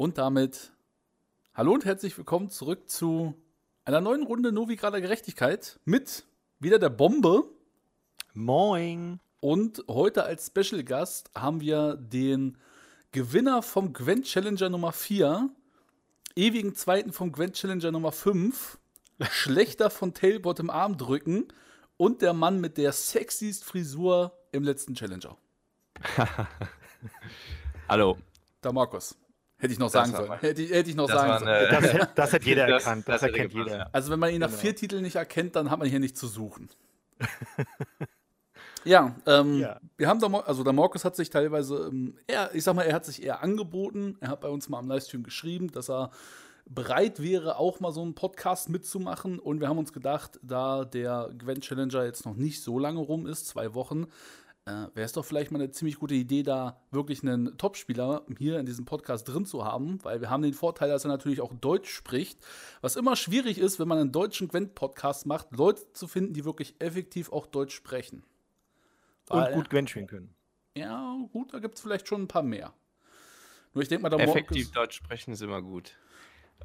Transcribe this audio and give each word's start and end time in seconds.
Und 0.00 0.16
damit 0.16 0.70
hallo 1.54 1.72
und 1.72 1.84
herzlich 1.84 2.16
willkommen 2.16 2.50
zurück 2.50 2.88
zu 2.88 3.34
einer 3.84 4.00
neuen 4.00 4.22
Runde 4.22 4.52
Novigrader 4.52 5.00
Gerechtigkeit 5.00 5.80
mit 5.84 6.24
wieder 6.60 6.78
der 6.78 6.88
Bombe. 6.88 7.42
Moin. 8.32 9.18
Und 9.40 9.82
heute 9.88 10.22
als 10.22 10.46
Special 10.46 10.84
Gast 10.84 11.32
haben 11.34 11.60
wir 11.60 11.96
den 11.96 12.58
Gewinner 13.10 13.60
vom 13.60 13.92
Gwent 13.92 14.26
Challenger 14.26 14.70
Nummer 14.70 14.92
4, 14.92 15.50
ewigen 16.36 16.76
Zweiten 16.76 17.12
vom 17.12 17.32
Gwent 17.32 17.56
Challenger 17.56 17.90
Nummer 17.90 18.12
5, 18.12 18.78
Schlechter 19.32 19.90
von 19.90 20.14
Tailbot 20.14 20.60
im 20.60 20.70
Arm 20.70 20.96
drücken 20.96 21.48
und 21.96 22.22
der 22.22 22.34
Mann 22.34 22.60
mit 22.60 22.78
der 22.78 22.92
sexiest 22.92 23.64
Frisur 23.64 24.32
im 24.52 24.62
letzten 24.62 24.94
Challenger. 24.94 25.36
Hallo. 27.88 28.16
Da 28.60 28.70
Markus. 28.70 29.16
Hätte 29.60 29.72
ich 29.72 29.78
noch 29.78 29.90
sagen 29.90 30.12
sollen. 30.12 30.32
Hätte, 30.38 30.62
hätte, 30.62 30.90
ich 30.90 30.94
noch 30.94 31.08
sagen 31.08 31.44
sollen. 31.44 31.68
Das, 31.70 32.14
das, 32.14 32.32
hat 32.32 32.44
jeder 32.44 32.68
das, 32.68 32.84
erkannt. 32.84 33.08
Das, 33.08 33.22
erkennt 33.22 33.52
jeder. 33.52 33.92
Also 33.92 34.12
wenn 34.12 34.20
man 34.20 34.32
ihn 34.32 34.38
nach 34.40 34.48
genau. 34.48 34.60
vier 34.60 34.76
Titeln 34.76 35.02
nicht 35.02 35.16
erkennt, 35.16 35.56
dann 35.56 35.68
hat 35.70 35.80
man 35.80 35.88
hier 35.88 35.98
nichts 35.98 36.20
zu 36.20 36.28
suchen. 36.28 36.68
ja, 38.84 39.16
ähm, 39.26 39.58
ja, 39.58 39.80
wir 39.96 40.06
haben 40.06 40.20
da, 40.20 40.28
also 40.28 40.62
der 40.62 40.72
Markus 40.72 41.04
hat 41.04 41.16
sich 41.16 41.28
teilweise, 41.30 41.88
ähm, 41.90 42.16
eher, 42.28 42.54
ich 42.54 42.62
sag 42.62 42.76
mal, 42.76 42.84
er 42.84 42.94
hat 42.94 43.04
sich 43.04 43.20
eher 43.20 43.42
angeboten. 43.42 44.16
Er 44.20 44.28
hat 44.28 44.40
bei 44.40 44.48
uns 44.48 44.68
mal 44.68 44.78
am 44.78 44.88
Livestream 44.88 45.24
geschrieben, 45.24 45.72
dass 45.72 45.90
er 45.90 46.12
bereit 46.64 47.20
wäre, 47.20 47.56
auch 47.56 47.80
mal 47.80 47.90
so 47.92 48.02
einen 48.02 48.14
Podcast 48.14 48.68
mitzumachen. 48.68 49.40
Und 49.40 49.60
wir 49.60 49.68
haben 49.68 49.78
uns 49.78 49.92
gedacht, 49.92 50.38
da 50.42 50.84
der 50.84 51.30
Gwent 51.36 51.64
Challenger 51.64 52.04
jetzt 52.04 52.26
noch 52.26 52.36
nicht 52.36 52.62
so 52.62 52.78
lange 52.78 53.00
rum 53.00 53.26
ist, 53.26 53.48
zwei 53.48 53.74
Wochen, 53.74 54.06
äh, 54.68 54.94
wäre 54.94 55.06
es 55.06 55.12
doch 55.12 55.24
vielleicht 55.24 55.50
mal 55.50 55.58
eine 55.58 55.70
ziemlich 55.70 55.98
gute 55.98 56.14
Idee, 56.14 56.42
da 56.42 56.80
wirklich 56.90 57.22
einen 57.22 57.56
Topspieler 57.56 58.22
hier 58.36 58.58
in 58.58 58.66
diesem 58.66 58.84
Podcast 58.84 59.26
drin 59.26 59.46
zu 59.46 59.64
haben, 59.64 59.98
weil 60.04 60.20
wir 60.20 60.28
haben 60.28 60.42
den 60.42 60.52
Vorteil, 60.52 60.90
dass 60.90 61.04
er 61.04 61.08
natürlich 61.08 61.40
auch 61.40 61.54
Deutsch 61.54 61.90
spricht, 61.90 62.38
was 62.82 62.96
immer 62.96 63.16
schwierig 63.16 63.58
ist, 63.58 63.80
wenn 63.80 63.88
man 63.88 63.98
einen 63.98 64.12
deutschen 64.12 64.48
Gwent-Podcast 64.48 65.26
macht, 65.26 65.48
Leute 65.56 65.90
zu 65.94 66.06
finden, 66.06 66.34
die 66.34 66.44
wirklich 66.44 66.74
effektiv 66.80 67.32
auch 67.32 67.46
Deutsch 67.46 67.74
sprechen. 67.74 68.22
Weil, 69.26 69.52
Und 69.52 69.54
gut 69.54 69.70
Gwent 69.70 69.90
spielen 69.90 70.06
können. 70.06 70.34
Ja, 70.76 71.16
gut, 71.32 71.54
da 71.54 71.58
gibt 71.58 71.76
es 71.76 71.80
vielleicht 71.80 72.06
schon 72.06 72.22
ein 72.22 72.28
paar 72.28 72.42
mehr. 72.42 72.74
Nur 73.72 73.82
ich 73.82 73.88
denke 73.88 74.02
mal, 74.02 74.10
da 74.10 74.18
Effektiv 74.18 74.70
Deutsch 74.72 74.96
sprechen 74.96 75.32
ist 75.32 75.42
immer 75.42 75.62
gut. 75.62 75.96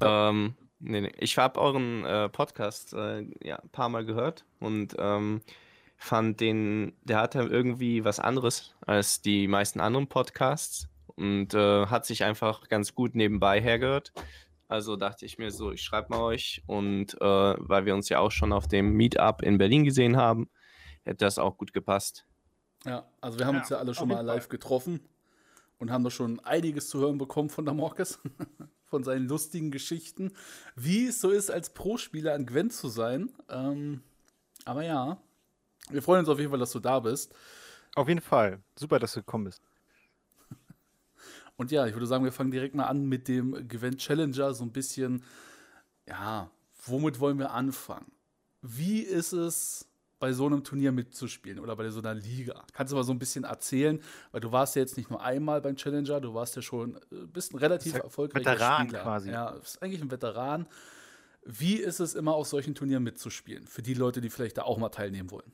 Ähm, 0.00 0.54
nee, 0.78 1.00
nee. 1.00 1.12
Ich 1.18 1.38
habe 1.38 1.60
euren 1.60 2.04
äh, 2.04 2.28
Podcast 2.28 2.92
äh, 2.92 3.26
ja, 3.42 3.56
ein 3.56 3.68
paar 3.70 3.88
Mal 3.88 4.04
gehört 4.04 4.44
und 4.60 4.94
ähm, 4.98 5.40
fand 5.96 6.40
den, 6.40 6.92
der 7.02 7.18
hatte 7.18 7.40
irgendwie 7.40 8.04
was 8.04 8.20
anderes 8.20 8.74
als 8.86 9.22
die 9.22 9.48
meisten 9.48 9.80
anderen 9.80 10.08
Podcasts 10.08 10.88
und 11.16 11.54
äh, 11.54 11.86
hat 11.86 12.06
sich 12.06 12.24
einfach 12.24 12.68
ganz 12.68 12.94
gut 12.94 13.14
nebenbei 13.14 13.60
hergehört. 13.60 14.12
Also 14.68 14.96
dachte 14.96 15.26
ich 15.26 15.38
mir 15.38 15.50
so, 15.50 15.72
ich 15.72 15.82
schreibe 15.82 16.10
mal 16.10 16.20
euch 16.20 16.62
und 16.66 17.14
äh, 17.20 17.54
weil 17.58 17.86
wir 17.86 17.94
uns 17.94 18.08
ja 18.08 18.18
auch 18.18 18.30
schon 18.30 18.52
auf 18.52 18.66
dem 18.66 18.92
Meetup 18.94 19.42
in 19.42 19.58
Berlin 19.58 19.84
gesehen 19.84 20.16
haben, 20.16 20.48
hätte 21.04 21.24
das 21.24 21.38
auch 21.38 21.56
gut 21.58 21.72
gepasst. 21.72 22.26
Ja, 22.84 23.06
also 23.20 23.38
wir 23.38 23.46
haben 23.46 23.54
ja, 23.54 23.60
uns 23.60 23.70
ja 23.70 23.78
alle 23.78 23.94
schon 23.94 24.08
mal 24.08 24.20
live 24.20 24.48
getroffen 24.48 25.00
und 25.78 25.90
haben 25.90 26.04
da 26.04 26.10
schon 26.10 26.40
einiges 26.40 26.88
zu 26.88 26.98
hören 27.00 27.18
bekommen 27.18 27.50
von 27.50 27.64
der 27.64 27.74
Morkes, 27.74 28.18
von 28.84 29.04
seinen 29.04 29.28
lustigen 29.28 29.70
Geschichten, 29.70 30.32
wie 30.76 31.06
es 31.06 31.20
so 31.20 31.30
ist, 31.30 31.50
als 31.50 31.70
Pro-Spieler 31.70 32.34
an 32.34 32.46
Gwen 32.46 32.70
zu 32.70 32.88
sein. 32.88 33.30
Ähm, 33.48 34.02
aber 34.64 34.84
ja, 34.84 35.18
wir 35.90 36.02
freuen 36.02 36.20
uns 36.20 36.28
auf 36.28 36.38
jeden 36.38 36.50
Fall, 36.50 36.58
dass 36.58 36.72
du 36.72 36.80
da 36.80 37.00
bist. 37.00 37.34
Auf 37.94 38.08
jeden 38.08 38.20
Fall. 38.20 38.62
Super, 38.76 38.98
dass 38.98 39.14
du 39.14 39.20
gekommen 39.20 39.44
bist. 39.44 39.62
Und 41.56 41.70
ja, 41.70 41.86
ich 41.86 41.94
würde 41.94 42.06
sagen, 42.06 42.24
wir 42.24 42.32
fangen 42.32 42.50
direkt 42.50 42.74
mal 42.74 42.86
an 42.86 43.06
mit 43.06 43.28
dem 43.28 43.54
Event 43.54 43.98
Challenger. 43.98 44.54
So 44.54 44.64
ein 44.64 44.72
bisschen, 44.72 45.22
ja, 46.08 46.50
womit 46.86 47.20
wollen 47.20 47.38
wir 47.38 47.52
anfangen? 47.52 48.10
Wie 48.62 49.00
ist 49.00 49.32
es, 49.32 49.88
bei 50.24 50.32
so 50.32 50.46
einem 50.46 50.64
Turnier 50.64 50.90
mitzuspielen 50.90 51.58
oder 51.58 51.76
bei 51.76 51.90
so 51.90 52.00
einer 52.00 52.14
Liga? 52.14 52.64
Kannst 52.72 52.92
du 52.92 52.96
mal 52.96 53.04
so 53.04 53.12
ein 53.12 53.18
bisschen 53.18 53.44
erzählen, 53.44 54.00
weil 54.32 54.40
du 54.40 54.52
warst 54.52 54.74
ja 54.74 54.80
jetzt 54.80 54.96
nicht 54.96 55.10
nur 55.10 55.22
einmal 55.22 55.60
beim 55.60 55.76
Challenger, 55.76 56.18
du 56.18 56.32
warst 56.32 56.56
ja 56.56 56.62
schon, 56.62 56.96
äh, 57.12 57.26
bist 57.26 57.52
ein 57.52 57.58
relativ 57.58 57.94
erfolgreicher 57.94 58.52
Veteran 58.52 58.86
Spieler. 58.86 59.02
quasi. 59.02 59.30
Ja, 59.30 59.50
bist 59.50 59.82
eigentlich 59.82 60.00
ein 60.00 60.10
Veteran. 60.10 60.66
Wie 61.44 61.74
ist 61.74 62.00
es 62.00 62.14
immer 62.14 62.32
auf 62.34 62.46
solchen 62.46 62.74
Turnieren 62.74 63.02
mitzuspielen? 63.02 63.66
Für 63.66 63.82
die 63.82 63.92
Leute, 63.92 64.22
die 64.22 64.30
vielleicht 64.30 64.56
da 64.56 64.62
auch 64.62 64.78
mal 64.78 64.88
teilnehmen 64.88 65.30
wollen. 65.30 65.52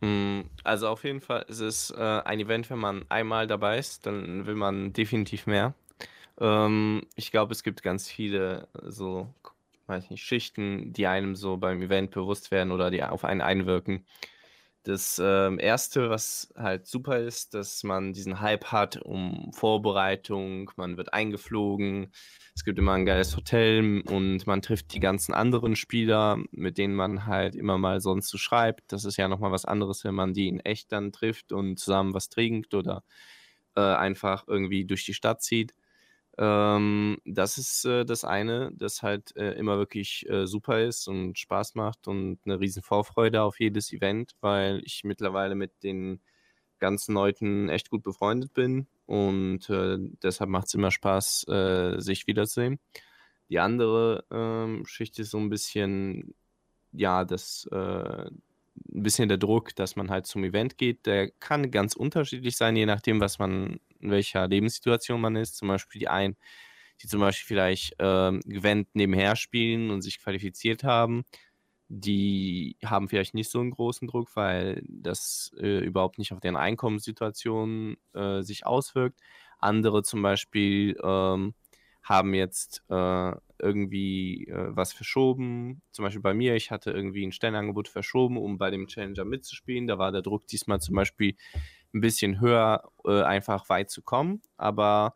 Mm, 0.00 0.42
also 0.64 0.88
auf 0.88 1.04
jeden 1.04 1.20
Fall 1.20 1.44
ist 1.48 1.60
es 1.60 1.90
äh, 1.90 1.96
ein 2.24 2.40
Event, 2.40 2.70
wenn 2.70 2.78
man 2.78 3.04
einmal 3.08 3.46
dabei 3.46 3.78
ist, 3.78 4.06
dann 4.06 4.46
will 4.46 4.54
man 4.54 4.92
definitiv 4.92 5.46
mehr. 5.46 5.74
Ähm, 6.40 7.02
ich 7.16 7.30
glaube, 7.32 7.52
es 7.52 7.62
gibt 7.64 7.82
ganz 7.82 8.08
viele 8.08 8.68
so, 8.84 9.28
weiß 9.86 10.10
nicht, 10.10 10.22
Schichten, 10.24 10.92
die 10.92 11.06
einem 11.06 11.36
so 11.36 11.56
beim 11.56 11.82
Event 11.82 12.12
bewusst 12.12 12.50
werden 12.50 12.72
oder 12.72 12.90
die 12.90 13.02
auf 13.04 13.24
einen 13.24 13.40
einwirken. 13.42 14.04
Das 14.88 15.20
ähm, 15.22 15.58
Erste, 15.58 16.08
was 16.08 16.48
halt 16.56 16.86
super 16.86 17.18
ist, 17.18 17.52
dass 17.52 17.84
man 17.84 18.14
diesen 18.14 18.40
Hype 18.40 18.72
hat 18.72 18.96
um 18.96 19.52
Vorbereitung, 19.52 20.70
man 20.76 20.96
wird 20.96 21.12
eingeflogen, 21.12 22.10
es 22.54 22.64
gibt 22.64 22.78
immer 22.78 22.94
ein 22.94 23.04
geiles 23.04 23.36
Hotel 23.36 24.00
und 24.08 24.46
man 24.46 24.62
trifft 24.62 24.94
die 24.94 25.00
ganzen 25.00 25.34
anderen 25.34 25.76
Spieler, 25.76 26.38
mit 26.52 26.78
denen 26.78 26.94
man 26.94 27.26
halt 27.26 27.54
immer 27.54 27.76
mal 27.76 28.00
sonst 28.00 28.30
so 28.30 28.38
schreibt. 28.38 28.90
Das 28.90 29.04
ist 29.04 29.18
ja 29.18 29.28
nochmal 29.28 29.52
was 29.52 29.66
anderes, 29.66 30.04
wenn 30.04 30.14
man 30.14 30.32
die 30.32 30.48
in 30.48 30.60
echt 30.60 30.90
dann 30.90 31.12
trifft 31.12 31.52
und 31.52 31.78
zusammen 31.78 32.14
was 32.14 32.30
trinkt 32.30 32.72
oder 32.72 33.04
äh, 33.76 33.82
einfach 33.82 34.48
irgendwie 34.48 34.86
durch 34.86 35.04
die 35.04 35.12
Stadt 35.12 35.42
zieht. 35.42 35.74
Ähm, 36.38 37.18
das 37.24 37.58
ist 37.58 37.84
äh, 37.84 38.04
das 38.04 38.24
eine, 38.24 38.70
das 38.74 39.02
halt 39.02 39.36
äh, 39.36 39.52
immer 39.54 39.78
wirklich 39.78 40.24
äh, 40.28 40.46
super 40.46 40.80
ist 40.80 41.08
und 41.08 41.36
Spaß 41.36 41.74
macht 41.74 42.06
und 42.06 42.38
eine 42.44 42.60
riesen 42.60 42.82
Vorfreude 42.82 43.42
auf 43.42 43.58
jedes 43.58 43.92
Event, 43.92 44.32
weil 44.40 44.80
ich 44.84 45.02
mittlerweile 45.04 45.56
mit 45.56 45.82
den 45.82 46.20
ganzen 46.78 47.14
Leuten 47.14 47.68
echt 47.68 47.90
gut 47.90 48.04
befreundet 48.04 48.54
bin 48.54 48.86
und 49.06 49.68
äh, 49.68 49.98
deshalb 50.22 50.50
macht 50.50 50.68
es 50.68 50.74
immer 50.74 50.92
Spaß, 50.92 51.48
äh, 51.48 52.00
sich 52.00 52.28
wiederzusehen. 52.28 52.78
Die 53.50 53.58
andere 53.58 54.24
ähm, 54.30 54.84
Schicht 54.86 55.18
ist 55.18 55.30
so 55.30 55.38
ein 55.38 55.50
bisschen, 55.50 56.34
ja, 56.92 57.24
das 57.24 57.66
äh, 57.72 58.30
ein 58.92 59.02
bisschen 59.02 59.28
der 59.28 59.38
Druck, 59.38 59.74
dass 59.76 59.96
man 59.96 60.10
halt 60.10 60.26
zum 60.26 60.44
Event 60.44 60.78
geht. 60.78 61.06
Der 61.06 61.30
kann 61.30 61.70
ganz 61.70 61.94
unterschiedlich 61.94 62.56
sein, 62.56 62.76
je 62.76 62.86
nachdem, 62.86 63.20
was 63.20 63.38
man, 63.38 63.80
in 64.00 64.10
welcher 64.10 64.48
Lebenssituation 64.48 65.20
man 65.20 65.36
ist. 65.36 65.56
Zum 65.56 65.68
Beispiel 65.68 66.00
die 66.00 66.08
einen, 66.08 66.36
die 67.02 67.08
zum 67.08 67.20
Beispiel 67.20 67.46
vielleicht 67.46 67.96
ähm, 67.98 68.40
Event 68.48 68.88
nebenher 68.94 69.36
spielen 69.36 69.90
und 69.90 70.02
sich 70.02 70.20
qualifiziert 70.20 70.84
haben, 70.84 71.24
die 71.88 72.76
haben 72.84 73.08
vielleicht 73.08 73.34
nicht 73.34 73.50
so 73.50 73.60
einen 73.60 73.70
großen 73.70 74.08
Druck, 74.08 74.36
weil 74.36 74.82
das 74.86 75.52
äh, 75.58 75.78
überhaupt 75.78 76.18
nicht 76.18 76.32
auf 76.32 76.40
deren 76.40 76.56
Einkommenssituation 76.56 77.96
äh, 78.14 78.42
sich 78.42 78.66
auswirkt. 78.66 79.20
Andere 79.58 80.02
zum 80.02 80.22
Beispiel 80.22 80.98
ähm, 81.02 81.54
haben 82.08 82.32
jetzt 82.32 82.82
äh, 82.88 83.32
irgendwie 83.58 84.46
äh, 84.48 84.68
was 84.70 84.92
verschoben. 84.92 85.82
Zum 85.90 86.04
Beispiel 86.04 86.22
bei 86.22 86.32
mir, 86.32 86.54
ich 86.56 86.70
hatte 86.70 86.90
irgendwie 86.90 87.26
ein 87.26 87.32
Stellenangebot 87.32 87.88
verschoben, 87.88 88.38
um 88.38 88.56
bei 88.56 88.70
dem 88.70 88.86
Challenger 88.86 89.24
mitzuspielen. 89.24 89.86
Da 89.86 89.98
war 89.98 90.10
der 90.10 90.22
Druck 90.22 90.46
diesmal 90.46 90.80
zum 90.80 90.94
Beispiel 90.94 91.36
ein 91.92 92.00
bisschen 92.00 92.40
höher, 92.40 92.90
äh, 93.04 93.22
einfach 93.22 93.68
weit 93.68 93.90
zu 93.90 94.02
kommen. 94.02 94.42
Aber 94.56 95.14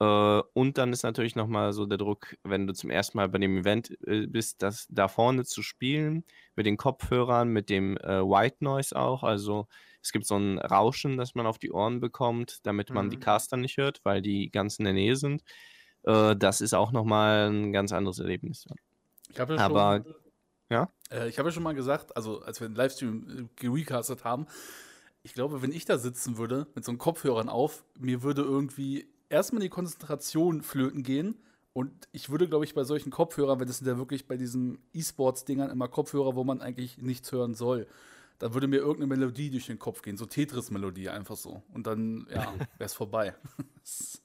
äh, 0.00 0.42
und 0.52 0.76
dann 0.76 0.92
ist 0.92 1.02
natürlich 1.02 1.36
nochmal 1.36 1.72
so 1.72 1.86
der 1.86 1.98
Druck, 1.98 2.36
wenn 2.42 2.66
du 2.66 2.74
zum 2.74 2.90
ersten 2.90 3.16
Mal 3.16 3.28
bei 3.28 3.38
dem 3.38 3.58
Event 3.58 3.96
äh, 4.06 4.26
bist, 4.26 4.62
das 4.62 4.86
da 4.90 5.08
vorne 5.08 5.44
zu 5.44 5.62
spielen, 5.62 6.24
mit 6.56 6.66
den 6.66 6.76
Kopfhörern, 6.76 7.48
mit 7.48 7.70
dem 7.70 7.96
äh, 7.98 8.20
White 8.20 8.58
Noise 8.60 8.96
auch. 8.96 9.22
Also 9.22 9.66
es 10.02 10.12
gibt 10.12 10.26
so 10.26 10.36
ein 10.36 10.58
Rauschen, 10.58 11.16
das 11.16 11.34
man 11.34 11.46
auf 11.46 11.58
die 11.58 11.72
Ohren 11.72 12.00
bekommt, 12.00 12.58
damit 12.64 12.90
man 12.90 13.06
mhm. 13.06 13.10
die 13.10 13.18
Caster 13.18 13.56
nicht 13.56 13.78
hört, 13.78 14.00
weil 14.04 14.20
die 14.20 14.50
ganz 14.50 14.78
in 14.78 14.84
der 14.84 14.94
Nähe 14.94 15.16
sind. 15.16 15.42
Äh, 16.04 16.36
das 16.36 16.60
ist 16.60 16.74
auch 16.74 16.92
nochmal 16.92 17.50
ein 17.50 17.72
ganz 17.72 17.92
anderes 17.92 18.18
Erlebnis. 18.18 18.66
Ich 19.30 19.40
habe 19.40 19.54
ja 19.54 19.60
Aber, 19.60 20.02
schon, 20.04 20.14
ja? 20.70 20.88
Äh, 21.10 21.28
ich 21.28 21.38
habe 21.38 21.48
ja 21.48 21.52
schon 21.52 21.62
mal 21.62 21.74
gesagt, 21.74 22.16
also 22.16 22.42
als 22.42 22.60
wir 22.60 22.68
den 22.68 22.76
Livestream 22.76 23.26
äh, 23.28 23.48
gerecastet 23.56 24.24
haben, 24.24 24.46
ich 25.22 25.34
glaube, 25.34 25.62
wenn 25.62 25.72
ich 25.72 25.86
da 25.86 25.98
sitzen 25.98 26.36
würde, 26.36 26.66
mit 26.74 26.84
so 26.84 26.90
einem 26.90 26.98
Kopfhörern 26.98 27.48
auf, 27.48 27.84
mir 27.98 28.22
würde 28.22 28.42
irgendwie 28.42 29.08
erstmal 29.30 29.62
die 29.62 29.70
Konzentration 29.70 30.62
flöten 30.62 31.02
gehen. 31.02 31.36
Und 31.72 31.90
ich 32.12 32.30
würde, 32.30 32.46
glaube 32.46 32.64
ich, 32.64 32.74
bei 32.74 32.84
solchen 32.84 33.10
Kopfhörern, 33.10 33.58
wenn 33.58 33.66
das 33.66 33.78
sind 33.78 33.88
ja 33.88 33.98
wirklich 33.98 34.28
bei 34.28 34.36
diesen 34.36 34.78
E-Sports-Dingern 34.92 35.70
immer 35.70 35.88
Kopfhörer, 35.88 36.36
wo 36.36 36.44
man 36.44 36.60
eigentlich 36.60 36.98
nichts 36.98 37.32
hören 37.32 37.54
soll, 37.54 37.88
da 38.38 38.52
würde 38.52 38.68
mir 38.68 38.76
irgendeine 38.76 39.06
Melodie 39.06 39.50
durch 39.50 39.66
den 39.66 39.78
Kopf 39.78 40.02
gehen, 40.02 40.16
so 40.16 40.26
Tetris-Melodie 40.26 41.08
einfach 41.08 41.36
so. 41.36 41.62
Und 41.72 41.86
dann, 41.86 42.28
ja, 42.30 42.52
wäre 42.78 42.86
es 42.86 42.94
vorbei. 42.94 43.34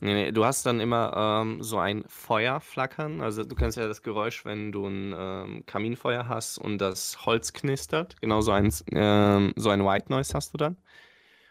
Nee, 0.00 0.14
nee, 0.14 0.32
du 0.32 0.44
hast 0.44 0.66
dann 0.66 0.80
immer 0.80 1.42
ähm, 1.42 1.62
so 1.62 1.78
ein 1.78 2.04
Feuer 2.08 2.60
flackern. 2.60 3.20
Also 3.20 3.44
du 3.44 3.54
kennst 3.54 3.76
ja 3.76 3.86
das 3.86 4.02
Geräusch, 4.02 4.44
wenn 4.44 4.72
du 4.72 4.86
ein 4.86 5.14
ähm, 5.16 5.66
Kaminfeuer 5.66 6.28
hast 6.28 6.58
und 6.58 6.78
das 6.78 7.24
Holz 7.24 7.52
knistert. 7.52 8.20
Genau 8.20 8.40
so 8.40 8.50
ein, 8.50 8.72
ähm, 8.92 9.52
so 9.56 9.70
ein 9.70 9.84
White 9.84 10.06
Noise 10.10 10.34
hast 10.34 10.52
du 10.52 10.58
dann. 10.58 10.76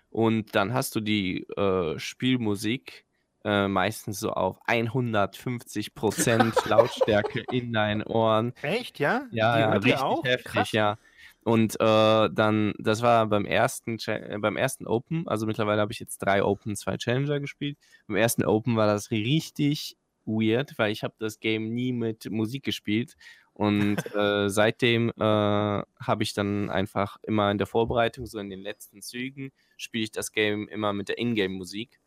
Und 0.09 0.55
dann 0.55 0.73
hast 0.73 0.95
du 0.95 0.99
die 0.99 1.47
äh, 1.57 1.97
Spielmusik 1.97 3.05
äh, 3.45 3.67
meistens 3.67 4.19
so 4.19 4.31
auf 4.31 4.59
150 4.67 5.95
Prozent 5.95 6.53
Lautstärke 6.65 7.43
in 7.51 7.73
deinen 7.73 8.03
Ohren. 8.03 8.53
Echt, 8.61 8.99
ja? 8.99 9.23
Ja, 9.31 9.59
ja 9.59 9.69
richtig 9.71 9.97
auch? 9.97 10.23
heftig, 10.23 10.51
Krass. 10.51 10.71
ja. 10.71 10.97
Und 11.43 11.75
äh, 11.79 12.29
dann, 12.31 12.73
das 12.79 13.01
war 13.01 13.27
beim 13.27 13.45
ersten, 13.45 13.97
äh, 14.07 14.37
beim 14.39 14.55
ersten 14.55 14.87
Open, 14.87 15.27
also 15.27 15.45
mittlerweile 15.45 15.81
habe 15.81 15.91
ich 15.91 15.99
jetzt 15.99 16.19
drei 16.19 16.43
Open, 16.43 16.75
zwei 16.75 16.97
Challenger 16.97 17.39
gespielt. 17.39 17.77
Beim 18.07 18.15
ersten 18.15 18.45
Open 18.45 18.77
war 18.77 18.87
das 18.87 19.11
richtig 19.11 19.97
weird, 20.25 20.77
weil 20.77 20.91
ich 20.91 21.03
habe 21.03 21.15
das 21.19 21.39
Game 21.39 21.73
nie 21.73 21.91
mit 21.91 22.29
Musik 22.31 22.63
gespielt. 22.63 23.15
Und 23.53 23.97
äh, 24.15 24.49
seitdem 24.49 25.09
äh, 25.09 25.21
habe 25.21 26.23
ich 26.23 26.33
dann 26.33 26.69
einfach 26.69 27.17
immer 27.23 27.51
in 27.51 27.57
der 27.57 27.67
Vorbereitung, 27.67 28.25
so 28.25 28.39
in 28.39 28.49
den 28.49 28.61
letzten 28.61 29.01
Zügen, 29.01 29.51
spiele 29.77 30.05
ich 30.05 30.11
das 30.11 30.31
Game 30.31 30.67
immer 30.69 30.93
mit 30.93 31.09
der 31.09 31.19
Ingame-Musik, 31.19 31.99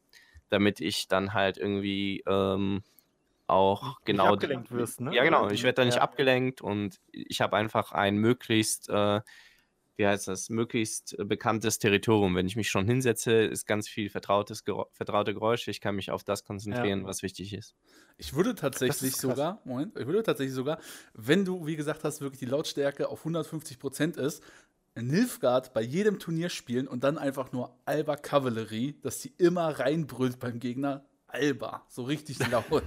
damit 0.48 0.80
ich 0.80 1.08
dann 1.08 1.34
halt 1.34 1.58
irgendwie 1.58 2.22
ähm, 2.26 2.82
auch 3.46 4.00
genau. 4.04 4.24
Nicht 4.24 4.44
abgelenkt 4.44 4.70
wirst, 4.72 5.00
ne? 5.00 5.14
Ja, 5.14 5.24
genau. 5.24 5.48
Ich 5.50 5.62
werde 5.62 5.76
da 5.76 5.84
nicht 5.84 5.96
ja. 5.96 6.02
abgelenkt 6.02 6.62
und 6.62 7.00
ich 7.12 7.40
habe 7.40 7.56
einfach 7.56 7.92
ein 7.92 8.16
möglichst, 8.16 8.88
äh, 8.88 9.20
wie 9.96 10.06
heißt 10.06 10.28
das, 10.28 10.50
möglichst 10.50 11.16
bekanntes 11.24 11.78
Territorium. 11.78 12.34
Wenn 12.34 12.46
ich 12.46 12.56
mich 12.56 12.68
schon 12.68 12.86
hinsetze, 12.86 13.32
ist 13.32 13.66
ganz 13.66 13.88
viel 13.88 14.10
vertrautes, 14.10 14.64
vertraute 14.92 15.32
Geräusche. 15.32 15.70
Ich 15.70 15.80
kann 15.80 15.96
mich 15.96 16.10
auf 16.10 16.24
das 16.24 16.44
konzentrieren, 16.44 17.00
ja. 17.02 17.06
was 17.06 17.22
wichtig 17.22 17.54
ist. 17.54 17.74
Ich 18.18 18.34
würde 18.34 18.54
tatsächlich 18.54 19.16
sogar, 19.16 19.60
Moment, 19.64 19.96
ich 19.98 20.06
würde 20.06 20.22
tatsächlich 20.22 20.54
sogar, 20.54 20.78
wenn 21.14 21.44
du, 21.44 21.66
wie 21.66 21.76
gesagt 21.76 22.04
hast, 22.04 22.20
wirklich 22.20 22.40
die 22.40 22.46
Lautstärke 22.46 23.08
auf 23.08 23.20
150 23.20 23.78
Prozent 23.78 24.16
ist, 24.16 24.42
Nilfgaard 25.02 25.74
bei 25.74 25.82
jedem 25.82 26.18
Turnier 26.18 26.48
spielen 26.48 26.88
und 26.88 27.04
dann 27.04 27.18
einfach 27.18 27.52
nur 27.52 27.76
Alba 27.84 28.16
Kavallerie, 28.16 28.98
dass 29.02 29.20
sie 29.20 29.32
immer 29.36 29.78
reinbrüllt 29.78 30.38
beim 30.38 30.58
Gegner, 30.58 31.04
Alba, 31.36 31.84
so 31.88 32.02
richtig 32.02 32.38
laut. 32.50 32.64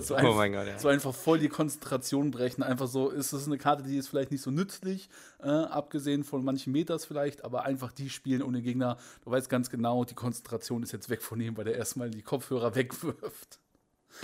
so, 0.00 0.16
oh 0.16 0.34
mein 0.34 0.52
Gott, 0.52 0.66
ja. 0.66 0.78
so 0.78 0.88
einfach 0.88 1.14
voll 1.14 1.38
die 1.38 1.48
Konzentration 1.48 2.30
brechen. 2.30 2.62
Einfach 2.62 2.86
so, 2.86 3.10
ist 3.10 3.32
es 3.32 3.46
eine 3.46 3.58
Karte, 3.58 3.82
die 3.82 3.96
ist 3.96 4.08
vielleicht 4.08 4.30
nicht 4.30 4.42
so 4.42 4.50
nützlich, 4.50 5.08
äh, 5.42 5.48
abgesehen 5.48 6.24
von 6.24 6.44
manchen 6.44 6.72
Meters 6.72 7.04
vielleicht, 7.04 7.44
aber 7.44 7.64
einfach 7.64 7.92
die 7.92 8.10
spielen 8.10 8.42
ohne 8.42 8.62
Gegner. 8.62 8.98
Du 9.24 9.30
weißt 9.30 9.48
ganz 9.48 9.70
genau, 9.70 10.04
die 10.04 10.14
Konzentration 10.14 10.82
ist 10.82 10.92
jetzt 10.92 11.08
weg 11.10 11.22
von 11.22 11.40
ihm, 11.40 11.56
weil 11.56 11.64
der 11.64 11.76
erstmal 11.76 12.10
die 12.10 12.22
Kopfhörer 12.22 12.74
wegwirft. 12.74 13.58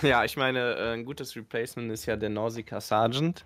Ja, 0.01 0.23
ich 0.23 0.37
meine, 0.37 0.75
äh, 0.75 0.93
ein 0.93 1.05
gutes 1.05 1.35
Replacement 1.35 1.91
ist 1.91 2.05
ja 2.05 2.15
der 2.15 2.29
Nausicaa 2.29 2.79
Sergeant. 2.79 3.45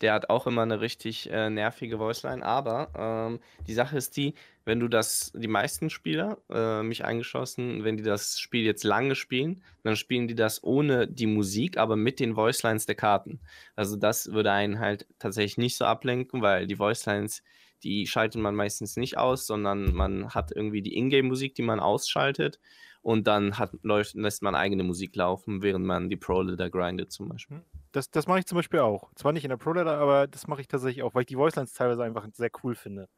Der 0.00 0.14
hat 0.14 0.30
auch 0.30 0.46
immer 0.46 0.62
eine 0.62 0.80
richtig 0.80 1.30
äh, 1.30 1.50
nervige 1.50 1.98
Voiceline. 1.98 2.44
Aber 2.44 2.90
ähm, 2.96 3.40
die 3.66 3.74
Sache 3.74 3.96
ist 3.96 4.16
die, 4.16 4.34
wenn 4.64 4.80
du 4.80 4.88
das, 4.88 5.32
die 5.34 5.48
meisten 5.48 5.90
Spieler, 5.90 6.38
äh, 6.50 6.82
mich 6.82 7.04
eingeschlossen, 7.04 7.84
wenn 7.84 7.96
die 7.96 8.02
das 8.02 8.38
Spiel 8.38 8.64
jetzt 8.64 8.84
lange 8.84 9.14
spielen, 9.14 9.62
dann 9.82 9.96
spielen 9.96 10.28
die 10.28 10.34
das 10.34 10.62
ohne 10.62 11.08
die 11.08 11.26
Musik, 11.26 11.76
aber 11.76 11.96
mit 11.96 12.20
den 12.20 12.36
Voicelines 12.36 12.86
der 12.86 12.94
Karten. 12.94 13.40
Also 13.76 13.96
das 13.96 14.32
würde 14.32 14.52
einen 14.52 14.78
halt 14.78 15.06
tatsächlich 15.18 15.58
nicht 15.58 15.76
so 15.76 15.84
ablenken, 15.84 16.42
weil 16.42 16.66
die 16.66 16.78
Voicelines, 16.78 17.42
die 17.82 18.06
schaltet 18.06 18.40
man 18.40 18.54
meistens 18.54 18.96
nicht 18.96 19.18
aus, 19.18 19.46
sondern 19.46 19.94
man 19.94 20.34
hat 20.34 20.52
irgendwie 20.54 20.82
die 20.82 20.96
Ingame-Musik, 20.96 21.54
die 21.54 21.62
man 21.62 21.80
ausschaltet 21.80 22.60
und 23.02 23.26
dann 23.26 23.58
hat, 23.58 23.72
läuft, 23.82 24.14
lässt 24.14 24.42
man 24.42 24.54
eigene 24.54 24.82
Musik 24.82 25.16
laufen, 25.16 25.62
während 25.62 25.86
man 25.86 26.08
die 26.08 26.16
Pro-Leader 26.16 26.70
grindet 26.70 27.12
zum 27.12 27.28
Beispiel. 27.28 27.58
Hm. 27.58 27.64
Das, 27.92 28.10
das 28.10 28.26
mache 28.26 28.40
ich 28.40 28.46
zum 28.46 28.56
Beispiel 28.56 28.80
auch. 28.80 29.10
Zwar 29.14 29.32
nicht 29.32 29.44
in 29.44 29.50
der 29.50 29.56
Pro-Leader, 29.56 29.98
aber 29.98 30.26
das 30.26 30.46
mache 30.46 30.60
ich 30.60 30.68
tatsächlich 30.68 31.02
auch, 31.02 31.14
weil 31.14 31.22
ich 31.22 31.28
die 31.28 31.38
Voicelines 31.38 31.72
teilweise 31.72 32.04
einfach 32.04 32.26
sehr 32.32 32.50
cool 32.62 32.74
finde. 32.74 33.08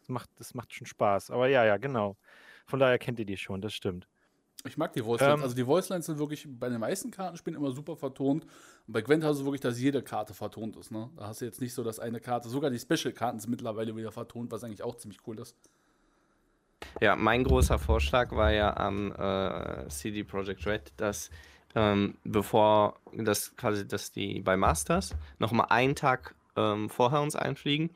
Das 0.00 0.08
macht, 0.08 0.30
das 0.36 0.54
macht 0.54 0.72
schon 0.74 0.86
Spaß. 0.86 1.30
Aber 1.30 1.48
ja, 1.48 1.64
ja, 1.64 1.78
genau. 1.78 2.16
Von 2.66 2.78
daher 2.78 2.98
kennt 2.98 3.18
ihr 3.18 3.24
die 3.24 3.36
schon, 3.36 3.60
das 3.60 3.74
stimmt. 3.74 4.06
Ich 4.64 4.76
mag 4.76 4.92
die 4.92 5.04
Voicelines. 5.04 5.38
Ähm, 5.38 5.42
also 5.42 5.56
die 5.56 5.66
Voicelines 5.66 6.06
sind 6.06 6.18
wirklich 6.18 6.46
bei 6.46 6.68
den 6.68 6.80
meisten 6.80 7.10
Kartenspielen 7.10 7.58
immer 7.58 7.72
super 7.72 7.96
vertont. 7.96 8.44
Und 8.44 8.92
bei 8.92 9.00
Gwent 9.00 9.24
hast 9.24 9.40
du 9.40 9.44
wirklich, 9.44 9.62
dass 9.62 9.80
jede 9.80 10.02
Karte 10.02 10.34
vertont 10.34 10.76
ist. 10.76 10.90
Ne? 10.90 11.10
Da 11.16 11.28
hast 11.28 11.40
du 11.40 11.46
jetzt 11.46 11.60
nicht 11.60 11.72
so, 11.72 11.82
dass 11.82 11.98
eine 11.98 12.20
Karte, 12.20 12.48
sogar 12.48 12.70
die 12.70 12.78
Special-Karten 12.78 13.38
sind 13.40 13.50
mittlerweile 13.50 13.96
wieder 13.96 14.12
vertont, 14.12 14.50
was 14.52 14.62
eigentlich 14.62 14.82
auch 14.82 14.96
ziemlich 14.96 15.18
cool 15.26 15.38
ist. 15.38 15.56
Ja, 17.00 17.16
mein 17.16 17.44
großer 17.44 17.78
Vorschlag 17.78 18.32
war 18.32 18.52
ja 18.52 18.76
am 18.76 19.12
äh, 19.12 19.88
CD 19.88 20.24
Projekt 20.24 20.66
Red, 20.66 20.92
dass 20.96 21.30
ähm, 21.74 22.16
bevor 22.24 22.98
das 23.12 23.56
quasi, 23.56 23.86
dass 23.86 24.12
die 24.12 24.40
bei 24.40 24.56
Masters 24.56 25.14
nochmal 25.38 25.66
einen 25.70 25.94
Tag 25.94 26.34
ähm, 26.56 26.90
vorher 26.90 27.20
uns 27.20 27.36
einfliegen 27.36 27.90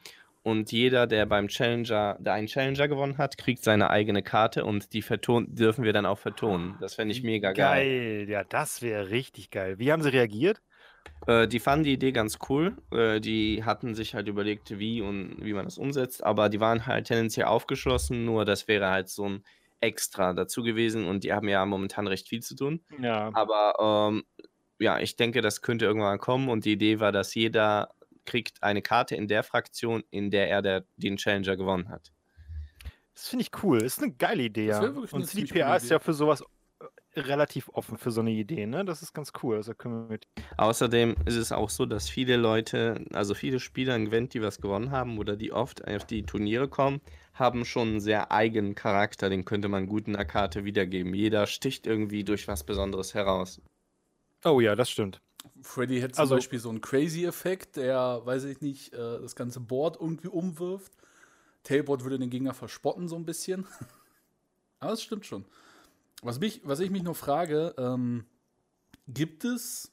und 0.44 0.72
jeder, 0.72 1.06
der 1.06 1.24
beim 1.24 1.48
Challenger, 1.48 2.18
der 2.20 2.34
einen 2.34 2.46
Challenger 2.46 2.86
gewonnen 2.86 3.16
hat, 3.16 3.38
kriegt 3.38 3.64
seine 3.64 3.88
eigene 3.88 4.22
Karte 4.22 4.66
und 4.66 4.92
die 4.92 5.00
verton 5.00 5.54
dürfen 5.54 5.84
wir 5.84 5.94
dann 5.94 6.04
auch 6.04 6.18
vertonen. 6.18 6.76
Das 6.80 6.94
fände 6.94 7.12
ich 7.12 7.22
mega 7.22 7.52
geil. 7.52 7.86
Geil, 7.86 8.28
ja, 8.28 8.44
das 8.44 8.82
wäre 8.82 9.08
richtig 9.08 9.50
geil. 9.50 9.78
Wie 9.78 9.90
haben 9.90 10.02
sie 10.02 10.10
reagiert? 10.10 10.60
Äh, 11.26 11.48
die 11.48 11.60
fanden 11.60 11.84
die 11.84 11.92
Idee 11.92 12.12
ganz 12.12 12.38
cool. 12.48 12.76
Äh, 12.90 13.20
die 13.20 13.64
hatten 13.64 13.94
sich 13.94 14.14
halt 14.14 14.28
überlegt, 14.28 14.78
wie 14.78 15.00
und 15.00 15.36
wie 15.40 15.52
man 15.52 15.64
das 15.64 15.78
umsetzt, 15.78 16.22
aber 16.22 16.48
die 16.48 16.60
waren 16.60 16.86
halt 16.86 17.06
tendenziell 17.06 17.46
aufgeschlossen, 17.46 18.24
nur 18.24 18.44
das 18.44 18.68
wäre 18.68 18.90
halt 18.90 19.08
so 19.08 19.28
ein 19.28 19.44
Extra 19.80 20.32
dazu 20.32 20.62
gewesen 20.62 21.06
und 21.06 21.24
die 21.24 21.32
haben 21.32 21.48
ja 21.48 21.64
momentan 21.66 22.06
recht 22.06 22.28
viel 22.28 22.40
zu 22.40 22.56
tun. 22.56 22.80
Ja. 23.00 23.30
Aber 23.34 24.10
ähm, 24.10 24.24
ja, 24.78 24.98
ich 24.98 25.16
denke, 25.16 25.40
das 25.40 25.62
könnte 25.62 25.84
irgendwann 25.84 26.18
kommen 26.18 26.48
und 26.48 26.64
die 26.64 26.72
Idee 26.72 27.00
war, 27.00 27.12
dass 27.12 27.34
jeder 27.34 27.90
kriegt 28.24 28.62
eine 28.62 28.82
Karte 28.82 29.14
in 29.16 29.28
der 29.28 29.42
Fraktion, 29.42 30.02
in 30.10 30.30
der 30.30 30.48
er 30.48 30.62
der, 30.62 30.84
den 30.96 31.16
Challenger 31.16 31.56
gewonnen 31.56 31.88
hat. 31.88 32.12
Das 33.14 33.28
finde 33.28 33.42
ich 33.42 33.62
cool. 33.62 33.78
Das 33.78 33.96
ist 33.98 34.02
eine 34.02 34.12
geile 34.12 34.42
Idee, 34.42 34.66
ja. 34.66 34.80
Und 34.80 35.26
CDPA 35.26 35.76
ist 35.76 35.90
ja 35.90 35.98
für 36.00 36.14
sowas 36.14 36.42
relativ 37.16 37.68
offen 37.72 37.98
für 37.98 38.10
so 38.10 38.20
eine 38.20 38.30
Idee, 38.30 38.66
ne? 38.66 38.84
Das 38.84 39.02
ist 39.02 39.12
ganz 39.12 39.32
cool. 39.42 39.56
Also 39.56 39.74
können 39.74 40.02
wir 40.02 40.08
mit 40.08 40.26
Außerdem 40.56 41.16
ist 41.26 41.36
es 41.36 41.52
auch 41.52 41.70
so, 41.70 41.86
dass 41.86 42.08
viele 42.08 42.36
Leute, 42.36 43.04
also 43.12 43.34
viele 43.34 43.60
Spieler 43.60 43.96
in 43.96 44.06
Gwent, 44.06 44.34
die 44.34 44.42
was 44.42 44.60
gewonnen 44.60 44.90
haben 44.90 45.18
oder 45.18 45.36
die 45.36 45.52
oft 45.52 45.86
auf 45.86 46.04
die 46.04 46.24
Turniere 46.24 46.68
kommen, 46.68 47.00
haben 47.34 47.64
schon 47.64 47.88
einen 47.88 48.00
sehr 48.00 48.32
eigenen 48.32 48.74
Charakter, 48.74 49.28
den 49.28 49.44
könnte 49.44 49.68
man 49.68 49.86
gut 49.86 50.06
in 50.06 50.12
der 50.14 50.24
Karte 50.24 50.64
wiedergeben. 50.64 51.14
Jeder 51.14 51.46
sticht 51.46 51.86
irgendwie 51.86 52.24
durch 52.24 52.48
was 52.48 52.64
Besonderes 52.64 53.14
heraus. 53.14 53.60
Oh 54.44 54.60
ja, 54.60 54.76
das 54.76 54.90
stimmt. 54.90 55.20
Freddy 55.62 56.00
hätte 56.00 56.14
zum 56.14 56.22
also, 56.22 56.34
Beispiel 56.36 56.58
so 56.58 56.70
einen 56.70 56.80
Crazy-Effekt, 56.80 57.76
der, 57.76 58.22
weiß 58.24 58.44
ich 58.44 58.60
nicht, 58.60 58.92
äh, 58.92 59.20
das 59.20 59.36
ganze 59.36 59.60
Board 59.60 59.98
irgendwie 60.00 60.28
umwirft. 60.28 60.92
Tailboard 61.64 62.02
würde 62.02 62.18
den 62.18 62.30
Gegner 62.30 62.54
verspotten 62.54 63.08
so 63.08 63.16
ein 63.16 63.24
bisschen. 63.24 63.66
Aber 64.78 64.92
es 64.92 65.02
stimmt 65.02 65.26
schon. 65.26 65.44
Was, 66.24 66.40
mich, 66.40 66.62
was 66.64 66.80
ich 66.80 66.90
mich 66.90 67.02
nur 67.02 67.14
frage, 67.14 67.74
ähm, 67.76 68.24
gibt 69.06 69.44
es 69.44 69.92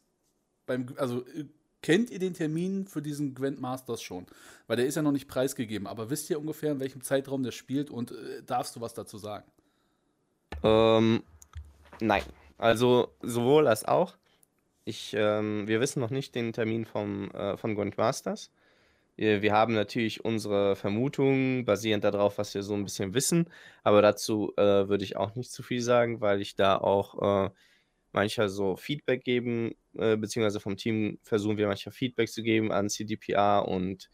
beim, 0.65 0.87
also 0.97 1.25
äh, 1.27 1.45
kennt 1.81 2.09
ihr 2.09 2.19
den 2.19 2.33
Termin 2.33 2.88
für 2.88 3.01
diesen 3.01 3.35
Gwent 3.35 3.59
Masters 3.59 4.01
schon? 4.01 4.25
Weil 4.67 4.77
der 4.77 4.85
ist 4.85 4.95
ja 4.95 5.01
noch 5.01 5.11
nicht 5.11 5.27
preisgegeben, 5.27 5.88
aber 5.88 6.09
wisst 6.09 6.29
ihr 6.29 6.39
ungefähr, 6.39 6.71
in 6.71 6.79
welchem 6.79 7.01
Zeitraum 7.01 7.43
der 7.43 7.51
spielt 7.51 7.89
und 7.89 8.11
äh, 8.11 8.43
darfst 8.45 8.75
du 8.75 8.81
was 8.81 8.93
dazu 8.93 9.17
sagen? 9.17 9.45
Ähm, 10.63 11.23
nein. 12.00 12.23
Also 12.57 13.09
sowohl 13.21 13.67
als 13.67 13.85
auch. 13.85 14.15
Ich, 14.85 15.13
ähm, 15.15 15.67
wir 15.67 15.81
wissen 15.81 16.00
noch 16.00 16.11
nicht 16.11 16.33
den 16.33 16.53
Termin 16.53 16.85
vom, 16.85 17.29
äh, 17.31 17.57
von 17.57 17.75
Gwent 17.75 17.97
Masters. 17.97 18.51
Wir 19.18 19.51
haben 19.51 19.74
natürlich 19.74 20.25
unsere 20.25 20.75
Vermutungen 20.75 21.65
basierend 21.65 22.03
darauf, 22.03 22.38
was 22.38 22.56
wir 22.56 22.63
so 22.63 22.74
ein 22.74 22.84
bisschen 22.84 23.13
wissen, 23.13 23.50
aber 23.84 24.01
dazu 24.01 24.53
äh, 24.58 24.88
würde 24.88 25.03
ich 25.03 25.15
auch 25.15 25.36
nicht 25.36 25.51
zu 25.51 25.62
viel 25.62 25.82
sagen, 25.82 26.22
weil 26.22 26.41
ich 26.41 26.56
da 26.56 26.77
auch 26.77 27.46
äh, 27.46 27.50
mancher 28.13 28.50
so 28.50 28.75
Feedback 28.75 29.24
geben, 29.24 29.75
äh, 29.96 30.18
beziehungsweise 30.18 30.60
vom 30.60 30.77
Team 30.77 31.20
versuchen 31.24 31.58
wir 31.58 31.68
manchmal 31.68 31.94
Feedback 31.94 32.30
zu 32.30 32.41
geben 32.44 32.72
an 32.72 32.89
CDPA 32.89 33.60
und 33.60 34.10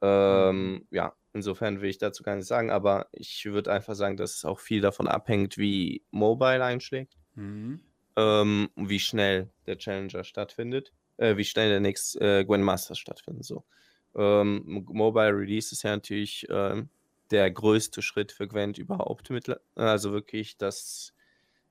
ähm, 0.00 0.72
mhm. 0.72 0.86
ja, 0.90 1.14
insofern 1.32 1.80
will 1.80 1.90
ich 1.90 1.98
dazu 1.98 2.22
gar 2.22 2.36
nicht 2.36 2.46
sagen, 2.46 2.70
aber 2.70 3.06
ich 3.12 3.44
würde 3.44 3.72
einfach 3.72 3.94
sagen, 3.94 4.16
dass 4.16 4.36
es 4.36 4.44
auch 4.44 4.58
viel 4.58 4.80
davon 4.80 5.08
abhängt, 5.08 5.58
wie 5.58 6.04
Mobile 6.10 6.64
einschlägt, 6.64 7.16
mhm. 7.34 7.80
ähm, 8.16 8.68
wie 8.76 8.98
schnell 8.98 9.50
der 9.66 9.78
Challenger 9.78 10.24
stattfindet, 10.24 10.92
äh, 11.16 11.36
wie 11.36 11.44
schnell 11.44 11.70
der 11.70 11.80
nächste 11.80 12.40
äh, 12.40 12.44
Grandmaster 12.44 12.94
stattfindet, 12.94 13.44
so. 13.44 13.64
Ähm, 14.14 14.84
Mobile 14.88 15.36
Release 15.36 15.72
ist 15.72 15.82
ja 15.82 15.90
natürlich 15.90 16.46
ähm, 16.50 16.88
der 17.30 17.50
größte 17.50 18.02
Schritt 18.02 18.32
für 18.32 18.46
Gwent 18.46 18.78
überhaupt. 18.78 19.30
Mit, 19.30 19.54
also 19.74 20.12
wirklich, 20.12 20.56
das, 20.56 21.14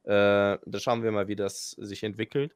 äh, 0.03 0.57
da 0.65 0.79
schauen 0.79 1.03
wir 1.03 1.11
mal, 1.11 1.27
wie 1.27 1.35
das 1.35 1.71
sich 1.71 2.03
entwickelt. 2.03 2.55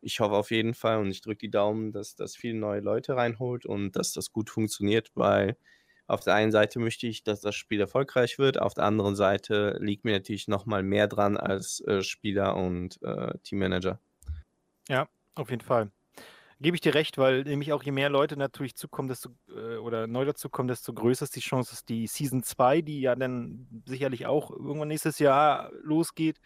Ich 0.00 0.20
hoffe 0.20 0.34
auf 0.34 0.50
jeden 0.50 0.74
Fall 0.74 0.98
und 0.98 1.10
ich 1.10 1.20
drücke 1.20 1.38
die 1.38 1.50
Daumen, 1.50 1.90
dass 1.90 2.14
das 2.14 2.36
viele 2.36 2.58
neue 2.58 2.80
Leute 2.80 3.16
reinholt 3.16 3.66
und 3.66 3.96
dass 3.96 4.12
das 4.12 4.32
gut 4.32 4.50
funktioniert, 4.50 5.10
weil 5.14 5.56
auf 6.06 6.20
der 6.20 6.34
einen 6.34 6.52
Seite 6.52 6.78
möchte 6.78 7.08
ich, 7.08 7.24
dass 7.24 7.40
das 7.40 7.56
Spiel 7.56 7.80
erfolgreich 7.80 8.38
wird, 8.38 8.60
auf 8.60 8.74
der 8.74 8.84
anderen 8.84 9.16
Seite 9.16 9.76
liegt 9.80 10.04
mir 10.04 10.12
natürlich 10.12 10.46
nochmal 10.46 10.84
mehr 10.84 11.08
dran 11.08 11.36
als 11.36 11.80
äh, 11.80 12.02
Spieler 12.02 12.56
und 12.56 13.02
äh, 13.02 13.36
Teammanager. 13.42 13.98
Ja, 14.88 15.08
auf 15.34 15.50
jeden 15.50 15.62
Fall. 15.62 15.90
Gebe 16.58 16.74
ich 16.74 16.80
dir 16.80 16.94
recht, 16.94 17.18
weil 17.18 17.42
nämlich 17.44 17.72
auch 17.74 17.82
je 17.82 17.92
mehr 17.92 18.08
Leute 18.08 18.36
natürlich 18.38 18.76
zukommen, 18.76 19.08
desto 19.08 19.30
äh, 19.50 19.76
oder 19.76 20.06
neu 20.06 20.24
dazukommen, 20.24 20.68
desto 20.68 20.94
größer 20.94 21.24
ist 21.24 21.36
die 21.36 21.40
Chance, 21.40 21.70
dass 21.70 21.84
die 21.84 22.06
Season 22.06 22.42
2, 22.42 22.80
die 22.80 23.02
ja 23.02 23.14
dann 23.14 23.82
sicherlich 23.84 24.26
auch 24.26 24.50
irgendwann 24.50 24.88
nächstes 24.88 25.18
Jahr 25.18 25.70
losgeht, 25.82 26.40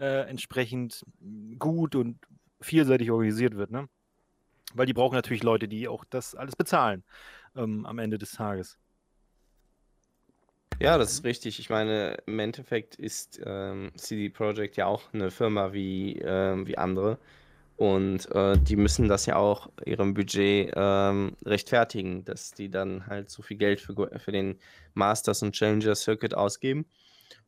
äh, 0.00 0.28
entsprechend 0.28 1.04
gut 1.60 1.94
und 1.94 2.18
vielseitig 2.60 3.10
organisiert 3.12 3.56
wird, 3.56 3.70
ne? 3.70 3.88
Weil 4.74 4.86
die 4.86 4.94
brauchen 4.94 5.14
natürlich 5.14 5.42
Leute, 5.42 5.68
die 5.68 5.86
auch 5.86 6.04
das 6.04 6.34
alles 6.34 6.56
bezahlen 6.56 7.04
ähm, 7.54 7.86
am 7.86 7.98
Ende 7.98 8.18
des 8.18 8.32
Tages. 8.32 8.78
Ja, 10.80 10.98
das 10.98 11.12
ist 11.12 11.24
richtig. 11.24 11.60
Ich 11.60 11.70
meine, 11.70 12.16
im 12.26 12.38
Endeffekt 12.40 12.96
ist 12.96 13.40
ähm, 13.44 13.92
CD 13.94 14.30
Projekt 14.30 14.76
ja 14.76 14.86
auch 14.86 15.12
eine 15.12 15.30
Firma 15.30 15.72
wie, 15.72 16.18
ähm, 16.18 16.66
wie 16.66 16.76
andere. 16.76 17.18
Und 17.82 18.30
äh, 18.30 18.56
die 18.58 18.76
müssen 18.76 19.08
das 19.08 19.26
ja 19.26 19.34
auch 19.34 19.68
ihrem 19.84 20.14
Budget 20.14 20.72
ähm, 20.76 21.36
rechtfertigen, 21.44 22.24
dass 22.24 22.52
die 22.52 22.70
dann 22.70 23.08
halt 23.08 23.28
so 23.28 23.42
viel 23.42 23.56
Geld 23.56 23.80
für, 23.80 24.08
für 24.20 24.30
den 24.30 24.60
Masters 24.94 25.42
und 25.42 25.50
Challenger 25.50 25.96
Circuit 25.96 26.32
ausgeben. 26.32 26.86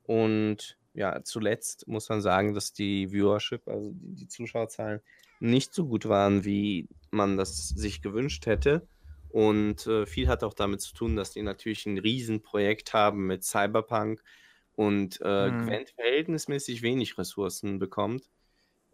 Und 0.02 0.76
ja, 0.92 1.22
zuletzt 1.22 1.86
muss 1.86 2.08
man 2.08 2.20
sagen, 2.20 2.52
dass 2.52 2.72
die 2.72 3.12
Viewership, 3.12 3.68
also 3.68 3.92
die, 3.92 4.16
die 4.16 4.26
Zuschauerzahlen, 4.26 5.02
nicht 5.38 5.72
so 5.72 5.86
gut 5.86 6.08
waren, 6.08 6.44
wie 6.44 6.88
man 7.12 7.36
das 7.36 7.68
sich 7.68 8.02
gewünscht 8.02 8.46
hätte. 8.46 8.88
Und 9.28 9.86
äh, 9.86 10.04
viel 10.04 10.26
hat 10.26 10.42
auch 10.42 10.54
damit 10.54 10.80
zu 10.80 10.94
tun, 10.94 11.14
dass 11.14 11.30
die 11.30 11.42
natürlich 11.42 11.86
ein 11.86 11.98
Riesenprojekt 11.98 12.92
haben 12.92 13.28
mit 13.28 13.44
Cyberpunk 13.44 14.20
und 14.74 15.20
äh, 15.20 15.46
hm. 15.46 15.66
Gwent 15.66 15.90
verhältnismäßig 15.90 16.82
wenig 16.82 17.18
Ressourcen 17.18 17.78
bekommt. 17.78 18.28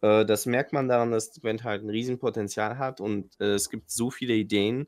Äh, 0.02 0.24
das 0.24 0.46
merkt 0.46 0.72
man 0.72 0.88
daran, 0.88 1.10
dass 1.10 1.40
Gwent 1.40 1.64
halt 1.64 1.82
ein 1.82 1.90
Riesenpotenzial 1.90 2.78
hat 2.78 3.00
und 3.00 3.38
äh, 3.40 3.54
es 3.54 3.70
gibt 3.70 3.90
so 3.90 4.10
viele 4.10 4.34
Ideen 4.34 4.86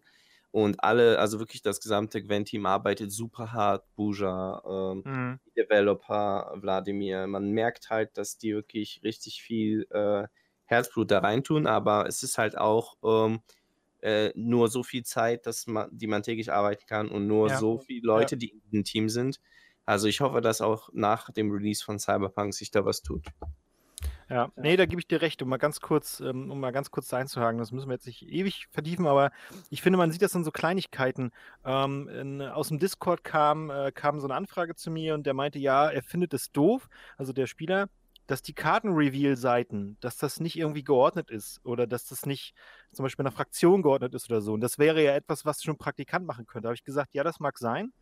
und 0.53 0.85
alle, 0.85 1.19
also 1.19 1.39
wirklich 1.39 1.63
das 1.63 1.81
gesamte 1.81 2.23
Gwent-Team 2.23 2.67
arbeitet 2.67 3.11
super 3.11 3.55
hart. 3.55 3.87
Buja, 3.97 4.63
ähm, 4.67 5.03
hm. 5.03 5.41
Developer, 5.57 6.53
Wladimir. 6.61 7.27
Man 7.27 7.53
merkt 7.53 7.89
halt, 7.89 8.19
dass 8.19 8.37
die 8.37 8.53
wirklich 8.53 9.01
richtig 9.03 9.43
viel 9.43 9.87
äh, 9.91 10.29
Herzblut 10.67 11.11
da 11.11 11.21
reintun, 11.21 11.67
aber 11.67 12.07
es 12.07 12.23
ist 12.23 12.37
halt 12.37 12.59
auch 12.59 12.99
ähm, 13.03 13.41
äh, 14.03 14.31
nur 14.35 14.69
so 14.69 14.83
viel 14.83 15.05
Zeit, 15.05 15.47
dass 15.47 15.67
man, 15.67 15.89
die 15.91 16.07
man 16.07 16.23
täglich 16.23 16.53
arbeiten 16.53 16.85
kann 16.87 17.09
und 17.09 17.27
nur 17.27 17.49
ja. 17.49 17.59
so 17.59 17.79
viele 17.79 18.07
Leute, 18.07 18.35
ja. 18.35 18.41
die 18.41 18.61
im 18.71 18.85
Team 18.85 19.09
sind. 19.09 19.41
Also 19.87 20.07
ich 20.07 20.21
hoffe, 20.21 20.43
dass 20.43 20.61
auch 20.61 20.91
nach 20.93 21.31
dem 21.31 21.51
Release 21.51 21.83
von 21.83 21.99
Cyberpunk 21.99 22.53
sich 22.53 22.71
da 22.71 22.85
was 22.85 23.01
tut. 23.01 23.25
Ja, 24.33 24.51
nee, 24.57 24.79
da 24.79 24.87
gebe 24.87 24.99
ich 24.99 25.07
dir 25.07 25.21
recht, 25.21 25.43
um 25.43 25.51
mal 25.51 25.59
ganz 25.59 25.81
kurz, 25.81 26.21
ähm, 26.21 26.51
um 26.51 26.59
mal 26.59 26.71
ganz 26.71 26.91
kurz 26.91 27.13
einzuhaken, 27.13 27.59
das 27.59 27.71
müssen 27.71 27.89
wir 27.89 27.97
jetzt 27.97 28.07
nicht 28.07 28.23
ewig 28.23 28.67
vertiefen, 28.71 29.07
aber 29.07 29.31
ich 29.69 29.83
finde, 29.83 29.99
man 29.99 30.11
sieht 30.11 30.23
das 30.23 30.35
in 30.35 30.43
so 30.43 30.51
Kleinigkeiten. 30.51 31.33
Ähm, 31.67 32.09
in, 32.09 32.41
aus 32.41 32.69
dem 32.69 32.79
Discord 32.79 33.25
kam, 33.25 33.69
äh, 33.69 33.93
kam 33.93 34.21
so 34.21 34.27
eine 34.27 34.35
Anfrage 34.35 34.75
zu 34.75 34.91
mir 34.91 35.13
und 35.13 35.27
der 35.27 35.35
meinte, 35.35 35.59
ja, 35.59 35.91
er 35.91 36.03
findet 36.03 36.33
es 36.33 36.51
doof, 36.51 36.89
also 37.19 37.35
der 37.35 37.47
Spieler, 37.47 37.91
dass 38.27 38.41
die 38.41 38.55
Karten-Reveal-Seiten, 38.55 39.99
dass 40.01 40.17
das 40.17 40.41
nicht 40.41 40.57
irgendwie 40.57 40.85
geordnet 40.85 41.31
ist 41.31 41.61
oder 41.63 41.87
dass 41.87 42.07
das 42.07 42.25
nicht 42.25 42.55
zum 42.95 43.03
Beispiel 43.03 43.25
einer 43.25 43.33
Fraktion 43.33 43.83
geordnet 43.83 44.15
ist 44.15 44.31
oder 44.31 44.41
so. 44.41 44.55
Und 44.55 44.63
das 44.63 44.79
wäre 44.79 45.05
ja 45.05 45.15
etwas, 45.15 45.45
was 45.45 45.63
schon 45.63 45.75
ein 45.75 45.79
Praktikant 45.79 46.25
machen 46.27 46.47
könnte. 46.47 46.63
Da 46.63 46.69
habe 46.69 46.77
ich 46.77 46.85
gesagt, 46.85 47.13
ja, 47.13 47.23
das 47.23 47.39
mag 47.39 47.59
sein, 47.59 47.93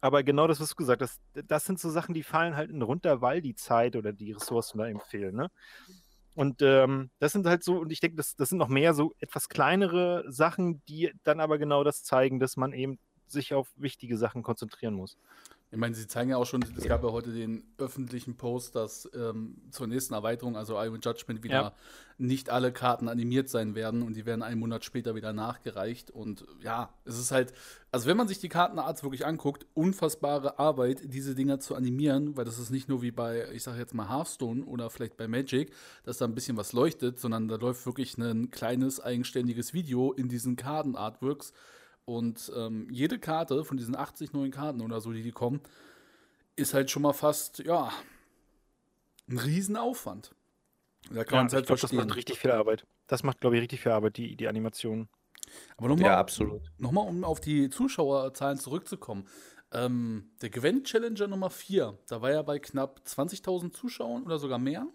aber 0.00 0.22
genau 0.22 0.46
das, 0.46 0.60
was 0.60 0.70
du 0.70 0.76
gesagt 0.76 1.02
hast, 1.02 1.20
das 1.34 1.64
sind 1.64 1.80
so 1.80 1.90
Sachen, 1.90 2.14
die 2.14 2.22
fallen 2.22 2.56
halt 2.56 2.70
runter, 2.82 3.20
weil 3.20 3.40
die 3.40 3.54
Zeit 3.54 3.96
oder 3.96 4.12
die 4.12 4.32
Ressourcen 4.32 4.78
da 4.78 4.88
eben 4.88 5.00
fehlen. 5.00 5.34
Ne? 5.34 5.50
Und 6.34 6.60
ähm, 6.60 7.10
das 7.18 7.32
sind 7.32 7.46
halt 7.46 7.64
so, 7.64 7.78
und 7.78 7.90
ich 7.90 8.00
denke, 8.00 8.16
das, 8.16 8.36
das 8.36 8.50
sind 8.50 8.58
noch 8.58 8.68
mehr 8.68 8.92
so 8.92 9.14
etwas 9.20 9.48
kleinere 9.48 10.24
Sachen, 10.28 10.82
die 10.86 11.12
dann 11.24 11.40
aber 11.40 11.56
genau 11.58 11.82
das 11.82 12.02
zeigen, 12.02 12.40
dass 12.40 12.58
man 12.58 12.74
eben 12.74 12.98
sich 13.30 13.54
auf 13.54 13.68
wichtige 13.76 14.16
Sachen 14.16 14.42
konzentrieren 14.42 14.94
muss. 14.94 15.16
Ich 15.72 15.78
meine, 15.78 15.96
sie 15.96 16.06
zeigen 16.06 16.30
ja 16.30 16.36
auch 16.36 16.46
schon, 16.46 16.64
es 16.76 16.84
gab 16.84 17.02
ja 17.02 17.10
heute 17.10 17.32
den 17.32 17.64
öffentlichen 17.76 18.36
Post, 18.36 18.76
dass 18.76 19.10
ähm, 19.14 19.56
zur 19.72 19.88
nächsten 19.88 20.14
Erweiterung, 20.14 20.56
also 20.56 20.80
Iron 20.80 21.00
Judgment, 21.00 21.42
wieder 21.42 21.54
ja. 21.54 21.72
nicht 22.18 22.50
alle 22.50 22.72
Karten 22.72 23.08
animiert 23.08 23.48
sein 23.48 23.74
werden 23.74 24.02
und 24.02 24.14
die 24.14 24.26
werden 24.26 24.44
einen 24.44 24.60
Monat 24.60 24.84
später 24.84 25.16
wieder 25.16 25.32
nachgereicht. 25.32 26.12
Und 26.12 26.46
ja, 26.62 26.94
es 27.04 27.18
ist 27.18 27.32
halt, 27.32 27.52
also 27.90 28.06
wenn 28.06 28.16
man 28.16 28.28
sich 28.28 28.38
die 28.38 28.48
Kartenart 28.48 29.02
wirklich 29.02 29.26
anguckt, 29.26 29.66
unfassbare 29.74 30.60
Arbeit, 30.60 31.02
diese 31.12 31.34
Dinger 31.34 31.58
zu 31.58 31.74
animieren, 31.74 32.36
weil 32.36 32.44
das 32.44 32.60
ist 32.60 32.70
nicht 32.70 32.88
nur 32.88 33.02
wie 33.02 33.10
bei, 33.10 33.50
ich 33.52 33.64
sage 33.64 33.78
jetzt 33.78 33.92
mal 33.92 34.08
Hearthstone 34.08 34.64
oder 34.64 34.88
vielleicht 34.88 35.16
bei 35.16 35.26
Magic, 35.26 35.72
dass 36.04 36.18
da 36.18 36.26
ein 36.26 36.34
bisschen 36.36 36.56
was 36.56 36.74
leuchtet, 36.74 37.18
sondern 37.18 37.48
da 37.48 37.56
läuft 37.56 37.84
wirklich 37.86 38.16
ein 38.18 38.52
kleines 38.52 39.00
eigenständiges 39.00 39.74
Video 39.74 40.12
in 40.12 40.28
diesen 40.28 40.54
Kartenartworks. 40.54 41.52
Und 42.06 42.50
ähm, 42.56 42.88
jede 42.90 43.18
Karte 43.18 43.64
von 43.64 43.76
diesen 43.76 43.96
80 43.96 44.32
neuen 44.32 44.52
Karten 44.52 44.80
oder 44.80 45.00
so, 45.00 45.12
die 45.12 45.22
die 45.22 45.32
kommen, 45.32 45.60
ist 46.54 46.72
halt 46.72 46.90
schon 46.90 47.02
mal 47.02 47.12
fast, 47.12 47.58
ja, 47.58 47.92
ein 49.28 49.38
Riesenaufwand. 49.38 50.34
Da 51.10 51.24
kann 51.24 51.34
ja, 51.34 51.40
man 51.40 51.46
es 51.48 51.52
halt 51.52 51.66
glaub, 51.66 51.80
Das 51.80 51.92
macht 51.92 52.14
richtig 52.14 52.38
viel 52.38 52.52
Arbeit. 52.52 52.86
Das 53.08 53.22
macht, 53.22 53.40
glaube 53.40 53.56
ich, 53.56 53.62
richtig 53.62 53.80
viel 53.80 53.92
Arbeit, 53.92 54.16
die, 54.16 54.36
die 54.36 54.48
Animation. 54.48 55.08
Aber 55.76 55.88
nochmal, 55.88 56.06
ja, 56.06 56.18
absolut. 56.18 56.62
Nochmal, 56.78 57.08
um 57.08 57.24
auf 57.24 57.40
die 57.40 57.70
Zuschauerzahlen 57.70 58.58
zurückzukommen. 58.58 59.26
Ähm, 59.72 60.30
der 60.42 60.50
Gwent 60.50 60.86
Challenger 60.86 61.26
Nummer 61.26 61.50
4, 61.50 61.98
da 62.06 62.22
war 62.22 62.30
ja 62.30 62.42
bei 62.42 62.58
knapp 62.60 63.00
20.000 63.04 63.72
Zuschauern 63.72 64.22
oder 64.22 64.38
sogar 64.38 64.58
mehr. 64.58 64.86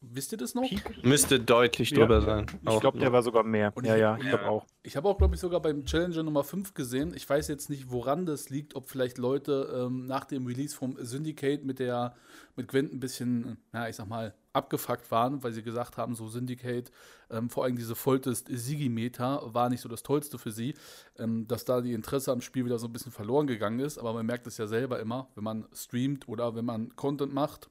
Wisst 0.00 0.30
ihr 0.30 0.38
das 0.38 0.54
noch? 0.54 0.62
Müsste 1.02 1.40
deutlich 1.40 1.92
drüber 1.92 2.16
ja. 2.16 2.20
sein. 2.20 2.46
Ich 2.70 2.80
glaube, 2.80 3.00
der 3.00 3.12
war 3.12 3.22
sogar 3.24 3.42
mehr. 3.42 3.72
Und 3.74 3.84
ja, 3.84 3.94
ich, 3.96 4.00
ja, 4.00 4.16
ich 4.16 4.28
glaube 4.28 4.48
auch. 4.48 4.66
Ich 4.84 4.96
habe 4.96 5.08
auch, 5.08 5.18
glaube 5.18 5.34
ich, 5.34 5.40
sogar 5.40 5.60
beim 5.60 5.84
Challenger 5.84 6.22
Nummer 6.22 6.44
5 6.44 6.74
gesehen. 6.74 7.12
Ich 7.16 7.28
weiß 7.28 7.48
jetzt 7.48 7.68
nicht, 7.68 7.90
woran 7.90 8.24
das 8.24 8.48
liegt, 8.48 8.76
ob 8.76 8.88
vielleicht 8.88 9.18
Leute 9.18 9.86
ähm, 9.86 10.06
nach 10.06 10.24
dem 10.24 10.46
Release 10.46 10.76
vom 10.76 10.96
Syndicate 11.00 11.64
mit 11.64 11.80
der 11.80 12.14
mit 12.54 12.68
Gwent 12.68 12.92
ein 12.92 13.00
bisschen, 13.00 13.58
ja, 13.72 13.88
ich 13.88 13.96
sag 13.96 14.08
mal, 14.08 14.34
abgefuckt 14.52 15.10
waren, 15.10 15.42
weil 15.42 15.52
sie 15.52 15.62
gesagt 15.62 15.96
haben, 15.96 16.14
so 16.14 16.28
Syndicate, 16.28 16.90
ähm, 17.30 17.50
vor 17.50 17.64
allem 17.64 17.76
diese 17.76 17.94
Foltest 17.94 18.48
Sigi-Meter 18.48 19.42
war 19.54 19.68
nicht 19.68 19.80
so 19.80 19.88
das 19.88 20.02
Tollste 20.02 20.38
für 20.38 20.50
sie, 20.50 20.74
ähm, 21.18 21.46
dass 21.48 21.64
da 21.64 21.80
die 21.80 21.92
Interesse 21.92 22.32
am 22.32 22.40
Spiel 22.40 22.64
wieder 22.64 22.78
so 22.78 22.86
ein 22.86 22.92
bisschen 22.92 23.12
verloren 23.12 23.48
gegangen 23.48 23.80
ist. 23.80 23.98
Aber 23.98 24.12
man 24.12 24.26
merkt 24.26 24.46
es 24.46 24.58
ja 24.58 24.68
selber 24.68 25.00
immer, 25.00 25.28
wenn 25.34 25.44
man 25.44 25.66
streamt 25.72 26.28
oder 26.28 26.54
wenn 26.54 26.64
man 26.64 26.94
Content 26.94 27.32
macht 27.32 27.68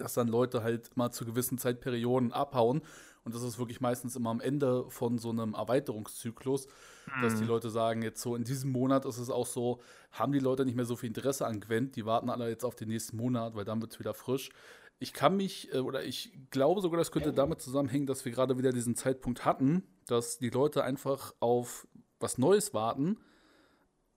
dass 0.00 0.14
dann 0.14 0.28
Leute 0.28 0.62
halt 0.62 0.96
mal 0.96 1.10
zu 1.10 1.24
gewissen 1.24 1.58
Zeitperioden 1.58 2.32
abhauen. 2.32 2.82
Und 3.24 3.34
das 3.34 3.42
ist 3.42 3.58
wirklich 3.58 3.80
meistens 3.80 4.16
immer 4.16 4.30
am 4.30 4.40
Ende 4.40 4.86
von 4.88 5.18
so 5.18 5.30
einem 5.30 5.54
Erweiterungszyklus, 5.54 6.66
mhm. 6.66 7.22
dass 7.22 7.34
die 7.34 7.42
mhm. 7.42 7.48
Leute 7.48 7.68
sagen, 7.68 8.02
jetzt 8.02 8.22
so 8.22 8.34
in 8.34 8.44
diesem 8.44 8.72
Monat 8.72 9.04
ist 9.04 9.18
es 9.18 9.28
auch 9.28 9.46
so, 9.46 9.80
haben 10.12 10.32
die 10.32 10.38
Leute 10.38 10.64
nicht 10.64 10.76
mehr 10.76 10.86
so 10.86 10.96
viel 10.96 11.08
Interesse 11.08 11.46
an 11.46 11.60
Gwent, 11.60 11.96
die 11.96 12.06
warten 12.06 12.30
alle 12.30 12.48
jetzt 12.48 12.64
auf 12.64 12.74
den 12.74 12.88
nächsten 12.88 13.16
Monat, 13.16 13.54
weil 13.54 13.64
dann 13.64 13.82
wird 13.82 13.92
es 13.92 13.98
wieder 13.98 14.14
frisch. 14.14 14.50
Ich 14.98 15.12
kann 15.12 15.36
mich, 15.36 15.72
äh, 15.74 15.78
oder 15.78 16.04
ich 16.04 16.32
glaube 16.50 16.80
sogar, 16.80 16.98
das 16.98 17.12
könnte 17.12 17.32
damit 17.32 17.60
zusammenhängen, 17.60 18.06
dass 18.06 18.24
wir 18.24 18.32
gerade 18.32 18.56
wieder 18.56 18.72
diesen 18.72 18.96
Zeitpunkt 18.96 19.44
hatten, 19.44 19.82
dass 20.06 20.38
die 20.38 20.50
Leute 20.50 20.82
einfach 20.82 21.34
auf 21.40 21.86
was 22.20 22.38
Neues 22.38 22.72
warten 22.72 23.18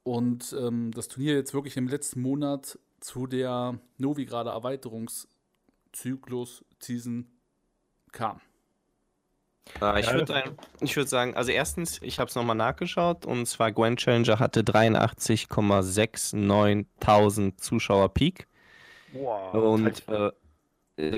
und 0.03 0.55
ähm, 0.57 0.91
das 0.91 1.07
Turnier 1.07 1.33
jetzt 1.33 1.53
wirklich 1.53 1.77
im 1.77 1.87
letzten 1.87 2.21
Monat 2.21 2.79
zu 2.99 3.27
der 3.27 3.79
Novigrade 3.97 4.51
Erweiterungs- 4.51 5.27
Zyklus, 5.91 6.63
Season 6.79 7.27
kam? 8.11 8.41
Äh, 9.81 10.01
ich 10.01 10.11
würde 10.11 10.43
würd 10.79 11.09
sagen, 11.09 11.35
also 11.35 11.51
erstens, 11.51 11.99
ich 12.01 12.19
habe 12.19 12.29
es 12.29 12.35
nochmal 12.35 12.55
nachgeschaut 12.55 13.25
und 13.25 13.47
zwar 13.47 13.71
Gwen 13.71 13.95
Challenger 13.95 14.37
hatte 14.39 14.61
83,69.000 14.61 17.57
Zuschauer 17.57 18.13
Peak. 18.13 18.47
Wow. 19.13 19.53
Und 19.53 20.03
äh, 20.09 20.31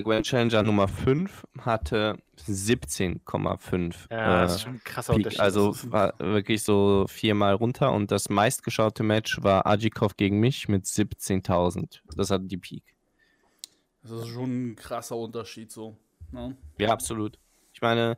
Gwen 0.02 0.24
Challenger 0.24 0.64
Nummer 0.64 0.88
5 0.88 1.46
hatte 1.60 2.18
17,5. 2.48 3.96
Ja, 4.10 4.44
äh, 4.44 4.44
das 4.44 4.56
ist 4.56 4.62
schon 4.62 4.76
ein 4.76 4.84
krasser 4.84 5.14
Peak. 5.14 5.26
Unterschied. 5.26 5.42
Also 5.42 5.76
war 5.92 6.14
wirklich 6.20 6.64
so 6.64 7.06
viermal 7.08 7.56
runter 7.56 7.92
und 7.92 8.12
das 8.12 8.30
meistgeschaute 8.30 9.04
Match 9.04 9.42
war 9.42 9.66
Ajikov 9.66 10.16
gegen 10.16 10.40
mich 10.40 10.68
mit 10.68 10.86
17.000. 10.86 12.02
Das 12.16 12.30
hatte 12.30 12.46
die 12.46 12.58
Peak. 12.58 12.84
Das 14.04 14.12
ist 14.12 14.28
schon 14.28 14.72
ein 14.72 14.76
krasser 14.76 15.16
Unterschied 15.16 15.72
so. 15.72 15.98
Ne? 16.32 16.58
Ja, 16.78 16.90
absolut. 16.90 17.40
Ich 17.74 17.82
meine, 17.82 18.18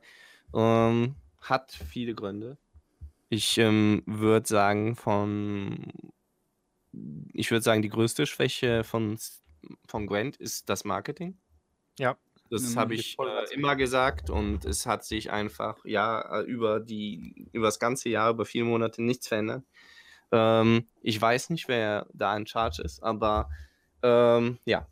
ähm, 0.54 1.16
hat 1.42 1.72
viele 1.72 2.16
Gründe. 2.16 2.58
Ich 3.30 3.58
ähm, 3.58 4.04
würde 4.06 4.48
sagen, 4.48 4.96
von 4.96 5.92
ich 7.34 7.52
würde 7.52 7.64
sagen, 7.64 7.82
die 7.82 7.90
größte 7.90 8.26
Schwäche 8.26 8.84
von, 8.84 9.18
von 9.88 10.08
Gwent 10.08 10.38
ist 10.38 10.70
das 10.70 10.86
Marketing. 10.86 11.38
Ja. 12.00 12.18
Das 12.50 12.78
habe 12.78 12.94
ich 12.94 13.18
äh, 13.20 13.54
immer 13.56 13.76
gesagt 13.76 14.30
und 14.30 14.66
es 14.66 14.86
hat 14.86 15.04
sich 15.04 15.32
einfach 15.32 15.84
ja 15.84 16.42
über 16.44 16.80
die 16.80 17.50
über 17.52 17.66
das 17.66 17.80
ganze 17.80 18.10
Jahr, 18.10 18.30
über 18.30 18.46
vier 18.46 18.66
Monate 18.66 19.02
nichts 19.02 19.28
verändert. 19.28 19.64
Ähm, 20.32 20.88
ich 21.02 21.20
weiß 21.20 21.50
nicht, 21.50 21.68
wer 21.68 22.06
da 22.14 22.38
in 22.38 22.46
Charge 22.46 22.84
ist, 22.84 23.02
aber 23.02 23.50
ähm, 24.04 24.60
ja, 24.66 24.88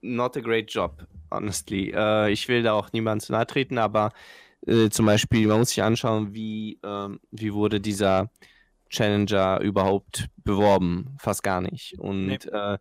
not 0.00 0.36
a 0.36 0.40
great 0.40 0.70
job, 0.70 1.06
honestly. 1.30 1.92
Äh, 1.94 2.32
ich 2.32 2.48
will 2.48 2.62
da 2.62 2.72
auch 2.72 2.92
niemandem 2.92 3.24
zu 3.24 3.32
nahe 3.32 3.46
treten, 3.46 3.78
aber 3.78 4.12
äh, 4.66 4.88
zum 4.90 5.06
Beispiel, 5.06 5.46
man 5.46 5.58
muss 5.58 5.70
sich 5.70 5.82
anschauen, 5.82 6.34
wie, 6.34 6.78
ähm, 6.82 7.20
wie 7.30 7.52
wurde 7.52 7.80
dieser 7.80 8.30
Challenger 8.90 9.60
überhaupt 9.60 10.26
beworben? 10.36 11.16
Fast 11.18 11.42
gar 11.42 11.60
nicht. 11.60 11.98
Und 11.98 12.26
nee. 12.26 12.34
äh, 12.34 12.78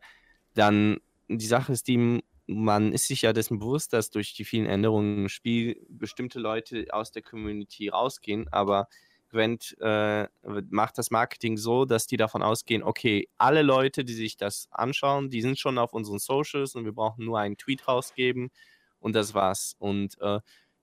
dann, 0.54 1.00
die 1.28 1.46
Sache 1.46 1.72
ist, 1.72 1.88
die, 1.88 2.24
man 2.48 2.92
ist 2.92 3.08
sich 3.08 3.24
ja 3.24 3.34
dessen 3.34 3.60
bewusst, 3.60 3.94
dass 3.94 4.12
durch 4.12 4.34
die 4.34 4.46
vielen 4.46 4.66
Änderungen 4.66 5.24
im 5.24 5.30
Spiel 5.30 5.86
bestimmte 5.90 6.40
Leute 6.40 6.88
aus 6.92 7.12
der 7.12 7.22
Community 7.22 7.90
rausgehen, 7.90 8.48
aber 8.52 8.88
Gwent 9.32 9.76
äh, 9.82 10.28
macht 10.70 10.98
das 10.98 11.12
Marketing 11.12 11.58
so, 11.58 11.86
dass 11.86 12.08
die 12.08 12.18
davon 12.18 12.44
ausgehen, 12.44 12.84
okay, 12.84 13.28
alle 13.38 13.62
Leute, 13.64 14.06
die 14.06 14.14
sich 14.14 14.38
das 14.38 14.68
anschauen, 14.72 15.30
die 15.30 15.42
sind 15.42 15.60
schon 15.60 15.78
auf 15.78 15.94
unseren 15.94 16.20
Socials 16.20 16.76
und 16.76 16.86
wir 16.86 16.94
brauchen 16.94 17.26
nur 17.26 17.40
einen 17.40 17.58
Tweet 17.58 17.88
rausgeben 17.88 18.52
und 19.00 19.16
das 19.16 19.34
war's. 19.34 19.76
Und 19.80 20.20
äh, 20.22 20.40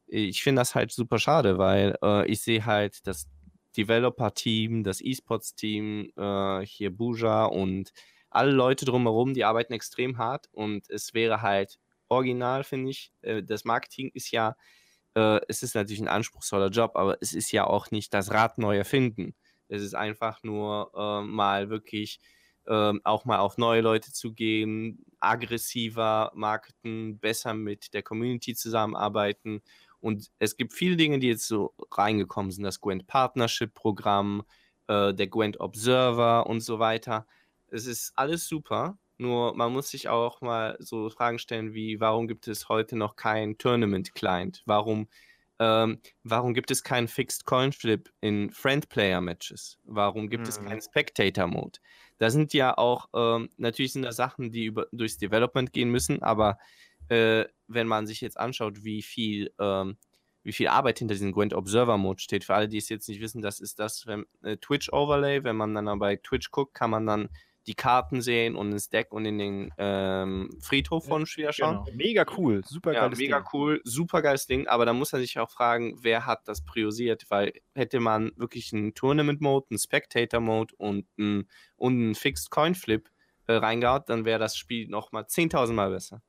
ich 0.07 0.43
finde 0.43 0.61
das 0.61 0.75
halt 0.75 0.91
super 0.93 1.19
schade, 1.19 1.59
weil 1.59 1.97
äh, 2.03 2.27
ich 2.31 2.41
sehe 2.43 2.65
halt 2.65 3.07
das 3.07 3.29
Developer-Team, 3.77 4.83
das 4.83 5.01
E-Sports-Team, 5.01 6.13
äh, 6.17 6.67
hier 6.67 6.91
Buja 6.95 7.45
und 7.45 7.93
alle 8.31 8.51
Leute 8.51 8.85
drumherum, 8.85 9.35
die 9.35 9.45
arbeiten 9.45 9.73
extrem 9.73 10.19
hart 10.19 10.49
und 10.53 10.89
es 10.91 11.15
wäre 11.15 11.43
halt 11.43 11.79
original, 12.09 12.65
finde 12.65 12.91
ich. 12.91 13.13
Äh, 13.23 13.43
das 13.43 13.65
Marketing 13.65 14.11
ist 14.15 14.31
ja, 14.31 14.57
äh, 15.15 15.41
es 15.49 15.63
ist 15.63 15.75
natürlich 15.75 16.01
ein 16.01 16.09
anspruchsvoller 16.09 16.69
Job, 16.71 16.93
aber 16.95 17.19
es 17.21 17.35
ist 17.35 17.53
ja 17.53 17.67
auch 17.67 17.91
nicht 17.91 18.15
das 18.15 18.31
Rad 18.31 18.59
neu 18.59 18.77
erfinden. 18.77 19.35
Es 19.69 19.83
ist 19.83 19.95
einfach 19.95 20.43
nur 20.43 20.93
äh, 20.97 21.23
mal 21.23 21.71
wirklich 21.71 22.21
ähm, 22.67 23.01
auch 23.05 23.25
mal 23.25 23.39
auf 23.39 23.59
neue 23.59 23.81
Leute 23.81 24.13
zu 24.13 24.33
gehen, 24.35 25.05
aggressiver 25.21 26.31
marketen, 26.35 27.19
besser 27.19 27.55
mit 27.55 27.95
der 27.95 28.03
Community 28.03 28.55
zusammenarbeiten. 28.55 29.63
Und 30.01 30.31
es 30.39 30.57
gibt 30.57 30.75
viele 30.75 30.97
Dinge, 30.97 31.19
die 31.19 31.29
jetzt 31.29 31.49
so 31.49 31.75
reingekommen 31.91 32.53
sind, 32.53 32.65
das 32.65 32.81
Gwent 32.81 33.07
Partnership 33.07 33.75
Programm, 33.75 34.45
äh, 34.87 35.15
der 35.15 35.27
Gwent 35.27 35.61
Observer 35.61 36.47
und 36.47 36.61
so 36.61 36.79
weiter. 36.79 37.27
Es 37.69 37.87
ist 37.87 38.13
alles 38.17 38.47
super, 38.47 38.99
nur 39.19 39.55
man 39.55 39.73
muss 39.73 39.91
sich 39.91 40.09
auch 40.09 40.41
mal 40.41 40.77
so 40.81 41.11
Fragen 41.11 41.39
stellen 41.39 41.75
wie, 41.75 42.01
warum 42.01 42.29
gibt 42.29 42.49
es 42.49 42.69
heute 42.69 42.97
noch 42.97 43.17
kein 43.17 43.59
Tournament-Client? 43.59 44.63
Warum, 44.65 45.09
ähm, 45.59 46.01
warum 46.23 46.55
gibt 46.55 46.71
es 46.71 46.85
keinen 46.85 47.09
Fixed 47.09 47.45
Coin 47.45 47.73
Flip 47.73 48.11
in 48.21 48.51
Friend-Player-Matches? 48.51 49.79
Warum 49.85 50.31
gibt 50.31 50.45
mhm. 50.45 50.49
es 50.49 50.65
keinen 50.65 50.81
Spectator-Mode? 50.81 51.81
Da 52.19 52.31
sind 52.31 52.53
ja 52.53 52.77
auch, 52.79 53.09
ähm, 53.15 53.51
natürlich 53.57 53.93
sind 53.93 54.03
da 54.03 54.13
Sachen, 54.13 54.53
die 54.53 54.67
über, 54.67 54.87
durchs 54.93 55.19
Development 55.19 55.73
gehen 55.73 55.91
müssen, 55.91 56.23
aber 56.23 56.59
äh, 57.09 57.45
wenn 57.67 57.87
man 57.87 58.07
sich 58.07 58.21
jetzt 58.21 58.39
anschaut, 58.39 58.85
wie 58.85 59.03
viel, 59.03 59.53
ähm, 59.59 59.97
wie 60.43 60.53
viel 60.53 60.69
Arbeit 60.69 61.01
hinter 61.01 61.15
diesem 61.15 61.33
Gwent 61.33 61.55
Observer 61.55 61.99
Mode 61.99 62.21
steht, 62.21 62.45
für 62.45 62.55
alle, 62.55 62.69
die 62.69 62.79
es 62.79 62.89
jetzt 62.89 63.09
nicht 63.09 63.21
wissen, 63.21 63.43
das 63.43 63.61
ist 63.61 63.79
das 63.79 64.07
wenn, 64.07 64.25
äh, 64.43 64.57
Twitch 64.57 64.93
Overlay. 64.93 65.45
Wenn 65.45 65.57
man 65.57 65.75
dann 65.75 65.99
bei 65.99 66.17
Twitch 66.17 66.51
guckt, 66.51 66.75
kann 66.75 66.91
man 66.91 67.07
dann 67.07 67.29
die 67.69 67.75
Karten 67.75 68.23
sehen 68.23 68.57
und 68.57 68.73
ins 68.73 68.89
Deck 68.89 69.13
und 69.13 69.27
in 69.27 69.39
den 69.39 69.75
ähm, 69.77 70.49
Friedhof 70.61 71.05
von 71.05 71.27
Spieler 71.27 71.53
schauen. 71.53 71.85
Genau. 71.85 71.97
Mega 71.97 72.25
cool, 72.39 72.63
super 72.65 72.95
ja, 72.95 73.03
geiles 73.03 73.19
mega 73.19 73.41
Ding. 73.41 73.49
cool, 73.53 73.81
super 73.85 74.23
geiles 74.23 74.47
Ding, 74.47 74.67
aber 74.67 74.87
da 74.87 74.95
muss 74.95 75.13
man 75.13 75.21
sich 75.21 75.39
auch 75.39 75.51
fragen, 75.51 75.99
wer 76.01 76.25
hat 76.25 76.49
das 76.49 76.65
priorisiert, 76.65 77.27
weil 77.29 77.53
hätte 77.75 78.01
man 78.01 78.33
wirklich 78.37 78.73
einen 78.73 78.95
Tournament-Mode, 78.95 79.67
einen 79.71 79.79
Spectator-Mode 79.79 80.75
und 80.79 81.07
einen, 81.19 81.47
und 81.77 81.93
einen 81.93 82.15
Fixed 82.15 82.51
Coin 82.51 82.75
Flip 82.75 83.07
äh, 83.47 83.53
reingehaut, 83.53 84.09
dann 84.09 84.25
wäre 84.25 84.39
das 84.39 84.57
Spiel 84.57 84.89
nochmal 84.89 85.25
10.000 85.25 85.73
Mal 85.75 85.91
besser. 85.91 86.23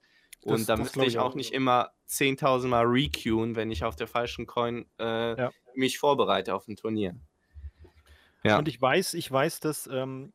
Und 0.43 0.59
das, 0.59 0.65
da 0.67 0.75
müsste 0.75 1.05
ich 1.05 1.19
auch 1.19 1.35
nicht 1.35 1.53
immer 1.53 1.91
10.000 2.09 2.67
Mal 2.67 2.85
requeuen, 2.85 3.55
wenn 3.55 3.71
ich 3.71 3.85
auf 3.85 3.95
der 3.95 4.07
falschen 4.07 4.45
Coin 4.45 4.85
äh, 4.99 5.37
ja. 5.37 5.51
mich 5.73 5.99
vorbereite 5.99 6.53
auf 6.53 6.67
ein 6.67 6.75
Turnier. 6.75 7.15
Ja. 8.43 8.57
Und 8.57 8.67
ich 8.67 8.81
weiß, 8.81 9.13
ich 9.13 9.29
weiß, 9.31 9.61
dass 9.61 9.87
ähm, 9.87 10.33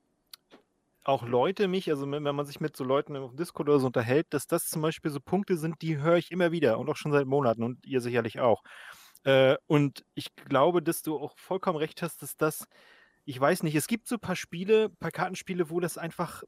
auch 1.04 1.26
Leute 1.26 1.68
mich, 1.68 1.90
also 1.90 2.10
wenn 2.10 2.22
man 2.22 2.46
sich 2.46 2.60
mit 2.60 2.76
so 2.76 2.84
Leuten 2.84 3.16
auf 3.16 3.34
Discord 3.36 3.68
oder 3.68 3.78
so 3.78 3.86
unterhält, 3.86 4.26
dass 4.30 4.46
das 4.46 4.68
zum 4.68 4.82
Beispiel 4.82 5.10
so 5.10 5.20
Punkte 5.20 5.56
sind, 5.56 5.82
die 5.82 5.98
höre 5.98 6.16
ich 6.16 6.30
immer 6.30 6.50
wieder 6.52 6.78
und 6.78 6.88
auch 6.88 6.96
schon 6.96 7.12
seit 7.12 7.26
Monaten 7.26 7.62
und 7.62 7.86
ihr 7.86 8.00
sicherlich 8.00 8.40
auch. 8.40 8.62
Äh, 9.24 9.56
und 9.66 10.04
ich 10.14 10.34
glaube, 10.34 10.82
dass 10.82 11.02
du 11.02 11.18
auch 11.18 11.38
vollkommen 11.38 11.78
recht 11.78 12.02
hast, 12.02 12.22
dass 12.22 12.36
das, 12.36 12.66
ich 13.24 13.40
weiß 13.40 13.62
nicht, 13.62 13.74
es 13.74 13.86
gibt 13.86 14.08
so 14.08 14.16
ein 14.16 14.20
paar 14.20 14.36
Spiele, 14.36 14.86
ein 14.86 14.96
paar 14.96 15.10
Kartenspiele, 15.10 15.70
wo 15.70 15.80
das 15.80 15.98
einfach, 15.98 16.42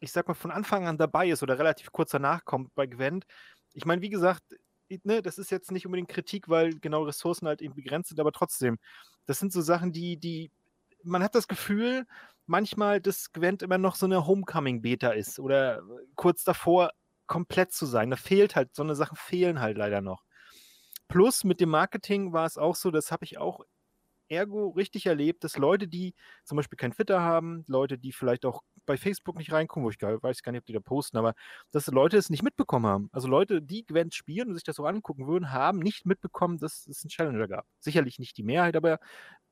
ich 0.00 0.12
sag 0.12 0.28
mal, 0.28 0.34
von 0.34 0.50
Anfang 0.50 0.86
an 0.86 0.98
dabei 0.98 1.28
ist 1.28 1.42
oder 1.42 1.58
relativ 1.58 1.92
kurz 1.92 2.10
danach 2.10 2.44
kommt 2.44 2.74
bei 2.74 2.86
Gwent. 2.86 3.24
Ich 3.74 3.84
meine, 3.84 4.02
wie 4.02 4.10
gesagt, 4.10 4.42
ne, 5.04 5.22
das 5.22 5.38
ist 5.38 5.50
jetzt 5.50 5.70
nicht 5.72 5.86
unbedingt 5.86 6.08
Kritik, 6.08 6.48
weil 6.48 6.74
genau 6.80 7.04
Ressourcen 7.04 7.46
halt 7.46 7.62
eben 7.62 7.74
begrenzt 7.74 8.08
sind, 8.10 8.20
aber 8.20 8.32
trotzdem, 8.32 8.78
das 9.26 9.38
sind 9.38 9.52
so 9.52 9.60
Sachen, 9.60 9.92
die, 9.92 10.16
die, 10.16 10.50
man 11.04 11.22
hat 11.22 11.34
das 11.34 11.48
Gefühl, 11.48 12.06
manchmal, 12.46 13.00
dass 13.00 13.32
Gwent 13.32 13.62
immer 13.62 13.78
noch 13.78 13.94
so 13.94 14.06
eine 14.06 14.26
Homecoming-Beta 14.26 15.10
ist 15.10 15.38
oder 15.38 15.82
kurz 16.16 16.44
davor 16.44 16.90
komplett 17.26 17.72
zu 17.72 17.86
sein. 17.86 18.10
Da 18.10 18.16
fehlt 18.16 18.56
halt, 18.56 18.74
so 18.74 18.82
eine 18.82 18.96
Sachen 18.96 19.16
fehlen 19.16 19.60
halt 19.60 19.78
leider 19.78 20.00
noch. 20.00 20.24
Plus 21.08 21.44
mit 21.44 21.60
dem 21.60 21.70
Marketing 21.70 22.32
war 22.32 22.46
es 22.46 22.58
auch 22.58 22.74
so, 22.76 22.90
das 22.90 23.12
habe 23.12 23.24
ich 23.24 23.38
auch 23.38 23.60
ergo 24.28 24.68
richtig 24.68 25.06
erlebt, 25.06 25.44
dass 25.44 25.56
Leute, 25.56 25.88
die 25.88 26.14
zum 26.44 26.56
Beispiel 26.56 26.76
kein 26.76 26.92
Twitter 26.92 27.20
haben, 27.20 27.64
Leute, 27.66 27.98
die 27.98 28.12
vielleicht 28.12 28.44
auch 28.46 28.62
bei 28.86 28.96
Facebook 28.96 29.36
nicht 29.36 29.52
reinkommen, 29.52 29.84
wo 29.86 29.90
ich 29.90 29.98
gar, 29.98 30.22
weiß 30.22 30.42
gar 30.42 30.52
nicht, 30.52 30.60
ob 30.60 30.66
die 30.66 30.72
da 30.72 30.80
posten, 30.80 31.16
aber 31.16 31.34
dass 31.70 31.86
Leute 31.88 32.16
es 32.16 32.30
nicht 32.30 32.42
mitbekommen 32.42 32.86
haben. 32.86 33.08
Also 33.12 33.28
Leute, 33.28 33.62
die 33.62 33.86
Gwent 33.86 34.14
spielen 34.14 34.48
und 34.48 34.54
sich 34.54 34.64
das 34.64 34.76
so 34.76 34.84
angucken 34.84 35.26
würden, 35.26 35.52
haben 35.52 35.78
nicht 35.78 36.06
mitbekommen, 36.06 36.58
dass 36.58 36.86
es 36.86 37.02
einen 37.02 37.10
Challenger 37.10 37.48
gab. 37.48 37.66
Sicherlich 37.78 38.18
nicht 38.18 38.36
die 38.36 38.42
Mehrheit, 38.42 38.76
aber 38.76 38.98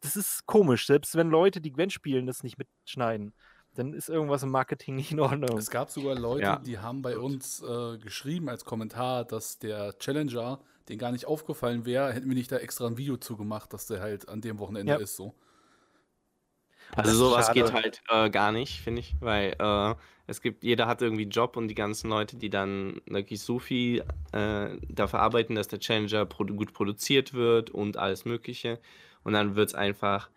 das 0.01 0.17
ist 0.17 0.47
komisch. 0.47 0.87
Selbst 0.87 1.14
wenn 1.17 1.31
Leute, 1.31 1.61
die 1.61 1.73
Gwent 1.73 1.93
spielen, 1.93 2.27
das 2.27 2.43
nicht 2.43 2.59
mitschneiden, 2.59 3.35
dann 3.75 3.93
ist 3.93 4.09
irgendwas 4.09 4.43
im 4.43 4.51
Marketing 4.51 4.95
nicht 4.97 5.12
in 5.12 5.21
Ordnung. 5.21 5.59
Es 5.59 5.71
gab 5.71 5.91
sogar 5.91 6.14
Leute, 6.14 6.43
ja. 6.43 6.59
die 6.59 6.79
haben 6.79 7.03
bei 7.03 7.19
uns 7.19 7.62
äh, 7.62 7.99
geschrieben 7.99 8.49
als 8.49 8.64
Kommentar, 8.64 9.25
dass 9.25 9.59
der 9.59 9.97
Challenger 9.99 10.61
den 10.88 10.99
gar 10.99 11.12
nicht 11.12 11.27
aufgefallen 11.27 11.85
wäre, 11.85 12.12
hätten 12.12 12.29
wir 12.29 12.35
nicht 12.35 12.51
da 12.51 12.57
extra 12.57 12.87
ein 12.87 12.97
Video 12.97 13.19
zugemacht, 13.19 13.73
dass 13.73 13.87
der 13.87 14.01
halt 14.01 14.29
an 14.29 14.41
dem 14.41 14.59
Wochenende 14.59 14.93
ja. 14.93 14.99
ist 14.99 15.17
so. 15.17 15.35
Also 16.94 17.12
sowas 17.12 17.46
schade. 17.46 17.62
geht 17.62 17.72
halt 17.72 18.03
äh, 18.09 18.31
gar 18.31 18.53
nicht, 18.53 18.81
finde 18.81 19.01
ich, 19.01 19.14
weil 19.20 19.55
äh, 19.59 19.94
es 20.27 20.42
gibt, 20.42 20.62
jeder 20.62 20.87
hat 20.87 21.01
irgendwie 21.01 21.22
einen 21.22 21.31
Job 21.31 21.57
und 21.57 21.68
die 21.68 21.74
ganzen 21.74 22.11
Leute, 22.11 22.37
die 22.37 22.51
dann 22.51 23.01
wirklich 23.07 23.40
so 23.40 23.59
viel 23.59 24.05
äh, 24.33 24.77
dafür 24.88 25.20
arbeiten, 25.20 25.55
dass 25.55 25.68
der 25.68 25.81
Challenger 25.81 26.27
produ 26.27 26.55
gut 26.55 26.72
produziert 26.72 27.33
wird 27.33 27.70
und 27.70 27.96
alles 27.96 28.24
Mögliche. 28.24 28.79
Und 29.24 29.33
dann 29.33 29.57
wird 29.57 29.70
es 29.70 29.74
einfach, 29.74 30.31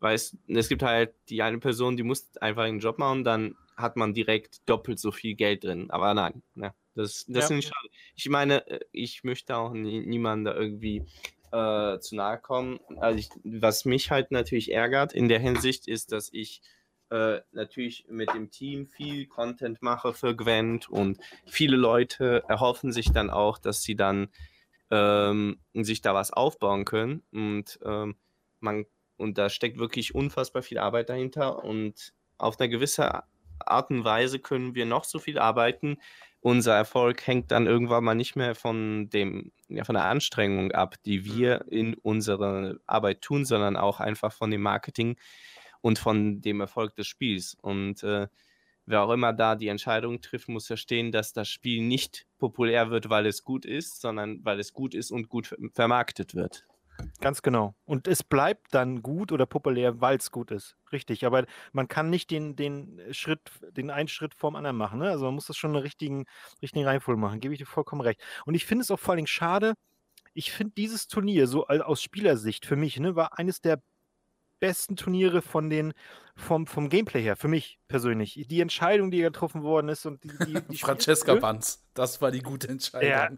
weil 0.00 0.14
es, 0.14 0.36
es 0.48 0.68
gibt 0.68 0.82
halt 0.82 1.14
die 1.30 1.42
eine 1.42 1.58
Person, 1.58 1.96
die 1.96 2.02
muss 2.02 2.36
einfach 2.38 2.64
einen 2.64 2.80
Job 2.80 2.98
machen, 2.98 3.24
dann 3.24 3.56
hat 3.76 3.96
man 3.96 4.12
direkt 4.12 4.68
doppelt 4.68 4.98
so 4.98 5.12
viel 5.12 5.34
Geld 5.34 5.64
drin. 5.64 5.90
Aber 5.90 6.12
nein, 6.12 6.42
ne, 6.54 6.74
das, 6.94 7.24
das 7.28 7.48
ja. 7.48 7.56
ist 7.56 7.64
schade. 7.64 7.88
Ich 8.16 8.28
meine, 8.28 8.66
äh, 8.66 8.80
ich 8.92 9.24
möchte 9.24 9.56
auch 9.56 9.72
nie, 9.72 10.00
niemandem 10.00 10.52
da 10.52 10.60
irgendwie 10.60 11.06
äh, 11.52 11.98
zu 11.98 12.16
nahe 12.16 12.38
kommen. 12.38 12.80
Also 12.98 13.18
ich, 13.18 13.28
was 13.44 13.84
mich 13.84 14.10
halt 14.10 14.30
natürlich 14.30 14.72
ärgert 14.72 15.12
in 15.12 15.28
der 15.28 15.38
Hinsicht 15.38 15.88
ist, 15.88 16.12
dass 16.12 16.28
ich 16.32 16.62
äh, 17.10 17.40
natürlich 17.52 18.06
mit 18.08 18.32
dem 18.34 18.50
Team 18.50 18.86
viel 18.86 19.26
Content 19.26 19.80
mache 19.82 20.12
für 20.12 20.36
Gwent 20.36 20.88
und 20.88 21.18
viele 21.46 21.76
Leute 21.76 22.42
erhoffen 22.48 22.92
sich 22.92 23.12
dann 23.12 23.30
auch, 23.30 23.58
dass 23.58 23.82
sie 23.82 23.96
dann 23.96 24.28
ähm, 24.90 25.58
sich 25.74 26.02
da 26.02 26.14
was 26.14 26.32
aufbauen 26.32 26.84
können 26.84 27.22
und 27.32 27.78
ähm, 27.84 28.16
man 28.60 28.84
und 29.16 29.36
da 29.36 29.50
steckt 29.50 29.78
wirklich 29.78 30.14
unfassbar 30.14 30.62
viel 30.62 30.78
Arbeit 30.78 31.08
dahinter 31.08 31.64
und 31.64 32.12
auf 32.38 32.60
eine 32.60 32.68
gewisse 32.68 33.24
Art 33.58 33.90
und 33.90 34.04
Weise 34.04 34.38
können 34.38 34.74
wir 34.74 34.86
noch 34.86 35.04
so 35.04 35.18
viel 35.18 35.38
arbeiten. 35.38 35.98
Unser 36.40 36.74
Erfolg 36.74 37.26
hängt 37.26 37.50
dann 37.50 37.66
irgendwann 37.66 38.04
mal 38.04 38.14
nicht 38.14 38.36
mehr 38.36 38.54
von 38.54 39.10
dem, 39.10 39.50
ja, 39.68 39.84
von 39.84 39.94
der 39.94 40.04
Anstrengung 40.04 40.72
ab, 40.72 40.94
die 41.04 41.24
wir 41.24 41.64
mhm. 41.66 41.72
in 41.72 41.94
unserer 41.94 42.76
Arbeit 42.86 43.22
tun, 43.22 43.44
sondern 43.44 43.76
auch 43.76 44.00
einfach 44.00 44.32
von 44.32 44.50
dem 44.50 44.62
Marketing 44.62 45.16
und 45.80 45.98
von 45.98 46.40
dem 46.40 46.60
Erfolg 46.60 46.94
des 46.94 47.06
Spiels. 47.06 47.56
Und 47.60 48.02
äh, 48.02 48.28
wer 48.86 49.02
auch 49.02 49.12
immer 49.12 49.32
da 49.32 49.56
die 49.56 49.68
Entscheidung 49.68 50.20
trifft, 50.20 50.48
muss 50.48 50.66
verstehen, 50.66 51.12
dass 51.12 51.32
das 51.32 51.48
Spiel 51.48 51.82
nicht 51.82 52.26
populär 52.38 52.90
wird, 52.90 53.10
weil 53.10 53.26
es 53.26 53.44
gut 53.44 53.64
ist, 53.64 54.00
sondern 54.00 54.44
weil 54.44 54.60
es 54.60 54.72
gut 54.72 54.94
ist 54.94 55.10
und 55.10 55.28
gut 55.28 55.54
vermarktet 55.74 56.34
wird. 56.34 56.66
Ganz 57.20 57.42
genau. 57.42 57.74
Und 57.84 58.06
es 58.06 58.22
bleibt 58.22 58.74
dann 58.74 59.02
gut 59.02 59.32
oder 59.32 59.46
populär, 59.46 60.00
weil 60.00 60.16
es 60.16 60.30
gut 60.30 60.50
ist. 60.50 60.76
Richtig. 60.92 61.26
Aber 61.26 61.46
man 61.72 61.88
kann 61.88 62.10
nicht 62.10 62.30
den, 62.30 62.56
den 62.56 63.00
Schritt, 63.12 63.40
den 63.72 63.90
einen 63.90 64.08
Schritt 64.08 64.34
vorm 64.34 64.56
anderen 64.56 64.76
machen. 64.76 65.00
Ne? 65.00 65.10
Also 65.10 65.24
man 65.24 65.34
muss 65.34 65.46
das 65.46 65.56
schon 65.56 65.70
in 65.70 65.74
der 65.74 65.84
richtigen, 65.84 66.26
richtigen 66.62 66.84
Reihenfolge 66.84 67.20
machen. 67.20 67.40
Gebe 67.40 67.54
ich 67.54 67.58
dir 67.58 67.66
vollkommen 67.66 68.02
recht. 68.02 68.20
Und 68.46 68.54
ich 68.54 68.66
finde 68.66 68.82
es 68.82 68.90
auch 68.90 68.98
vor 68.98 69.12
allen 69.12 69.18
Dingen 69.18 69.26
schade. 69.26 69.74
Ich 70.34 70.52
finde 70.52 70.74
dieses 70.76 71.08
Turnier, 71.08 71.48
so 71.48 71.66
aus 71.66 72.02
Spielersicht 72.02 72.66
für 72.66 72.76
mich, 72.76 73.00
ne, 73.00 73.16
war 73.16 73.38
eines 73.38 73.60
der 73.60 73.82
besten 74.60 74.96
Turniere 74.96 75.42
von 75.42 75.70
den, 75.70 75.92
vom, 76.36 76.66
vom 76.66 76.88
Gameplay 76.88 77.22
her, 77.22 77.36
für 77.36 77.48
mich 77.48 77.78
persönlich. 77.88 78.46
Die 78.48 78.60
Entscheidung, 78.60 79.10
die 79.10 79.20
getroffen 79.20 79.62
worden 79.62 79.88
ist 79.88 80.06
und 80.06 80.22
die, 80.24 80.30
die, 80.46 80.60
die 80.70 80.76
Francesca 80.78 81.34
Banz, 81.34 81.84
das 81.94 82.20
war 82.20 82.30
die 82.30 82.42
gute 82.42 82.68
Entscheidung. 82.68 83.08
Ja, 83.08 83.30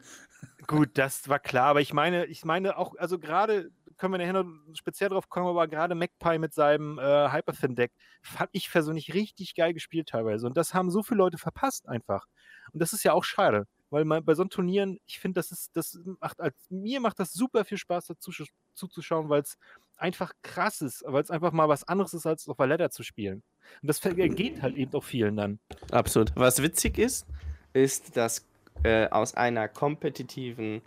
gut, 0.67 0.91
das 0.95 1.29
war 1.29 1.39
klar, 1.39 1.67
aber 1.67 1.81
ich 1.81 1.93
meine, 1.93 2.27
ich 2.27 2.45
meine 2.45 2.77
auch, 2.77 2.95
also 2.97 3.19
gerade 3.19 3.71
können 4.01 4.15
wir 4.15 4.19
nachher 4.19 4.43
noch 4.43 4.51
speziell 4.75 5.11
drauf 5.11 5.29
kommen, 5.29 5.47
aber 5.47 5.69
gerade 5.69 5.95
Magpie 5.95 6.39
mit 6.39 6.55
seinem 6.55 6.99
äh, 6.99 7.31
Hyperthin-Deck 7.31 7.93
fand 8.23 8.49
ich 8.53 8.71
persönlich 8.71 9.13
richtig 9.13 9.55
geil 9.55 9.75
gespielt 9.75 10.09
teilweise. 10.09 10.47
Und 10.47 10.57
das 10.57 10.73
haben 10.73 10.91
so 10.91 11.03
viele 11.03 11.19
Leute 11.19 11.37
verpasst 11.37 11.87
einfach. 11.87 12.27
Und 12.73 12.81
das 12.81 12.95
ist 12.95 13.05
ja 13.05 13.13
auch 13.13 13.25
schade. 13.25 13.67
weil 13.91 14.05
man, 14.07 14.25
bei 14.25 14.35
so 14.35 14.45
Turnieren, 14.45 14.99
ich 15.07 15.21
finde, 15.21 15.39
das 15.39 15.51
ist, 15.51 15.77
das 15.77 15.99
macht, 16.19 16.41
als, 16.41 16.57
mir 16.71 17.01
macht 17.01 17.19
das 17.19 17.33
super 17.33 17.65
viel 17.65 17.77
Spaß 17.77 18.07
dazu 18.07 18.33
zuzuschauen, 18.73 19.29
weil 19.29 19.43
es 19.43 19.59
einfach 20.01 20.33
krass 20.43 20.81
ist, 20.81 21.05
weil 21.07 21.23
es 21.23 21.31
einfach 21.31 21.53
mal 21.53 21.69
was 21.69 21.85
anderes 21.85 22.15
ist, 22.15 22.27
als 22.27 22.49
auf 22.49 22.59
Valletta 22.59 22.91
zu 22.91 23.03
spielen. 23.03 23.43
Und 23.83 23.89
das 23.89 24.01
geht 24.01 24.63
halt 24.63 24.77
eben 24.77 24.93
auch 24.95 25.05
vielen 25.05 25.37
dann. 25.37 25.59
Absolut. 25.91 26.33
Was 26.35 26.63
witzig 26.63 26.99
ist, 26.99 27.27
ist, 27.73 28.17
dass 28.17 28.47
äh, 28.83 29.09
aus 29.09 29.35
einer 29.35 29.69
kompetitiven 29.69 30.83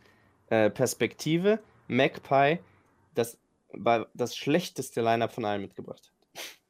äh, 0.49 0.69
Perspektive 0.69 1.59
Magpie 1.87 2.59
das, 3.13 3.37
das 4.13 4.35
schlechteste 4.35 5.01
Lineup 5.01 5.31
von 5.31 5.45
allen 5.45 5.61
mitgebracht 5.61 6.03
hat. 6.07 6.12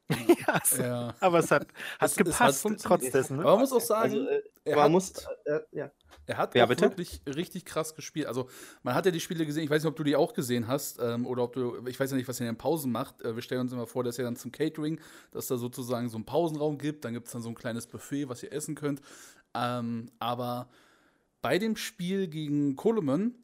ja, 0.46 0.60
so. 0.62 0.82
ja, 0.82 1.14
aber 1.20 1.38
es 1.38 1.50
hat, 1.50 1.66
hat 1.98 2.10
es, 2.10 2.16
gepasst, 2.16 2.64
es 2.66 2.82
trotz 2.82 3.10
dessen. 3.10 3.38
Ne? 3.38 3.42
Aber 3.42 3.52
man 3.52 3.60
muss 3.60 3.72
auch 3.72 3.80
sagen, 3.80 4.12
also, 4.12 4.28
äh, 4.28 4.42
er, 4.64 4.82
hat, 4.82 4.90
muss, 4.90 5.12
äh, 5.46 5.60
ja. 5.72 5.90
er 6.26 6.36
hat 6.36 6.54
ja, 6.54 6.68
wirklich 6.68 7.22
richtig 7.26 7.64
krass 7.64 7.94
gespielt. 7.94 8.26
Also, 8.26 8.50
man 8.82 8.94
hat 8.94 9.06
ja 9.06 9.12
die 9.12 9.20
Spiele 9.20 9.46
gesehen, 9.46 9.64
ich 9.64 9.70
weiß 9.70 9.82
nicht, 9.82 9.90
ob 9.90 9.96
du 9.96 10.04
die 10.04 10.14
auch 10.14 10.34
gesehen 10.34 10.68
hast, 10.68 10.98
ähm, 11.00 11.26
oder 11.26 11.44
ob 11.44 11.54
du, 11.54 11.86
ich 11.86 11.98
weiß 11.98 12.10
ja 12.10 12.18
nicht, 12.18 12.28
was 12.28 12.38
er 12.38 12.48
in 12.48 12.54
den 12.54 12.58
Pausen 12.58 12.92
macht. 12.92 13.22
Äh, 13.22 13.34
wir 13.34 13.42
stellen 13.42 13.62
uns 13.62 13.72
immer 13.72 13.86
vor, 13.86 14.04
dass 14.04 14.18
er 14.18 14.24
dann 14.24 14.36
zum 14.36 14.52
Catering, 14.52 15.00
dass 15.30 15.46
da 15.46 15.56
sozusagen 15.56 16.10
so 16.10 16.16
einen 16.18 16.26
Pausenraum 16.26 16.76
gibt, 16.76 17.06
dann 17.06 17.14
gibt 17.14 17.26
es 17.26 17.32
dann 17.32 17.40
so 17.40 17.48
ein 17.48 17.54
kleines 17.54 17.86
Buffet, 17.86 18.28
was 18.28 18.42
ihr 18.42 18.52
essen 18.52 18.74
könnt. 18.74 19.00
Ähm, 19.54 20.10
aber 20.18 20.68
bei 21.40 21.58
dem 21.58 21.76
Spiel 21.76 22.28
gegen 22.28 22.76
Coleman 22.76 23.34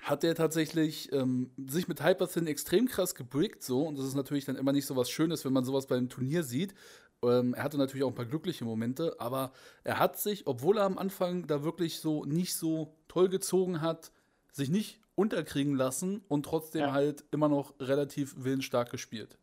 hat 0.00 0.24
er 0.24 0.34
tatsächlich 0.34 1.12
ähm, 1.12 1.50
sich 1.66 1.88
mit 1.88 2.02
Hyperthin 2.02 2.46
extrem 2.46 2.86
krass 2.86 3.14
gebrickt, 3.14 3.62
so. 3.62 3.82
Und 3.82 3.98
das 3.98 4.06
ist 4.06 4.14
natürlich 4.14 4.44
dann 4.44 4.56
immer 4.56 4.72
nicht 4.72 4.86
so 4.86 4.96
was 4.96 5.10
Schönes, 5.10 5.44
wenn 5.44 5.52
man 5.52 5.64
sowas 5.64 5.86
beim 5.86 6.08
Turnier 6.08 6.42
sieht. 6.42 6.74
Ähm, 7.22 7.54
er 7.54 7.64
hatte 7.64 7.78
natürlich 7.78 8.04
auch 8.04 8.10
ein 8.10 8.14
paar 8.14 8.26
glückliche 8.26 8.64
Momente, 8.64 9.16
aber 9.18 9.52
er 9.84 9.98
hat 9.98 10.18
sich, 10.18 10.46
obwohl 10.46 10.78
er 10.78 10.84
am 10.84 10.98
Anfang 10.98 11.46
da 11.46 11.64
wirklich 11.64 11.98
so 11.98 12.24
nicht 12.24 12.54
so 12.54 12.94
toll 13.08 13.28
gezogen 13.28 13.80
hat, 13.80 14.12
sich 14.52 14.70
nicht 14.70 15.00
unterkriegen 15.14 15.74
lassen 15.74 16.22
und 16.28 16.44
trotzdem 16.44 16.82
ja. 16.82 16.92
halt 16.92 17.24
immer 17.32 17.48
noch 17.48 17.74
relativ 17.80 18.34
willensstark 18.38 18.90
gespielt. 18.90 19.36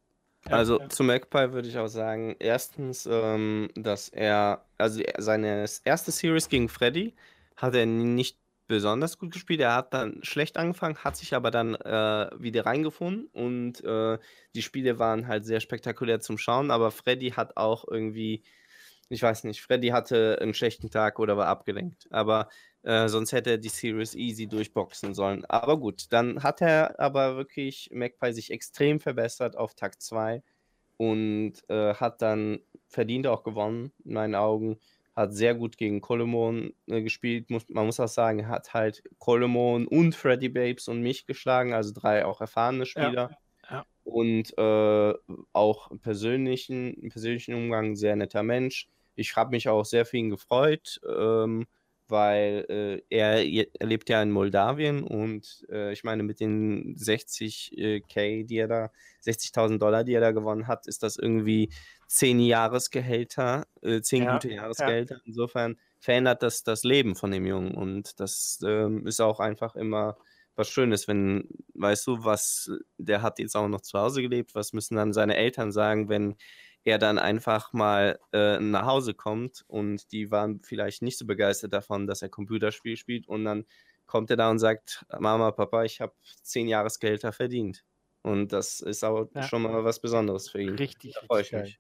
Also 0.46 0.80
ja. 0.80 0.90
zu 0.90 1.04
Magpie 1.04 1.52
würde 1.52 1.68
ich 1.68 1.78
auch 1.78 1.88
sagen, 1.88 2.36
erstens, 2.40 3.08
ähm, 3.12 3.70
dass 3.76 4.10
er, 4.10 4.64
also 4.78 5.02
seine 5.18 5.66
erste 5.84 6.12
Series 6.12 6.50
gegen 6.50 6.70
Freddy 6.70 7.16
hat 7.56 7.74
er 7.74 7.86
nicht 7.86 8.38
besonders 8.68 9.18
gut 9.18 9.32
gespielt. 9.34 9.62
Er 9.62 9.76
hat 9.76 9.94
dann 9.94 10.20
schlecht 10.24 10.58
angefangen, 10.58 10.98
hat 10.98 11.18
sich 11.18 11.34
aber 11.36 11.52
dann 11.52 11.76
äh, 11.76 12.30
wieder 12.38 12.66
reingefunden 12.66 13.28
und 13.34 13.84
äh, 13.84 14.18
die 14.56 14.62
Spiele 14.62 15.00
waren 15.00 15.28
halt 15.28 15.46
sehr 15.46 15.60
spektakulär 15.60 16.20
zum 16.20 16.38
Schauen. 16.38 16.72
Aber 16.72 16.92
Freddy 16.92 17.32
hat 17.32 17.58
auch 17.58 17.86
irgendwie, 17.90 18.44
ich 19.10 19.22
weiß 19.22 19.44
nicht, 19.46 19.62
Freddy 19.62 19.90
hatte 19.90 20.40
einen 20.42 20.54
schlechten 20.54 20.90
Tag 20.90 21.20
oder 21.20 21.38
war 21.38 21.48
abgelenkt. 21.48 22.08
Aber 22.12 22.50
äh, 22.84 23.08
sonst 23.10 23.32
hätte 23.32 23.52
er 23.52 23.58
die 23.58 23.70
Series 23.70 24.16
easy 24.16 24.48
durchboxen 24.48 25.14
sollen. 25.14 25.46
Aber 25.46 25.80
gut, 25.80 26.06
dann 26.12 26.44
hat 26.44 26.62
er 26.62 27.00
aber 27.00 27.36
wirklich 27.38 27.90
Magpie 27.94 28.34
sich 28.34 28.52
extrem 28.52 29.00
verbessert 29.00 29.58
auf 29.58 29.76
Tag 29.76 30.02
2 30.02 30.44
und 30.98 31.54
äh, 31.70 31.94
hat 31.96 32.22
dann 32.22 32.60
verdient 32.88 33.28
auch 33.28 33.44
gewonnen, 33.44 33.92
in 34.06 34.14
meinen 34.14 34.36
Augen 34.36 34.80
hat 35.16 35.34
sehr 35.34 35.56
gut 35.56 35.78
gegen 35.78 36.02
Colomon 36.02 36.74
äh, 36.88 37.02
gespielt. 37.02 37.50
Muss, 37.50 37.68
man 37.70 37.86
muss 37.86 38.00
auch 38.00 38.08
sagen, 38.08 38.48
hat 38.48 38.74
halt 38.74 39.04
Colomon 39.18 39.88
und 39.88 40.14
Freddy 40.14 40.50
Babes 40.50 40.88
und 40.88 41.02
mich 41.02 41.26
geschlagen, 41.26 41.74
also 41.74 41.92
drei 41.94 42.26
auch 42.26 42.42
erfahrene 42.42 42.86
Spieler. 42.86 43.38
Ja, 43.70 43.78
ja. 43.78 43.86
Und 44.04 44.56
äh, 44.58 45.14
auch 45.54 45.90
persönlichen, 46.02 47.10
persönlichen 47.10 47.56
Umgang, 47.56 47.96
sehr 47.96 48.16
netter 48.16 48.44
Mensch. 48.44 48.88
Ich 49.16 49.36
habe 49.36 49.52
mich 49.52 49.70
auch 49.70 49.86
sehr 49.86 50.06
für 50.06 50.18
ihn 50.18 50.30
gefreut. 50.30 51.00
Ähm, 51.08 51.66
weil 52.08 52.66
äh, 52.70 53.02
er, 53.10 53.44
er, 53.44 53.88
lebt 53.88 54.10
ja 54.10 54.22
in 54.22 54.32
Moldawien 54.32 55.04
und 55.04 55.66
äh, 55.70 55.92
ich 55.94 56.04
meine, 56.04 56.24
mit 56.24 56.40
den 56.40 56.96
60k, 56.96 58.18
äh, 58.18 58.44
die 58.44 58.58
er 58.58 58.68
da, 58.68 58.92
60.000 59.26 59.80
Dollar, 59.80 60.04
die 60.04 60.14
er 60.14 60.22
da 60.22 60.32
gewonnen 60.32 60.68
hat, 60.68 60.88
ist 60.88 61.04
das 61.04 61.18
irgendwie 61.18 61.70
10 62.08 62.40
Jahresgehälter, 62.40 63.66
äh, 63.82 64.02
10 64.02 64.24
ja, 64.24 64.34
gute 64.34 64.54
Jahresgehälter. 64.54 65.16
Ja. 65.16 65.22
Insofern 65.26 65.78
verändert 66.00 66.44
das 66.44 66.64
das 66.64 66.84
Leben 66.84 67.16
von 67.16 67.32
dem 67.32 67.46
Jungen 67.46 67.74
und 67.74 68.20
das 68.20 68.60
ähm, 68.64 69.08
ist 69.08 69.20
auch 69.20 69.40
einfach 69.40 69.76
immer 69.76 70.18
was 70.56 70.70
Schönes, 70.70 71.08
wenn, 71.08 71.50
weißt 71.74 72.08
du, 72.08 72.24
was, 72.24 72.72
der 72.98 73.22
hat 73.22 73.40
jetzt 73.40 73.56
auch 73.56 73.68
noch 73.68 73.82
zu 73.82 74.00
Hause 74.00 74.22
gelebt, 74.22 74.56
was 74.56 74.74
müssen 74.74 74.96
dann 74.96 75.14
seine 75.14 75.36
Eltern 75.36 75.72
sagen, 75.72 76.08
wenn 76.08 76.36
er 76.86 77.00
dann 77.00 77.18
einfach 77.18 77.74
mal 77.74 78.20
äh, 78.32 78.60
nach 78.60 78.86
Hause 78.86 79.14
kommt 79.14 79.66
und 79.68 80.12
die 80.12 80.32
waren 80.32 80.62
vielleicht 80.62 81.02
nicht 81.02 81.18
so 81.18 81.26
begeistert 81.26 81.74
davon, 81.74 82.08
dass 82.08 82.22
er 82.22 82.30
Computerspiel 82.30 82.96
spielt 82.96 83.28
und 83.28 83.44
dann 83.44 83.66
kommt 84.06 84.30
er 84.30 84.38
da 84.38 84.50
und 84.52 84.60
sagt, 84.60 85.06
Mama, 85.20 85.52
Papa, 85.52 85.84
ich 85.84 86.00
habe 86.00 86.14
zehn 86.44 86.68
Jahresgehälter 86.68 87.34
verdient. 87.34 87.84
Und 88.22 88.54
das 88.54 88.80
ist 88.80 89.04
auch 89.04 89.28
ja. 89.34 89.44
schon 89.44 89.64
mal 89.64 89.84
was 89.84 90.00
Besonderes 90.00 90.50
für 90.50 90.62
ihn. 90.62 90.76
Richtig, 90.76 91.14
da 91.14 91.26
freue 91.26 91.42
ich 91.42 91.52
mich. 91.52 91.80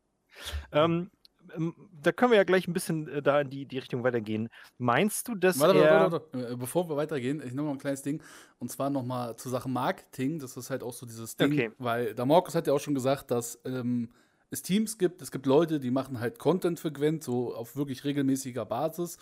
Ähm, 0.71 1.09
ähm, 1.55 1.75
da 2.01 2.11
können 2.11 2.31
wir 2.31 2.37
ja 2.37 2.43
gleich 2.43 2.67
ein 2.67 2.73
bisschen 2.73 3.07
äh, 3.07 3.21
da 3.21 3.41
in 3.41 3.49
die, 3.49 3.65
die 3.65 3.77
Richtung 3.77 4.03
weitergehen. 4.03 4.49
Meinst 4.77 5.27
du, 5.27 5.35
dass 5.35 5.59
warte, 5.59 5.79
er... 5.83 6.11
Warte, 6.11 6.27
warte, 6.33 6.53
äh, 6.53 6.55
Bevor 6.55 6.89
wir 6.89 6.97
weitergehen, 6.97 7.39
ich 7.39 7.51
nehme 7.51 7.63
mal 7.63 7.71
ein 7.71 7.77
kleines 7.77 8.01
Ding. 8.01 8.21
Und 8.59 8.69
zwar 8.69 8.89
nochmal 8.89 9.35
zur 9.37 9.51
Sache 9.51 9.69
Marketing. 9.69 10.39
Das 10.39 10.57
ist 10.57 10.69
halt 10.69 10.83
auch 10.83 10.93
so 10.93 11.05
dieses 11.05 11.35
Ding. 11.35 11.53
Okay. 11.53 11.71
Weil 11.77 12.15
der 12.15 12.25
Markus 12.25 12.55
hat 12.55 12.67
ja 12.67 12.73
auch 12.73 12.79
schon 12.79 12.95
gesagt, 12.95 13.31
dass 13.31 13.59
ähm, 13.65 14.09
es 14.55 14.61
Teams 14.61 14.97
gibt, 14.97 15.21
es 15.21 15.31
gibt 15.31 15.45
Leute, 15.45 15.79
die 15.79 15.91
machen 15.91 16.19
halt 16.19 16.39
Content 16.39 16.79
für 16.79 16.91
Gwent, 16.91 17.23
so 17.23 17.53
auf 17.53 17.75
wirklich 17.75 18.03
regelmäßiger 18.03 18.65
Basis. 18.65 19.17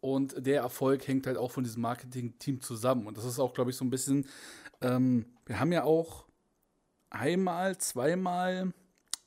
Und 0.00 0.46
der 0.46 0.60
Erfolg 0.60 1.08
hängt 1.08 1.26
halt 1.26 1.38
auch 1.38 1.50
von 1.50 1.64
diesem 1.64 1.82
Marketing-Team 1.82 2.60
zusammen. 2.60 3.06
Und 3.06 3.16
das 3.16 3.24
ist 3.24 3.38
auch, 3.38 3.54
glaube 3.54 3.70
ich, 3.70 3.76
so 3.76 3.84
ein 3.84 3.90
bisschen, 3.90 4.26
ähm, 4.82 5.24
wir 5.46 5.58
haben 5.58 5.72
ja 5.72 5.84
auch 5.84 6.26
einmal, 7.08 7.78
zweimal 7.78 8.72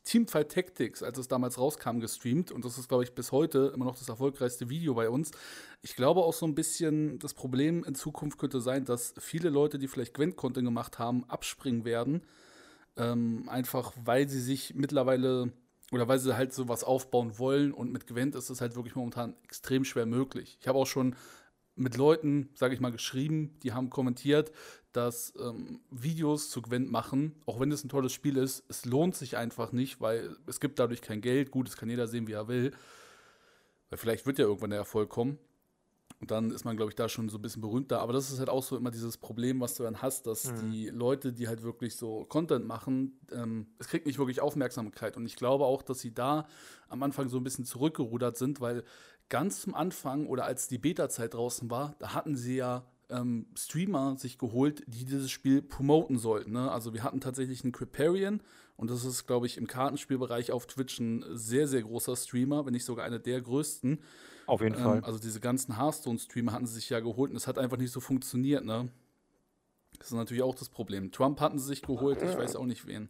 Teamfight 0.04 0.52
Tactics, 0.52 1.02
als 1.02 1.18
es 1.18 1.28
damals 1.28 1.58
rauskam, 1.58 2.00
gestreamt. 2.00 2.52
Und 2.52 2.64
das 2.64 2.78
ist, 2.78 2.88
glaube 2.88 3.04
ich, 3.04 3.16
bis 3.16 3.32
heute 3.32 3.72
immer 3.74 3.86
noch 3.86 3.98
das 3.98 4.08
erfolgreichste 4.08 4.70
Video 4.70 4.94
bei 4.94 5.10
uns. 5.10 5.32
Ich 5.82 5.96
glaube 5.96 6.22
auch 6.22 6.34
so 6.34 6.46
ein 6.46 6.56
bisschen, 6.56 7.18
das 7.18 7.34
Problem 7.34 7.84
in 7.84 7.96
Zukunft 7.96 8.38
könnte 8.38 8.62
sein, 8.62 8.86
dass 8.86 9.16
viele 9.18 9.50
Leute, 9.50 9.80
die 9.80 9.88
vielleicht 9.88 10.14
Gwent-Content 10.14 10.66
gemacht 10.66 11.00
haben, 11.00 11.26
abspringen 11.28 11.86
werden 11.86 12.22
ähm, 13.00 13.50
einfach 13.50 13.94
weil 14.04 14.30
sie 14.30 14.42
sich 14.42 14.76
mittlerweile 14.76 15.52
oder 15.92 16.08
weil 16.08 16.20
sie 16.20 16.38
halt 16.38 16.54
sowas 16.54 16.84
aufbauen 16.84 17.40
wollen 17.40 17.74
und 17.74 17.92
mit 17.92 18.06
Gwent 18.06 18.36
ist 18.36 18.50
es 18.50 18.62
halt 18.62 18.76
wirklich 18.76 18.96
momentan 18.96 19.36
extrem 19.44 19.86
schwer 19.86 20.06
möglich. 20.06 20.58
Ich 20.62 20.68
habe 20.68 20.78
auch 20.78 20.86
schon 20.86 21.16
mit 21.76 21.98
Leuten, 21.98 22.50
sage 22.54 22.74
ich 22.74 22.82
mal, 22.82 22.92
geschrieben, 22.92 23.58
die 23.64 23.72
haben 23.72 23.90
kommentiert, 23.90 24.52
dass 24.92 25.34
ähm, 25.40 25.80
Videos 25.90 26.50
zu 26.50 26.62
Gwent 26.62 26.92
machen, 26.92 27.36
auch 27.46 27.60
wenn 27.60 27.72
es 27.72 27.84
ein 27.84 27.90
tolles 27.90 28.12
Spiel 28.12 28.38
ist, 28.38 28.64
es 28.68 28.86
lohnt 28.86 29.16
sich 29.16 29.38
einfach 29.38 29.72
nicht, 29.72 30.02
weil 30.02 30.36
es 30.46 30.60
gibt 30.60 30.78
dadurch 30.78 31.02
kein 31.02 31.22
Geld. 31.22 31.52
Gut, 31.52 31.68
das 31.68 31.78
kann 31.78 31.90
jeder 31.90 32.08
sehen, 32.08 32.28
wie 32.28 32.34
er 32.34 32.48
will. 32.48 32.72
Weil 33.90 33.98
vielleicht 33.98 34.26
wird 34.26 34.40
ja 34.40 34.46
irgendwann 34.46 34.72
der 34.72 34.80
Erfolg 34.80 35.10
kommen. 35.10 35.40
Und 36.22 36.32
dann 36.32 36.52
ist 36.52 36.66
man, 36.66 36.76
glaube 36.76 36.92
ich, 36.92 36.96
da 36.96 37.08
schon 37.08 37.30
so 37.30 37.38
ein 37.38 37.42
bisschen 37.42 37.62
berühmter. 37.62 38.02
Aber 38.02 38.12
das 38.12 38.30
ist 38.30 38.40
halt 38.40 38.50
auch 38.50 38.64
so 38.64 38.76
immer 38.76 38.92
dieses 38.92 39.18
Problem, 39.18 39.62
was 39.62 39.76
du 39.76 39.84
dann 39.84 40.02
hast, 40.02 40.28
dass 40.28 40.52
mhm. 40.52 40.72
die 40.72 40.90
Leute, 40.90 41.32
die 41.32 41.48
halt 41.48 41.64
wirklich 41.64 41.96
so 41.96 42.26
Content 42.26 42.68
machen, 42.68 43.20
ähm, 43.32 43.68
es 43.80 43.88
kriegt 43.88 44.06
nicht 44.06 44.20
wirklich 44.20 44.42
Aufmerksamkeit. 44.42 45.16
Und 45.16 45.26
ich 45.26 45.38
glaube 45.38 45.66
auch, 45.66 45.82
dass 45.82 46.00
sie 46.00 46.14
da 46.14 46.46
am 46.90 47.04
Anfang 47.04 47.30
so 47.30 47.38
ein 47.38 47.44
bisschen 47.44 47.64
zurückgerudert 47.64 48.38
sind, 48.38 48.60
weil 48.60 48.84
ganz 49.30 49.62
zum 49.62 49.76
Anfang 49.76 50.28
oder 50.28 50.44
als 50.44 50.68
die 50.68 50.78
Beta-Zeit 50.78 51.36
draußen 51.36 51.70
war, 51.70 51.96
da 52.00 52.14
hatten 52.14 52.36
sie 52.36 52.58
ja 52.58 52.86
ähm, 53.10 53.48
Streamer 53.56 54.18
sich 54.18 54.38
geholt, 54.38 54.84
die 54.88 55.06
dieses 55.06 55.32
Spiel 55.32 55.62
promoten 55.62 56.18
sollten. 56.18 56.52
Ne? 56.52 56.70
Also 56.70 56.94
wir 56.94 57.04
hatten 57.04 57.22
tatsächlich 57.22 57.64
einen 57.64 57.72
Criparian 57.72 58.42
und 58.76 58.90
das 58.90 59.06
ist, 59.06 59.26
glaube 59.26 59.46
ich, 59.46 59.58
im 59.58 59.68
Kartenspielbereich 59.68 60.52
auf 60.52 60.68
Twitch 60.68 61.00
ein 61.00 61.24
sehr, 61.32 61.68
sehr 61.68 61.82
großer 61.82 62.16
Streamer, 62.16 62.66
wenn 62.66 62.74
nicht 62.74 62.86
sogar 62.86 63.06
einer 63.06 63.20
der 63.20 63.42
größten. 63.42 64.00
Auf 64.50 64.62
jeden 64.62 64.76
ähm, 64.76 64.82
Fall. 64.82 65.04
Also 65.04 65.20
diese 65.20 65.40
ganzen 65.40 65.78
Hearthstone-Streamer 65.78 66.54
hatten 66.54 66.66
sie 66.66 66.76
sich 66.76 66.90
ja 66.90 67.00
geholt 67.00 67.30
und 67.30 67.38
es 67.38 67.46
hat 67.46 67.60
einfach 67.60 67.78
nicht 67.78 67.92
so 67.92 68.00
funktioniert, 68.00 68.66
ne? 68.66 68.90
Das 70.00 70.08
ist 70.08 70.14
natürlich 70.14 70.42
auch 70.42 70.56
das 70.56 70.70
Problem. 70.70 71.12
Trump 71.12 71.40
hatten 71.40 71.60
sie 71.60 71.68
sich 71.68 71.82
geholt, 71.84 72.22
ich 72.22 72.36
weiß 72.36 72.56
auch 72.56 72.66
nicht 72.66 72.88
wen. 72.88 73.10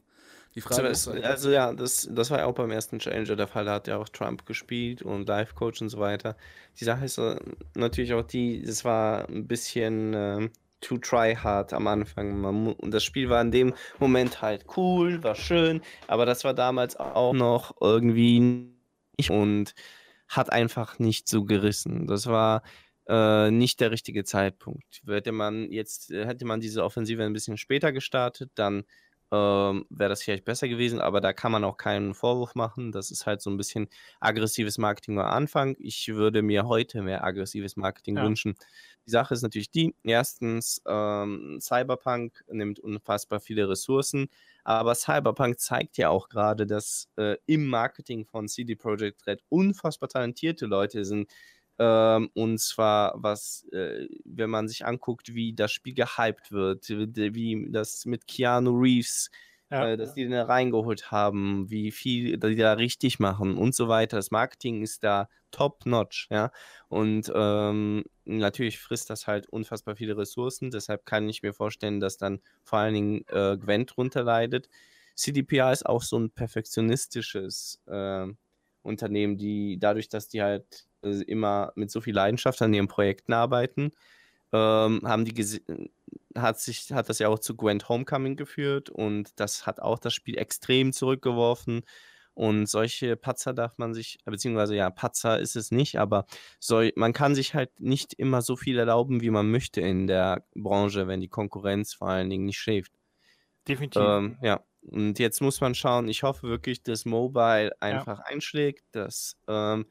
Die 0.56 0.62
Frage 0.62 0.88
also, 0.88 1.12
ist 1.12 1.16
halt, 1.16 1.26
also 1.26 1.52
ja, 1.52 1.72
das, 1.74 2.10
das 2.12 2.32
war 2.32 2.40
ja 2.40 2.46
auch 2.46 2.56
beim 2.56 2.72
ersten 2.72 3.00
Challenger 3.00 3.36
der 3.36 3.48
Fall, 3.48 3.66
da 3.66 3.76
hat 3.76 3.88
ja 3.88 3.98
auch 3.98 4.10
Trump 4.10 4.46
gespielt 4.46 5.02
und 5.02 5.28
Live-Coach 5.28 5.82
und 5.82 5.90
so 5.90 6.00
weiter. 6.00 6.36
Die 6.80 6.84
Sache 6.84 7.06
ist 7.06 7.16
so, 7.16 7.36
natürlich 7.76 8.14
auch 8.14 8.24
die, 8.24 8.64
das 8.64 8.84
war 8.84 9.30
ein 9.30 9.48
bisschen 9.48 10.14
äh, 10.14 10.50
too 10.82 10.98
try 10.98 11.36
hard 11.36 11.72
am 11.72 11.88
Anfang. 11.88 12.42
Man, 12.42 12.74
und 12.74 12.92
das 12.92 13.04
Spiel 13.04 13.30
war 13.30 13.42
in 13.42 13.52
dem 13.52 13.74
Moment 14.00 14.42
halt 14.42 14.66
cool, 14.76 15.24
war 15.24 15.36
schön, 15.36 15.82
aber 16.08 16.26
das 16.26 16.44
war 16.44 16.54
damals 16.54 16.98
auch 16.98 17.34
noch 17.34 17.76
irgendwie 17.80 18.40
nicht 18.40 19.30
und 19.30 19.74
hat 20.30 20.52
einfach 20.52 21.00
nicht 21.00 21.28
so 21.28 21.44
gerissen. 21.46 22.08
Das 22.08 22.28
war 22.28 22.64
äh, 23.08 23.52
nicht 23.52 23.80
der 23.82 23.92
richtige 23.92 24.24
Zeitpunkt. 24.24 25.02
Hätte 25.08 25.32
man 25.32 25.72
jetzt, 25.72 26.10
hätte 26.12 26.46
man 26.46 26.62
diese 26.62 26.84
Offensive 26.84 27.24
ein 27.24 27.34
bisschen 27.34 27.58
später 27.58 27.92
gestartet, 27.92 28.52
dann 28.56 28.84
ähm, 29.32 29.86
wäre 29.90 30.10
das 30.10 30.24
vielleicht 30.24 30.46
besser 30.46 30.68
gewesen, 30.68 31.00
aber 31.00 31.22
da 31.22 31.34
kann 31.34 31.52
man 31.52 31.64
auch 31.64 31.78
keinen 31.78 32.16
Vorwurf 32.16 32.56
machen. 32.56 32.92
Das 32.92 33.12
ist 33.12 33.26
halt 33.28 33.42
so 33.42 33.50
ein 33.52 33.58
bisschen 33.58 33.88
aggressives 34.20 34.78
Marketing 34.80 35.20
am 35.20 35.26
Anfang. 35.28 35.76
Ich 35.80 36.08
würde 36.08 36.42
mir 36.42 36.68
heute 36.68 37.02
mehr 37.04 37.24
aggressives 37.24 37.76
Marketing 37.76 38.18
Ja. 38.18 38.24
wünschen. 38.24 38.56
Die 39.06 39.12
Sache 39.12 39.34
ist 39.36 39.42
natürlich 39.44 39.72
die, 39.72 39.96
erstens, 40.04 40.82
ähm, 40.88 41.60
Cyberpunk 41.62 42.44
nimmt 42.52 42.80
unfassbar 42.80 43.40
viele 43.40 43.70
Ressourcen, 43.70 44.30
aber 44.64 44.96
Cyberpunk 44.96 45.60
zeigt 45.60 45.98
ja 45.98 46.10
auch 46.10 46.30
gerade, 46.30 46.66
dass 46.68 47.10
äh, 47.18 47.38
im 47.46 47.68
Marketing 47.68 48.26
von 48.26 48.48
CD 48.48 48.76
Projekt 48.76 49.26
Red 49.28 49.42
unfassbar 49.50 50.10
talentierte 50.10 50.66
Leute 50.66 51.06
sind. 51.06 51.30
Ähm, 51.80 52.30
und 52.34 52.60
zwar, 52.60 53.14
was, 53.18 53.66
äh, 53.72 54.08
wenn 54.26 54.50
man 54.50 54.68
sich 54.68 54.86
anguckt, 54.86 55.34
wie 55.34 55.54
das 55.54 55.72
Spiel 55.72 55.94
gehypt 55.94 56.52
wird, 56.52 56.90
wie, 56.90 57.34
wie 57.36 57.68
das 57.72 58.06
mit 58.06 58.28
Keanu 58.28 58.72
Reeves, 58.72 59.30
Ja. 59.72 59.90
äh, 59.90 59.98
dass 59.98 60.14
die 60.14 60.24
den 60.24 60.32
da 60.32 60.44
reingeholt 60.44 61.12
haben, 61.12 61.70
wie 61.70 61.92
viel 61.92 62.38
die 62.38 62.56
da 62.56 62.74
richtig 62.74 63.20
machen 63.20 63.58
und 63.58 63.76
so 63.76 63.88
weiter. 63.88 64.18
Das 64.18 64.32
Marketing 64.32 64.82
ist 64.82 65.04
da 65.04 65.30
top-notch, 65.52 66.28
ja. 66.32 66.52
Und 66.88 67.32
ähm, 67.36 68.04
natürlich 68.26 68.80
frisst 68.80 69.10
das 69.10 69.28
halt 69.28 69.48
unfassbar 69.50 69.96
viele 69.96 70.18
Ressourcen. 70.18 70.72
Deshalb 70.72 71.06
kann 71.06 71.30
ich 71.30 71.44
mir 71.44 71.54
vorstellen, 71.54 72.00
dass 72.00 72.18
dann 72.18 72.42
vor 72.64 72.80
allen 72.80 72.94
Dingen 72.94 73.26
äh, 73.28 73.58
Gwent 73.58 73.96
drunter 73.96 74.24
leidet. 74.24 74.70
CDPR 75.16 75.72
ist 75.72 75.86
auch 75.86 76.02
so 76.04 76.18
ein 76.18 76.32
perfektionistisches 76.32 77.82
äh, 77.88 78.28
Unternehmen, 78.84 79.38
die 79.38 79.78
dadurch, 79.80 80.10
dass 80.10 80.30
die 80.30 80.42
halt 80.42 80.88
äh, 81.04 81.22
immer 81.24 81.74
mit 81.76 81.92
so 81.92 82.02
viel 82.02 82.16
Leidenschaft 82.16 82.62
an 82.62 82.74
ihren 82.74 82.88
Projekten 82.88 83.34
arbeiten, 83.34 83.92
ähm, 84.52 85.02
haben 85.04 85.26
die 85.26 85.34
hat 86.36 86.60
sich 86.60 86.92
hat 86.92 87.10
das 87.10 87.20
ja 87.20 87.28
auch 87.30 87.40
zu 87.40 87.56
Gwent 87.56 87.90
Homecoming 87.90 88.36
geführt 88.36 88.90
und 88.90 89.40
das 89.40 89.66
hat 89.66 89.82
auch 89.82 90.00
das 90.00 90.14
Spiel 90.14 90.38
extrem 90.38 90.94
zurückgeworfen 90.94 91.84
und 92.40 92.68
solche 92.68 93.18
Patzer 93.18 93.54
darf 93.54 93.78
man 93.78 93.94
sich 93.94 94.20
beziehungsweise 94.24 94.74
ja 94.76 94.90
Patzer 94.90 95.40
ist 95.40 95.58
es 95.58 95.72
nicht, 95.72 96.00
aber 96.00 96.26
soll, 96.60 96.94
man 96.96 97.12
kann 97.12 97.36
sich 97.36 97.54
halt 97.54 97.80
nicht 97.82 98.14
immer 98.14 98.42
so 98.42 98.56
viel 98.56 98.80
erlauben, 98.80 99.20
wie 99.20 99.30
man 99.30 99.52
möchte 99.52 99.82
in 99.82 100.08
der 100.08 100.46
Branche, 100.56 101.08
wenn 101.08 101.20
die 101.20 101.28
Konkurrenz 101.28 101.94
vor 101.94 102.08
allen 102.08 102.30
Dingen 102.30 102.46
nicht 102.46 102.58
schläft. 102.58 102.94
Definitiv. 103.68 104.02
Ähm, 104.02 104.38
ja, 104.42 104.64
und 104.82 105.20
jetzt 105.20 105.42
muss 105.42 105.60
man 105.60 105.76
schauen. 105.76 106.08
Ich 106.08 106.24
hoffe 106.24 106.48
wirklich, 106.48 106.82
dass 106.82 107.04
Mobile 107.04 107.72
einfach 107.82 108.20
einschlägt, 108.20 108.86
dass, 108.92 109.36
ähm, 109.48 109.88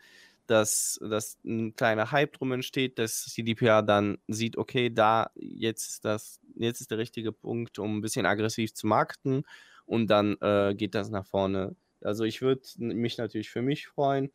dass, 0.50 0.98
dass 1.02 1.38
ein 1.44 1.74
kleiner 1.76 2.11
Hype 2.11 2.32
drum 2.32 2.52
entsteht, 2.52 2.98
dass 2.98 3.26
CDPR 3.26 3.82
dann 3.82 4.18
sieht, 4.28 4.56
okay, 4.56 4.90
da 4.90 5.30
jetzt 5.37 6.04
das, 6.04 6.40
jetzt 6.56 6.80
ist 6.80 6.90
der 6.90 6.98
richtige 6.98 7.32
Punkt, 7.32 7.78
um 7.78 7.98
ein 7.98 8.00
bisschen 8.00 8.26
aggressiv 8.26 8.74
zu 8.74 8.87
markten 8.87 9.44
und 9.87 10.08
dann 10.08 10.37
äh, 10.40 10.74
geht 10.74 10.94
das 10.94 11.11
nach 11.11 11.26
vorne. 11.26 11.76
Also 12.00 12.24
ich 12.24 12.42
würde 12.42 12.62
mich 12.78 13.18
natürlich 13.18 13.50
für 13.50 13.62
mich 13.62 13.88
freuen, 13.88 14.30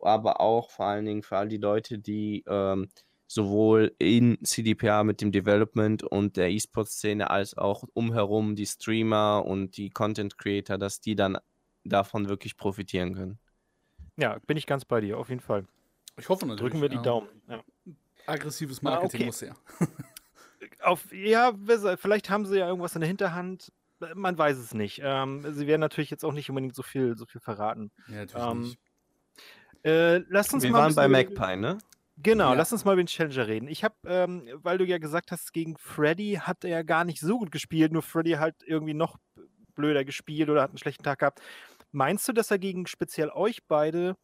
aber 0.00 0.40
auch 0.40 0.70
vor 0.70 0.86
allen 0.86 1.04
Dingen 1.04 1.22
für 1.22 1.36
all 1.36 1.48
die 1.48 1.56
Leute, 1.56 1.98
die 1.98 2.44
ähm, 2.46 2.88
sowohl 3.26 3.94
in 3.98 4.38
CDPR 4.42 5.04
mit 5.04 5.20
dem 5.20 5.32
Development 5.32 6.02
und 6.02 6.36
der 6.36 6.50
E-Sport-Szene 6.50 7.30
als 7.30 7.56
auch 7.56 7.84
umherum 7.92 8.56
die 8.56 8.66
Streamer 8.66 9.44
und 9.44 9.76
die 9.76 9.90
Content 9.90 10.38
Creator, 10.38 10.78
dass 10.78 11.00
die 11.00 11.14
dann 11.14 11.38
davon 11.84 12.28
wirklich 12.28 12.56
profitieren 12.56 13.14
können. 13.14 13.38
Ja, 14.18 14.38
bin 14.46 14.56
ich 14.56 14.66
ganz 14.66 14.84
bei 14.84 15.00
dir, 15.00 15.18
auf 15.18 15.28
jeden 15.30 15.40
Fall. 15.40 15.64
Ich 16.18 16.28
hoffe 16.28 16.44
natürlich. 16.46 16.60
Drücken 16.72 16.82
wir 16.82 16.88
die 16.88 16.96
ja. 16.96 17.02
Daumen. 17.02 17.28
Ja. 17.48 17.62
Aggressives 18.26 18.80
Ah, 18.80 18.84
Marketing 18.90 19.20
okay. 19.20 19.26
muss 19.26 19.40
her. 19.42 19.54
Auf, 20.82 21.12
ja, 21.12 21.52
vielleicht 21.96 22.28
haben 22.30 22.44
sie 22.44 22.58
ja 22.58 22.68
irgendwas 22.68 22.94
in 22.94 23.00
der 23.00 23.08
Hinterhand. 23.08 23.72
Man 24.14 24.36
weiß 24.36 24.58
es 24.58 24.74
nicht. 24.74 25.00
Ähm, 25.02 25.44
sie 25.54 25.66
werden 25.66 25.80
natürlich 25.80 26.10
jetzt 26.10 26.24
auch 26.24 26.32
nicht 26.32 26.48
unbedingt 26.50 26.74
so 26.74 26.82
viel, 26.82 27.16
so 27.16 27.26
viel 27.26 27.40
verraten. 27.40 27.90
Ja, 28.08 28.16
natürlich 28.16 28.46
Ähm, 28.46 28.60
nicht. 28.60 28.78
Äh, 29.84 30.18
lasst 30.28 30.52
uns 30.52 30.62
Wir 30.64 30.70
mal 30.70 30.82
waren 30.82 30.94
bei 30.94 31.08
Magpie, 31.08 31.56
ne? 31.56 31.78
Genau, 32.20 32.50
Ja. 32.50 32.54
lass 32.54 32.72
uns 32.72 32.84
mal 32.84 32.92
über 32.94 33.02
den 33.02 33.06
Challenger 33.06 33.46
reden. 33.46 33.68
Ich 33.68 33.84
habe, 33.84 33.94
ähm, 34.04 34.48
weil 34.54 34.78
du 34.78 34.84
ja 34.84 34.98
gesagt 34.98 35.30
hast, 35.30 35.52
gegen 35.52 35.76
Freddy 35.78 36.40
hat 36.42 36.64
er 36.64 36.70
ja 36.70 36.82
gar 36.82 37.04
nicht 37.04 37.20
so 37.20 37.38
gut 37.38 37.52
gespielt, 37.52 37.92
nur 37.92 38.02
Freddy 38.02 38.32
halt 38.32 38.56
irgendwie 38.66 38.94
noch 38.94 39.18
blöder 39.76 40.04
gespielt 40.04 40.48
oder 40.50 40.62
hat 40.62 40.70
einen 40.70 40.78
schlechten 40.78 41.04
Tag 41.04 41.20
gehabt. 41.20 41.40
Meinst 41.92 42.28
du, 42.28 42.32
dass 42.32 42.50
er 42.50 42.58
gegen 42.58 42.86
speziell 42.86 43.30
euch 43.30 43.66
beide, 43.66 44.16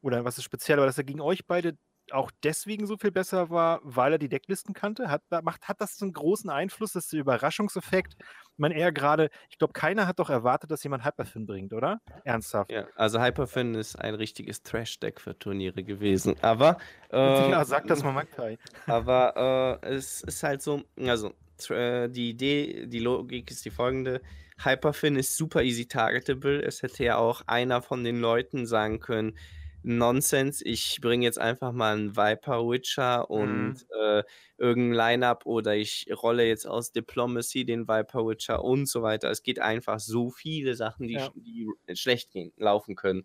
oder 0.00 0.24
was 0.24 0.38
ist 0.38 0.44
speziell, 0.44 0.78
aber 0.78 0.86
dass 0.86 0.98
er 0.98 1.04
gegen 1.04 1.20
euch 1.20 1.46
beide 1.46 1.76
auch 2.12 2.30
deswegen 2.42 2.86
so 2.86 2.96
viel 2.96 3.10
besser 3.10 3.50
war, 3.50 3.80
weil 3.82 4.12
er 4.12 4.18
die 4.18 4.28
Decklisten 4.28 4.74
kannte? 4.74 5.10
Hat, 5.10 5.22
macht, 5.42 5.68
hat 5.68 5.80
das 5.80 5.96
so 5.96 6.04
einen 6.04 6.12
großen 6.12 6.50
Einfluss, 6.50 6.92
dass 6.92 7.08
der 7.08 7.20
Überraschungseffekt? 7.20 8.16
Meine, 8.56 8.74
eher 8.74 8.92
gerade, 8.92 9.30
ich 9.50 9.58
glaube, 9.58 9.72
keiner 9.72 10.06
hat 10.06 10.18
doch 10.18 10.30
erwartet, 10.30 10.70
dass 10.70 10.82
jemand 10.82 11.04
Hyperfin 11.04 11.46
bringt, 11.46 11.72
oder? 11.72 12.00
Ernsthaft. 12.24 12.72
Ja, 12.72 12.86
also 12.96 13.20
Hyperfin 13.20 13.74
ist 13.74 13.96
ein 13.96 14.14
richtiges 14.14 14.62
Trash-Deck 14.62 15.20
für 15.20 15.38
Turniere 15.38 15.84
gewesen. 15.84 16.36
Aber, 16.42 16.78
ähm, 17.10 17.18
ja, 17.50 17.64
sag 17.64 17.86
das 17.86 18.02
mal, 18.02 18.12
Magpie. 18.12 18.58
aber 18.86 19.80
äh, 19.82 19.86
es 19.88 20.22
ist 20.22 20.42
halt 20.42 20.62
so, 20.62 20.82
also 20.98 21.28
äh, 21.28 21.32
die 21.68 22.30
Idee, 22.30 22.86
die 22.86 22.98
Logik 23.00 23.50
ist 23.50 23.64
die 23.64 23.70
folgende. 23.70 24.20
Hyperfin 24.62 25.16
ist 25.16 25.36
super 25.36 25.62
easy 25.62 25.86
targetable. 25.86 26.60
Es 26.62 26.82
hätte 26.82 27.04
ja 27.04 27.16
auch 27.16 27.42
einer 27.46 27.82
von 27.82 28.04
den 28.04 28.20
Leuten 28.20 28.66
sagen 28.66 28.98
können, 29.00 29.36
Nonsense, 29.84 30.64
ich 30.64 30.98
bringe 31.00 31.24
jetzt 31.24 31.38
einfach 31.38 31.70
mal 31.72 31.94
einen 31.96 32.16
Viper 32.16 32.68
Witcher 32.68 33.30
und 33.30 33.86
äh, 34.02 34.24
irgendein 34.58 34.96
Line-Up 34.96 35.46
oder 35.46 35.76
ich 35.76 36.06
rolle 36.20 36.44
jetzt 36.46 36.66
aus 36.66 36.90
Diplomacy 36.92 37.64
den 37.64 37.86
Viper 37.86 38.26
Witcher 38.26 38.64
und 38.64 38.86
so 38.88 39.02
weiter. 39.02 39.30
Es 39.30 39.44
geht 39.44 39.60
einfach 39.60 40.00
so 40.00 40.30
viele 40.30 40.74
Sachen, 40.74 41.06
die, 41.06 41.14
Ja. 41.14 41.26
sch- 41.28 41.32
die 41.36 41.96
schlecht 41.96 42.32
gehen, 42.32 42.52
laufen 42.56 42.96
können. 42.96 43.24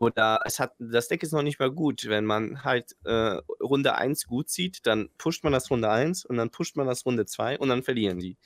Oder 0.00 0.40
es 0.44 0.58
hat, 0.58 0.74
das 0.78 1.08
Deck 1.08 1.22
ist 1.22 1.32
noch 1.32 1.42
nicht 1.42 1.60
mal 1.60 1.70
gut. 1.70 2.08
Wenn 2.08 2.24
man 2.24 2.64
halt 2.64 2.96
äh, 3.04 3.38
Runde 3.62 3.94
1 3.94 4.26
gut 4.26 4.50
sieht, 4.50 4.86
dann 4.86 5.08
pusht 5.18 5.44
man 5.44 5.52
das 5.52 5.70
Runde 5.70 5.88
1 5.88 6.24
und 6.24 6.36
dann 6.36 6.50
pusht 6.50 6.76
man 6.76 6.86
das 6.88 7.06
Runde 7.06 7.26
2 7.26 7.58
und 7.58 7.68
dann 7.68 7.82
verlieren 7.84 8.18
die. 8.18 8.36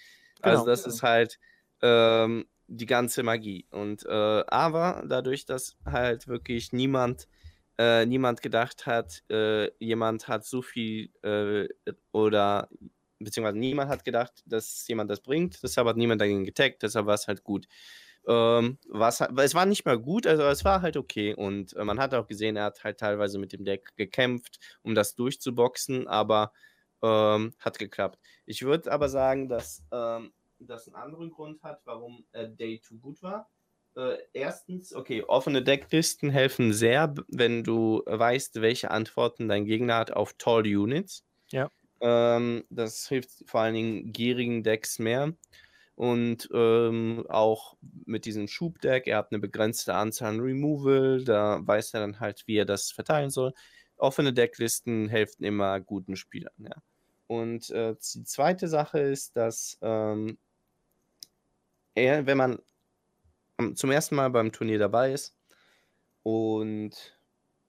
Also 0.42 0.64
Genau. 0.64 0.66
das 0.66 0.86
ist 0.86 1.02
halt 1.02 1.38
ähm, 1.82 2.46
die 2.66 2.86
ganze 2.86 3.22
Magie. 3.22 3.66
Und 3.70 4.04
äh, 4.04 4.44
aber 4.46 5.04
dadurch, 5.08 5.46
dass 5.46 5.76
halt 5.86 6.28
wirklich 6.28 6.72
niemand, 6.72 7.28
äh, 7.78 8.04
niemand 8.04 8.42
gedacht 8.42 8.86
hat, 8.86 9.24
äh, 9.30 9.70
jemand 9.82 10.28
hat 10.28 10.44
so 10.44 10.60
viel 10.62 11.10
äh, 11.22 11.68
oder 12.12 12.68
beziehungsweise 13.18 13.58
niemand 13.58 13.90
hat 13.90 14.04
gedacht, 14.04 14.42
dass 14.46 14.86
jemand 14.86 15.10
das 15.10 15.20
bringt, 15.20 15.62
deshalb 15.62 15.88
hat 15.88 15.96
niemand 15.96 16.20
dagegen 16.20 16.44
getaggt, 16.44 16.82
deshalb 16.82 17.06
war 17.06 17.14
es 17.14 17.26
halt 17.26 17.42
gut. 17.42 17.66
Ähm, 18.28 18.78
es 18.92 19.54
war 19.54 19.64
nicht 19.64 19.86
mal 19.86 19.98
gut, 19.98 20.26
also 20.26 20.42
es 20.44 20.62
war 20.62 20.82
halt 20.82 20.98
okay 20.98 21.34
und 21.34 21.74
äh, 21.74 21.84
man 21.84 21.98
hat 21.98 22.12
auch 22.12 22.26
gesehen, 22.26 22.56
er 22.56 22.64
hat 22.64 22.84
halt 22.84 23.00
teilweise 23.00 23.38
mit 23.38 23.54
dem 23.54 23.64
Deck 23.64 23.96
gekämpft, 23.96 24.60
um 24.82 24.94
das 24.94 25.14
durchzuboxen, 25.14 26.06
aber 26.06 26.52
ähm, 27.02 27.54
hat 27.58 27.78
geklappt. 27.78 28.18
Ich 28.44 28.62
würde 28.62 28.92
aber 28.92 29.08
sagen, 29.08 29.48
dass 29.48 29.82
ähm, 29.92 30.32
das 30.58 30.88
einen 30.88 30.96
anderen 30.96 31.30
Grund 31.30 31.62
hat, 31.62 31.80
warum 31.86 32.26
äh, 32.32 32.48
Day 32.50 32.80
2 32.82 32.96
gut 32.96 33.22
war. 33.22 33.48
Äh, 33.96 34.18
erstens, 34.34 34.94
okay, 34.94 35.24
offene 35.26 35.62
Decklisten 35.62 36.28
helfen 36.28 36.74
sehr, 36.74 37.14
wenn 37.28 37.64
du 37.64 38.02
weißt, 38.04 38.60
welche 38.60 38.90
Antworten 38.90 39.48
dein 39.48 39.64
Gegner 39.64 39.96
hat 39.96 40.12
auf 40.12 40.34
Tall 40.34 40.66
Units. 40.66 41.24
Ja. 41.48 41.70
Ähm, 42.00 42.64
das 42.68 43.08
hilft 43.08 43.30
vor 43.46 43.60
allen 43.60 43.74
Dingen 43.74 44.12
gierigen 44.12 44.62
Decks 44.62 44.98
mehr. 44.98 45.32
Und 45.98 46.48
ähm, 46.54 47.26
auch 47.28 47.76
mit 48.06 48.24
diesem 48.24 48.46
Schubdeck, 48.46 49.08
er 49.08 49.16
hat 49.16 49.32
eine 49.32 49.40
begrenzte 49.40 49.94
Anzahl 49.94 50.28
an 50.28 50.38
Removal, 50.38 51.24
da 51.24 51.58
weiß 51.66 51.92
er 51.92 51.98
dann 52.02 52.20
halt, 52.20 52.44
wie 52.46 52.56
er 52.56 52.64
das 52.64 52.92
verteilen 52.92 53.30
soll. 53.30 53.52
Offene 53.96 54.32
Decklisten 54.32 55.08
helfen 55.08 55.42
immer 55.42 55.80
guten 55.80 56.14
Spielern, 56.14 56.54
ja. 56.58 56.76
Und 57.26 57.70
äh, 57.70 57.96
die 58.14 58.22
zweite 58.22 58.68
Sache 58.68 59.00
ist, 59.00 59.36
dass 59.36 59.76
ähm, 59.82 60.38
er, 61.96 62.26
wenn 62.26 62.38
man 62.38 62.58
zum 63.74 63.90
ersten 63.90 64.14
Mal 64.14 64.30
beim 64.30 64.52
Turnier 64.52 64.78
dabei 64.78 65.12
ist 65.12 65.34
und 66.22 67.18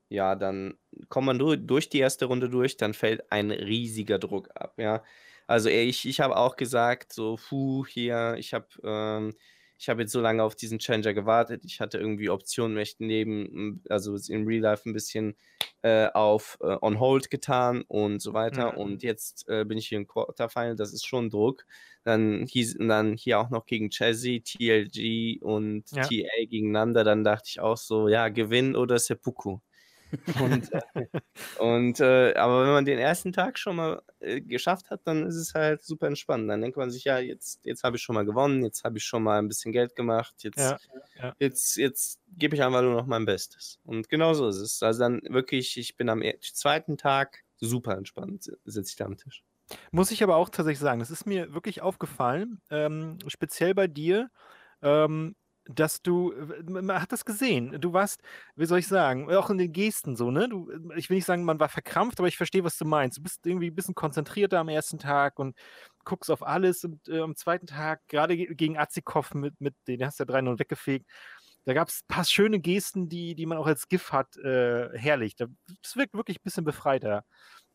ja, 0.08 0.36
dann 0.36 0.78
kommt 1.08 1.26
man 1.26 1.40
durch 1.40 1.90
die 1.90 1.98
erste 1.98 2.26
Runde 2.26 2.48
durch, 2.48 2.78
dann 2.78 2.94
fällt 2.94 3.32
ein 3.32 3.50
riesiger 3.50 4.20
Druck 4.20 4.52
ab, 4.54 4.76
ja. 4.78 5.04
Also 5.50 5.70
ich, 5.70 6.08
ich 6.08 6.20
habe 6.20 6.38
auch 6.38 6.56
gesagt, 6.58 7.12
so, 7.12 7.36
puh, 7.50 7.84
hier, 7.88 8.36
ich 8.38 8.54
habe 8.54 8.68
ähm, 8.84 9.34
ich 9.80 9.88
habe 9.90 10.02
jetzt 10.02 10.12
so 10.12 10.20
lange 10.22 10.44
auf 10.44 10.56
diesen 10.56 10.78
Changer 10.80 11.14
gewartet. 11.14 11.64
Ich 11.66 11.80
hatte 11.80 11.98
irgendwie 11.98 12.30
Optionen, 12.30 12.76
möchte 12.76 13.04
neben, 13.06 13.82
also 13.90 14.16
in 14.28 14.46
Real 14.46 14.62
Life 14.62 14.88
ein 14.88 14.94
bisschen 14.94 15.38
äh, 15.82 16.08
auf 16.14 16.58
äh, 16.62 16.76
On 16.82 17.00
Hold 17.00 17.30
getan 17.32 17.84
und 17.88 18.22
so 18.22 18.34
weiter. 18.34 18.74
Mhm. 18.74 18.78
Und 18.78 19.04
jetzt 19.04 19.48
äh, 19.48 19.64
bin 19.66 19.78
ich 19.78 19.88
hier 19.88 19.98
im 19.98 20.06
Quarterfinal, 20.08 20.76
das 20.76 20.94
ist 20.94 21.06
schon 21.08 21.30
Druck. 21.30 21.66
Dann, 22.04 22.46
hieß, 22.46 22.76
dann 22.80 23.16
hier 23.16 23.40
auch 23.40 23.50
noch 23.50 23.66
gegen 23.66 23.90
Chessy, 23.90 24.42
TLG 24.44 25.40
und 25.42 25.86
Ja. 25.92 26.02
TA 26.02 26.46
gegeneinander. 26.46 27.04
Dann 27.06 27.24
dachte 27.24 27.48
ich 27.50 27.60
auch 27.60 27.78
so, 27.78 28.08
ja, 28.10 28.28
Gewinn 28.30 28.76
oder 28.76 29.00
Seppuku. 29.00 29.60
Und, 30.40 30.70
und 31.60 32.00
äh, 32.00 32.34
aber 32.36 32.64
wenn 32.64 32.72
man 32.74 32.86
den 32.86 33.00
ersten 33.00 33.32
Tag 33.34 33.58
schon 33.60 33.76
mal 33.76 34.02
äh, 34.20 34.42
geschafft 34.42 34.90
hat, 34.90 35.02
dann 35.06 35.26
ist 35.28 35.36
es 35.36 35.54
halt 35.54 35.84
super 35.84 36.08
entspannt. 36.08 36.50
Dann 36.50 36.62
denkt 36.62 36.78
man 36.78 36.92
sich, 36.92 37.04
ja, 37.04 37.20
jetzt, 37.20 37.60
jetzt 37.66 37.84
habe 37.84 37.98
ich 37.98 38.04
schon 38.04 38.16
mal 38.16 38.26
gewonnen, 38.26 38.64
jetzt 38.64 38.84
habe 38.84 38.98
ich 38.98 39.04
schon 39.06 39.24
mal 39.24 39.40
ein 39.40 39.48
bisschen 39.48 39.72
Geld 39.72 39.96
gemacht, 39.96 40.36
jetzt, 40.44 40.58
Ja, 40.58 40.80
ja. 41.16 41.36
jetzt, 41.40 41.76
jetzt 41.78 42.20
gebe 42.38 42.56
ich 42.56 42.64
einfach 42.64 42.82
nur 42.82 42.94
noch 42.96 43.06
mein 43.08 43.26
Bestes. 43.26 43.80
Und 43.84 44.10
genau 44.10 44.34
so 44.34 44.48
ist 44.48 44.58
es. 44.58 44.84
Also 44.84 45.00
dann 45.02 45.22
wirklich, 45.30 45.78
ich 45.78 45.96
bin 45.98 46.10
am 46.10 46.22
er- 46.22 46.40
zweiten 46.42 46.98
Tag 46.98 47.44
super 47.58 47.98
entspannt, 47.98 48.44
si- 48.44 48.56
sitze 48.66 48.90
ich 48.92 48.96
da 48.96 49.06
am 49.06 49.18
Tisch. 49.18 49.44
Muss 49.92 50.12
ich 50.12 50.24
aber 50.24 50.36
auch 50.38 50.50
tatsächlich 50.50 50.80
sagen, 50.80 51.00
das 51.00 51.12
ist 51.12 51.26
mir 51.28 51.54
wirklich 51.54 51.82
aufgefallen, 51.82 52.60
ähm, 52.72 53.18
speziell 53.28 53.76
bei 53.76 53.88
dir, 53.88 54.30
ähm, 54.82 55.36
dass 55.76 56.02
du, 56.02 56.32
äh, 56.34 56.64
man 56.70 57.02
hat 57.02 57.12
das 57.12 57.26
gesehen, 57.26 57.80
du 57.80 57.94
warst, 57.94 58.22
wie 58.56 58.66
soll 58.66 58.80
ich 58.80 58.88
sagen, 58.88 59.32
auch 59.34 59.50
in 59.52 59.58
den 59.60 59.72
Gesten 59.72 60.16
so, 60.16 60.32
ne? 60.32 60.50
Du, 60.50 60.70
ich 60.96 61.10
will 61.10 61.16
nicht 61.18 61.26
sagen, 61.26 61.44
man 61.44 61.60
war 61.60 61.70
verkrampft, 61.70 62.20
aber 62.20 62.28
ich 62.28 62.38
verstehe, 62.38 62.64
was 62.64 62.78
du 62.78 62.86
meinst. 62.86 63.18
Du 63.20 63.24
bist 63.24 63.46
irgendwie 63.46 63.70
ein 63.70 63.76
bisschen 63.76 63.96
konzentrierter 63.96 64.60
am 64.60 64.70
ersten 64.70 64.98
Tag 65.00 65.38
und 65.40 65.56
guckst 66.06 66.32
auf 66.32 66.44
alles 66.44 66.84
und 66.84 67.08
äh, 67.08 67.20
am 67.22 67.36
zweiten 67.36 67.68
Tag, 67.68 68.02
gerade 68.08 68.36
ge- 68.36 68.54
gegen 68.56 68.78
Azikov 68.78 69.34
mit, 69.36 69.60
mit 69.62 69.76
den 69.88 70.04
hast 70.06 70.20
du 70.20 70.24
ja 70.24 70.26
3-0 70.28 70.58
weggefegt, 70.60 71.06
da 71.66 71.74
gab 71.74 71.90
es 71.90 72.02
ein 72.02 72.08
paar 72.08 72.26
schöne 72.26 72.60
Gesten, 72.60 73.10
die, 73.10 73.36
die 73.36 73.46
man 73.46 73.58
auch 73.58 73.68
als 73.68 73.88
GIF 73.88 74.12
hat, 74.12 74.38
äh, 74.38 74.90
herrlich. 74.98 75.36
Da- 75.36 75.48
Das 75.84 75.96
wirkt 75.96 76.14
wirklich 76.16 76.38
ein 76.40 76.44
bisschen 76.44 76.64
befreiter. 76.66 77.26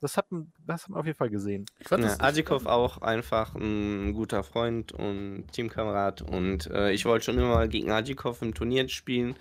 Das 0.04 0.18
hat, 0.18 0.30
man- 0.30 0.52
das 0.66 0.82
hat 0.82 0.90
man 0.90 1.00
auf 1.00 1.06
jeden 1.06 1.16
Fall 1.16 1.30
gesehen. 1.30 1.64
Ich 1.78 1.88
fand 1.88 2.04
Ja, 2.04 2.10
das, 2.10 2.20
Adjikov 2.20 2.66
auch 2.66 2.98
einfach 2.98 3.54
ein 3.54 4.12
guter 4.12 4.44
Freund 4.44 4.92
und 4.92 5.46
Teamkamerad 5.52 6.20
und 6.20 6.66
äh, 6.66 6.92
ich 6.92 7.06
wollte 7.06 7.24
schon 7.24 7.38
immer 7.38 7.48
mal 7.54 7.68
gegen 7.70 7.90
Adjikov 7.90 8.42
im 8.42 8.52
Turnier 8.52 8.86
spielen. 8.90 9.34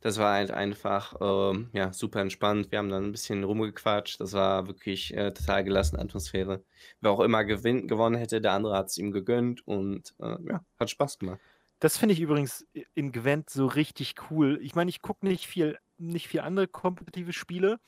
Das 0.00 0.18
war 0.18 0.34
halt 0.34 0.50
einfach 0.52 1.14
ähm, 1.20 1.68
ja, 1.74 1.92
super 1.92 2.20
entspannt. 2.20 2.70
Wir 2.70 2.78
haben 2.78 2.88
dann 2.88 3.04
ein 3.04 3.12
bisschen 3.12 3.44
rumgequatscht. 3.44 4.18
Das 4.20 4.32
war 4.32 4.66
wirklich 4.68 5.12
äh, 5.14 5.32
total 5.32 5.64
gelassene 5.64 6.00
Atmosphäre. 6.00 6.62
Wer 7.02 7.10
auch 7.10 7.20
immer 7.20 7.44
gewinn, 7.44 7.88
gewonnen 7.88 8.16
hätte, 8.16 8.40
der 8.40 8.52
andere 8.52 8.76
hat 8.76 8.86
es 8.86 8.96
ihm 8.98 9.10
gegönnt 9.10 9.66
und 9.66 10.14
äh, 10.20 10.36
ja, 10.48 10.64
hat 10.80 10.90
Spaß 10.90 11.18
gemacht. 11.18 11.40
Das 11.80 11.98
finde 11.98 12.14
ich 12.14 12.20
übrigens 12.20 12.66
in 12.94 13.12
Gwent 13.12 13.50
so 13.50 13.66
richtig 13.66 14.14
cool. 14.30 14.58
Ich 14.62 14.74
meine, 14.74 14.88
ich 14.88 15.02
gucke 15.02 15.26
nicht 15.26 15.46
viel, 15.46 15.76
nicht 15.98 16.28
viel 16.28 16.40
andere 16.40 16.68
kompetitive 16.68 17.34
Spiele, 17.34 17.78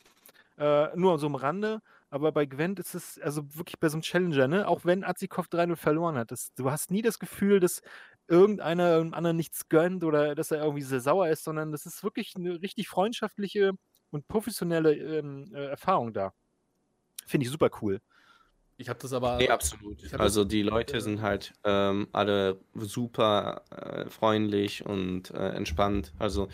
äh, 0.59 0.89
nur 0.97 1.19
so 1.19 1.27
am 1.27 1.37
Rande. 1.37 1.81
Aber 2.11 2.33
bei 2.33 2.47
Gwent 2.47 2.79
ist 2.79 2.95
es, 2.95 3.19
also 3.19 3.43
wirklich 3.55 3.79
bei 3.79 3.89
so 3.89 3.97
einem 3.97 4.03
Challenger, 4.03 4.49
ne? 4.49 4.67
auch 4.67 4.85
wenn 4.85 5.05
Azikov 5.05 5.47
3-0 5.49 5.77
verloren 5.77 6.17
hat, 6.17 6.31
das, 6.31 6.55
du 6.55 6.71
hast 6.71 6.91
nie 6.91 7.03
das 7.03 7.19
Gefühl, 7.19 7.61
dass 7.61 7.83
irgendeiner 8.29 8.91
irgendeinem 8.91 9.15
anderen 9.15 9.37
nichts 9.37 9.69
gönnt 9.69 10.05
oder 10.05 10.35
dass 10.35 10.51
er 10.51 10.63
irgendwie 10.63 10.83
sehr 10.83 11.01
sauer 11.01 11.29
ist, 11.29 11.45
sondern 11.45 11.73
das 11.73 11.87
ist 11.87 12.03
wirklich 12.03 12.35
eine 12.37 12.63
richtig 12.63 12.89
freundschaftliche 12.89 13.73
und 14.11 14.29
professionelle 14.29 14.95
ähm, 14.95 15.51
äh, 15.55 15.67
Erfahrung 15.67 16.13
da. 16.13 16.33
Finde 17.27 17.45
ich 17.45 17.53
super 17.53 17.71
cool. 17.83 18.01
ich 18.79 18.89
habe 18.89 18.99
das 19.01 19.13
aber. 19.13 19.37
Nee, 19.37 19.51
absolut. 19.51 20.15
Also 20.15 20.45
die 20.45 20.63
Leute 20.63 20.97
äh, 20.97 21.01
sind 21.01 21.21
halt 21.21 21.53
ähm, 21.65 22.09
alle 22.13 22.59
super 22.75 23.63
äh, 23.71 24.09
freundlich 24.09 24.85
und 24.87 25.31
äh, 25.31 25.51
entspannt. 25.51 26.15
Also, 26.19 26.49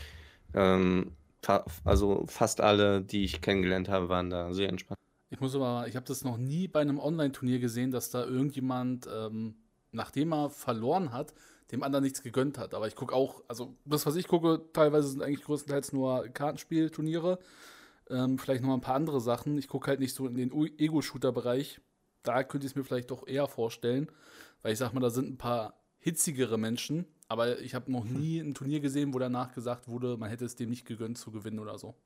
ähm, 0.52 1.12
fa 1.42 1.64
also 1.84 2.24
fast 2.26 2.60
alle, 2.60 3.02
die 3.02 3.24
ich 3.24 3.40
kennengelernt 3.40 3.88
habe, 3.88 4.08
waren 4.08 4.30
da 4.30 4.52
sehr 4.52 4.68
entspannt. 4.68 4.98
Ich 5.34 5.40
muss 5.40 5.56
aber, 5.56 5.88
ich 5.88 5.96
habe 5.96 6.06
das 6.06 6.22
noch 6.22 6.36
nie 6.36 6.68
bei 6.68 6.80
einem 6.80 7.00
Online-Turnier 7.00 7.58
gesehen, 7.58 7.90
dass 7.90 8.08
da 8.08 8.24
irgendjemand, 8.24 9.08
ähm, 9.12 9.56
nachdem 9.90 10.32
er 10.32 10.48
verloren 10.48 11.10
hat, 11.10 11.34
dem 11.72 11.82
anderen 11.82 12.04
nichts 12.04 12.22
gegönnt 12.22 12.56
hat. 12.56 12.72
Aber 12.72 12.86
ich 12.86 12.94
gucke 12.94 13.12
auch, 13.12 13.42
also 13.48 13.74
das, 13.84 14.06
was 14.06 14.14
ich 14.14 14.28
gucke, 14.28 14.62
teilweise 14.72 15.08
sind 15.08 15.22
eigentlich 15.22 15.42
größtenteils 15.42 15.92
nur 15.92 16.28
Kartenspielturniere. 16.28 17.40
Ähm, 18.10 18.38
vielleicht 18.38 18.62
noch 18.62 18.68
mal 18.68 18.74
ein 18.74 18.80
paar 18.80 18.94
andere 18.94 19.20
Sachen. 19.20 19.58
Ich 19.58 19.66
gucke 19.66 19.88
halt 19.88 19.98
nicht 19.98 20.14
so 20.14 20.28
in 20.28 20.36
den 20.36 20.52
Ego-Shooter-Bereich. 20.52 21.80
Da 22.22 22.44
könnte 22.44 22.68
ich 22.68 22.72
es 22.72 22.76
mir 22.76 22.84
vielleicht 22.84 23.10
doch 23.10 23.26
eher 23.26 23.48
vorstellen, 23.48 24.12
weil 24.62 24.72
ich 24.72 24.78
sag 24.78 24.92
mal, 24.92 25.00
da 25.00 25.10
sind 25.10 25.30
ein 25.30 25.38
paar 25.38 25.82
hitzigere 25.98 26.58
Menschen. 26.58 27.06
Aber 27.26 27.58
ich 27.58 27.74
habe 27.74 27.90
noch 27.90 28.04
nie 28.04 28.38
ein 28.38 28.54
Turnier 28.54 28.78
gesehen, 28.78 29.12
wo 29.12 29.18
danach 29.18 29.52
gesagt 29.52 29.88
wurde, 29.88 30.16
man 30.16 30.30
hätte 30.30 30.44
es 30.44 30.54
dem 30.54 30.70
nicht 30.70 30.86
gegönnt 30.86 31.18
zu 31.18 31.32
gewinnen 31.32 31.58
oder 31.58 31.76
so. 31.76 31.96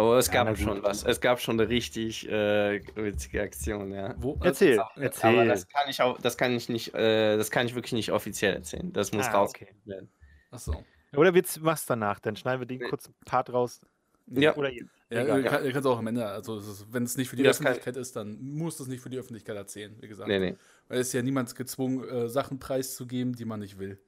Aber 0.00 0.18
es 0.18 0.28
Ja, 0.28 0.44
gab 0.44 0.56
schon 0.56 0.82
was. 0.82 1.04
Es 1.04 1.20
gab 1.20 1.40
schon 1.40 1.60
eine 1.60 1.68
richtig 1.68 2.26
äh, 2.28 2.80
witzige 2.96 3.42
Aktion, 3.42 3.92
ja. 3.92 4.14
Wo, 4.16 4.38
Erzähl, 4.42 4.78
Aber 4.80 4.90
erzähl. 4.96 5.46
das 5.46 5.68
kann 5.68 5.88
ich 5.90 6.00
auch, 6.00 6.18
das 6.20 6.36
kann 6.38 6.52
ich 6.52 6.68
nicht, 6.70 6.94
äh, 6.94 7.36
das 7.36 7.50
kann 7.50 7.66
ich 7.66 7.74
wirklich 7.74 7.92
nicht 7.92 8.10
offiziell 8.10 8.54
erzählen. 8.54 8.92
Das 8.92 9.12
muss 9.12 9.26
Ah, 9.26 9.32
raus 9.32 9.50
okay. 9.50 9.68
werden. 9.84 10.10
Achso. 10.50 10.84
Oder 11.14 11.34
wir 11.34 11.42
machst 11.60 11.90
danach, 11.90 12.18
dann 12.20 12.34
schneiden 12.36 12.60
wir 12.60 12.66
den 12.66 12.80
kurzen 12.88 13.14
Part 13.26 13.52
raus. 13.52 13.80
Ja. 14.26 14.54
Oder 14.56 14.70
ihr- 14.70 14.86
Ja, 15.10 15.36
ihr 15.36 15.42
kann, 15.42 15.70
kannst 15.72 15.86
auch 15.88 15.98
am 15.98 16.06
Ende, 16.06 16.24
also 16.24 16.62
wenn 16.92 17.02
es 17.02 17.16
nicht 17.16 17.28
für 17.28 17.34
die 17.36 17.42
Das 17.42 17.58
kann- 17.58 17.66
Öffentlichkeit 17.66 17.96
ist, 17.96 18.14
dann 18.16 18.40
muss 18.40 18.78
es 18.80 18.86
nicht 18.86 19.02
für 19.02 19.10
die 19.10 19.18
Öffentlichkeit 19.18 19.56
erzählen, 19.56 19.96
wie 20.00 20.06
gesagt. 20.08 20.28
Nee, 20.28 20.38
nee. 20.38 20.56
Weil 20.88 21.00
es 21.00 21.08
ist 21.08 21.12
ja 21.14 21.22
niemand 21.22 21.54
gezwungen, 21.56 22.08
äh, 22.08 22.28
Sachen 22.28 22.58
preiszugeben, 22.60 23.34
die 23.34 23.44
man 23.44 23.58
nicht 23.60 23.78
will. 23.78 24.00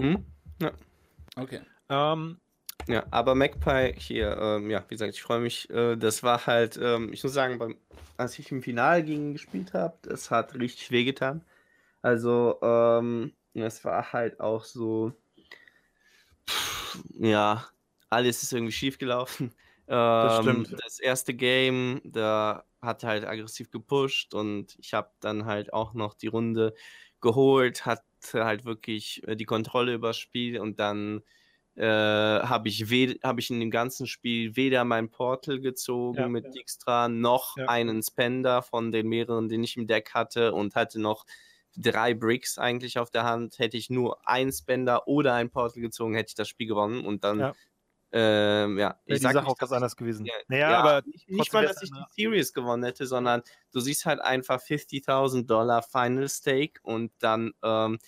Hm? 0.00 0.24
Okay. 1.36 1.60
Ähm, 1.88 2.38
Ja, 2.88 3.06
aber 3.10 3.34
Magpie 3.34 3.94
hier, 3.96 4.36
ähm, 4.38 4.70
ja, 4.70 4.84
wie 4.88 4.94
gesagt, 4.94 5.14
ich 5.14 5.22
freue 5.22 5.40
mich. 5.40 5.70
Äh, 5.70 5.96
das 5.96 6.22
war 6.22 6.46
halt, 6.46 6.78
ähm, 6.82 7.12
ich 7.12 7.22
muss 7.22 7.32
sagen, 7.32 7.58
beim, 7.58 7.78
als 8.16 8.38
ich 8.38 8.50
im 8.50 8.62
Finale 8.62 9.04
gegen 9.04 9.26
ihn 9.28 9.32
gespielt 9.32 9.72
habe, 9.74 9.98
das 10.02 10.30
hat 10.30 10.54
richtig 10.54 10.90
wehgetan. 10.90 11.44
Also, 12.02 12.58
ähm, 12.62 13.34
es 13.54 13.84
war 13.84 14.12
halt 14.12 14.40
auch 14.40 14.64
so, 14.64 15.12
pff, 16.48 17.02
ja, 17.18 17.68
alles 18.10 18.42
ist 18.42 18.52
irgendwie 18.52 18.72
schief 18.72 18.98
gelaufen. 18.98 19.54
Das 20.20 20.34
Ähm, 20.34 20.36
stimmt. 20.36 20.78
das 20.80 21.00
erste 21.00 21.34
Game, 21.34 22.00
da 22.04 22.64
hat 22.80 23.02
halt 23.04 23.24
aggressiv 23.26 23.70
gepusht 23.70 24.32
und 24.32 24.76
ich 24.78 24.94
habe 24.94 25.10
dann 25.20 25.44
halt 25.44 25.72
auch 25.72 25.92
noch 25.92 26.14
die 26.14 26.28
Runde 26.28 26.74
geholt, 27.20 27.84
hatte 27.84 28.04
halt 28.44 28.64
wirklich 28.64 29.26
äh, 29.26 29.34
die 29.36 29.44
Kontrolle 29.44 29.94
über 29.94 30.08
das 30.08 30.18
Spiel 30.18 30.60
und 30.60 30.78
dann 30.78 31.22
äh, 31.74 31.84
habe 31.86 32.68
ich, 32.68 32.82
hab 33.22 33.38
ich 33.38 33.50
in 33.50 33.60
dem 33.60 33.70
ganzen 33.70 34.06
Spiel 34.06 34.56
weder 34.56 34.84
mein 34.84 35.10
Portal 35.10 35.58
gezogen 35.60 36.18
Ja, 36.18 36.28
mit 36.28 36.44
ja. 36.44 36.50
Dijkstra 36.50 37.08
noch 37.08 37.56
Ja. 37.56 37.66
einen 37.68 38.02
Spender 38.02 38.62
von 38.62 38.92
den 38.92 39.08
mehreren, 39.08 39.48
den 39.48 39.64
ich 39.64 39.76
im 39.76 39.86
Deck 39.86 40.12
hatte 40.14 40.52
und 40.52 40.74
hatte 40.74 41.00
noch 41.00 41.24
drei 41.76 42.12
Bricks 42.12 42.58
eigentlich 42.58 42.98
auf 42.98 43.10
der 43.10 43.24
Hand. 43.24 43.58
Hätte 43.58 43.78
ich 43.78 43.88
nur 43.88 44.28
einen 44.28 44.52
Spender 44.52 45.08
oder 45.08 45.34
ein 45.34 45.48
Portal 45.50 45.80
gezogen, 45.80 46.14
hätte 46.14 46.28
ich 46.30 46.34
das 46.34 46.48
Spiel 46.48 46.66
gewonnen 46.66 47.04
und 47.06 47.24
dann, 47.24 47.38
Ja. 47.40 47.52
ähm, 48.12 48.78
ja, 48.78 49.00
ich 49.06 49.14
die 49.16 49.22
sag 49.22 49.32
Sache 49.32 49.44
nicht, 49.46 49.52
auch 49.62 49.66
ich- 49.66 49.72
anderes 49.72 49.96
gewesen. 49.96 50.26
ja, 50.26 50.34
naja, 50.48 50.70
ja, 50.72 50.78
aber 50.80 51.02
nicht, 51.26 51.52
mal, 51.54 51.64
dass 51.64 51.82
ich 51.82 51.90
die 51.90 52.22
Series 52.22 52.52
gewonnen 52.52 52.84
hätte, 52.84 53.06
sondern 53.06 53.40
du 53.72 53.80
siehst 53.80 54.04
halt 54.04 54.20
einfach 54.20 54.60
50.000 54.60 55.48
Dollar 55.48 55.82
Final 55.82 56.28
Stake 56.28 56.80
und 56.82 57.10
dann 57.20 57.52
ähm, 57.62 57.98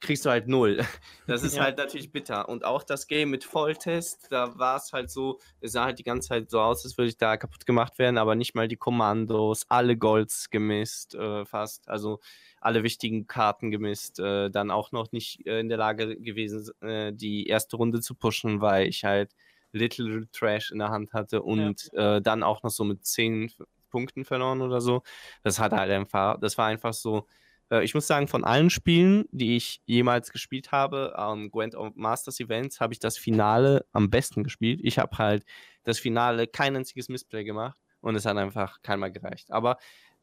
kriegst 0.00 0.24
du 0.24 0.30
halt 0.30 0.48
null. 0.48 0.78
Das 1.26 1.42
ist 1.42 1.56
Ja. 1.56 1.64
halt 1.64 1.76
natürlich 1.76 2.10
bitter. 2.10 2.48
Und 2.48 2.64
auch 2.64 2.82
das 2.82 3.06
Game 3.06 3.30
mit 3.30 3.44
Volltest, 3.44 4.28
da 4.30 4.58
war 4.58 4.76
es 4.76 4.92
halt 4.92 5.10
so, 5.10 5.38
es 5.60 5.72
sah 5.72 5.84
halt 5.84 5.98
die 5.98 6.04
ganze 6.04 6.28
Zeit 6.28 6.50
so 6.50 6.60
aus, 6.60 6.84
als 6.84 6.96
würde 6.96 7.10
ich 7.10 7.18
da 7.18 7.36
kaputt 7.36 7.66
gemacht 7.66 7.98
werden, 7.98 8.16
aber 8.16 8.34
nicht 8.34 8.54
mal 8.54 8.66
die 8.68 8.76
Kommandos, 8.76 9.66
alle 9.68 9.96
Golds 9.98 10.48
gemisst, 10.50 11.14
äh, 11.14 11.44
fast, 11.44 11.88
also 11.88 12.20
alle 12.60 12.82
wichtigen 12.82 13.26
Karten 13.26 13.70
gemisst, 13.70 14.18
äh, 14.20 14.50
dann 14.50 14.70
auch 14.70 14.90
noch 14.92 15.12
nicht 15.12 15.46
äh, 15.46 15.60
in 15.60 15.68
der 15.68 15.78
Lage 15.78 16.16
gewesen, 16.18 16.70
äh, 16.80 17.12
die 17.12 17.46
erste 17.46 17.76
Runde 17.76 18.00
zu 18.00 18.14
pushen, 18.14 18.60
weil 18.62 18.88
ich 18.88 19.04
halt 19.04 19.32
Little 19.72 20.28
Trash 20.32 20.70
in 20.70 20.78
der 20.78 20.88
Hand 20.88 21.12
hatte 21.12 21.42
und 21.42 21.92
äh, 21.92 22.22
dann 22.22 22.42
auch 22.42 22.62
noch 22.62 22.70
so 22.70 22.84
mit 22.84 23.04
10 23.04 23.52
Punkten 23.90 24.24
verloren 24.24 24.62
oder 24.62 24.80
so. 24.80 25.02
Das 25.42 25.58
hat 25.58 25.72
halt 25.72 25.90
einfach, 25.90 26.38
das 26.40 26.56
war 26.56 26.66
einfach 26.66 26.94
so, 26.94 27.26
äh, 27.70 27.84
ich 27.84 27.94
muss 27.94 28.06
sagen, 28.06 28.28
von 28.28 28.44
allen 28.44 28.70
Spielen, 28.70 29.26
die 29.30 29.56
ich 29.56 29.80
jemals 29.86 30.30
gespielt 30.32 30.72
habe, 30.72 31.16
am 31.18 31.50
of 31.52 31.94
Masters 31.94 32.40
Events, 32.40 32.80
habe 32.80 32.92
ich 32.92 32.98
das 32.98 33.18
Finale 33.18 33.86
am 33.92 34.10
besten 34.10 34.44
gespielt. 34.44 34.80
Ich 34.82 34.98
habe 34.98 35.18
halt 35.18 35.44
das 35.84 35.98
Finale 35.98 36.46
kein 36.46 36.76
einziges 36.76 37.08
Missplay 37.08 37.44
gemacht 37.44 37.80
und 38.00 38.16
es 38.16 38.26
hat 38.26 38.36
einfach 38.36 38.82
keinmal 38.82 39.12
gereicht. 39.12 39.50
Aber 39.50 39.78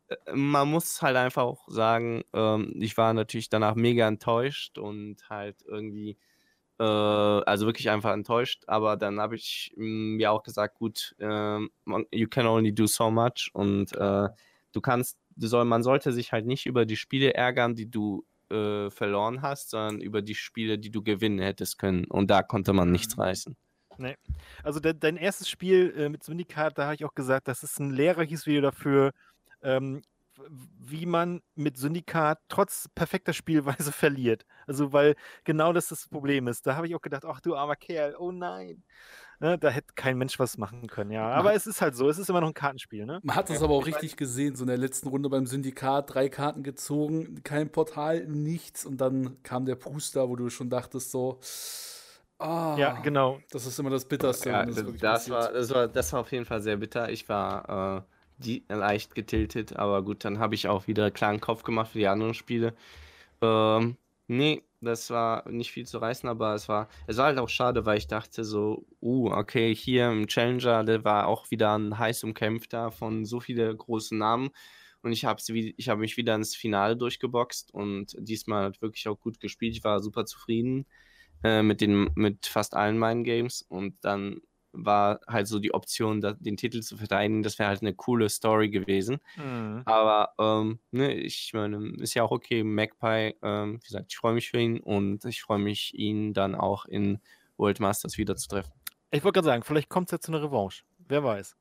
äh, 0.08 0.16
man 0.34 0.70
muss 0.70 1.02
halt 1.02 1.18
einfach 1.18 1.44
auch 1.44 1.68
sagen, 1.70 2.24
ähm, 2.34 2.74
ich 2.80 2.98
war 2.98 3.14
natürlich 3.14 3.50
danach 3.50 3.76
mega 3.76 4.08
enttäuscht 4.08 4.78
und 4.78 5.30
halt 5.30 5.64
irgendwie, 5.68 6.18
äh, 6.80 6.84
also 6.84 7.66
wirklich 7.66 7.90
einfach 7.90 8.14
enttäuscht. 8.14 8.64
Aber 8.68 8.98
dann 8.98 9.20
habe 9.20 9.36
ich 9.36 9.74
mm, 9.78 10.16
mir 10.18 10.32
auch 10.32 10.44
gesagt, 10.44 10.76
gut, 10.78 11.16
ähm, 11.20 11.70
you 12.12 12.28
can 12.28 12.48
only 12.48 12.74
do 12.74 12.88
so 12.88 13.12
much 13.12 13.52
und 13.54 13.92
du 14.76 14.82
kannst, 14.82 15.18
soll, 15.38 15.66
man 15.66 15.84
sollte 15.84 16.12
sich 16.14 16.32
halt 16.32 16.46
nicht 16.46 16.66
über 16.66 16.86
die 16.86 16.98
Spiele 16.98 17.34
ärgern, 17.34 17.76
die 17.76 17.90
du 17.90 18.26
äh, 18.50 18.90
verloren 18.90 19.42
hast, 19.42 19.70
sondern 19.72 20.02
über 20.02 20.22
die 20.22 20.36
Spiele, 20.36 20.80
die 20.80 20.92
du 20.92 21.04
gewinnen 21.04 21.40
hättest 21.40 21.80
können. 21.80 22.06
Und 22.06 22.30
da 22.32 22.44
konnte 22.44 22.74
man 22.74 22.92
nichts 22.92 23.18
Mhm. 23.18 23.22
reißen. 23.22 23.56
Also 24.64 24.80
de 24.80 24.94
dein 24.94 25.18
erstes 25.18 25.50
Spiel 25.50 25.94
äh, 25.98 26.10
mit 26.10 26.24
Syndikat, 26.24 26.78
da 26.78 26.86
habe 26.86 26.96
ich 26.96 27.06
auch 27.06 27.14
gesagt, 27.16 27.48
das 27.48 27.64
ist 27.64 27.80
ein 27.80 27.92
lehrreiches 27.92 28.46
Video 28.46 28.62
dafür, 28.62 29.12
ähm, 29.62 30.02
wie 30.50 31.06
man 31.06 31.42
mit 31.56 31.78
Syndikat 31.78 32.40
trotz 32.50 32.90
perfekter 32.96 33.34
Spielweise 33.34 33.92
verliert. 33.92 34.46
Also, 34.68 34.94
weil 34.94 35.16
genau 35.44 35.74
das 35.74 35.88
das 35.88 36.08
Problem 36.08 36.48
ist. 36.48 36.66
Da 36.68 36.76
habe 36.76 36.88
ich 36.88 36.96
auch 36.96 37.02
gedacht, 37.02 37.26
ach 37.26 37.42
du 37.42 37.56
armer 37.56 37.76
Kerl, 37.76 38.16
oh 38.18 38.32
nein. 38.32 38.84
Ne, 39.40 39.58
da 39.58 39.70
hätte 39.70 39.94
kein 39.96 40.18
Mensch 40.18 40.40
was 40.40 40.58
machen 40.58 40.88
können, 40.88 41.12
ja. 41.12 41.30
Aber 41.30 41.54
es 41.54 41.68
ist 41.68 41.82
halt 41.82 41.96
so, 41.96 42.10
es 42.10 42.18
ist 42.18 42.30
immer 42.30 42.40
noch 42.40 42.48
ein 42.48 42.54
Kartenspiel, 42.54 43.06
ne? 43.06 43.20
Man 43.22 43.36
hat 43.36 43.50
es 43.50 43.62
aber 43.62 43.74
auch 43.74 43.86
richtig 43.86 44.16
gesehen, 44.16 44.56
so 44.56 44.64
in 44.64 44.70
der 44.70 44.78
letzten 44.78 45.10
Runde 45.10 45.28
beim 45.30 45.46
Syndikat, 45.46 46.14
drei 46.14 46.30
Karten 46.30 46.64
gezogen, 46.64 47.44
kein 47.44 47.70
Portal, 47.70 48.26
nichts 48.28 48.86
und 48.86 49.02
dann 49.02 49.44
kam 49.44 49.66
der 49.66 49.76
Puster, 49.76 50.30
wo 50.30 50.38
du 50.38 50.50
schon 50.50 50.70
dachtest 50.70 51.12
so, 51.12 51.42
ah, 52.40 52.78
ja, 52.78 52.94
genau. 53.02 53.40
Das 53.52 53.66
ist 53.66 53.78
immer 53.78 53.90
das 53.90 54.06
Bitterste. 54.06 54.52
Ja, 54.52 54.66
das, 54.66 54.76
das 55.00 55.30
war, 55.30 55.52
das, 55.52 55.74
war, 55.74 55.88
das 55.90 56.14
war 56.14 56.22
auf 56.22 56.32
jeden 56.32 56.46
Fall 56.46 56.62
sehr 56.62 56.78
bitter. 56.78 57.10
Ich 57.10 57.28
war 57.28 57.98
äh, 57.98 58.15
die, 58.38 58.64
leicht 58.70 59.16
getiltet, 59.16 59.76
aber 59.76 60.04
gut, 60.04 60.26
dann 60.26 60.40
habe 60.40 60.56
ich 60.56 60.68
auch 60.68 60.88
wieder 60.88 61.12
klaren 61.12 61.40
Kopf 61.40 61.64
gemacht 61.64 61.92
für 61.92 62.00
die 62.00 62.08
anderen 62.08 62.34
Spiele. 62.34 62.74
Ähm, 63.42 63.98
nee, 64.28 64.64
das 64.82 65.10
war 65.10 65.50
nicht 65.50 65.72
viel 65.72 65.86
zu 65.86 65.98
reißen, 65.98 66.30
aber 66.30 66.54
es 66.54 66.70
war, 66.70 66.88
es 67.08 67.18
war 67.18 67.26
halt 67.28 67.40
auch 67.40 67.50
schade, 67.50 67.86
weil 67.86 67.98
ich 67.98 68.08
dachte 68.08 68.44
so, 68.44 68.86
uh, 69.02 69.32
okay, 69.32 69.74
hier 69.76 70.12
im 70.12 70.28
Challenger, 70.28 70.84
der 70.84 71.04
war 71.04 71.28
auch 71.28 71.50
wieder 71.52 71.78
ein 71.78 71.98
heiß 71.98 72.24
umkämpfter 72.24 72.92
von 72.92 73.26
so 73.26 73.40
viele 73.40 73.76
großen 73.76 74.18
Namen. 74.18 74.50
Und 75.02 75.12
ich 75.12 75.26
habe 75.26 75.40
hab 75.42 76.00
mich 76.00 76.18
wieder 76.18 76.34
ins 76.34 76.56
Finale 76.56 76.98
durchgeboxt 76.98 77.72
und 77.74 78.16
diesmal 78.18 78.66
hat 78.66 78.82
wirklich 78.82 79.08
auch 79.08 79.20
gut 79.20 79.40
gespielt. 79.40 79.76
Ich 79.76 79.84
war 79.84 80.00
super 80.00 80.26
zufrieden 80.26 80.88
äh, 81.44 81.62
mit, 81.62 81.80
den, 81.82 82.10
mit 82.16 82.48
fast 82.48 82.76
allen 82.76 82.98
meinen 82.98 83.24
Games. 83.24 83.62
Und 83.62 84.04
dann 84.04 84.42
war 84.78 85.20
halt 85.28 85.48
so 85.48 85.60
die 85.60 85.74
Option, 85.74 86.22
da, 86.22 86.34
den 86.34 86.58
Titel 86.58 86.82
zu 86.82 86.98
verteidigen. 86.98 87.44
Das 87.44 87.60
wäre 87.60 87.70
halt 87.70 87.82
eine 87.82 87.94
coole 87.94 88.30
Story 88.30 88.70
gewesen. 88.70 89.18
Mhm. 89.36 89.84
Aber 89.86 90.34
ähm, 90.40 90.80
ne, 90.92 91.14
ich 91.14 91.52
meine, 91.54 91.94
ist 92.00 92.14
ja 92.14 92.24
auch 92.24 92.32
okay. 92.32 92.64
Magpie, 92.64 93.36
ähm, 93.42 93.76
wie 93.76 93.86
gesagt, 93.86 94.08
ich 94.10 94.18
freue 94.18 94.34
mich 94.34 94.50
für 94.50 94.60
ihn 94.60 94.80
und 94.80 95.26
ich 95.26 95.42
freue 95.42 95.60
mich, 95.60 95.94
ihn 95.94 96.34
dann 96.34 96.56
auch 96.56 96.86
in 96.86 97.20
World 97.58 97.80
Masters 97.80 98.18
wieder 98.18 98.36
zu 98.36 98.48
treffen. 98.48 98.72
Ich 99.12 99.24
wollte 99.24 99.38
gerade 99.38 99.46
sagen, 99.46 99.64
vielleicht 99.64 99.90
kommt 99.90 100.10
es 100.10 100.12
jetzt 100.12 100.26
zu 100.26 100.32
einer 100.32 100.44
Revanche. 100.44 100.84
Wer 101.08 101.24
weiß. 101.24 101.56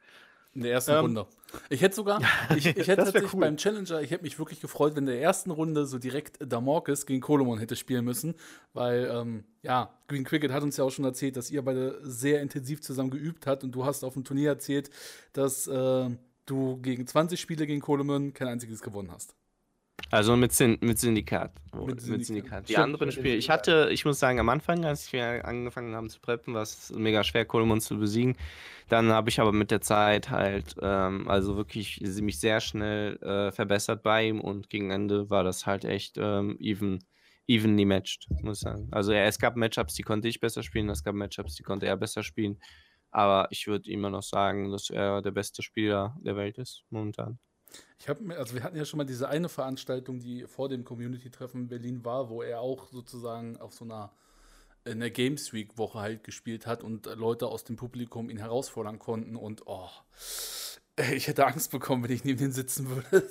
In 0.55 0.63
der 0.63 0.73
ersten 0.73 0.93
ähm, 0.93 1.01
Runde. 1.01 1.27
Ich 1.69 1.83
hätte 1.83 1.97
sogar, 1.97 2.21
ich, 2.57 2.67
ich 2.67 2.77
hätte 2.89 3.05
tatsächlich 3.05 3.35
cool. 3.35 3.41
beim 3.41 3.57
Challenger, 3.57 4.01
ich 4.01 4.11
hätte 4.11 4.23
mich 4.23 4.39
wirklich 4.39 4.61
gefreut, 4.61 4.95
wenn 4.95 5.05
in 5.05 5.15
der 5.15 5.21
ersten 5.21 5.51
Runde 5.51 5.87
so 5.87 5.99
direkt 5.99 6.39
Damorkis 6.41 7.07
gegen 7.07 7.21
Kolomon 7.21 7.59
hätte 7.59 7.77
spielen 7.77 8.05
müssen, 8.05 8.35
weil, 8.73 9.11
ähm, 9.13 9.45
ja, 9.63 9.95
Green 10.09 10.25
Cricket 10.25 10.53
hat 10.53 10.63
uns 10.63 10.77
ja 10.77 10.85
auch 10.85 10.91
schon 10.91 11.05
erzählt, 11.05 11.37
dass 11.37 11.51
ihr 11.51 11.63
beide 11.63 11.99
sehr 12.03 12.41
intensiv 12.41 12.83
zusammen 12.83 13.11
geübt 13.11 13.47
habt 13.47 13.65
und 13.65 13.73
du 13.73 13.85
hast 13.85 14.05
auf 14.05 14.15
dem 14.15 14.25
Turnier 14.25 14.51
erzählt, 14.51 14.91
dass 15.33 15.67
äh, 15.67 16.11
du 16.47 16.77
gegen 16.79 17.07
20 17.07 17.41
Spiele 17.41 17.67
gegen 17.67 17.81
Kolomon 17.81 18.33
kein 18.33 18.49
einziges 18.49 18.83
gewonnen 18.83 19.11
hast. 19.11 19.35
Also 20.15 20.37
mit, 20.37 20.53
Syn 20.53 20.79
mit 20.81 20.99
Syndikat. 20.99 21.53
Mit 21.73 22.01
Syndikat. 22.01 22.09
Mit 22.09 22.27
Syndikat. 22.27 22.69
Die 22.69 22.73
Stimmt, 22.75 22.85
anderen 22.85 23.11
Spiele. 23.11 23.35
Ich 23.35 23.51
hatte, 23.51 23.89
ich 23.91 24.05
muss 24.05 24.21
sagen, 24.21 24.39
am 24.39 24.49
Anfang, 24.49 24.85
als 24.85 25.13
wir 25.13 25.45
angefangen 25.45 25.95
haben 25.97 26.09
zu 26.09 26.21
preppen, 26.21 26.55
war 26.55 26.63
es 26.63 26.93
mega 26.95 27.25
schwer, 27.25 27.45
Kolomon 27.45 27.81
zu 27.81 27.99
besiegen. 27.99 28.37
Dann 28.89 29.11
habe 29.11 29.31
ich 29.31 29.41
aber 29.41 29.51
mit 29.51 29.73
der 29.73 29.81
Zeit 29.81 30.31
halt, 30.31 30.77
ähm, 30.81 31.29
also 31.29 31.57
wirklich 31.57 32.01
mich 32.01 32.39
sehr 32.39 32.61
schnell 32.61 33.17
äh, 33.23 33.51
verbessert 33.51 34.05
bei 34.05 34.29
ihm 34.29 34.41
und 34.41 34.71
gegen 34.71 34.93
Ende 34.93 35.31
war 35.31 35.43
das 35.43 35.67
halt 35.67 35.85
echt 35.85 36.17
ähm, 36.17 36.57
even, 36.61 37.01
evenly 37.49 37.85
matched, 37.85 38.29
muss 38.43 38.59
ich 38.59 38.63
sagen. 38.63 38.89
Also 38.93 39.13
ja, 39.13 39.25
es 39.25 39.41
gab 39.41 39.57
Matchups, 39.57 39.95
die 39.95 40.03
konnte 40.03 40.29
ich 40.29 40.39
besser 40.39 40.63
spielen, 40.63 40.89
es 40.91 41.03
gab 41.03 41.17
Matchups, 41.17 41.57
die 41.57 41.65
konnte 41.65 41.87
er 41.87 41.97
besser 41.97 42.23
spielen. 42.23 42.61
Aber 43.11 43.49
ich 43.51 43.67
würde 43.67 43.91
immer 43.91 44.11
noch 44.11 44.23
sagen, 44.23 44.71
dass 44.71 44.91
er 44.91 45.23
der 45.23 45.31
beste 45.33 45.63
Spieler 45.63 46.17
der 46.21 46.37
Welt 46.37 46.59
ist, 46.59 46.85
momentan. 46.91 47.39
Ich 47.99 48.09
habe 48.09 48.37
also 48.37 48.55
wir 48.55 48.62
hatten 48.62 48.77
ja 48.77 48.85
schon 48.85 48.99
mal 48.99 49.05
diese 49.05 49.29
eine 49.29 49.49
Veranstaltung, 49.49 50.20
die 50.20 50.47
vor 50.47 50.68
dem 50.68 50.85
Community-Treffen 50.85 51.62
in 51.62 51.68
Berlin 51.68 52.05
war, 52.05 52.29
wo 52.29 52.43
er 52.43 52.61
auch 52.61 52.89
sozusagen 52.89 53.57
auf 53.59 53.72
so 53.72 53.85
einer 53.85 54.12
in 54.85 55.01
der 55.01 55.11
Games 55.11 55.53
Week 55.53 55.79
Woche 55.79 55.99
halt 55.99 56.25
gespielt 56.25 56.66
hat 56.66 56.83
und 56.83 57.07
Leute 57.07 57.47
aus 57.47 57.64
dem 57.64 57.77
Publikum 57.77 58.29
ihn 58.29 58.37
herausfordern 58.37 58.99
konnten 58.99 59.37
und 59.37 59.62
oh, 59.66 59.89
ich 61.14 61.27
hätte 61.27 61.47
Angst 61.47 61.70
bekommen, 61.70 62.05
wenn 62.05 62.12
ich 62.12 62.25
neben 62.25 62.45
ihm 62.45 62.53
sitzen 62.53 62.89
würde. 62.89 63.27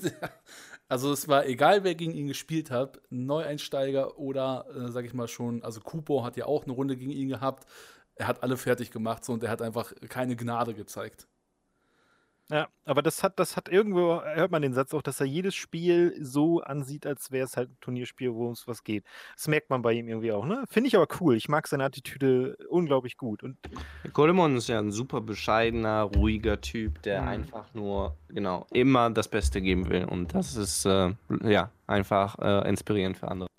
also 0.87 1.13
es 1.13 1.27
war 1.27 1.45
egal, 1.45 1.83
wer 1.83 1.95
gegen 1.95 2.13
ihn 2.13 2.27
gespielt 2.27 2.71
hat, 2.71 2.99
Neueinsteiger 3.09 4.17
oder 4.17 4.65
äh, 4.75 4.91
sag 4.91 5.05
ich 5.05 5.13
mal 5.13 5.27
schon, 5.27 5.63
also 5.63 5.79
Kupo 5.79 6.23
hat 6.23 6.37
ja 6.37 6.45
auch 6.45 6.63
eine 6.63 6.73
Runde 6.73 6.97
gegen 6.97 7.11
ihn 7.11 7.29
gehabt. 7.29 7.65
Er 8.15 8.27
hat 8.27 8.43
alle 8.43 8.57
fertig 8.57 8.91
gemacht 8.91 9.25
so, 9.25 9.33
und 9.33 9.43
er 9.43 9.49
hat 9.49 9.61
einfach 9.61 9.93
keine 10.09 10.35
Gnade 10.35 10.73
gezeigt. 10.73 11.27
Ja, 12.53 12.67
aber 12.85 13.01
das 13.01 13.23
hat, 13.23 13.39
das 13.39 13.57
hat 13.57 13.67
irgendwo, 13.67 14.21
hört 14.21 14.51
man 14.51 14.61
den 14.61 14.75
Satz 14.75 14.93
auch, 14.93 15.01
dass 15.01 15.19
er 15.19 15.25
jedes 15.25 15.55
Spiel 15.55 16.15
so 16.21 16.61
ansieht, 16.61 17.07
als 17.07 17.31
wäre 17.31 17.45
es 17.45 17.57
halt 17.57 17.71
ein 17.71 17.77
Turnierspiel, 17.81 18.31
wo 18.31 18.51
es 18.51 18.67
was 18.67 18.83
geht. 18.83 19.05
Das 19.35 19.47
merkt 19.47 19.71
man 19.71 19.81
bei 19.81 19.93
ihm 19.93 20.07
irgendwie 20.07 20.31
auch, 20.31 20.45
ne? 20.45 20.63
Finde 20.69 20.87
ich 20.87 20.95
aber 20.95 21.07
cool. 21.19 21.35
Ich 21.35 21.49
mag 21.49 21.67
seine 21.67 21.85
Attitüde 21.85 22.55
unglaublich 22.69 23.17
gut. 23.17 23.41
Und 23.41 23.57
Golemon 24.13 24.55
ist 24.55 24.67
ja 24.67 24.77
ein 24.77 24.91
super 24.91 25.19
bescheidener, 25.19 26.03
ruhiger 26.03 26.61
Typ, 26.61 27.01
der 27.01 27.23
mhm. 27.23 27.27
einfach 27.27 27.73
nur, 27.73 28.17
genau, 28.29 28.67
immer 28.71 29.09
das 29.09 29.29
Beste 29.29 29.59
geben 29.59 29.89
will. 29.89 30.05
Und 30.05 30.35
das 30.35 30.55
ist, 30.55 30.85
äh, 30.85 31.11
ja, 31.41 31.71
einfach 31.87 32.37
äh, 32.37 32.69
inspirierend 32.69 33.17
für 33.17 33.29
andere. 33.29 33.49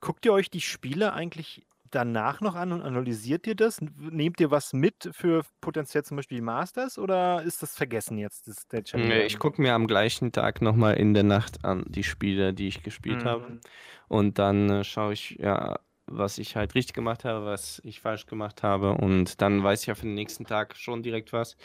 Guckt 0.00 0.26
ihr 0.26 0.34
euch 0.34 0.50
die 0.50 0.60
Spiele 0.60 1.14
eigentlich 1.14 1.64
danach 1.90 2.40
noch 2.40 2.54
an 2.54 2.72
und 2.72 2.82
analysiert 2.82 3.46
ihr 3.46 3.54
das? 3.54 3.80
Nehmt 3.98 4.40
ihr 4.40 4.50
was 4.50 4.72
mit 4.72 5.10
für 5.12 5.42
potenziell 5.60 6.04
zum 6.04 6.16
Beispiel 6.16 6.38
die 6.38 6.42
Masters 6.42 6.98
oder 6.98 7.42
ist 7.42 7.62
das 7.62 7.74
vergessen 7.74 8.18
jetzt, 8.18 8.48
das, 8.48 8.66
der 8.68 8.82
Nee, 8.94 9.22
ich 9.22 9.38
gucke 9.38 9.60
mir 9.60 9.74
am 9.74 9.86
gleichen 9.86 10.32
Tag 10.32 10.62
nochmal 10.62 10.94
in 10.94 11.14
der 11.14 11.24
Nacht 11.24 11.64
an 11.64 11.84
die 11.88 12.04
Spiele, 12.04 12.54
die 12.54 12.68
ich 12.68 12.82
gespielt 12.82 13.24
mhm. 13.24 13.28
habe. 13.28 13.60
Und 14.08 14.38
dann 14.38 14.70
äh, 14.70 14.84
schaue 14.84 15.12
ich, 15.12 15.36
ja, 15.38 15.78
was 16.10 16.38
ich 16.38 16.56
halt 16.56 16.74
richtig 16.74 16.94
gemacht 16.94 17.24
habe, 17.24 17.46
was 17.46 17.80
ich 17.84 18.00
falsch 18.00 18.26
gemacht 18.26 18.62
habe. 18.62 18.92
Und 18.92 19.40
dann 19.40 19.62
weiß 19.62 19.82
ich 19.82 19.86
ja 19.86 19.94
für 19.94 20.02
den 20.02 20.14
nächsten 20.14 20.44
Tag 20.44 20.76
schon 20.76 21.02
direkt 21.02 21.32
was. 21.32 21.56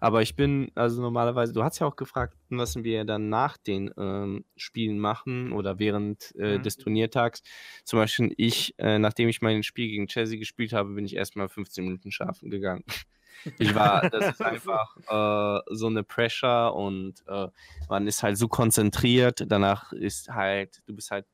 Aber 0.00 0.22
ich 0.22 0.36
bin, 0.36 0.70
also 0.74 1.02
normalerweise, 1.02 1.52
du 1.52 1.62
hast 1.62 1.80
ja 1.80 1.86
auch 1.86 1.96
gefragt, 1.96 2.36
was 2.48 2.76
wir 2.82 3.04
dann 3.04 3.28
nach 3.28 3.56
den 3.56 3.90
ähm, 3.98 4.44
Spielen 4.56 4.98
machen 4.98 5.52
oder 5.52 5.78
während 5.78 6.34
äh, 6.38 6.58
mhm. 6.58 6.62
des 6.62 6.76
Turniertags. 6.76 7.42
Zum 7.84 7.98
Beispiel 7.98 8.32
ich, 8.36 8.74
äh, 8.78 8.98
nachdem 8.98 9.28
ich 9.28 9.42
mein 9.42 9.62
Spiel 9.62 9.88
gegen 9.88 10.06
Chelsea 10.06 10.38
gespielt 10.38 10.72
habe, 10.72 10.94
bin 10.94 11.04
ich 11.04 11.16
erstmal 11.16 11.48
15 11.48 11.84
Minuten 11.84 12.10
schlafen 12.12 12.50
gegangen. 12.50 12.84
Ich 13.58 13.72
war, 13.72 14.10
das 14.10 14.34
ist 14.34 14.42
einfach 14.42 14.96
äh, 14.96 15.62
so 15.70 15.86
eine 15.86 16.02
Pressure 16.02 16.74
und 16.74 17.22
äh, 17.28 17.46
man 17.88 18.08
ist 18.08 18.24
halt 18.24 18.36
so 18.36 18.48
konzentriert. 18.48 19.44
Danach 19.46 19.92
ist 19.92 20.28
halt, 20.28 20.82
du 20.86 20.94
bist 20.96 21.12
halt 21.12 21.24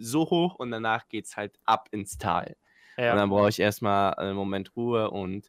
so 0.00 0.30
hoch 0.30 0.56
und 0.56 0.70
danach 0.70 1.08
geht 1.08 1.26
es 1.26 1.36
halt 1.36 1.58
ab 1.64 1.88
ins 1.92 2.18
Tal. 2.18 2.56
Ja. 2.96 3.12
Und 3.12 3.18
dann 3.18 3.30
brauche 3.30 3.48
ich 3.48 3.60
erstmal 3.60 4.14
einen 4.14 4.36
Moment 4.36 4.74
Ruhe 4.76 5.10
und 5.10 5.48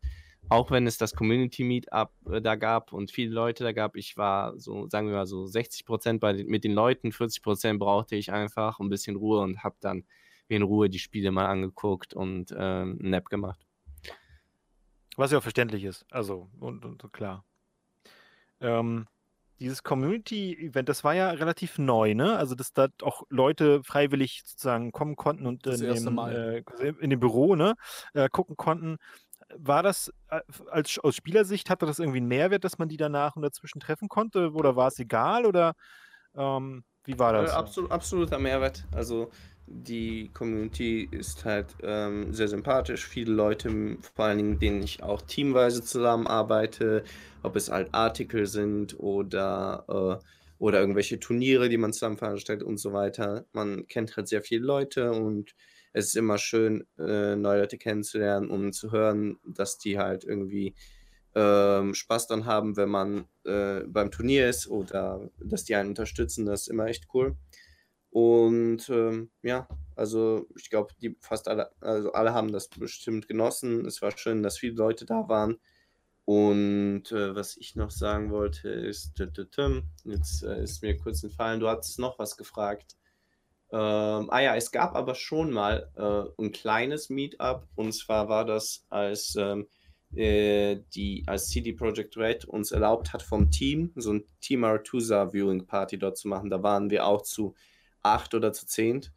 auch 0.50 0.72
wenn 0.72 0.88
es 0.88 0.98
das 0.98 1.14
Community 1.14 1.64
Meetup 1.64 2.12
äh, 2.30 2.42
da 2.42 2.56
gab 2.56 2.92
und 2.94 3.12
viele 3.12 3.34
Leute 3.34 3.64
da 3.64 3.72
gab, 3.72 3.96
ich 3.96 4.18
war 4.18 4.58
so, 4.58 4.88
sagen 4.90 5.08
wir 5.08 5.16
mal 5.16 5.28
so 5.28 5.46
60 5.46 5.86
Prozent 5.86 6.24
mit 6.48 6.64
den 6.64 6.74
Leuten, 6.74 7.12
40 7.12 7.44
Prozent 7.44 7.80
brauchte 7.80 8.16
ich 8.16 8.32
einfach 8.32 8.80
ein 8.80 8.90
bisschen 8.90 9.16
Ruhe 9.16 9.42
und 9.42 9.64
habe 9.64 9.76
dann 9.80 10.06
wie 10.48 10.56
in 10.56 10.64
Ruhe 10.64 10.90
die 10.90 11.00
Spiele 11.00 11.32
mal 11.32 11.46
angeguckt 11.46 12.14
und 12.14 12.52
ähm, 12.52 12.98
einen 13.00 13.12
Nap 13.12 13.30
gemacht. 13.30 13.66
Was 15.16 15.32
ja 15.32 15.38
auch 15.38 15.44
verständlich 15.44 15.84
ist, 15.84 16.06
also 16.12 16.50
und, 16.60 16.86
und 16.86 17.14
klar. 17.14 17.46
Ähm, 18.62 19.08
dieses 19.60 19.84
Community-Event, 19.84 20.88
das 20.88 21.04
war 21.04 21.14
ja 21.14 21.32
relativ 21.32 21.78
neu, 21.78 22.14
ne? 22.16 22.38
Also, 22.38 22.56
dass 22.56 22.74
da 22.74 22.88
auch 23.02 23.24
Leute 23.30 23.84
freiwillig 23.84 24.44
sozusagen 24.46 24.92
kommen 24.92 25.16
konnten 25.16 25.46
und 25.46 25.68
in 25.68 25.80
dem, 25.80 26.18
äh, 26.18 26.64
in 27.00 27.10
dem 27.10 27.20
Büro, 27.20 27.56
ne, 27.56 27.76
äh, 28.14 28.30
gucken 28.30 28.56
konnten. 28.56 28.98
War 29.56 29.84
das 29.84 30.14
äh, 30.30 30.42
als 30.70 31.00
aus 31.00 31.16
Spielersicht, 31.16 31.70
hatte 31.70 31.86
das 31.86 32.00
irgendwie 32.00 32.20
einen 32.20 32.28
Mehrwert, 32.28 32.64
dass 32.64 32.78
man 32.78 32.88
die 32.88 32.98
danach 32.98 33.36
und 33.36 33.42
dazwischen 33.42 33.80
treffen 33.80 34.08
konnte? 34.08 34.52
Oder 34.54 34.76
war 34.76 34.88
es 34.88 35.00
egal? 35.00 35.46
Oder 35.46 35.74
ähm, 36.36 36.84
wie 37.06 37.18
war 37.18 37.34
das? 37.34 37.52
Absolut, 37.52 37.92
absoluter 37.92 38.38
Mehrwert. 38.38 38.86
Also 38.92 39.32
die 39.72 40.30
Community 40.34 41.08
ist 41.12 41.46
halt 41.46 41.68
ähm, 41.84 42.34
sehr 42.34 42.48
sympathisch. 42.48 43.06
Viele 43.06 43.34
Leute, 43.34 43.98
vor 44.16 44.26
allen 44.26 44.38
Dingen, 44.38 44.60
denen 44.60 44.84
ich 44.84 45.04
auch 45.04 45.22
teamweise 45.22 45.84
zusammenarbeite, 45.84 47.04
ob 47.44 47.56
es 47.56 47.70
halt 47.70 47.94
Artikel 47.94 48.48
sind 48.48 49.00
oder, 49.00 49.86
äh, 49.88 50.26
oder 50.58 50.80
irgendwelche 50.80 51.20
Turniere, 51.20 51.70
die 51.70 51.78
man 51.78 51.94
zusammen 51.94 52.18
veranstaltet 52.18 52.68
und 52.68 52.78
so 52.80 52.94
weiter. 52.94 53.46
Man 53.54 53.88
kennt 53.88 54.18
halt 54.18 54.28
sehr 54.28 54.42
viele 54.42 54.66
Leute 54.66 55.12
und 55.12 55.54
es 55.94 56.08
ist 56.08 56.16
immer 56.16 56.38
schön, 56.38 56.86
äh, 56.98 57.36
neue 57.36 57.62
Leute 57.62 57.78
kennenzulernen 57.78 58.50
und 58.50 58.74
zu 58.74 58.92
hören, 58.92 59.38
dass 59.46 59.78
die 59.78 59.98
halt 59.98 60.24
irgendwie 60.24 60.76
äh, 61.36 61.94
Spaß 61.94 62.28
dann 62.28 62.46
haben, 62.46 62.76
wenn 62.76 62.90
man 62.90 63.26
äh, 63.46 63.82
beim 63.88 64.12
Turnier 64.12 64.50
ist 64.50 64.68
oder 64.68 65.30
dass 65.40 65.64
die 65.64 65.76
einen 65.76 65.90
unterstützen. 65.90 66.46
Das 66.46 66.62
ist 66.62 66.68
immer 66.68 66.88
echt 66.88 67.08
cool. 67.14 67.36
Und 68.12 68.90
ähm, 68.90 69.30
ja, 69.44 69.68
also 69.96 70.48
ich 70.58 70.70
glaube, 70.70 70.94
die 71.02 71.16
fast 71.22 71.48
alle, 71.48 71.72
also 71.80 72.12
alle 72.14 72.34
haben 72.34 72.52
das 72.52 72.68
bestimmt 72.70 73.28
genossen. 73.28 73.86
Es 73.86 74.02
war 74.02 74.18
schön, 74.18 74.44
dass 74.44 74.58
viele 74.58 74.76
Leute 74.76 75.06
da 75.06 75.28
waren. 75.28 75.58
Und 76.26 77.12
äh, 77.12 77.36
was 77.36 77.58
ich 77.58 77.76
noch 77.76 77.92
sagen 77.92 78.32
wollte, 78.32 78.70
ist, 78.70 79.18
jetzt 79.18 80.44
äh, 80.44 80.64
ist 80.64 80.84
mir 80.84 80.98
kurz 80.98 81.24
entfallen, 81.24 81.60
du 81.60 81.68
hattest 81.68 81.98
noch 81.98 82.20
was 82.20 82.38
gefragt. 82.38 82.98
Ähm, 83.72 84.30
ah 84.30 84.40
ja, 84.40 84.56
es 84.56 84.72
gab 84.72 84.96
aber 84.96 85.16
schon 85.16 85.52
mal 85.52 85.92
äh, 85.96 86.44
ein 86.44 86.52
kleines 86.52 87.10
Meetup 87.10 87.68
und 87.76 87.94
zwar 87.94 88.30
war 88.30 88.46
das, 88.46 88.86
als 88.90 89.36
ähm, 89.38 89.68
äh, 90.16 90.78
die 90.96 91.24
als 91.28 91.50
CD 91.50 91.74
Projekt 91.74 92.18
Red 92.18 92.46
uns 92.46 92.72
erlaubt 92.72 93.14
hat 93.14 93.22
vom 93.22 93.52
Team, 93.52 93.92
so 93.96 94.14
ein 94.14 94.24
Team 94.42 94.64
Artusa 94.64 95.34
Viewing 95.34 95.66
Party 95.68 96.00
dort 96.00 96.18
zu 96.18 96.28
machen. 96.28 96.50
Da 96.50 96.64
waren 96.64 96.90
wir 96.90 97.06
auch 97.06 97.22
zu 97.22 97.56
acht 98.04 98.34
oder 98.34 98.54
zu 98.54 98.66
zehnt 98.66 99.12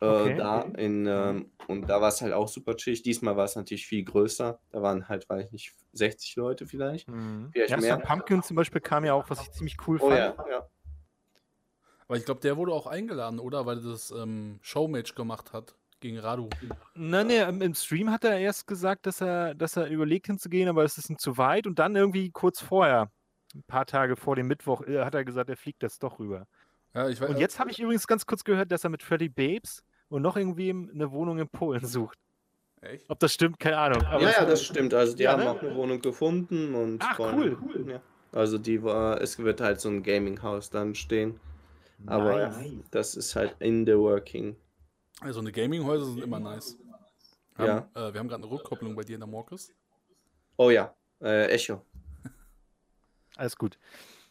äh, 0.00 0.06
okay. 0.06 0.36
da 0.36 0.60
in, 0.60 1.06
ähm, 1.06 1.50
und 1.68 1.88
da 1.88 2.00
war 2.00 2.08
es 2.08 2.20
halt 2.20 2.32
auch 2.32 2.48
super 2.48 2.76
chillig. 2.76 3.02
Diesmal 3.02 3.36
war 3.36 3.44
es 3.44 3.56
natürlich 3.56 3.86
viel 3.86 4.04
größer. 4.04 4.58
Da 4.70 4.82
waren 4.82 5.08
halt, 5.08 5.28
weiß 5.28 5.46
ich 5.46 5.52
nicht, 5.52 5.74
60 5.94 6.36
Leute 6.36 6.66
vielleicht. 6.66 7.08
Mhm. 7.08 7.48
vielleicht 7.52 7.70
ja, 7.70 7.76
mehr. 7.78 7.98
Pumpkin 7.98 8.42
zum 8.42 8.56
Beispiel 8.56 8.80
kam 8.80 9.04
ja 9.04 9.14
auch, 9.14 9.30
was 9.30 9.40
ich 9.40 9.50
ziemlich 9.52 9.76
cool 9.86 9.98
oh, 10.00 10.08
fand. 10.08 10.18
Ja, 10.18 10.34
ja. 10.50 10.68
Aber 12.08 12.18
ich 12.18 12.24
glaube, 12.24 12.40
der 12.40 12.56
wurde 12.56 12.72
auch 12.72 12.86
eingeladen, 12.86 13.40
oder? 13.40 13.66
Weil 13.66 13.78
er 13.78 13.90
das 13.90 14.10
ähm, 14.10 14.58
Showmatch 14.62 15.14
gemacht 15.14 15.52
hat 15.52 15.74
gegen 16.00 16.18
Radu. 16.18 16.50
Nein, 16.94 17.26
nee, 17.26 17.40
im 17.40 17.74
Stream 17.74 18.10
hat 18.10 18.22
er 18.22 18.38
erst 18.38 18.66
gesagt, 18.66 19.06
dass 19.06 19.22
er, 19.22 19.54
dass 19.54 19.76
er 19.76 19.88
überlegt 19.88 20.26
hinzugehen, 20.26 20.68
aber 20.68 20.84
es 20.84 20.98
ist 20.98 21.08
ihm 21.08 21.18
zu 21.18 21.38
weit. 21.38 21.66
Und 21.66 21.78
dann 21.78 21.96
irgendwie 21.96 22.30
kurz 22.30 22.60
vorher, 22.60 23.10
ein 23.54 23.64
paar 23.66 23.86
Tage 23.86 24.14
vor 24.14 24.36
dem 24.36 24.46
Mittwoch, 24.46 24.82
äh, 24.82 25.04
hat 25.04 25.14
er 25.14 25.24
gesagt, 25.24 25.48
er 25.48 25.56
fliegt 25.56 25.82
jetzt 25.82 26.02
doch 26.02 26.18
rüber. 26.18 26.46
Ja, 26.96 27.08
weiß, 27.08 27.20
und 27.20 27.38
jetzt 27.38 27.58
habe 27.58 27.70
ich 27.70 27.78
übrigens 27.78 28.06
ganz 28.06 28.24
kurz 28.24 28.42
gehört, 28.42 28.72
dass 28.72 28.82
er 28.82 28.88
mit 28.88 29.02
Freddy 29.02 29.28
Babes 29.28 29.84
und 30.08 30.22
noch 30.22 30.36
irgendwie 30.36 30.70
eine 30.70 31.12
Wohnung 31.12 31.38
in 31.38 31.48
Polen 31.48 31.84
sucht. 31.84 32.18
Echt? 32.80 33.04
Ob 33.10 33.18
das 33.18 33.34
stimmt, 33.34 33.58
keine 33.58 33.76
Ahnung. 33.76 34.02
ja, 34.02 34.18
ja, 34.18 34.44
das 34.46 34.64
stimmt. 34.64 34.94
Also 34.94 35.14
die 35.14 35.24
ja, 35.24 35.32
haben 35.32 35.44
ne? 35.44 35.50
auch 35.50 35.60
eine 35.60 35.74
Wohnung 35.74 36.00
gefunden 36.00 36.74
und 36.74 37.02
Ach, 37.02 37.18
wollen, 37.18 37.58
cool. 37.62 37.90
Ja. 37.90 38.00
Also 38.32 38.56
die 38.56 38.82
war, 38.82 39.20
es 39.20 39.38
wird 39.38 39.60
halt 39.60 39.80
so 39.80 39.90
ein 39.90 40.02
Gaming-Haus 40.02 40.70
dann 40.70 40.94
stehen. 40.94 41.38
Aber 42.06 42.48
nice. 42.48 42.72
das 42.90 43.14
ist 43.14 43.36
halt 43.36 43.56
in 43.58 43.84
the 43.84 43.96
working. 43.96 44.56
Also 45.20 45.40
eine 45.40 45.52
Gaming-Häuser 45.52 46.06
sind 46.06 46.22
immer 46.22 46.40
nice. 46.40 46.78
Wir 47.56 47.66
ja. 47.66 47.74
Haben, 47.74 47.88
äh, 47.94 48.12
wir 48.14 48.20
haben 48.20 48.28
gerade 48.28 48.42
eine 48.42 48.50
Rückkopplung 48.50 48.94
bei 48.94 49.02
dir 49.02 49.14
in 49.14 49.20
der 49.20 49.28
Morkis. 49.28 49.70
Oh 50.56 50.70
ja, 50.70 50.94
äh, 51.20 51.46
Echo. 51.48 51.82
Alles 53.36 53.56
gut. 53.56 53.78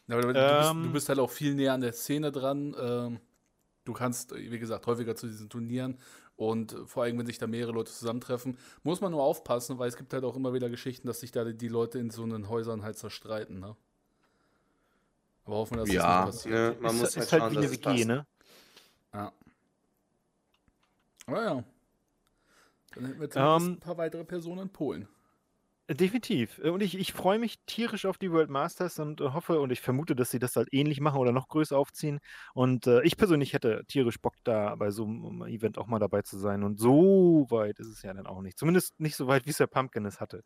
Ja, 0.07 0.21
du, 0.21 0.27
ähm, 0.29 0.33
bist, 0.33 0.85
du, 0.85 0.93
bist, 0.93 1.09
halt 1.09 1.19
auch 1.19 1.31
viel 1.31 1.55
näher 1.55 1.73
an 1.73 1.81
der 1.81 1.93
Szene 1.93 2.31
dran. 2.31 2.75
Ähm, 2.79 3.19
du 3.85 3.93
kannst, 3.93 4.35
wie 4.35 4.59
gesagt, 4.59 4.85
häufiger 4.87 5.15
zu 5.15 5.27
diesen 5.27 5.49
Turnieren 5.49 5.97
und 6.35 6.75
vor 6.85 7.03
allem, 7.03 7.17
wenn 7.17 7.25
sich 7.25 7.37
da 7.37 7.47
mehrere 7.47 7.71
Leute 7.71 7.91
zusammentreffen, 7.91 8.57
muss 8.83 9.01
man 9.01 9.11
nur 9.11 9.23
aufpassen, 9.23 9.79
weil 9.79 9.87
es 9.87 9.95
gibt 9.95 10.13
halt 10.13 10.23
auch 10.25 10.35
immer 10.35 10.53
wieder 10.53 10.69
Geschichten, 10.69 11.07
dass 11.07 11.21
sich 11.21 11.31
da 11.31 11.45
die 11.45 11.67
Leute 11.67 11.97
in 11.99 12.09
so 12.09 12.23
einen 12.23 12.49
Häusern 12.49 12.83
halt 12.83 12.97
zerstreiten. 12.97 13.59
Ne? 13.59 13.75
Aber 15.45 15.55
hoffen 15.55 15.77
wir, 15.77 15.85
dass 15.85 15.93
ja, 15.93 16.25
das 16.25 16.45
nicht 16.45 16.53
passiert. 16.53 16.75
Ne, 16.75 16.81
man 16.81 16.95
ist, 16.95 17.01
muss 17.01 17.15
halt, 17.15 17.25
ist 17.25 17.31
halt 17.31 17.41
schauen, 17.41 17.51
wie 17.51 17.57
eine 17.57 17.71
WG, 17.71 18.05
ne? 18.05 18.27
Ja. 19.13 19.33
Aber 21.27 21.43
ja. 21.43 21.63
Dann 22.95 23.05
hätten 23.05 23.19
wir 23.19 23.25
jetzt 23.25 23.37
um, 23.37 23.43
ähm, 23.43 23.71
ein 23.73 23.79
paar 23.79 23.97
weitere 23.97 24.23
Personen 24.25 24.63
in 24.63 24.69
Polen. 24.69 25.07
Definitiv. 25.87 26.57
Und 26.57 26.81
ich, 26.81 26.97
ich 26.97 27.13
freue 27.13 27.37
mich 27.37 27.59
tierisch 27.67 28.07
auf 28.07 28.17
die 28.17 28.31
World 28.31 28.49
Masters 28.49 28.97
und 28.97 29.21
äh, 29.21 29.25
hoffe 29.33 29.59
und 29.59 29.71
ich 29.71 29.81
vermute, 29.81 30.15
dass 30.15 30.31
sie 30.31 30.39
das 30.39 30.55
halt 30.55 30.69
ähnlich 30.71 30.99
machen 30.99 31.19
oder 31.19 31.31
noch 31.31 31.47
größer 31.47 31.77
aufziehen. 31.77 32.19
Und 32.55 32.87
äh, 32.87 33.03
ich 33.03 33.17
persönlich 33.17 33.53
hätte 33.53 33.83
tierisch 33.87 34.19
Bock, 34.19 34.33
da 34.43 34.73
bei 34.77 34.89
so 34.89 35.05
einem 35.05 35.43
Event 35.43 35.77
auch 35.77 35.85
mal 35.85 35.99
dabei 35.99 36.23
zu 36.23 36.39
sein. 36.39 36.63
Und 36.63 36.79
so 36.79 37.45
weit 37.51 37.77
ist 37.77 37.87
es 37.89 38.01
ja 38.01 38.11
dann 38.15 38.25
auch 38.25 38.41
nicht. 38.41 38.57
Zumindest 38.57 38.99
nicht 38.99 39.15
so 39.15 39.27
weit, 39.27 39.45
wie 39.45 39.51
es 39.51 39.57
der 39.57 39.67
Pumpkin 39.67 40.05
es 40.05 40.19
hatte. 40.19 40.41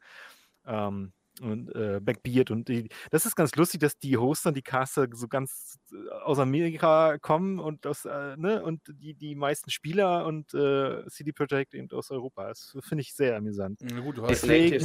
Ähm, 0.65 1.13
und 1.39 1.73
äh, 1.75 1.99
Backbeard 2.01 2.51
und 2.51 2.67
die, 2.67 2.89
das 3.11 3.25
ist 3.25 3.35
ganz 3.35 3.55
lustig, 3.55 3.81
dass 3.81 3.97
die 3.97 4.17
Hoster, 4.17 4.51
die 4.51 4.61
Caster 4.61 5.07
so 5.13 5.27
ganz 5.27 5.79
äh, 5.91 6.09
aus 6.23 6.39
Amerika 6.39 7.17
kommen 7.17 7.59
und 7.59 7.85
aus, 7.87 8.05
äh, 8.05 8.35
ne, 8.37 8.63
und 8.63 8.81
die, 8.87 9.13
die 9.13 9.35
meisten 9.35 9.69
Spieler 9.69 10.25
und 10.25 10.53
äh, 10.53 11.05
CD 11.07 11.31
Projekt 11.31 11.73
eben 11.73 11.89
aus 11.91 12.11
Europa. 12.11 12.47
Das 12.47 12.75
finde 12.81 13.01
ich 13.01 13.13
sehr 13.13 13.37
amüsant. 13.37 13.79
Ja, 13.81 13.99
gut, 13.99 14.17
du 14.17 14.23
hast 14.23 14.39
Flake, 14.39 14.79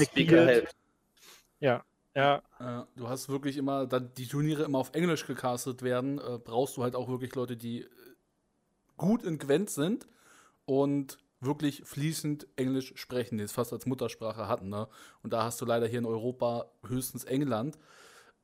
Ja, 1.61 1.85
ja. 2.15 2.43
Äh, 2.61 2.85
du 2.97 3.09
hast 3.09 3.29
wirklich 3.29 3.57
immer, 3.57 3.87
da 3.87 4.01
die 4.01 4.27
Turniere 4.27 4.65
immer 4.65 4.79
auf 4.79 4.95
Englisch 4.95 5.27
gecastet 5.27 5.83
werden, 5.83 6.19
äh, 6.19 6.39
brauchst 6.39 6.77
du 6.77 6.83
halt 6.83 6.95
auch 6.95 7.09
wirklich 7.09 7.35
Leute, 7.35 7.57
die 7.57 7.87
gut 8.97 9.25
in 9.25 9.39
Gwent 9.39 9.71
sind 9.71 10.07
und 10.65 11.19
wirklich 11.45 11.83
fließend 11.85 12.47
Englisch 12.57 12.93
sprechen, 12.97 13.39
die 13.39 13.45
es 13.45 13.53
fast 13.53 13.73
als 13.73 13.87
Muttersprache 13.87 14.49
hatten. 14.49 14.69
Ne? 14.69 14.89
Und 15.23 15.33
da 15.33 15.45
hast 15.45 15.61
du 15.61 15.65
leider 15.65 15.87
hier 15.87 15.99
in 15.99 16.07
Europa 16.07 16.67
höchstens 16.87 17.25
England, 17.25 17.79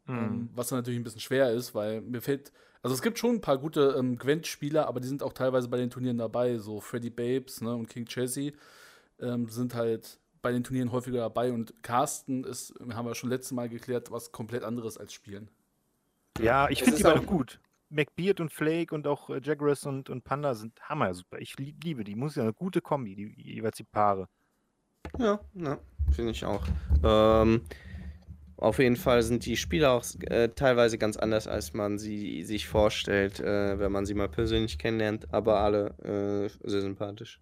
mhm. 0.06 0.16
ähm, 0.16 0.50
was 0.54 0.68
dann 0.68 0.78
natürlich 0.78 1.00
ein 1.00 1.04
bisschen 1.04 1.20
schwer 1.20 1.52
ist, 1.52 1.74
weil 1.74 2.00
mir 2.00 2.20
fehlt, 2.20 2.52
also 2.82 2.94
es 2.94 3.02
gibt 3.02 3.18
schon 3.18 3.36
ein 3.36 3.40
paar 3.40 3.58
gute 3.58 3.94
ähm, 3.98 4.16
Gwent-Spieler, 4.16 4.86
aber 4.86 5.00
die 5.00 5.08
sind 5.08 5.22
auch 5.22 5.32
teilweise 5.32 5.68
bei 5.68 5.76
den 5.76 5.90
Turnieren 5.90 6.18
dabei, 6.18 6.58
so 6.58 6.80
Freddy 6.80 7.10
Babes 7.10 7.60
ne, 7.60 7.74
und 7.74 7.88
King 7.88 8.06
Chessy 8.06 8.54
ähm, 9.20 9.48
sind 9.48 9.74
halt 9.74 10.18
bei 10.42 10.52
den 10.52 10.64
Turnieren 10.64 10.92
häufiger 10.92 11.18
dabei 11.18 11.52
und 11.52 11.82
Carsten 11.82 12.44
ist, 12.44 12.74
haben 12.94 13.06
wir 13.06 13.14
schon 13.14 13.30
letztes 13.30 13.52
Mal 13.52 13.68
geklärt, 13.68 14.10
was 14.10 14.32
komplett 14.32 14.64
anderes 14.64 14.96
als 14.96 15.12
Spielen. 15.12 15.48
Ja, 16.38 16.70
ich 16.70 16.82
finde 16.82 16.96
die 16.96 17.02
beide 17.02 17.20
gut. 17.22 17.60
McBeard 17.90 18.40
und 18.40 18.52
Flake 18.52 18.94
und 18.94 19.06
auch 19.06 19.30
äh, 19.30 19.40
Jagras 19.42 19.84
und, 19.84 20.08
und 20.10 20.24
Panda 20.24 20.54
sind 20.54 20.80
hammer 20.88 21.12
super. 21.14 21.38
Ich 21.38 21.56
liebe 21.58 22.04
die. 22.04 22.14
Muss 22.14 22.36
ja 22.36 22.42
eine 22.42 22.52
gute 22.52 22.80
Kombi, 22.80 23.14
die, 23.14 23.34
jeweils 23.36 23.76
die 23.76 23.84
Paare. 23.84 24.28
Ja, 25.18 25.40
ja 25.54 25.78
finde 26.12 26.32
ich 26.32 26.44
auch. 26.44 26.64
Ähm, 27.02 27.62
auf 28.56 28.78
jeden 28.78 28.96
Fall 28.96 29.22
sind 29.22 29.46
die 29.46 29.56
Spieler 29.56 29.92
auch 29.92 30.04
äh, 30.28 30.48
teilweise 30.48 30.98
ganz 30.98 31.16
anders, 31.16 31.48
als 31.48 31.72
man 31.72 31.98
sie 31.98 32.44
sich 32.44 32.68
vorstellt, 32.68 33.40
äh, 33.40 33.78
wenn 33.78 33.90
man 33.90 34.04
sie 34.06 34.14
mal 34.14 34.28
persönlich 34.28 34.78
kennenlernt, 34.78 35.32
aber 35.32 35.60
alle 35.60 35.94
äh, 36.02 36.68
sehr 36.68 36.82
sympathisch. 36.82 37.40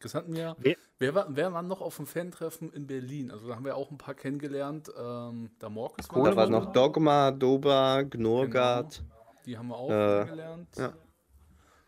Das 0.00 0.14
hatten 0.14 0.34
wir. 0.34 0.54
Wer, 0.60 0.76
wer, 1.00 1.14
war, 1.16 1.26
wer 1.30 1.52
war 1.52 1.62
noch 1.62 1.80
auf 1.80 1.96
dem 1.96 2.06
Fan-Treffen 2.06 2.72
in 2.72 2.86
Berlin? 2.86 3.32
Also 3.32 3.48
da 3.48 3.56
haben 3.56 3.64
wir 3.64 3.76
auch 3.76 3.90
ein 3.90 3.98
paar 3.98 4.14
kennengelernt. 4.14 4.88
Ähm, 4.96 5.50
da 5.58 5.68
Morkus 5.68 6.08
war 6.10 6.22
Da 6.22 6.36
war 6.36 6.48
noch 6.48 6.72
Dogma, 6.72 7.32
Doba, 7.32 8.02
Gnorgard. 8.02 8.98
Genau. 8.98 9.17
Die 9.48 9.56
haben 9.56 9.68
wir 9.68 9.76
auch 9.76 9.90
äh, 9.90 9.94
kennengelernt. 9.94 10.68
Ja. 10.76 10.92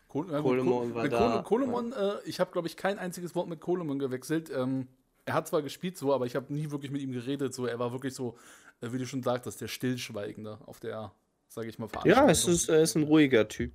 Kol 0.07 0.33
äh, 0.33 0.41
Kolomon 0.41 0.95
war 0.95 1.07
da. 1.07 1.43
Kolomon, 1.45 1.93
äh, 1.93 2.15
ich 2.25 2.39
habe, 2.39 2.51
glaube 2.51 2.67
ich, 2.67 2.75
kein 2.75 2.97
einziges 2.97 3.35
Wort 3.35 3.47
mit 3.47 3.59
Kolomon 3.59 3.99
gewechselt. 3.99 4.49
Ähm, 4.49 4.87
er 5.25 5.35
hat 5.35 5.47
zwar 5.47 5.61
gespielt 5.61 5.95
so, 5.95 6.11
aber 6.11 6.25
ich 6.25 6.35
habe 6.35 6.51
nie 6.51 6.71
wirklich 6.71 6.89
mit 6.89 7.03
ihm 7.03 7.11
geredet. 7.11 7.53
So, 7.53 7.67
er 7.67 7.77
war 7.77 7.91
wirklich 7.91 8.15
so, 8.15 8.35
äh, 8.81 8.91
wie 8.91 8.97
du 8.97 9.05
schon 9.05 9.21
sagtest, 9.21 9.61
der 9.61 9.67
Stillschweigende 9.67 10.57
auf 10.65 10.79
der, 10.79 11.11
sage 11.49 11.69
ich 11.69 11.77
mal, 11.77 11.87
Veranstaltung. 11.87 12.25
Ja, 12.25 12.31
es 12.31 12.47
ist, 12.47 12.67
er 12.67 12.81
ist 12.81 12.95
ein 12.95 13.03
ruhiger 13.03 13.47
Typ. 13.47 13.73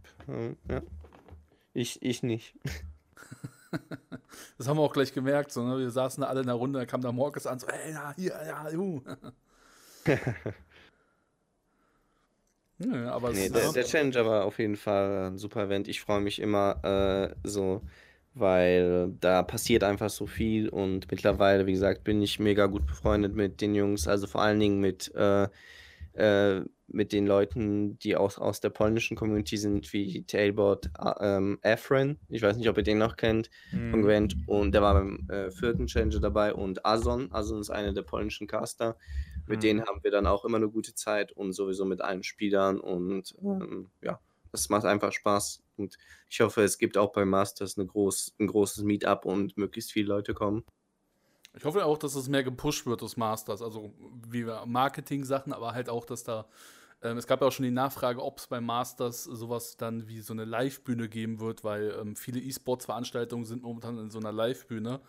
Ja. 0.69 0.83
Ich, 1.73 2.03
ich 2.03 2.25
nicht. 2.25 2.59
das 4.59 4.67
haben 4.67 4.79
wir 4.79 4.83
auch 4.83 4.93
gleich 4.93 5.15
gemerkt. 5.15 5.53
So, 5.53 5.63
ne? 5.63 5.79
Wir 5.79 5.93
saßen 5.93 6.23
da 6.23 6.27
alle 6.27 6.41
in 6.41 6.47
der 6.47 6.57
Runde, 6.57 6.81
da 6.81 6.87
kam 6.87 7.03
da 7.03 7.13
Morges 7.13 7.47
an, 7.47 7.61
so, 7.61 7.69
ey, 7.69 7.93
ja, 7.93 8.13
hier, 8.17 8.37
ja, 8.45 8.69
uh. 8.77 9.01
Nö, 12.79 13.09
aber 13.09 13.33
nee, 13.33 13.49
der, 13.49 13.73
der, 13.73 13.85
Challenger 13.85 14.27
war 14.27 14.45
auf 14.45 14.59
jeden 14.59 14.77
Fall 14.77 15.29
ein 15.29 15.39
super 15.39 15.65
Event. 15.65 15.89
Ich 15.89 16.01
freue 16.01 16.21
mich 16.21 16.41
immer 16.41 16.85
äh, 16.85 17.35
so, 17.49 17.81
weil 18.35 19.15
da 19.21 19.43
passiert 19.43 19.83
einfach 19.83 20.11
so 20.11 20.27
viel 20.27 20.69
und 20.69 21.11
mittlerweile, 21.11 21.67
wie 21.67 21.73
gesagt, 21.73 22.05
bin 22.05 22.21
ich 22.21 22.39
mega 22.39 22.67
gut 22.67 22.87
befreundet 22.87 23.35
mit 23.35 23.63
den 23.63 23.75
Jungs, 23.75 24.07
also 24.07 24.27
vor 24.27 24.43
allen 24.43 24.61
Dingen 24.61 24.79
mit, 24.81 25.11
äh, 25.15 25.49
äh, 26.13 26.61
mit 26.89 27.13
den 27.13 27.27
Leuten, 27.27 27.99
die 27.99 28.15
aus, 28.15 28.39
aus 28.39 28.61
der 28.61 28.71
polnischen 28.71 29.17
Community 29.17 29.57
sind, 29.57 29.91
wie 29.95 30.23
Tailbot 30.25 30.91
ähm, 31.21 31.59
Efren. 31.63 32.19
Ich 32.29 32.43
weiß 32.43 32.59
nicht, 32.59 32.69
ob 32.69 32.77
ihr 32.77 32.83
den 32.83 32.99
noch 32.99 33.17
kennt, 33.17 33.51
mhm. 33.73 33.91
von 33.91 34.03
Gwent. 34.03 34.37
Und 34.47 34.73
der 34.73 34.83
war 34.83 34.95
beim 34.95 35.27
äh, 35.31 35.51
vierten 35.51 35.87
Challenger 35.87 36.21
dabei 36.21 36.53
und 36.53 36.85
Azon. 36.85 37.33
Azon 37.33 37.61
ist 37.61 37.71
einer 37.71 37.93
der 37.93 38.03
polnischen 38.03 38.47
Caster. 38.47 38.97
Mit 39.47 39.59
mhm. 39.59 39.63
denen 39.63 39.87
haben 39.87 40.03
wir 40.03 40.11
dann 40.11 40.27
auch 40.27 40.45
immer 40.45 40.57
eine 40.57 40.69
gute 40.69 40.95
Zeit 40.95 41.33
und 41.33 41.53
sowieso 41.53 41.85
mit 41.85 42.01
allen 42.01 42.23
Spielern 42.23 42.81
und 42.81 43.35
ähm, 43.43 43.91
ja, 44.03 44.19
das 44.53 44.69
macht 44.69 44.85
einfach 44.85 45.13
Spaß. 45.13 45.63
Und 45.77 45.97
ich 46.31 46.41
hoffe, 46.41 46.63
es 46.63 46.79
gibt 46.79 46.97
auch 46.97 47.13
beim 47.13 47.29
Masters 47.29 47.79
eine 47.79 47.87
groß, 47.87 48.35
ein 48.41 48.47
großes 48.47 48.85
Meetup 48.85 49.25
und 49.25 49.57
möglichst 49.57 49.93
viele 49.93 50.09
Leute 50.09 50.35
kommen. 50.35 50.65
Ich 51.57 51.65
hoffe 51.65 51.85
auch, 51.85 51.99
dass 51.99 52.15
es 52.15 52.29
mehr 52.29 52.43
gepusht 52.43 52.87
wird, 52.87 53.03
das 53.03 53.17
Masters. 53.17 53.63
Also 53.63 53.93
wie 54.29 54.45
Marketing-Sachen, 54.45 55.53
aber 55.53 55.73
halt 55.73 55.89
auch, 55.89 56.05
dass 56.05 56.25
da. 56.25 56.47
Ähm, 57.03 57.19
es 57.19 57.27
gab 57.27 57.41
ja 57.41 57.47
auch 57.47 57.53
schon 57.53 57.65
die 57.65 57.71
Nachfrage, 57.71 58.23
ob 58.23 58.39
es 58.39 58.47
beim 58.47 58.65
Masters 58.65 59.25
sowas 59.25 59.77
dann 59.77 60.09
wie 60.09 60.21
so 60.21 60.33
eine 60.33 60.45
Live-Bühne 60.45 61.09
geben 61.09 61.41
wird, 61.41 61.65
weil 61.65 61.95
ähm, 62.01 62.17
viele 62.17 62.41
E-Sports-Veranstaltungen 62.41 63.45
sind 63.45 63.63
momentan 63.63 63.99
in 63.99 64.11
so 64.11 64.19
einer 64.19 64.33
Live-Bühne 64.33 65.01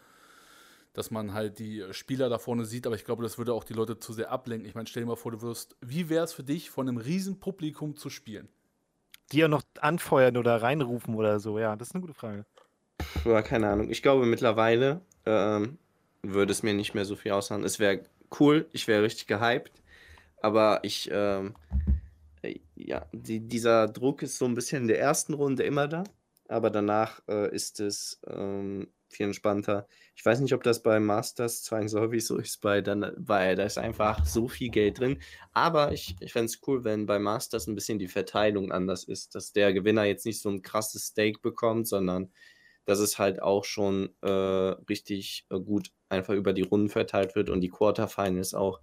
dass 0.98 1.12
man 1.12 1.36
halt 1.36 1.60
die 1.60 1.84
Spieler 1.91 2.28
da 2.28 2.39
vorne 2.39 2.66
sieht, 2.66 2.88
aber 2.88 2.95
ich 2.95 3.06
glaube, 3.06 3.22
das 3.22 3.38
würde 3.38 3.54
auch 3.54 3.64
die 3.64 3.74
Leute 3.74 4.00
zu 4.00 4.14
sehr 4.14 4.32
ablenken. 4.32 4.68
Ich 4.68 4.74
meine, 4.74 4.88
stell 4.88 5.04
dir 5.04 5.08
mal 5.08 5.16
vor, 5.16 5.32
du 5.32 5.43
wirst, 5.43 5.78
wie 5.80 6.10
wäre 6.10 6.24
es 6.24 6.34
für 6.34 6.43
dich, 6.43 6.72
von 6.72 6.89
einem 6.89 6.98
riesen 6.98 7.39
Publikum 7.39 7.95
zu 7.95 8.10
spielen? 8.10 8.50
Die 9.32 9.38
ja 9.38 9.48
noch 9.48 9.62
anfeuern 9.80 10.38
oder 10.38 10.60
reinrufen 10.60 11.14
oder 11.14 11.39
so, 11.39 11.60
ja, 11.60 11.76
das 11.76 11.89
ist 11.89 11.93
eine 11.93 12.02
gute 12.02 12.16
Frage. 12.16 12.48
Ja, 13.26 13.43
keine 13.43 13.70
Ahnung. 13.70 13.91
Ich 13.91 14.02
glaube, 14.02 14.26
mittlerweile 14.26 15.02
ähm, 15.28 15.78
würde 16.24 16.52
es 16.52 16.64
mir 16.64 16.74
nicht 16.74 16.95
mehr 16.95 17.06
so 17.06 17.16
viel 17.16 17.32
aushauen. 17.32 17.64
Es 17.64 17.78
wäre 17.78 18.02
cool, 18.39 18.68
ich 18.72 18.88
wäre 18.88 19.04
richtig 19.04 19.28
gehypt, 19.28 19.84
aber 20.41 20.80
ich, 20.82 21.12
ähm, 21.14 21.54
äh, 22.41 22.60
ja, 22.74 23.06
die, 23.12 23.41
dieser 23.41 23.88
Druck 23.88 24.24
ist 24.24 24.39
so 24.39 24.45
ein 24.45 24.56
bisschen 24.56 24.82
in 24.82 24.88
der 24.88 25.00
ersten 25.00 25.36
Runde 25.36 25.62
immer 25.62 25.88
da, 25.88 26.06
aber 26.48 26.72
danach 26.72 27.22
äh, 27.28 27.54
ist 27.54 27.80
es 27.82 28.20
ähm, 28.26 28.88
viel 29.10 29.28
entspannter. 29.28 29.88
Ich 30.16 30.26
weiß 30.26 30.39
nicht, 30.39 30.53
ob 30.53 30.64
das 30.64 30.84
bei 30.84 30.99
Masters 30.99 31.64
zwangsläufig 31.64 32.26
so 32.26 32.38
ist, 32.38 32.62
bei 32.62 32.82
dann, 32.82 33.12
weil 33.18 33.55
da 33.55 33.64
ist 33.64 33.78
einfach 33.78 34.26
so 34.26 34.47
viel 34.47 34.70
Geld 34.70 34.99
drin. 34.99 35.20
Aber 35.53 35.91
ich, 35.91 36.16
ich 36.20 36.34
fände 36.34 36.45
es 36.45 36.62
cool, 36.68 36.84
wenn 36.84 37.05
bei 37.05 37.20
Masters 37.20 37.68
ein 37.68 37.76
bisschen 37.76 37.99
die 37.99 38.08
Verteilung 38.08 38.72
anders 38.72 39.03
ist, 39.03 39.36
dass 39.36 39.53
der 39.53 39.74
Gewinner 39.74 40.03
jetzt 40.03 40.26
nicht 40.26 40.41
so 40.41 40.49
ein 40.49 40.62
krasses 40.62 41.08
Stake 41.08 41.39
bekommt, 41.41 41.88
sondern 41.88 42.32
dass 42.86 42.99
es 42.99 43.20
halt 43.20 43.41
auch 43.41 43.66
schon 43.66 44.10
äh, 44.22 44.30
richtig 44.30 45.45
äh, 45.49 45.60
gut 45.60 45.91
einfach 46.10 46.34
über 46.34 46.53
die 46.53 46.62
Runden 46.62 46.89
verteilt 46.89 47.36
wird 47.36 47.49
und 47.49 47.62
die 47.62 47.70
Quarterfinals 47.70 48.53
auch 48.53 48.80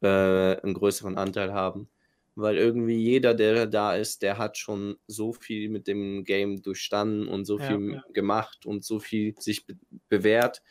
äh, 0.00 0.08
einen 0.08 0.74
größeren 0.74 1.18
Anteil 1.18 1.52
haben 1.52 1.88
weil 2.36 2.56
irgendwie 2.56 2.96
jeder, 2.96 3.34
der 3.34 3.66
da 3.66 3.94
ist, 3.94 4.22
der 4.22 4.38
hat 4.38 4.58
schon 4.58 4.96
so 5.06 5.32
viel 5.32 5.68
mit 5.68 5.86
dem 5.86 6.24
Game 6.24 6.62
durchstanden 6.62 7.28
und 7.28 7.44
so 7.44 7.58
viel 7.58 7.94
ja. 7.94 8.04
gemacht 8.12 8.66
und 8.66 8.84
so 8.84 8.98
viel 8.98 9.34
sich 9.38 9.66
be 9.66 9.76
bewährt, 10.08 10.62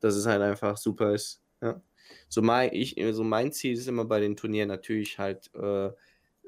dass 0.00 0.14
es 0.14 0.26
halt 0.26 0.42
einfach 0.42 0.76
super 0.76 1.14
ist. 1.14 1.42
Ja. 1.62 1.80
So, 2.28 2.42
mein, 2.42 2.72
ich, 2.72 2.96
so 3.12 3.24
mein 3.24 3.52
Ziel 3.52 3.72
ist 3.74 3.88
immer 3.88 4.04
bei 4.04 4.20
den 4.20 4.36
Turnieren 4.36 4.68
natürlich 4.68 5.18
halt 5.18 5.50
äh, 5.54 5.90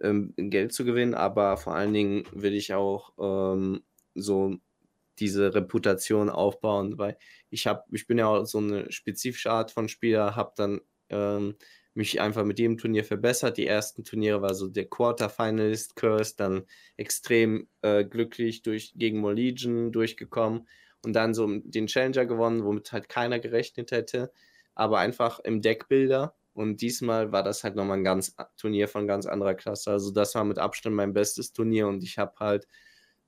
ähm, 0.00 0.34
Geld 0.36 0.72
zu 0.72 0.84
gewinnen, 0.84 1.14
aber 1.14 1.56
vor 1.56 1.74
allen 1.74 1.92
Dingen 1.92 2.24
will 2.32 2.54
ich 2.54 2.74
auch 2.74 3.12
ähm, 3.18 3.82
so 4.14 4.56
diese 5.18 5.54
Reputation 5.54 6.28
aufbauen, 6.28 6.98
weil 6.98 7.18
ich 7.50 7.66
habe, 7.66 7.82
ich 7.92 8.06
bin 8.06 8.18
ja 8.18 8.28
auch 8.28 8.44
so 8.44 8.58
eine 8.58 8.90
spezifische 8.92 9.50
Art 9.50 9.70
von 9.70 9.88
Spieler, 9.88 10.36
habe 10.36 10.52
dann 10.56 10.80
ähm, 11.08 11.56
mich 11.95 12.20
einfach 12.20 12.45
mit 12.45 12.59
jedem 12.59 12.78
Turnier 12.78 13.05
verbessert. 13.05 13.57
Die 13.57 13.66
ersten 13.66 14.05
Turniere 14.05 14.41
war 14.43 14.55
so 14.55 14.68
der 14.68 14.86
Quarterfinalist 14.86 15.97
Curse, 15.97 16.34
dann 16.36 16.64
extrem 16.97 17.68
äh, 17.82 18.05
glücklich 18.05 18.62
durch, 18.62 18.93
gegen 18.97 19.18
Molegion 19.20 19.93
durchgekommen 19.93 20.68
und 21.05 21.12
dann 21.14 21.34
so 21.34 21.47
den 21.47 21.86
Challenger 21.86 22.26
gewonnen, 22.26 22.64
womit 22.64 22.93
halt 22.93 23.09
keiner 23.09 23.39
gerechnet 23.41 23.91
hätte, 23.91 24.32
aber 24.74 24.99
einfach 24.99 25.41
im 25.41 25.62
Deckbilder. 25.62 26.34
Und 26.53 26.80
diesmal 26.82 27.30
war 27.30 27.43
das 27.45 27.62
halt 27.62 27.76
nochmal 27.76 27.99
ein 27.99 28.05
ganz 28.05 28.34
Turnier 28.57 28.89
von 28.89 29.07
ganz 29.07 29.26
anderer 29.26 29.55
Klasse. 29.55 29.93
Also 29.93 30.11
das 30.11 30.34
war 30.34 30.45
mit 30.45 30.59
Abstand 30.59 30.97
mein 30.97 31.12
bestes 31.12 31.53
Turnier 31.53 31.86
und 31.86 32.03
ich 32.03 32.18
habe 32.18 32.34
halt 32.41 32.66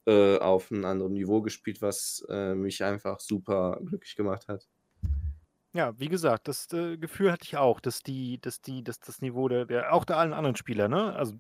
äh, 0.07 0.39
auf 0.39 0.73
einem 0.73 0.85
anderen 0.85 1.13
Niveau 1.13 1.41
gespielt, 1.43 1.83
was 1.83 2.27
äh, 2.29 2.55
mich 2.55 2.83
einfach 2.83 3.21
super 3.21 3.81
glücklich 3.85 4.17
gemacht 4.17 4.49
hat. 4.49 4.69
Ja, 5.73 5.99
wie 5.99 6.09
gesagt, 6.09 6.49
das 6.49 6.73
äh, 6.73 6.97
Gefühl 6.97 7.31
hatte 7.31 7.45
ich 7.45 7.57
auch, 7.57 7.81
dass 7.81 8.03
die, 8.03 8.41
dass 8.41 8.61
die, 8.61 8.83
dass 8.83 8.99
das 8.99 9.23
Niveau 9.23 9.49
der, 9.49 9.67
der 9.67 9.93
auch 9.93 10.05
der 10.05 10.17
allen 10.17 10.33
anderen 10.33 10.57
Spieler, 10.57 10.89
ne? 10.89 11.15
Also 11.15 11.35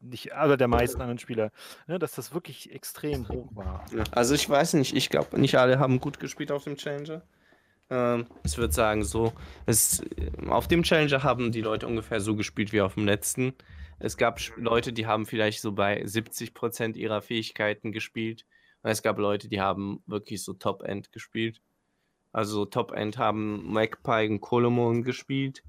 nicht 0.00 0.32
aller 0.34 0.56
der 0.56 0.68
meisten 0.68 1.00
anderen 1.00 1.18
Spieler, 1.18 1.50
ne, 1.86 1.98
dass 1.98 2.12
das 2.12 2.32
wirklich 2.32 2.72
extrem 2.72 3.28
hoch 3.28 3.48
war. 3.54 3.84
Also 4.12 4.34
ich 4.34 4.48
weiß 4.48 4.74
nicht, 4.74 4.96
ich 4.96 5.10
glaube, 5.10 5.38
nicht 5.38 5.56
alle 5.56 5.78
haben 5.78 6.00
gut 6.00 6.18
gespielt 6.18 6.50
auf 6.52 6.64
dem 6.64 6.76
Challenger. 6.76 7.22
Ähm, 7.90 8.26
ich 8.44 8.56
würde 8.56 8.72
sagen, 8.72 9.04
so, 9.04 9.32
es, 9.66 10.02
auf 10.48 10.68
dem 10.68 10.82
Challenger 10.82 11.22
haben 11.22 11.52
die 11.52 11.60
Leute 11.60 11.86
ungefähr 11.86 12.20
so 12.20 12.34
gespielt 12.34 12.72
wie 12.72 12.80
auf 12.80 12.94
dem 12.94 13.04
letzten. 13.04 13.54
Es 13.98 14.16
gab 14.16 14.40
Leute, 14.56 14.92
die 14.92 15.06
haben 15.06 15.26
vielleicht 15.26 15.60
so 15.60 15.72
bei 15.72 16.02
70% 16.02 16.96
ihrer 16.96 17.20
Fähigkeiten 17.20 17.92
gespielt. 17.92 18.46
Und 18.82 18.90
es 18.90 19.02
gab 19.02 19.18
Leute, 19.18 19.48
die 19.48 19.60
haben 19.60 20.02
wirklich 20.06 20.42
so 20.42 20.54
Top-End 20.54 21.12
gespielt. 21.12 21.60
Also 22.32 22.64
Top-End 22.64 23.18
haben 23.18 23.72
Magpie 23.72 24.28
und 24.28 24.40
Colomon 24.40 25.02
gespielt. 25.02 25.62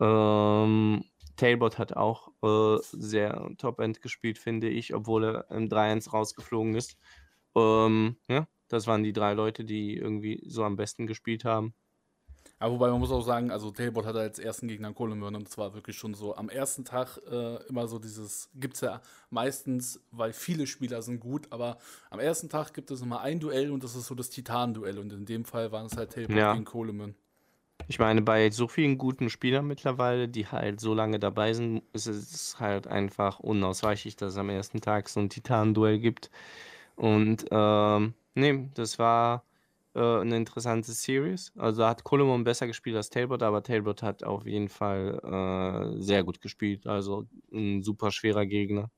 Ähm, 0.00 1.04
Tailbot 1.36 1.78
hat 1.78 1.96
auch 1.96 2.28
äh, 2.42 2.78
sehr 2.92 3.50
Top-End 3.58 4.02
gespielt, 4.02 4.38
finde 4.38 4.68
ich, 4.68 4.94
obwohl 4.94 5.24
er 5.24 5.50
im 5.50 5.68
3-1 5.68 6.12
rausgeflogen 6.12 6.74
ist. 6.74 6.96
Ähm, 7.56 8.16
ja, 8.28 8.46
das 8.68 8.86
waren 8.86 9.02
die 9.02 9.12
drei 9.12 9.34
Leute, 9.34 9.64
die 9.64 9.96
irgendwie 9.96 10.42
so 10.46 10.64
am 10.64 10.76
besten 10.76 11.06
gespielt 11.06 11.44
haben. 11.44 11.74
Aber 12.58 12.74
wobei 12.74 12.90
man 12.90 13.00
muss 13.00 13.10
auch 13.10 13.22
sagen, 13.22 13.50
also 13.50 13.70
Tailbot 13.70 14.06
hat 14.06 14.16
als 14.16 14.38
ersten 14.38 14.68
Gegner 14.68 14.92
Kohlemörn 14.92 15.34
und 15.34 15.48
zwar 15.48 15.74
wirklich 15.74 15.96
schon 15.96 16.14
so 16.14 16.36
am 16.36 16.48
ersten 16.48 16.84
Tag 16.84 17.20
äh, 17.30 17.56
immer 17.68 17.88
so 17.88 17.98
dieses, 17.98 18.50
gibt 18.54 18.74
es 18.74 18.82
ja 18.82 19.00
meistens, 19.30 20.00
weil 20.12 20.32
viele 20.32 20.66
Spieler 20.66 21.02
sind 21.02 21.18
gut, 21.18 21.48
aber 21.50 21.78
am 22.10 22.20
ersten 22.20 22.48
Tag 22.48 22.72
gibt 22.72 22.90
es 22.90 23.02
immer 23.02 23.20
ein 23.20 23.40
Duell 23.40 23.72
und 23.72 23.82
das 23.82 23.96
ist 23.96 24.06
so 24.06 24.14
das 24.14 24.30
Titan-Duell 24.30 24.98
und 24.98 25.12
in 25.12 25.26
dem 25.26 25.44
Fall 25.44 25.72
waren 25.72 25.86
es 25.86 25.96
halt 25.96 26.12
Tailbot 26.12 26.36
ja. 26.36 26.52
gegen 26.52 26.64
Kohlemörn. 26.64 27.14
Ich 27.88 27.98
meine, 27.98 28.22
bei 28.22 28.50
so 28.50 28.68
vielen 28.68 28.96
guten 28.96 29.28
Spielern 29.28 29.66
mittlerweile, 29.66 30.28
die 30.28 30.46
halt 30.46 30.80
so 30.80 30.94
lange 30.94 31.18
dabei 31.18 31.52
sind, 31.52 31.82
ist 31.92 32.06
es 32.06 32.60
halt 32.60 32.86
einfach 32.86 33.40
unausweichlich, 33.40 34.16
dass 34.16 34.32
es 34.32 34.38
am 34.38 34.50
ersten 34.50 34.80
Tag 34.80 35.08
so 35.08 35.20
ein 35.20 35.28
Titan-Duell 35.28 35.98
gibt. 35.98 36.30
Und 36.96 37.44
ähm, 37.50 38.14
nee, 38.34 38.68
das 38.74 38.98
war 38.98 39.42
äh, 39.94 40.20
eine 40.20 40.36
interessante 40.36 40.92
Series. 40.92 41.52
Also 41.56 41.84
hat 41.84 42.04
Colomon 42.04 42.44
besser 42.44 42.66
gespielt 42.66 42.96
als 42.96 43.10
Talbot, 43.10 43.42
aber 43.42 43.62
Talbot 43.62 44.02
hat 44.02 44.24
auf 44.24 44.46
jeden 44.46 44.68
Fall 44.68 45.20
äh, 45.22 46.00
sehr 46.00 46.24
gut 46.24 46.40
gespielt. 46.40 46.86
Also 46.86 47.26
ein 47.52 47.82
super 47.82 48.10
schwerer 48.10 48.46
Gegner. 48.46 48.90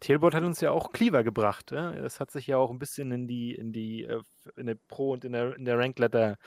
Tailbot 0.00 0.34
hat 0.34 0.44
uns 0.44 0.60
ja 0.60 0.70
auch 0.70 0.92
Cleaver 0.92 1.24
gebracht. 1.24 1.72
Ja? 1.72 1.92
Das 1.92 2.20
hat 2.20 2.30
sich 2.30 2.46
ja 2.46 2.56
auch 2.56 2.70
ein 2.70 2.78
bisschen 2.78 3.10
in 3.10 3.26
die, 3.26 3.54
in 3.54 3.72
die, 3.72 4.04
äh, 4.04 4.22
in 4.56 4.66
der 4.66 4.76
Pro 4.88 5.12
und 5.12 5.24
in 5.24 5.32
der, 5.32 5.56
in 5.56 5.64
der 5.64 5.78
Rankletter 5.78 6.38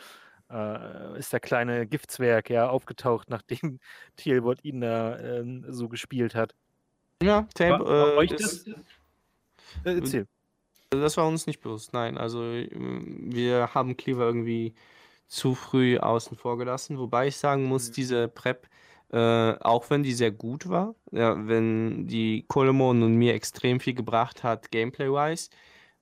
äh, 0.50 1.20
ist 1.20 1.34
der 1.34 1.40
kleine 1.40 1.88
Giftzwerg 1.88 2.50
ja 2.50 2.70
aufgetaucht, 2.70 3.30
nachdem 3.30 3.80
Tailbot 4.16 4.64
ihn 4.64 4.82
da 4.82 5.18
äh, 5.18 5.44
so 5.70 5.90
gespielt 5.90 6.36
hat. 6.36 6.56
Ja, 7.22 7.48
Tailbot. 7.54 7.88
Äh, 7.88 8.18
euch 8.18 8.36
das? 8.36 8.66
Äh, 9.84 9.96
erzähl. 9.96 10.28
Das 10.90 11.18
war 11.18 11.28
uns 11.28 11.48
nicht 11.48 11.62
bewusst, 11.62 11.94
nein. 11.94 12.18
Also 12.18 12.42
wir 12.42 13.74
haben 13.74 13.98
Cleaver 13.98 14.26
irgendwie 14.26 14.76
zu 15.28 15.56
früh 15.56 15.98
außen 15.98 16.38
vor 16.38 16.58
gelassen. 16.58 16.98
Wobei 17.00 17.28
ich 17.28 17.38
sagen 17.38 17.66
muss, 17.66 17.90
mhm. 17.90 17.94
diese 17.94 18.28
Prep, 18.28 18.68
äh, 19.12 19.54
auch 19.60 19.90
wenn 19.90 20.04
die 20.04 20.14
sehr 20.14 20.32
gut 20.32 20.70
war, 20.70 20.96
ja, 21.12 21.48
wenn 21.48 22.08
die 22.08 22.46
Colemon 22.48 23.04
und 23.04 23.16
mir 23.16 23.34
extrem 23.34 23.80
viel 23.80 23.96
gebracht 23.96 24.44
hat, 24.44 24.72
gameplay-wise, 24.72 25.50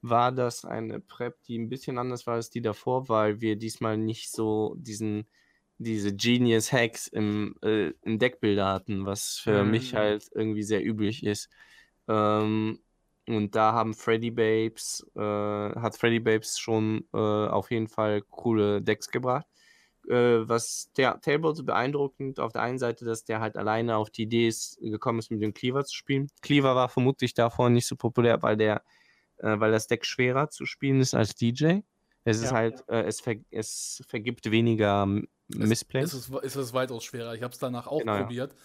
war 0.02 0.32
das 0.32 0.66
eine 0.66 1.00
Prep, 1.00 1.42
die 1.44 1.58
ein 1.58 1.70
bisschen 1.70 1.98
anders 1.98 2.28
war 2.28 2.36
als 2.36 2.50
die 2.50 2.62
davor, 2.62 3.08
weil 3.10 3.42
wir 3.42 3.56
diesmal 3.56 3.98
nicht 3.98 4.32
so 4.32 4.76
diesen 4.78 5.28
diese 5.78 6.16
Genius 6.16 6.72
Hacks 6.72 7.08
im, 7.08 7.56
äh, 7.62 7.92
im 8.02 8.20
Deckbilder 8.20 8.68
hatten, 8.68 9.06
was 9.06 9.40
für 9.42 9.64
mhm. 9.64 9.72
mich 9.72 9.96
halt 9.96 10.30
irgendwie 10.34 10.64
sehr 10.64 10.86
üblich 10.86 11.24
ist. 11.26 11.50
Ähm, 12.08 12.80
und 13.28 13.56
da 13.56 13.72
haben 13.72 13.94
Freddy 13.94 14.32
Babes, 14.32 15.06
äh, 15.16 15.20
hat 15.20 15.98
Freddy 15.98 16.20
Babes 16.20 16.60
schon 16.60 17.06
äh, 17.14 17.18
auf 17.18 17.72
jeden 17.72 17.88
Fall 17.88 18.22
coole 18.22 18.82
Decks 18.82 19.10
gebracht. 19.10 19.46
Äh, 20.10 20.48
was 20.50 20.92
der 20.98 21.22
Tailboard 21.22 21.56
so 21.56 21.64
beeindruckend 21.64 22.40
auf 22.40 22.52
der 22.52 22.62
einen 22.62 22.78
Seite, 22.78 23.06
dass 23.06 23.24
der 23.24 23.40
halt 23.40 23.56
alleine 23.56 23.96
auf 23.96 24.10
die 24.10 24.24
Idee 24.24 24.50
ist, 24.50 24.78
gekommen 24.82 25.20
ist, 25.20 25.32
mit 25.32 25.42
dem 25.42 25.54
Cleaver 25.54 25.86
zu 25.86 25.96
spielen. 25.96 26.30
Cleaver 26.42 26.76
war 26.76 26.90
vermutlich 26.90 27.34
davor 27.34 27.70
nicht 27.70 27.88
so 27.88 27.96
populär, 27.96 28.42
weil 28.42 28.58
der, 28.58 28.84
äh, 29.38 29.58
weil 29.60 29.72
das 29.72 29.88
Deck 29.88 30.06
schwerer 30.06 30.50
zu 30.50 30.66
spielen 30.66 31.00
ist 31.00 31.14
als 31.14 31.36
DJ. 31.36 31.80
Es 32.26 32.42
ja, 32.42 32.48
ist 32.48 32.52
halt, 32.52 32.84
ja. 32.90 32.96
Äh, 32.96 33.04
es, 33.06 33.22
ver 33.22 33.36
es 33.52 34.04
vergibt 34.08 34.52
weniger 34.52 35.06
Missplays. 35.48 36.14
Es, 36.14 36.28
es, 36.28 36.30
ist, 36.30 36.44
es 36.44 36.56
ist 36.58 36.74
weitaus 36.74 37.06
schwerer. 37.06 37.34
Ich 37.36 37.42
habe 37.42 37.54
es 37.54 37.60
danach 37.60 37.88
auch 37.88 38.00
genau, 38.00 38.18
probiert. 38.18 38.52
Ja 38.52 38.60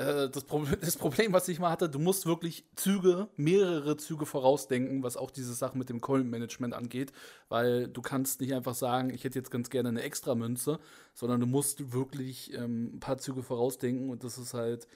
das, 0.00 0.44
Problem, 0.44 0.78
das 0.80 0.96
Problem, 0.96 1.32
was 1.32 1.48
ich 1.48 1.58
mal 1.58 1.70
hatte, 1.70 1.88
du 1.88 1.98
musst 1.98 2.26
wirklich 2.26 2.64
Züge, 2.76 3.28
mehrere 3.36 3.96
Züge 3.96 4.26
vorausdenken, 4.26 5.02
was 5.02 5.16
auch 5.16 5.30
diese 5.30 5.52
Sache 5.54 5.76
mit 5.76 5.88
dem 5.88 6.00
Coin-Management 6.00 6.74
angeht, 6.74 7.12
weil 7.48 7.88
du 7.88 8.00
kannst 8.02 8.40
nicht 8.40 8.54
einfach 8.54 8.74
sagen, 8.74 9.10
ich 9.10 9.24
hätte 9.24 9.38
jetzt 9.38 9.50
ganz 9.50 9.70
gerne 9.70 9.90
eine 9.90 10.02
extra 10.02 10.34
Münze, 10.34 10.78
sondern 11.14 11.40
du 11.40 11.46
musst 11.46 11.92
wirklich 11.92 12.54
ähm, 12.54 12.94
ein 12.94 13.00
paar 13.00 13.18
Züge 13.18 13.42
vorausdenken 13.42 14.10
und 14.10 14.24
das 14.24 14.38
ist 14.38 14.54
halt, 14.54 14.86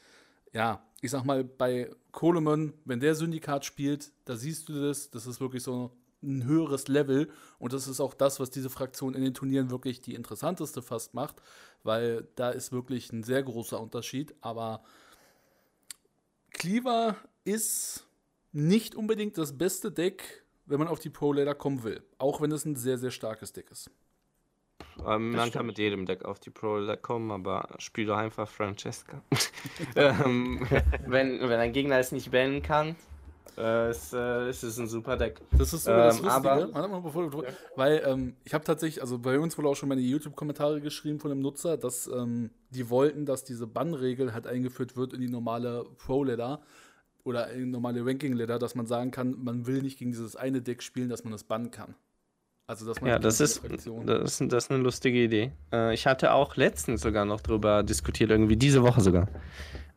ja, 0.53 0.83
ich 1.01 1.11
sag 1.11 1.25
mal, 1.25 1.45
bei 1.45 1.91
Coleman, 2.13 2.73
wenn 2.85 3.01
der 3.01 3.15
Syndikat 3.15 3.65
spielt, 3.65 4.13
da 4.25 4.37
siehst 4.37 4.69
du 4.69 4.81
das, 4.81 5.11
das 5.11 5.27
ist 5.27 5.41
wirklich 5.41 5.63
so 5.63 5.91
ein 6.25 6.45
höheres 6.45 6.89
Level 6.89 7.31
und 7.59 7.73
das 7.73 7.87
ist 7.87 8.01
auch 8.01 8.15
das, 8.15 8.41
was 8.41 8.51
diese 8.51 8.71
Fraktion 8.71 9.15
in 9.15 9.23
den 9.23 9.35
Turnieren 9.35 9.71
wirklich 9.71 10.01
die 10.01 10.15
interessanteste 10.15 10.83
fast 10.83 11.15
macht, 11.15 11.37
weil 11.83 12.27
da 12.37 12.51
ist 12.51 12.73
wirklich 12.73 13.13
ein 13.13 13.23
sehr 13.23 13.43
großer 13.43 13.81
Unterschied. 13.81 14.35
Aber 14.41 14.83
Cleaver 16.51 17.17
ist 17.45 18.07
nicht 18.53 18.95
unbedingt 18.95 19.37
das 19.37 19.57
beste 19.59 19.91
Deck, 19.91 20.45
wenn 20.67 20.79
man 20.79 20.89
auf 20.89 20.99
die 20.99 21.11
Pro-Ladder 21.11 21.55
kommen 21.55 21.83
will. 21.83 22.03
Auch 22.19 22.41
wenn 22.41 22.53
es 22.53 22.65
ein 22.65 22.77
sehr, 22.77 22.99
sehr 22.99 23.11
starkes 23.11 23.53
Deck 23.53 23.71
ist. 23.71 23.91
Ähm, 25.01 25.31
man 25.31 25.41
stimmt. 25.41 25.53
kann 25.55 25.67
mit 25.67 25.79
jedem 25.79 26.07
Deck 26.07 26.25
auf 26.25 26.41
die 26.41 26.51
Pro-Ladder 26.51 26.97
kommen, 26.97 27.31
aber 27.31 27.69
spiel 27.79 28.07
doch 28.07 28.17
einfach 28.17 28.49
Francesca. 28.49 29.23
ähm, 29.97 30.67
wenn, 31.07 31.41
wenn 31.41 31.61
ein 31.61 31.73
Gegner 31.73 31.99
es 31.99 32.13
nicht 32.13 32.31
bannen 32.31 32.63
kann, 32.63 32.97
Äh, 33.57 33.89
es, 33.89 34.13
äh, 34.13 34.49
es 34.49 34.65
ist 34.65 34.79
ein 34.79 34.89
super 34.89 35.17
Deck. 35.17 35.41
Das 35.57 35.73
ist 35.73 35.85
sogar 35.85 36.07
das 36.07 36.19
Ähm, 36.19 36.25
Lustige. 36.25 36.51
aber- 36.51 36.75
Warte 36.75 36.89
mal, 36.89 37.01
bevor 37.01 37.31
du, 37.31 37.43
Weil 37.77 38.03
ähm, 38.07 38.35
ich 38.45 38.53
habe 38.55 38.65
tatsächlich, 38.65 39.01
also 39.03 39.19
bei 39.19 39.39
uns 39.39 39.57
wurde 39.57 39.69
auch 39.69 39.77
schon 39.77 39.89
meine 39.89 40.01
YouTube-Kommentare 40.01 40.81
geschrieben 40.81 41.21
von 41.21 41.31
einem 41.31 41.41
Nutzer, 41.41 41.77
dass 41.77 42.07
ähm, 42.09 42.51
die 42.71 42.91
wollten, 42.91 43.27
dass 43.27 43.45
diese 43.45 43.67
Bannregel 43.67 44.33
halt 44.35 44.47
eingeführt 44.47 44.97
wird 44.97 45.13
in 45.13 45.21
die 45.21 45.29
normale 45.31 45.85
Pro-Ladder 45.99 46.61
oder 47.23 47.51
in 47.53 47.61
die 47.67 47.71
normale 47.71 48.05
Ranking-Ladder, 48.05 48.59
dass 48.59 48.75
man 48.75 48.87
sagen 48.87 49.11
kann, 49.11 49.37
man 49.43 49.67
will 49.67 49.83
nicht 49.83 49.99
gegen 49.99 50.11
dieses 50.11 50.37
eine 50.37 50.61
Deck 50.61 50.83
spielen, 50.83 51.09
dass 51.09 51.23
man 51.25 51.33
das 51.33 51.45
bannen 51.45 51.71
kann. 51.71 51.95
Also, 52.67 52.87
dass 52.87 53.01
man 53.01 53.11
Ja, 53.11 53.19
das 53.19 53.41
ist, 53.41 53.63
das, 53.63 53.85
ist, 53.87 54.53
das 54.53 54.65
ist 54.65 54.71
eine 54.71 54.83
lustige 54.83 55.23
Idee. 55.23 55.53
Äh, 55.71 55.93
ich 55.95 56.07
hatte 56.07 56.33
auch 56.33 56.57
letztens 56.57 57.03
sogar 57.03 57.25
noch 57.27 57.41
drüber 57.43 57.83
diskutiert, 57.83 58.31
irgendwie 58.31 58.57
diese 58.57 58.83
Woche 58.83 59.01
sogar. 59.03 59.29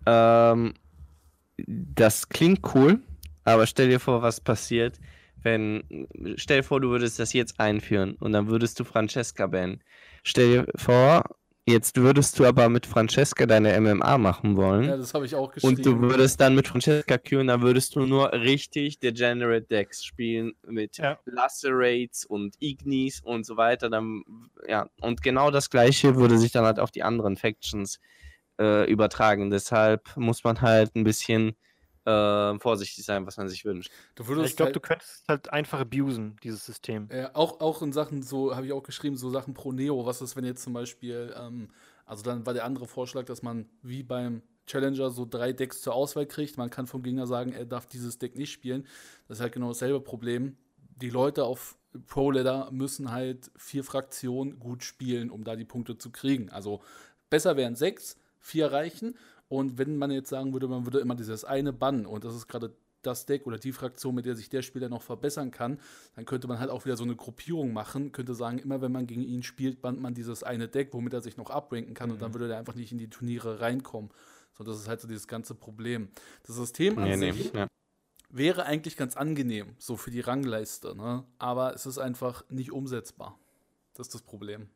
Ähm, 0.05 0.73
das 1.57 2.29
klingt 2.29 2.59
cool, 2.75 2.99
aber 3.47 3.65
stell 3.65 3.87
dir 3.87 3.99
vor, 3.99 4.21
was 4.21 4.41
passiert, 4.41 4.99
wenn. 5.41 6.07
Stell 6.35 6.57
dir 6.57 6.63
vor, 6.63 6.81
du 6.81 6.89
würdest 6.89 7.19
das 7.19 7.33
jetzt 7.33 7.59
einführen 7.59 8.15
und 8.19 8.33
dann 8.33 8.47
würdest 8.47 8.79
du 8.79 8.83
Francesca 8.83 9.47
bannen. 9.47 9.81
Stell 10.23 10.51
dir 10.51 10.67
vor, 10.75 11.23
jetzt 11.65 11.95
würdest 11.95 12.37
du 12.39 12.45
aber 12.45 12.67
mit 12.67 12.85
Francesca 12.85 13.45
deine 13.45 13.73
MMA 13.79 14.17
machen 14.17 14.57
wollen. 14.57 14.89
Ja, 14.89 14.97
das 14.97 15.13
habe 15.13 15.25
ich 15.25 15.35
auch 15.35 15.51
geschrieben. 15.53 15.77
Und 15.77 15.85
du 15.85 16.01
würdest 16.01 16.41
dann 16.41 16.55
mit 16.55 16.67
Francesca 16.67 17.17
queuen, 17.17 17.47
dann 17.47 17.61
würdest 17.61 17.95
du 17.95 18.05
nur 18.05 18.33
richtig 18.33 18.99
Degenerate 18.99 19.65
Decks 19.65 20.03
spielen 20.03 20.53
mit 20.65 20.97
Ja. 20.97 21.17
Lacerates 21.23 22.25
und 22.25 22.55
Ignis 22.59 23.21
und 23.21 23.45
so 23.45 23.55
weiter. 23.55 23.89
Dann, 23.89 24.23
ja, 24.67 24.89
und 24.99 25.21
genau 25.21 25.51
das 25.51 25.69
gleiche 25.69 26.17
würde 26.17 26.37
sich 26.37 26.51
dann 26.51 26.65
halt 26.65 26.79
auf 26.79 26.91
die 26.91 27.03
anderen 27.03 27.37
Factions 27.37 28.01
äh, 28.59 28.91
übertragen. 28.91 29.49
Deshalb 29.49 30.17
muss 30.17 30.43
man 30.43 30.61
halt 30.61 30.95
ein 30.95 31.05
bisschen 31.05 31.55
äh, 32.07 32.59
vorsichtig 32.59 33.03
sein, 33.03 33.25
was 33.25 33.37
man 33.37 33.49
sich 33.49 33.65
wünscht. 33.65 33.91
du 34.15 34.27
würdest 34.27 34.49
Ich 34.49 34.55
glaube, 34.55 34.67
halt, 34.67 34.75
du 34.75 34.79
könntest 34.79 35.27
halt 35.27 35.51
einfach 35.51 35.79
abusen, 35.79 36.37
dieses 36.43 36.65
System. 36.65 37.07
Äh, 37.09 37.27
auch, 37.33 37.59
auch 37.59 37.81
in 37.81 37.91
Sachen, 37.91 38.23
so 38.23 38.55
habe 38.55 38.65
ich 38.65 38.73
auch 38.73 38.83
geschrieben, 38.83 39.17
so 39.17 39.29
Sachen 39.29 39.53
pro 39.53 39.71
Neo. 39.71 40.05
Was 40.05 40.21
ist, 40.21 40.35
wenn 40.35 40.45
jetzt 40.45 40.63
zum 40.63 40.73
Beispiel, 40.73 41.33
ähm, 41.37 41.69
also 42.05 42.23
dann 42.23 42.45
war 42.45 42.53
der 42.53 42.65
andere 42.65 42.87
Vorschlag, 42.87 43.25
dass 43.25 43.41
man 43.41 43.67
wie 43.81 44.03
beim 44.03 44.41
Challenger 44.65 45.09
so 45.09 45.25
drei 45.25 45.53
Decks 45.53 45.81
zur 45.81 45.93
Auswahl 45.93 46.25
kriegt. 46.25 46.57
Man 46.57 46.69
kann 46.69 46.87
vom 46.87 47.03
Gegner 47.03 47.27
sagen, 47.27 47.51
er 47.53 47.65
darf 47.65 47.85
dieses 47.87 48.17
Deck 48.17 48.35
nicht 48.35 48.51
spielen. 48.51 48.85
Das 49.27 49.37
ist 49.37 49.41
halt 49.41 49.53
genau 49.53 49.69
dasselbe 49.69 50.01
Problem. 50.01 50.57
Die 51.01 51.09
Leute 51.09 51.43
auf 51.43 51.77
Pro 52.05 52.31
Ladder 52.31 52.69
müssen 52.71 53.11
halt 53.11 53.51
vier 53.57 53.83
Fraktionen 53.83 54.59
gut 54.59 54.83
spielen, 54.83 55.29
um 55.29 55.43
da 55.43 55.55
die 55.55 55.65
Punkte 55.65 55.97
zu 55.97 56.11
kriegen. 56.11 56.49
Also 56.49 56.81
besser 57.29 57.57
wären 57.57 57.75
sechs, 57.75 58.17
vier 58.39 58.71
reichen. 58.71 59.17
Und 59.49 59.77
wenn 59.77 59.97
man 59.97 60.11
jetzt 60.11 60.29
sagen 60.29 60.53
würde, 60.53 60.67
man 60.67 60.85
würde 60.85 60.99
immer 60.99 61.15
dieses 61.15 61.45
eine 61.45 61.73
bannen 61.73 62.05
und 62.05 62.23
das 62.23 62.35
ist 62.35 62.47
gerade 62.47 62.75
das 63.01 63.25
Deck 63.25 63.47
oder 63.47 63.57
die 63.57 63.71
Fraktion, 63.71 64.15
mit 64.15 64.25
der 64.25 64.35
sich 64.35 64.49
der 64.49 64.61
Spieler 64.61 64.89
noch 64.89 65.01
verbessern 65.01 65.51
kann, 65.51 65.79
dann 66.15 66.25
könnte 66.25 66.47
man 66.47 66.59
halt 66.59 66.69
auch 66.69 66.85
wieder 66.85 66.97
so 66.97 67.03
eine 67.03 67.15
Gruppierung 67.15 67.71
machen, 67.73 68.11
könnte 68.11 68.35
sagen, 68.35 68.59
immer 68.59 68.81
wenn 68.81 68.91
man 68.91 69.07
gegen 69.07 69.23
ihn 69.23 69.43
spielt, 69.43 69.81
bannt 69.81 70.01
man 70.01 70.13
dieses 70.13 70.43
eine 70.43 70.67
Deck, 70.67 70.93
womit 70.93 71.13
er 71.13 71.21
sich 71.21 71.37
noch 71.37 71.49
abranken 71.49 71.93
kann 71.93 72.11
und 72.11 72.21
dann 72.21 72.33
würde 72.33 72.51
er 72.51 72.59
einfach 72.59 72.75
nicht 72.75 72.91
in 72.91 72.97
die 72.97 73.09
Turniere 73.09 73.61
reinkommen. 73.61 74.11
So, 74.57 74.63
das 74.63 74.79
ist 74.79 74.87
halt 74.87 74.99
so 74.99 75.07
dieses 75.07 75.27
ganze 75.27 75.55
Problem. 75.55 76.09
Das 76.43 76.55
System 76.55 76.97
an 76.97 77.05
Nee, 77.05 77.17
nee, 77.17 77.31
sich 77.31 77.53
ja. 77.53 77.67
wäre 78.29 78.65
eigentlich 78.65 78.97
ganz 78.97 79.15
angenehm, 79.15 79.75
so 79.77 79.95
für 79.95 80.11
die 80.11 80.21
Rangleiste, 80.21 80.95
ne? 80.95 81.23
aber 81.37 81.73
es 81.75 81.85
ist 81.85 81.99
einfach 81.99 82.43
nicht 82.49 82.71
umsetzbar. 82.71 83.37
Das 83.93 84.07
ist 84.07 84.15
das 84.15 84.21
Problem. 84.21 84.69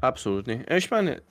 Absolut 0.00 0.46
nicht. 0.46 0.68
Ich 0.70 0.90
meine, 0.90 1.22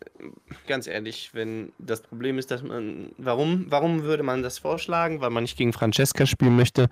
ganz 0.68 0.88
ehrlich, 0.88 1.32
wenn 1.34 1.74
das 1.80 2.02
Problem 2.02 2.38
ist, 2.38 2.52
dass 2.52 2.64
man. 2.64 3.12
Warum, 3.18 3.66
warum 3.70 4.04
würde 4.04 4.24
man 4.24 4.44
das 4.44 4.60
vorschlagen? 4.60 5.20
Weil 5.22 5.30
man 5.32 5.44
nicht 5.44 5.58
gegen 5.58 5.74
Francesca 5.74 6.26
spielen 6.26 6.56
möchte. 6.56 6.90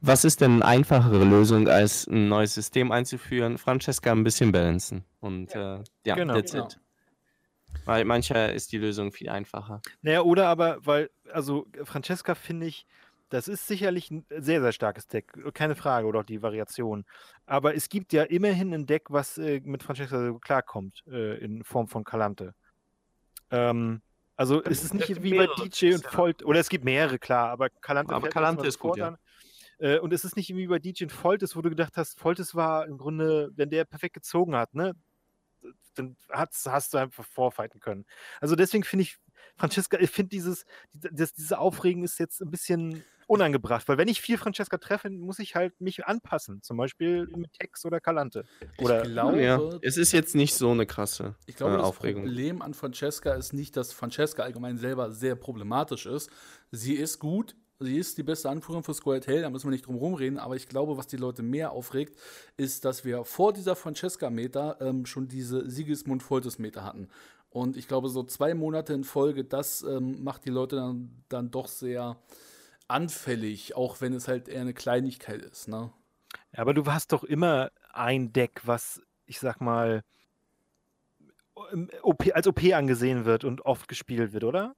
Was 0.00 0.24
ist 0.24 0.40
denn 0.42 0.54
eine 0.56 0.64
einfachere 0.66 1.24
Lösung, 1.24 1.68
als 1.68 2.06
ein 2.06 2.28
neues 2.28 2.52
System 2.54 2.92
einzuführen? 2.92 3.56
Francesca 3.56 4.12
ein 4.12 4.24
bisschen 4.24 4.52
balancen. 4.52 5.04
Und 5.20 5.54
ja, 5.54 5.76
äh, 5.76 5.84
ja 6.04 6.14
Genau. 6.16 6.34
that's 6.34 6.52
Genau. 6.52 6.66
it. 6.66 6.78
Weil 7.86 8.04
mancher 8.04 8.52
ist 8.52 8.72
die 8.72 8.78
Lösung 8.78 9.12
viel 9.12 9.28
einfacher. 9.28 9.80
Naja, 10.02 10.22
oder 10.22 10.48
aber, 10.48 10.78
weil, 10.84 11.10
also 11.32 11.66
Francesca 11.84 12.34
finde 12.34 12.66
ich, 12.66 12.86
das 13.30 13.48
ist 13.48 13.66
sicherlich 13.66 14.10
ein 14.10 14.24
sehr, 14.30 14.60
sehr 14.60 14.72
starkes 14.72 15.06
Deck, 15.06 15.32
keine 15.54 15.74
Frage, 15.74 16.06
oder 16.06 16.20
auch 16.20 16.24
die 16.24 16.42
Variation. 16.42 17.04
Aber 17.46 17.74
es 17.74 17.88
gibt 17.88 18.12
ja 18.12 18.22
immerhin 18.22 18.72
ein 18.74 18.86
Deck, 18.86 19.06
was 19.08 19.38
äh, 19.38 19.60
mit 19.64 19.82
Francesca 19.82 20.24
so 20.24 20.38
klarkommt, 20.38 21.02
äh, 21.08 21.38
in 21.38 21.64
Form 21.64 21.88
von 21.88 22.04
Kalante. 22.04 22.54
Ähm, 23.50 24.02
also 24.36 24.62
es 24.62 24.82
ist 24.82 24.94
nicht 24.94 25.22
wie 25.22 25.34
bei 25.34 25.46
DJ 25.46 25.94
und. 25.94 26.16
Volt, 26.16 26.44
oder 26.44 26.60
es 26.60 26.68
gibt 26.68 26.84
mehrere, 26.84 27.18
klar, 27.18 27.50
aber 27.50 27.70
Kalante 27.70 28.14
Aber 28.14 28.28
Kalante 28.28 28.66
ist 28.66 28.78
gut, 28.78 28.96
ja. 28.96 29.16
Äh, 29.78 29.98
Und 29.98 30.12
es 30.12 30.24
ist 30.24 30.36
nicht 30.36 30.54
wie 30.54 30.66
bei 30.66 30.78
DJ 30.78 31.04
und 31.04 31.12
Foltes, 31.12 31.56
wo 31.56 31.62
du 31.62 31.70
gedacht 31.70 31.96
hast, 31.96 32.18
Foltes 32.18 32.54
war 32.54 32.86
im 32.86 32.98
Grunde, 32.98 33.50
wenn 33.54 33.70
der 33.70 33.84
perfekt 33.84 34.14
gezogen 34.14 34.54
hat, 34.54 34.74
ne, 34.74 34.94
dann 35.94 36.16
hat's, 36.30 36.66
hast 36.66 36.94
du 36.94 36.98
einfach 36.98 37.24
vorfighten 37.24 37.80
können. 37.80 38.04
Also 38.40 38.56
deswegen 38.56 38.84
finde 38.84 39.04
ich, 39.04 39.18
Francesca, 39.56 39.98
ich 40.00 40.10
finde 40.10 40.30
dieses, 40.30 40.64
die- 40.92 41.08
das, 41.12 41.32
diese 41.32 41.58
Aufregen 41.58 42.02
ist 42.04 42.18
jetzt 42.18 42.40
ein 42.42 42.50
bisschen 42.50 43.04
unangebracht, 43.26 43.88
weil 43.88 43.96
wenn 43.96 44.08
ich 44.08 44.20
viel 44.20 44.36
Francesca 44.36 44.76
treffe, 44.76 45.08
muss 45.08 45.38
ich 45.38 45.54
halt 45.54 45.80
mich 45.80 46.04
anpassen, 46.04 46.60
zum 46.62 46.76
Beispiel 46.76 47.26
mit 47.28 47.54
Tex 47.54 47.86
oder 47.86 47.98
Kalante. 47.98 48.44
Oder 48.78 49.02
ich 49.02 49.10
glaube, 49.12 49.42
ja, 49.42 49.58
es 49.80 49.96
ist 49.96 50.12
jetzt 50.12 50.34
nicht 50.34 50.54
so 50.54 50.70
eine 50.72 50.84
krasse 50.84 51.34
Ich 51.46 51.56
glaube, 51.56 51.74
äh, 51.74 51.78
das 51.78 51.86
Aufregung. 51.86 52.24
Problem 52.24 52.60
an 52.60 52.74
Francesca 52.74 53.32
ist 53.32 53.54
nicht, 53.54 53.76
dass 53.78 53.92
Francesca 53.94 54.42
allgemein 54.42 54.76
selber 54.76 55.10
sehr 55.10 55.36
problematisch 55.36 56.04
ist. 56.04 56.28
Sie 56.70 56.92
ist 56.94 57.18
gut, 57.18 57.56
sie 57.80 57.96
ist 57.96 58.18
die 58.18 58.22
beste 58.22 58.50
Anführerin 58.50 58.84
für 58.84 58.92
Squared 58.92 59.26
Hell, 59.26 59.40
da 59.40 59.48
müssen 59.48 59.68
wir 59.68 59.72
nicht 59.72 59.86
drum 59.86 59.96
rumreden, 59.96 60.38
aber 60.38 60.56
ich 60.56 60.68
glaube, 60.68 60.98
was 60.98 61.06
die 61.06 61.16
Leute 61.16 61.42
mehr 61.42 61.70
aufregt, 61.72 62.18
ist, 62.58 62.84
dass 62.84 63.06
wir 63.06 63.24
vor 63.24 63.54
dieser 63.54 63.74
Francesca-Meter 63.74 64.76
ähm, 64.82 65.06
schon 65.06 65.28
diese 65.28 65.68
Sigismund-Foltes-Meter 65.70 66.84
hatten. 66.84 67.08
Und 67.54 67.76
ich 67.76 67.86
glaube, 67.86 68.08
so 68.08 68.24
zwei 68.24 68.52
Monate 68.52 68.94
in 68.94 69.04
Folge, 69.04 69.44
das 69.44 69.82
ähm, 69.84 70.24
macht 70.24 70.44
die 70.44 70.50
Leute 70.50 70.74
dann, 70.74 71.22
dann 71.28 71.52
doch 71.52 71.68
sehr 71.68 72.20
anfällig, 72.88 73.76
auch 73.76 74.00
wenn 74.00 74.12
es 74.12 74.26
halt 74.26 74.48
eher 74.48 74.62
eine 74.62 74.74
Kleinigkeit 74.74 75.40
ist. 75.40 75.68
Ne? 75.68 75.92
Aber 76.50 76.74
du 76.74 76.84
hast 76.86 77.12
doch 77.12 77.22
immer 77.22 77.70
ein 77.92 78.32
Deck, 78.32 78.62
was, 78.64 79.00
ich 79.26 79.38
sag 79.38 79.60
mal, 79.60 80.02
OP, 82.02 82.28
als 82.34 82.48
OP 82.48 82.60
angesehen 82.72 83.24
wird 83.24 83.44
und 83.44 83.60
oft 83.60 83.86
gespielt 83.86 84.32
wird, 84.32 84.42
oder? 84.42 84.74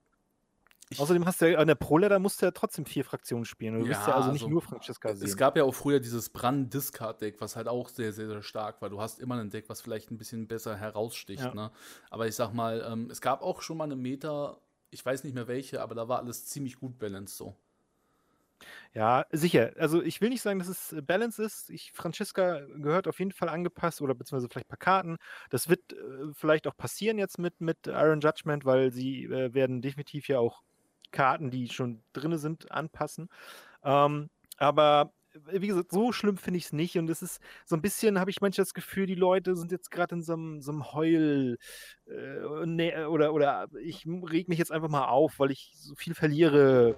Ich- 0.89 1.01
Außerdem 1.01 1.27
hast 1.27 1.41
du 1.41 1.51
ja 1.51 1.59
an 1.59 1.67
der 1.67 1.75
Pro-Ladder 1.75 2.21
musst 2.21 2.41
du 2.41 2.47
ja 2.47 2.53
trotzdem 2.53 2.87
vier 2.87 3.05
Fraktionen 3.05 3.45
spielen. 3.45 3.75
Du 3.75 3.87
bist 3.87 4.01
Ja, 4.03 4.09
ja 4.09 4.15
also 4.15 4.31
nicht 4.31 4.43
also, 4.43 4.53
nur 4.53 4.63
Francesca 4.63 5.15
sehen. 5.17 5.27
Es 5.27 5.37
gab 5.37 5.57
ja 5.57 5.65
auch 5.65 5.75
früher 5.75 5.99
dieses 5.99 6.31
Brand-Discard-Deck, 6.31 7.41
was 7.41 7.57
halt 7.57 7.67
auch 7.67 7.89
sehr, 7.89 8.13
sehr, 8.13 8.29
sehr 8.29 8.43
stark 8.43 8.81
war. 8.81 8.89
Du 8.89 9.01
hast 9.01 9.19
immer 9.19 9.37
ein 9.37 9.51
Deck, 9.51 9.69
was 9.69 9.81
vielleicht 9.81 10.13
ein 10.13 10.19
bisschen 10.19 10.47
besser 10.47 10.77
heraussticht. 10.77 11.43
Ja. 11.43 11.55
Ne? 11.55 11.73
Aber 12.11 12.29
ich 12.29 12.37
sag 12.37 12.53
mal, 12.53 12.87
ähm, 12.89 13.11
es 13.11 13.21
gab 13.21 13.43
auch 13.43 13.63
schon 13.63 13.79
mal 13.79 13.85
eine 13.85 13.97
Meta, 13.97 14.59
ich 14.91 15.05
weiß 15.05 15.25
nicht 15.25 15.35
mehr 15.35 15.49
welche, 15.49 15.83
aber 15.83 15.97
da 15.97 16.07
war 16.07 16.21
alles 16.21 16.47
ziemlich 16.47 16.77
gut 16.77 16.99
balanced 16.99 17.37
so. 17.37 17.57
Ja, 18.95 19.27
sicher. 19.31 19.73
Also 19.79 20.03
ich 20.03 20.21
will 20.21 20.31
nicht 20.31 20.41
sagen, 20.41 20.59
dass 20.59 20.69
es 20.69 20.93
äh, 20.93 21.03
Balance 21.03 21.43
ist. 21.43 21.69
Ich, 21.69 21.93
Francesca 21.93 22.61
gehört 22.77 23.09
auf 23.09 23.19
jeden 23.19 23.33
Fall 23.33 23.49
angepasst 23.49 24.01
oder 24.01 24.15
beziehungsweise 24.15 24.49
vielleicht 24.49 24.67
ein 24.67 24.71
paar 24.71 24.79
Karten. 24.79 25.17
Das 25.51 25.69
wird 25.69 25.93
äh, 25.93 25.97
vielleicht 26.33 26.67
auch 26.67 26.77
passieren 26.77 27.19
jetzt 27.19 27.39
mit, 27.39 27.61
mit 27.61 27.87
Iron 27.87 28.21
Judgment, 28.21 28.65
weil 28.65 28.93
sie 28.93 29.25
äh, 29.25 29.53
werden 29.53 29.83
definitiv 29.83 30.29
ja 30.29 30.39
auch 30.39 30.63
Karten, 31.13 31.51
die 31.51 31.69
schon 31.69 32.03
drin 32.13 32.37
sind, 32.39 32.71
anpassen. 32.73 33.29
Ähm, 33.85 34.31
aber 34.59 35.13
äh, 35.35 35.61
wie 35.61 35.69
gesagt, 35.69 35.91
so 35.91 36.13
schlimm 36.13 36.37
finde 36.37 36.59
ich 36.59 36.67
es 36.67 36.73
nicht. 36.73 36.97
Und 36.99 37.09
es 37.11 37.23
ist 37.23 37.41
so 37.65 37.77
ein 37.77 37.83
bisschen, 37.83 38.19
habe 38.19 38.31
ich 38.31 38.41
manchmal 38.41 38.65
das 38.65 38.75
Gefühl, 38.75 39.07
die 39.07 39.15
Leute 39.15 39.57
sind 39.57 39.73
jetzt 39.73 39.91
gerade 39.91 40.17
in 40.17 40.23
so 40.23 40.35
einem, 40.35 40.61
so 40.61 40.73
einem 40.73 40.93
Heul 40.93 41.59
äh, 42.07 42.67
ne, 42.67 43.09
oder, 43.09 43.33
oder 43.33 43.69
ich 43.83 44.07
reg 44.07 44.49
mich 44.49 44.59
jetzt 44.59 44.73
einfach 44.73 44.89
mal 44.89 45.07
auf, 45.07 45.39
weil 45.39 45.51
ich 45.51 45.73
so 45.77 45.95
viel 45.95 46.15
verliere 46.15 46.97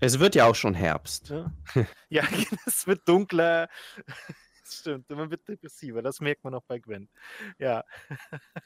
Es 0.00 0.18
wird 0.18 0.34
ja 0.34 0.46
auch 0.46 0.54
schon 0.54 0.74
Herbst. 0.74 1.30
ja, 1.30 1.52
ja 2.08 2.22
es 2.66 2.86
wird 2.86 3.08
dunkler. 3.08 3.68
Das 4.66 4.78
stimmt, 4.78 5.08
man 5.10 5.30
wird 5.30 5.46
depressiver. 5.46 6.02
Das 6.02 6.20
merkt 6.20 6.42
man 6.42 6.54
auch 6.54 6.64
bei 6.64 6.78
Gwen. 6.80 7.08
Ja, 7.58 7.84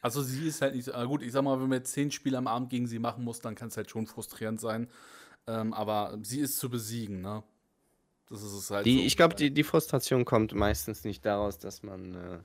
Also 0.00 0.22
sie 0.22 0.46
ist 0.48 0.62
halt 0.62 0.74
nicht 0.74 0.84
so, 0.86 0.94
ah, 0.94 1.04
gut, 1.04 1.22
ich 1.22 1.32
sag 1.32 1.42
mal, 1.42 1.60
wenn 1.60 1.68
man 1.68 1.78
jetzt 1.78 1.92
zehn 1.92 2.10
Spiele 2.10 2.38
am 2.38 2.46
Abend 2.46 2.70
gegen 2.70 2.86
sie 2.86 2.98
machen 2.98 3.22
muss, 3.24 3.40
dann 3.40 3.54
kann 3.54 3.68
es 3.68 3.76
halt 3.76 3.90
schon 3.90 4.06
frustrierend 4.06 4.60
sein. 4.60 4.88
Ähm, 5.46 5.74
aber 5.74 6.18
sie 6.22 6.40
ist 6.40 6.58
zu 6.58 6.70
besiegen, 6.70 7.20
ne? 7.20 7.42
Das 8.28 8.42
ist 8.42 8.52
es 8.52 8.70
halt 8.70 8.86
Die, 8.86 8.96
so. 8.98 9.02
ich 9.02 9.16
glaube, 9.16 9.34
die, 9.34 9.52
die 9.52 9.64
Frustration 9.64 10.24
kommt 10.24 10.54
meistens 10.54 11.04
nicht 11.04 11.24
daraus, 11.26 11.58
dass 11.58 11.82
man 11.82 12.44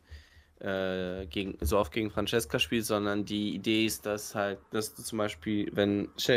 äh, 0.62 1.22
äh, 1.22 1.28
gegen, 1.28 1.58
so 1.62 1.78
oft 1.78 1.94
gegen 1.94 2.10
Francesca 2.12 2.60
spielt, 2.60 2.86
sondern 2.86 3.26
die 3.26 3.56
Idee 3.56 3.86
ist, 3.86 4.06
dass 4.06 4.36
halt, 4.36 4.60
dass 4.72 4.96
du 4.96 5.04
zum 5.04 5.18
Beispiel, 5.20 5.70
wenn 5.74 6.10
es 6.18 6.28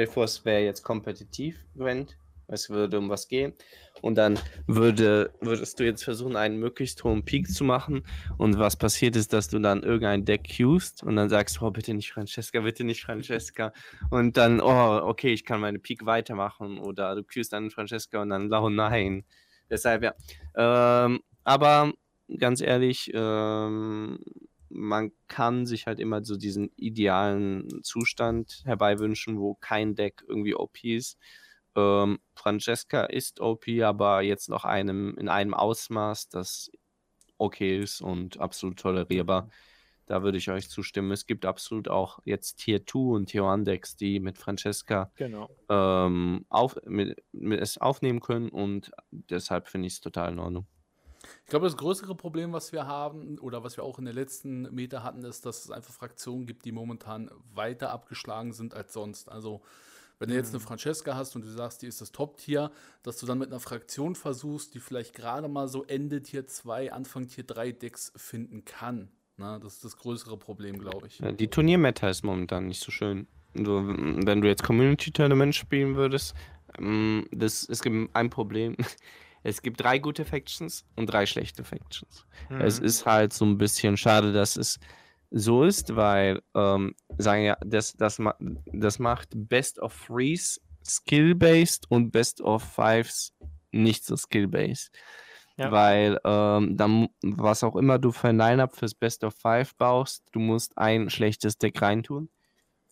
wäre 0.44 0.62
jetzt 0.62 0.82
kompetitiv, 0.82 1.56
Gwent, 1.76 2.16
es 2.48 2.70
würde 2.70 2.98
um 2.98 3.08
was 3.08 3.28
gehen, 3.28 3.52
und 4.02 4.16
dann 4.16 4.38
würde, 4.66 5.32
würdest 5.40 5.78
du 5.78 5.84
jetzt 5.84 6.04
versuchen, 6.04 6.36
einen 6.36 6.58
möglichst 6.58 7.02
hohen 7.04 7.24
Peak 7.24 7.48
zu 7.48 7.64
machen, 7.64 8.02
und 8.36 8.58
was 8.58 8.76
passiert 8.76 9.16
ist, 9.16 9.32
dass 9.32 9.48
du 9.48 9.58
dann 9.58 9.82
irgendein 9.82 10.24
Deck 10.24 10.48
queuest 10.56 11.02
und 11.02 11.16
dann 11.16 11.28
sagst, 11.28 11.62
oh, 11.62 11.70
bitte 11.70 11.94
nicht 11.94 12.12
Francesca, 12.12 12.60
bitte 12.60 12.84
nicht 12.84 13.02
Francesca, 13.02 13.72
und 14.10 14.36
dann, 14.36 14.60
oh, 14.60 15.00
okay, 15.04 15.32
ich 15.32 15.44
kann 15.44 15.60
meine 15.60 15.78
Peak 15.78 16.06
weitermachen, 16.06 16.78
oder 16.78 17.14
du 17.14 17.22
queuest 17.22 17.52
dann 17.52 17.70
Francesca 17.70 18.22
und 18.22 18.30
dann, 18.30 18.52
oh 18.52 18.68
nein, 18.68 19.24
Deshalb, 19.70 20.02
ja. 20.02 20.14
Ähm, 20.56 21.20
aber 21.44 21.92
ganz 22.38 22.60
ehrlich, 22.60 23.10
ähm, 23.14 24.18
man 24.70 25.12
kann 25.28 25.66
sich 25.66 25.86
halt 25.86 25.98
immer 25.98 26.24
so 26.24 26.36
diesen 26.36 26.70
idealen 26.76 27.82
Zustand 27.82 28.62
herbeiwünschen, 28.64 29.38
wo 29.38 29.54
kein 29.54 29.94
Deck 29.94 30.24
irgendwie 30.26 30.54
OP 30.54 30.84
ist. 30.84 31.18
Ähm, 31.78 32.18
Francesca 32.34 33.04
ist 33.04 33.40
OP, 33.40 33.68
aber 33.82 34.22
jetzt 34.22 34.48
noch 34.48 34.64
einem 34.64 35.16
in 35.16 35.28
einem 35.28 35.54
Ausmaß, 35.54 36.28
das 36.28 36.70
okay 37.38 37.78
ist 37.78 38.00
und 38.00 38.40
absolut 38.40 38.80
tolerierbar. 38.80 39.48
Da 40.06 40.22
würde 40.22 40.38
ich 40.38 40.50
euch 40.50 40.70
zustimmen. 40.70 41.12
Es 41.12 41.26
gibt 41.26 41.44
absolut 41.44 41.88
auch 41.88 42.18
jetzt 42.24 42.56
Tier 42.56 42.84
2 42.84 42.98
und 43.14 43.26
Tier 43.26 43.44
1 43.44 43.64
Decks, 43.64 43.94
die 43.96 44.18
mit 44.18 44.38
Francesca 44.38 45.12
Genau. 45.16 45.48
ähm, 45.68 46.46
auf, 46.48 46.76
mit, 46.84 47.22
mit 47.32 47.60
es 47.60 47.78
aufnehmen 47.78 48.20
können 48.20 48.48
und 48.48 48.90
deshalb 49.12 49.68
finde 49.68 49.86
ich 49.86 49.94
es 49.94 50.00
total 50.00 50.32
in 50.32 50.38
Ordnung. 50.40 50.66
Ich 51.44 51.50
glaube, 51.50 51.66
das 51.66 51.76
größere 51.76 52.14
Problem, 52.14 52.52
was 52.52 52.72
wir 52.72 52.86
haben 52.86 53.38
oder 53.38 53.62
was 53.64 53.76
wir 53.76 53.84
auch 53.84 53.98
in 53.98 54.04
der 54.04 54.14
letzten 54.14 54.62
Meter 54.74 55.02
hatten, 55.02 55.24
ist, 55.24 55.44
dass 55.46 55.64
es 55.64 55.70
einfach 55.70 55.92
Fraktionen 55.92 56.46
gibt, 56.46 56.64
die 56.64 56.72
momentan 56.72 57.30
weiter 57.54 57.90
abgeschlagen 57.90 58.52
sind 58.52 58.72
als 58.74 58.92
sonst. 58.92 59.28
Also, 59.30 59.62
wenn 60.18 60.28
du 60.30 60.34
jetzt 60.34 60.50
eine 60.50 60.60
Francesca 60.60 61.14
hast 61.14 61.36
und 61.36 61.44
du 61.44 61.50
sagst, 61.50 61.82
die 61.82 61.86
ist 61.86 62.00
das 62.00 62.12
Top-Tier, 62.12 62.70
dass 63.02 63.18
du 63.18 63.26
dann 63.26 63.38
mit 63.38 63.48
einer 63.50 63.60
Fraktion 63.60 64.14
versuchst, 64.14 64.74
die 64.74 64.80
vielleicht 64.80 65.14
gerade 65.14 65.48
mal 65.48 65.68
so 65.68 65.84
Ende 65.84 66.22
Tier 66.22 66.46
2, 66.46 66.92
Anfang 66.92 67.28
Tier 67.28 67.44
3 67.44 67.72
Decks 67.72 68.12
finden 68.16 68.64
kann. 68.64 69.08
Na, 69.36 69.58
das 69.58 69.74
ist 69.74 69.84
das 69.84 69.96
größere 69.96 70.36
Problem, 70.36 70.78
glaube 70.78 71.06
ich. 71.06 71.20
Ja, 71.20 71.30
Die 71.30 71.48
Turniermeta 71.48 72.08
ist 72.08 72.24
momentan 72.24 72.66
nicht 72.66 72.82
so 72.82 72.90
schön. 72.90 73.28
Du, 73.54 73.76
wenn 74.26 74.40
du 74.40 74.48
jetzt 74.48 74.62
Community 74.64 75.12
Tournament 75.12 75.54
spielen 75.54 75.94
würdest, 75.94 76.34
ähm, 76.78 77.26
das, 77.30 77.68
es 77.68 77.80
gibt 77.82 78.14
ein 78.14 78.30
Problem. 78.30 78.76
Es 79.44 79.62
gibt 79.62 79.80
drei 79.80 80.00
gute 80.00 80.24
Factions 80.24 80.84
und 80.96 81.06
drei 81.06 81.24
schlechte 81.24 81.62
Factions. 81.62 82.26
Es 82.58 82.80
Mhm. 82.80 82.86
ist 82.86 83.06
halt 83.06 83.32
so 83.32 83.44
ein 83.44 83.56
bisschen 83.56 83.96
schade, 83.96 84.32
dass 84.32 84.56
es 84.56 84.80
so 85.30 85.64
ist, 85.64 85.94
weil, 85.94 86.42
ähm, 86.54 86.94
sagen 87.18 87.44
ja, 87.44 87.56
das, 87.64 87.94
das, 87.94 88.20
das 88.72 88.98
macht 88.98 89.30
Best 89.34 89.78
of 89.78 90.06
Threes 90.06 90.60
skill-based 90.84 91.90
und 91.90 92.10
Best 92.10 92.40
of 92.40 92.62
Fives 92.62 93.34
nicht 93.70 94.04
so 94.04 94.16
skill-based. 94.16 94.90
Ja. 95.56 95.72
Weil 95.72 96.20
ähm, 96.24 96.76
dann, 96.76 97.08
was 97.22 97.64
auch 97.64 97.74
immer 97.76 97.98
du 97.98 98.12
für 98.12 98.28
ein 98.28 98.38
Line-Up 98.38 98.76
fürs 98.76 98.94
Best 98.94 99.24
of 99.24 99.34
Five 99.34 99.74
baust, 99.76 100.24
du 100.32 100.38
musst 100.38 100.78
ein 100.78 101.10
schlechtes 101.10 101.58
Deck 101.58 101.82
reintun. 101.82 102.30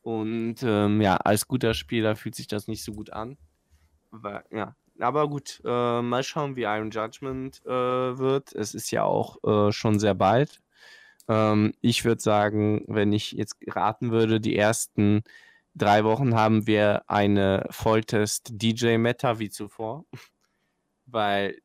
Und 0.03 0.63
ähm, 0.63 1.01
ja, 1.01 1.17
als 1.17 1.47
guter 1.47 1.75
Spieler 1.75 2.17
fühlt 2.17 2.35
sich 2.35 2.49
das 2.49 2.69
nicht 2.69 2.85
so 2.85 2.93
gut 2.93 3.11
an. 3.11 3.39
Weil, 4.11 4.45
ja, 4.51 4.75
aber 4.99 5.29
gut, 5.29 5.61
äh, 5.65 6.03
mal 6.03 6.23
schauen, 6.23 6.57
wie 6.57 6.63
Iron 6.63 6.91
Judgment 6.91 7.61
äh, 7.65 7.71
wird. 7.71 8.53
Es 8.53 8.75
ist 8.75 8.91
ja 8.91 9.05
auch 9.05 9.43
äh, 9.45 9.73
schon 9.73 9.99
sehr 9.99 10.15
bald. 10.15 10.61
Ähm, 11.29 11.75
ich 11.81 12.05
würde 12.05 12.23
sagen, 12.23 12.85
wenn 12.87 13.13
ich 13.13 13.33
jetzt 13.33 13.57
raten 13.69 14.11
würde, 14.11 14.41
die 14.41 14.57
ersten 14.57 15.23
drei 15.75 16.05
Wochen 16.05 16.35
haben 16.35 16.67
wir 16.67 17.03
eine 17.09 17.67
Volltest-DJ-Meta 17.71 19.39
wie 19.39 19.51
zuvor. 19.51 20.05
Weil 21.07 21.59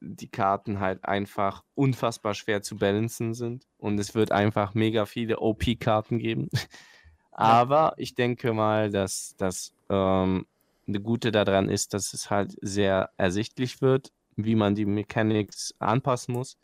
die 0.00 0.28
Karten 0.28 0.80
halt 0.80 1.04
einfach 1.04 1.62
unfassbar 1.74 2.34
schwer 2.34 2.62
zu 2.62 2.76
balancen 2.76 3.34
sind. 3.34 3.66
Und 3.78 3.98
es 3.98 4.14
wird 4.14 4.32
einfach 4.32 4.74
mega 4.74 5.06
viele 5.06 5.38
OP-Karten 5.38 6.18
geben. 6.18 6.48
Aber 7.32 7.94
ich 7.96 8.14
denke 8.14 8.52
mal, 8.52 8.90
dass 8.90 9.34
das 9.36 9.72
ähm, 9.88 10.46
eine 10.88 11.00
gute 11.00 11.30
daran 11.30 11.68
ist, 11.68 11.94
dass 11.94 12.12
es 12.12 12.30
halt 12.30 12.56
sehr 12.60 13.10
ersichtlich 13.16 13.80
wird, 13.80 14.12
wie 14.36 14.56
man 14.56 14.74
die 14.74 14.86
Mechanics 14.86 15.74
anpassen 15.78 16.34
muss. 16.34 16.58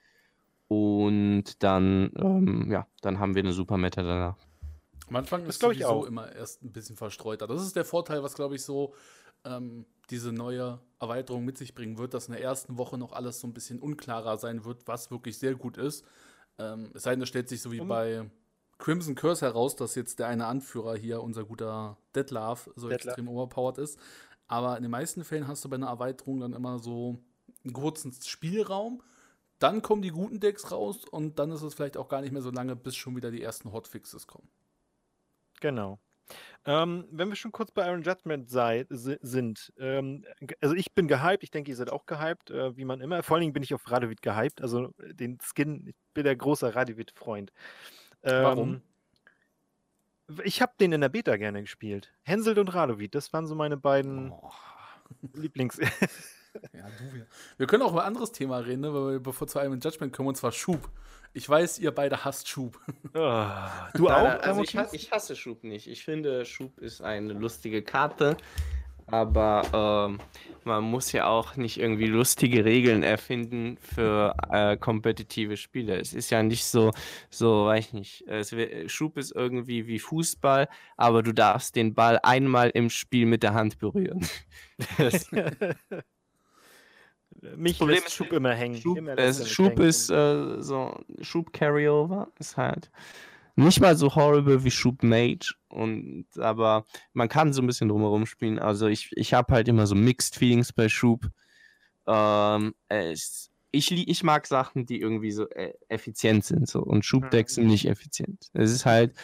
Und 0.68 1.62
dann, 1.62 2.10
ähm, 2.16 2.70
ja, 2.70 2.86
dann 3.00 3.18
haben 3.18 3.34
wir 3.34 3.42
eine 3.42 3.52
super 3.52 3.76
Meta 3.76 4.02
danach. 4.02 4.36
Am 5.08 5.16
Anfang 5.16 5.44
Das 5.44 5.56
ist 5.56 5.62
sowieso 5.62 5.86
auch. 5.86 6.06
immer 6.06 6.32
erst 6.34 6.64
ein 6.64 6.72
bisschen 6.72 6.96
verstreuter. 6.96 7.46
Das 7.46 7.62
ist 7.62 7.76
der 7.76 7.84
Vorteil, 7.84 8.22
was, 8.24 8.34
glaube 8.34 8.56
ich, 8.56 8.62
so 8.62 8.92
ähm, 9.44 9.86
diese 10.10 10.32
neue 10.32 10.80
Erweiterung 10.98 11.44
mit 11.44 11.56
sich 11.58 11.74
bringen 11.74 11.98
wird, 11.98 12.14
dass 12.14 12.26
in 12.26 12.32
der 12.32 12.42
ersten 12.42 12.76
Woche 12.78 12.98
noch 12.98 13.12
alles 13.12 13.40
so 13.40 13.46
ein 13.46 13.52
bisschen 13.54 13.78
unklarer 13.78 14.38
sein 14.38 14.64
wird, 14.64 14.88
was 14.88 15.12
wirklich 15.12 15.38
sehr 15.38 15.54
gut 15.54 15.76
ist. 15.76 16.04
Ähm, 16.58 16.90
es 16.94 17.04
sei 17.04 17.12
denn, 17.12 17.22
es 17.22 17.28
stellt 17.28 17.48
sich 17.48 17.62
so 17.62 17.70
wie 17.70 17.80
Um- 17.80 17.86
bei 17.88 18.28
Crimson 18.78 19.14
Curse 19.14 19.46
heraus, 19.46 19.76
dass 19.76 19.94
jetzt 19.94 20.18
der 20.18 20.26
eine 20.26 20.46
Anführer 20.46 20.96
hier, 20.96 21.22
unser 21.22 21.44
guter 21.44 21.96
Deadlav, 22.14 22.68
so 22.74 22.88
Detlef. 22.88 23.06
extrem 23.12 23.28
overpowered 23.28 23.78
ist. 23.78 23.98
Aber 24.48 24.76
in 24.76 24.82
den 24.82 24.90
meisten 24.90 25.22
Fällen 25.22 25.46
hast 25.46 25.64
du 25.64 25.68
bei 25.68 25.76
einer 25.76 25.88
Erweiterung 25.88 26.40
dann 26.40 26.52
immer 26.52 26.78
so 26.80 27.18
einen 27.64 27.72
kurzen 27.72 28.12
Spielraum. 28.12 29.02
Dann 29.59 29.80
kommen 29.82 30.02
die 30.02 30.11
guten 30.11 30.38
Decks 30.40 30.70
raus 30.70 31.04
und 31.04 31.38
dann 31.38 31.50
ist 31.50 31.62
es 31.62 31.74
vielleicht 31.74 31.96
auch 31.96 32.09
gar 32.09 32.20
nicht 32.20 32.32
mehr 32.32 32.42
so 32.42 32.50
lange, 32.50 32.76
bis 32.76 32.94
schon 32.96 33.16
wieder 33.16 33.30
die 33.30 33.42
ersten 33.42 33.72
Hotfixes 33.72 34.26
kommen. 34.26 34.48
Genau. 35.61 35.98
Ähm, 36.64 37.07
wenn 37.12 37.28
wir 37.28 37.36
schon 37.36 37.52
kurz 37.52 37.70
bei 37.70 37.86
Iron 37.86 38.02
Judgment 38.02 38.50
sei, 38.50 38.84
si- 38.90 39.16
sind, 39.22 39.72
ähm, 39.78 40.24
also 40.61 40.74
ich 40.74 40.92
bin 40.92 41.07
gehypt, 41.07 41.44
ich 41.44 41.52
denke, 41.52 41.70
ihr 41.70 41.76
seid 41.76 41.90
auch 41.90 42.04
gehypt, 42.04 42.50
äh, 42.50 42.76
wie 42.76 42.84
man 42.84 43.00
immer. 43.00 43.22
Vor 43.22 43.36
allen 43.36 43.42
Dingen 43.42 43.52
bin 43.52 43.62
ich 43.62 43.72
auf 43.72 43.88
Radovit 43.90 44.22
gehypt, 44.22 44.61
also 44.61 44.92
äh, 44.98 45.14
den 45.14 45.38
Skin, 45.40 45.86
ich 45.86 45.94
bin 46.14 46.24
der 46.24 46.34
große 46.36 46.74
Radovit-Freund. 46.74 47.52
Warum? 48.22 48.74
Ähm, 48.74 48.82
w- 50.26 50.42
Ich 50.44 50.61
habe 50.61 50.72
den 50.80 50.90
in 50.92 51.00
der 51.00 51.09
Beta 51.11 51.36
gerne 51.36 51.61
gespielt. 51.62 52.12
Henselt 52.24 52.59
und 52.59 52.74
Radovit, 52.74 53.14
das 53.14 53.32
waren 53.32 53.46
so 53.46 53.54
meine 53.54 53.76
beiden 53.76 54.32
Oh. 54.32 54.50
Lieblings. 55.34 55.78
Ja, 56.72 56.86
du, 56.98 57.14
wir, 57.14 57.26
wir 57.57 57.66
können 57.66 57.82
auch 57.82 57.92
über 57.92 58.02
ein 58.02 58.09
anderes 58.09 58.32
Thema 58.32 58.59
reden, 58.59 58.82
ne, 58.82 58.94
weil 58.94 59.12
wir 59.12 59.20
bevor 59.20 59.46
zu 59.46 59.59
einem 59.59 59.78
Judgment 59.80 60.12
kommen, 60.12 60.28
und 60.28 60.36
zwar 60.36 60.52
Schub. 60.52 60.90
Ich 61.32 61.48
weiß, 61.48 61.78
ihr 61.80 61.90
beide 61.94 62.24
hasst 62.24 62.48
Schub. 62.48 62.80
Ah, 63.12 63.90
du 63.94 64.09
auch? 64.09 64.40
Also 64.40 64.62
ich, 64.62 64.74
ich 64.92 65.12
hasse 65.12 65.36
Schub 65.36 65.64
nicht. 65.64 65.86
Ich 65.86 66.04
finde, 66.04 66.46
Schub 66.46 66.78
ist 66.78 67.02
eine 67.02 67.34
lustige 67.34 67.82
Karte. 67.82 68.36
Aber 69.09 70.09
ähm, 70.09 70.18
man 70.64 70.82
muss 70.82 71.12
ja 71.12 71.28
auch 71.28 71.57
nicht 71.57 71.78
irgendwie 71.78 72.07
lustige 72.07 72.64
Regeln 72.64 73.04
erfinden 73.04 73.76
für 73.76 74.34
äh, 74.50 74.76
kompetitive 74.76 75.57
Spiele. 75.57 75.96
Es 76.00 76.12
ist 76.12 76.30
ja 76.30 76.42
nicht 76.42 76.64
so, 76.64 76.90
so 77.30 77.66
weiß 77.66 77.86
ich 77.86 77.92
nicht. 77.92 78.24
Es, 78.26 78.54
Schub 78.90 79.16
ist 79.16 79.30
irgendwie 79.32 79.86
wie 79.86 80.00
Fußball, 80.00 80.68
aber 80.96 81.22
du 81.22 81.32
darfst 81.32 81.76
den 81.76 81.94
Ball 81.94 82.18
einmal 82.22 82.70
im 82.70 82.90
Spiel 82.90 83.26
mit 83.26 83.44
der 83.44 83.54
Hand 83.54 83.78
berühren. 83.78 84.26
Mich 87.57 87.78
Problem 87.78 87.95
lässt 87.95 88.07
ist, 88.09 88.14
Schub 88.14 88.32
immer 88.32 88.55
hängen. 88.55 88.80
Schub, 88.80 88.99
immer 88.99 89.16
er 89.16 89.32
mich 89.32 89.49
Schub 89.53 89.78
ist 89.78 90.11
äh, 90.11 90.62
so, 90.62 90.99
Schub 91.20 91.53
Carryover 91.53 92.28
ist 92.39 92.57
halt 92.57 92.91
nicht 93.59 93.80
mal 93.80 93.97
so 93.97 94.14
horrible 94.14 94.64
wie 94.64 94.70
Schub 94.70 95.03
Mage 95.03 95.55
und 95.68 96.26
aber 96.39 96.84
man 97.14 97.28
kann 97.28 97.55
so 97.55 97.62
ein 97.62 97.66
bisschen 97.66 97.89
drumherum 97.89 98.26
spielen. 98.26 98.59
Also 98.59 98.87
ich, 98.87 99.11
ich 99.16 99.32
habe 99.32 99.55
halt 99.55 99.66
immer 99.68 99.87
so 99.87 99.95
Mixed 99.95 100.37
Feelings 100.37 100.72
bei 100.74 100.89
Schub. 100.91 101.26
Ähm, 102.07 102.74
ich, 103.72 103.91
lie- 103.91 104.05
ich 104.07 104.22
mag 104.22 104.47
Sachen, 104.47 104.87
die 104.87 105.01
irgendwie 105.01 105.32
so 105.32 105.49
äh, 105.49 105.72
effizient 105.89 106.45
sind 106.45 106.68
so 106.68 106.80
und 106.80 107.05
Schubdecks 107.05 107.55
sind 107.55 107.66
nicht 107.68 107.89
effizient. 107.89 108.51
Es 108.53 108.70
ist 108.72 108.84
halt 108.87 109.14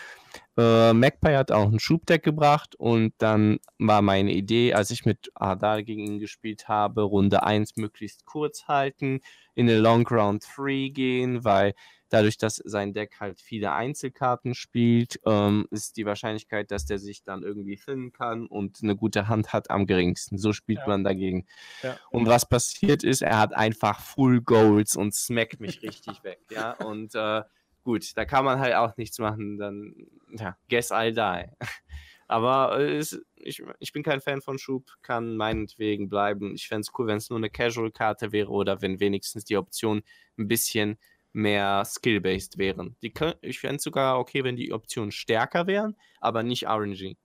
äh, 0.56 0.92
Magpie 0.92 1.34
hat 1.36 1.50
auch 1.50 1.70
ein 1.70 1.80
Schubdeck 1.80 2.22
gebracht 2.22 2.74
und 2.76 3.14
dann 3.18 3.58
war 3.78 4.02
meine 4.02 4.32
Idee, 4.32 4.74
als 4.74 4.90
ich 4.90 5.04
mit 5.04 5.30
Adar 5.34 5.82
gegen 5.82 6.06
ihn 6.06 6.18
gespielt 6.18 6.68
habe, 6.68 7.02
Runde 7.02 7.42
1 7.42 7.76
möglichst 7.76 8.24
kurz 8.26 8.68
halten, 8.68 9.20
in 9.54 9.68
eine 9.68 9.78
Long 9.78 10.06
Round 10.06 10.44
3 10.56 10.88
gehen, 10.88 11.44
weil 11.44 11.74
dadurch, 12.10 12.36
dass 12.36 12.56
sein 12.56 12.92
Deck 12.92 13.16
halt 13.20 13.40
viele 13.40 13.72
Einzelkarten 13.72 14.54
spielt, 14.54 15.18
ähm, 15.24 15.66
ist 15.70 15.96
die 15.96 16.04
Wahrscheinlichkeit, 16.04 16.70
dass 16.70 16.84
der 16.84 16.98
sich 16.98 17.22
dann 17.24 17.42
irgendwie 17.42 17.78
finden 17.78 18.12
kann 18.12 18.46
und 18.46 18.80
eine 18.82 18.94
gute 18.96 19.28
Hand 19.28 19.54
hat, 19.54 19.70
am 19.70 19.86
geringsten. 19.86 20.36
So 20.36 20.52
spielt 20.52 20.80
Ja. 20.80 20.88
man 20.88 21.04
dagegen. 21.04 21.46
Ja. 21.82 21.96
Und 22.10 22.26
was 22.26 22.46
passiert 22.46 23.02
ist, 23.02 23.22
er 23.22 23.38
hat 23.38 23.54
einfach 23.54 24.00
Full 24.00 24.42
Goals 24.42 24.96
und 24.96 25.14
smackt 25.14 25.60
mich 25.60 25.80
richtig 25.82 26.22
weg. 26.22 26.40
Ja, 26.50 26.72
und 26.72 27.14
äh, 27.14 27.42
gut, 27.84 28.16
da 28.16 28.24
kann 28.24 28.44
man 28.44 28.58
halt 28.60 28.74
auch 28.74 28.96
nichts 28.96 29.18
machen. 29.18 29.58
Dann, 29.58 29.94
ja, 30.38 30.56
guess 30.68 30.90
I 30.92 31.12
die. 31.12 31.46
Aber 32.28 32.78
äh, 32.80 32.96
es, 32.96 33.20
ich, 33.36 33.62
ich 33.80 33.92
bin 33.92 34.02
kein 34.02 34.20
Fan 34.20 34.40
von 34.40 34.58
Schub, 34.58 34.86
kann 35.02 35.36
meinetwegen 35.36 36.08
bleiben. 36.08 36.54
Ich 36.54 36.68
fände 36.68 36.82
es 36.82 36.92
cool, 36.98 37.06
wenn 37.06 37.18
es 37.18 37.28
nur 37.30 37.38
eine 37.38 37.50
Casual-Karte 37.50 38.32
wäre 38.32 38.48
oder 38.50 38.80
wenn 38.82 39.00
wenigstens 39.00 39.44
die 39.44 39.56
Optionen 39.56 40.02
ein 40.38 40.48
bisschen 40.48 40.98
mehr 41.32 41.84
skill-based 41.84 42.58
wären. 42.58 42.96
Die 43.02 43.10
kö- 43.10 43.36
ich 43.42 43.60
fände 43.60 43.76
es 43.76 43.82
sogar 43.82 44.18
okay, 44.18 44.44
wenn 44.44 44.56
die 44.56 44.72
Optionen 44.72 45.12
stärker 45.12 45.66
wären, 45.66 45.96
aber 46.20 46.42
nicht 46.42 46.66
RNG. 46.68 47.16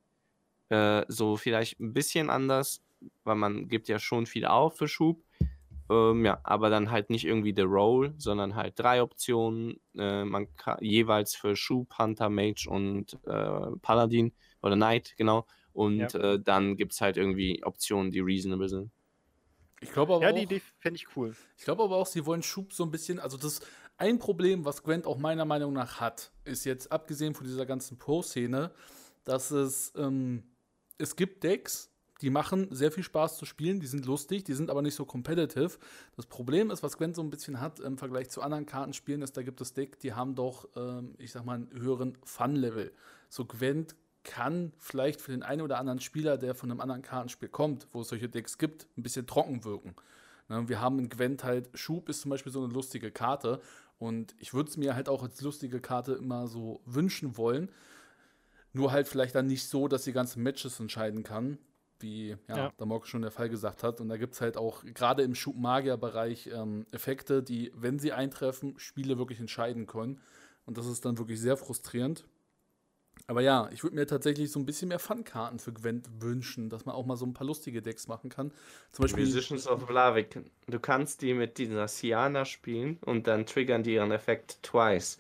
Äh, 0.70 1.06
so 1.08 1.38
vielleicht 1.38 1.80
ein 1.80 1.94
bisschen 1.94 2.30
anders, 2.30 2.84
weil 3.24 3.36
man 3.36 3.68
gibt 3.70 3.88
ja 3.90 4.00
schon 4.00 4.26
viel 4.26 4.46
auf 4.46 4.78
für 4.78 4.88
Schub. 4.88 5.24
Ähm, 5.90 6.26
ja, 6.26 6.40
aber 6.44 6.70
dann 6.70 6.92
halt 6.92 7.10
nicht 7.10 7.26
irgendwie 7.26 7.54
the 7.56 7.62
Roll, 7.64 8.14
sondern 8.18 8.56
halt 8.56 8.74
drei 8.80 9.02
Optionen. 9.02 9.80
Äh, 9.98 10.26
man 10.26 10.54
kann 10.56 10.78
jeweils 10.82 11.36
für 11.36 11.56
Schub, 11.56 11.98
Hunter, 11.98 12.30
Mage 12.30 12.68
und 12.70 13.14
äh, 13.26 13.72
Paladin 13.82 14.34
oder 14.62 14.76
Knight, 14.76 15.16
genau. 15.18 15.46
Und 15.74 16.14
Ja. 16.14 16.20
äh, 16.20 16.40
dann 16.42 16.76
gibt 16.76 16.94
es 16.94 17.02
halt 17.02 17.18
irgendwie 17.18 17.64
Optionen, 17.64 18.12
die 18.12 18.20
reasonable 18.20 18.68
sind. 18.70 18.92
Ich 19.80 19.92
glaube 19.92 20.14
aber 20.16 20.26
Ja, 20.26 20.30
auch, 20.30 20.36
die 20.36 20.44
Idee 20.44 20.62
fände 20.80 20.98
ich 20.98 21.16
cool. 21.16 21.36
ich 21.58 21.64
glaube 21.64 21.84
aber 21.84 21.98
auch, 21.98 22.08
sie 22.08 22.26
wollen 22.26 22.44
Schub 22.44 22.74
so 22.74 22.84
ein 22.84 22.92
bisschen, 22.92 23.20
also 23.20 23.38
das 23.38 23.62
ein 23.98 24.20
Problem, 24.20 24.66
was 24.66 24.84
Gwent 24.84 25.06
auch 25.08 25.18
meiner 25.18 25.46
Meinung 25.46 25.74
nach 25.74 26.00
hat, 26.00 26.32
ist 26.46 26.66
jetzt 26.66 26.92
abgesehen 26.92 27.34
von 27.34 27.46
dieser 27.48 27.66
ganzen 27.66 27.98
Pro-Szene, 27.98 28.72
dass 29.24 29.52
es, 29.52 29.94
ähm, 29.96 30.44
es 31.00 31.16
gibt 31.16 31.44
Decks, 31.44 31.92
die 32.22 32.30
machen 32.30 32.68
sehr 32.72 32.92
viel 32.92 33.04
Spaß 33.04 33.38
zu 33.38 33.46
spielen, 33.46 33.80
die 33.80 33.88
sind 33.88 34.06
lustig, 34.06 34.44
die 34.44 34.54
sind 34.54 34.70
aber 34.70 34.82
nicht 34.82 34.96
so 34.96 35.06
competitive. 35.06 35.78
Das 36.16 36.26
Problem 36.26 36.72
ist, 36.72 36.84
was 36.84 36.98
Gwent 36.98 37.16
so 37.16 37.22
ein 37.22 37.30
bisschen 37.30 37.60
hat 37.60 37.80
im 37.80 37.98
Vergleich 37.98 38.30
zu 38.30 38.42
anderen 38.42 38.66
Kartenspielen, 38.66 39.22
ist, 39.22 39.38
da 39.38 39.44
gibt 39.44 39.62
es 39.62 39.74
Deck, 39.74 40.00
die 40.00 40.14
haben 40.14 40.36
doch, 40.36 40.68
ähm, 40.76 41.16
ich 41.18 41.32
sag 41.32 41.46
mal, 41.46 41.56
einen 41.56 41.72
höheren 41.72 42.18
Fun-Level. 42.24 42.92
So 43.30 43.46
Gwent 43.46 43.96
kann 44.24 44.74
vielleicht 44.78 45.22
für 45.22 45.32
den 45.32 45.44
einen 45.44 45.62
oder 45.62 45.80
anderen 45.80 46.02
Spieler, 46.02 46.38
der 46.38 46.54
von 46.54 46.70
einem 46.70 46.82
anderen 46.82 47.02
Kartenspiel 47.02 47.50
kommt, 47.50 47.88
wo 47.92 48.02
es 48.02 48.10
solche 48.10 48.30
Decks 48.30 48.58
gibt, 48.58 48.88
ein 48.98 49.04
bisschen 49.04 49.26
trocken 49.26 49.64
wirken. 49.64 49.96
Ne, 50.50 50.68
wir 50.68 50.82
haben 50.82 51.00
in 51.00 51.10
Gwent 51.10 51.44
halt, 51.44 51.70
Schub 51.74 52.10
ist 52.10 52.22
zum 52.22 52.32
Beispiel 52.32 52.52
so 52.52 52.64
eine 52.64 52.74
lustige 52.74 53.12
Karte 53.12 53.62
und 54.00 54.36
ich 54.40 54.54
würde 54.54 54.70
es 54.70 54.78
mir 54.78 54.96
halt 54.96 55.10
auch 55.10 55.24
als 55.24 55.42
lustige 55.42 55.80
Karte 55.80 56.14
immer 56.14 56.48
so 56.48 56.82
wünschen 56.86 57.38
wollen. 57.38 57.70
Nur 58.74 58.92
halt 58.92 59.08
vielleicht 59.08 59.34
dann 59.34 59.48
nicht 59.48 59.68
so, 59.68 59.88
dass 59.88 60.04
sie 60.04 60.12
ganze 60.12 60.40
Matches 60.40 60.80
entscheiden 60.80 61.24
kann, 61.24 61.58
wie 62.00 62.30
ja, 62.48 62.58
Ja. 62.58 62.74
der 62.80 62.86
Morg 62.86 63.08
schon 63.08 63.22
der 63.22 63.32
Fall 63.32 63.50
gesagt 63.50 63.84
hat. 63.84 64.02
Und 64.02 64.10
da 64.10 64.18
gibt 64.18 64.34
es 64.34 64.42
halt 64.42 64.58
auch 64.58 64.84
gerade 64.84 65.24
im 65.24 65.36
Schub-Magier-Bereich 65.36 66.48
ähm, 66.54 66.86
Effekte, 66.92 67.44
die, 67.44 67.72
wenn 67.76 68.00
sie 68.00 68.14
eintreffen, 68.14 68.78
Spiele 68.78 69.18
wirklich 69.18 69.40
entscheiden 69.40 69.86
können. 69.88 70.20
Und 70.66 70.78
das 70.78 70.86
ist 70.86 71.06
dann 71.06 71.18
wirklich 71.18 71.40
sehr 71.40 71.58
frustrierend. 71.58 72.26
Aber 73.26 73.42
ja, 73.42 73.68
ich 73.74 73.84
würde 73.84 73.96
mir 73.96 74.06
tatsächlich 74.06 74.52
so 74.52 74.60
ein 74.60 74.66
bisschen 74.66 74.90
mehr 74.90 75.00
Fun-Karten 75.00 75.60
für 75.60 75.74
Gwent 75.74 76.08
wünschen, 76.22 76.70
dass 76.70 76.86
man 76.86 76.96
auch 76.96 77.06
mal 77.06 77.18
so 77.18 77.26
ein 77.26 77.34
paar 77.34 77.48
lustige 77.48 77.82
Decks 77.82 78.08
machen 78.08 78.30
kann. 78.30 78.54
Zum 78.92 79.04
Beispiel. 79.04 79.26
Musicians 79.26 79.68
of 79.68 79.86
Blavik. 79.88 80.40
Du 80.68 80.80
kannst 80.80 81.22
die 81.22 81.34
mit 81.34 81.58
dieser 81.58 81.88
Siana 81.88 82.46
spielen 82.46 82.98
und 83.06 83.28
dann 83.28 83.46
triggern 83.46 83.84
die 83.84 83.96
ihren 83.96 84.12
Effekt 84.12 84.62
twice. 84.62 85.18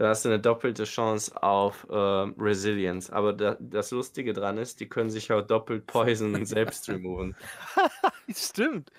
Dann 0.00 0.08
hast 0.08 0.24
du 0.24 0.30
eine 0.30 0.40
doppelte 0.40 0.84
Chance 0.84 1.42
auf 1.42 1.86
äh, 1.90 1.94
Resilience. 1.94 3.10
Aber 3.10 3.34
da, 3.34 3.58
das 3.60 3.90
Lustige 3.90 4.32
dran 4.32 4.56
ist, 4.56 4.80
die 4.80 4.88
können 4.88 5.10
sich 5.10 5.30
auch 5.30 5.42
doppelt 5.42 5.86
Poison 5.86 6.42
selbst 6.46 6.88
removen. 6.88 7.36
Stimmt. 8.34 8.90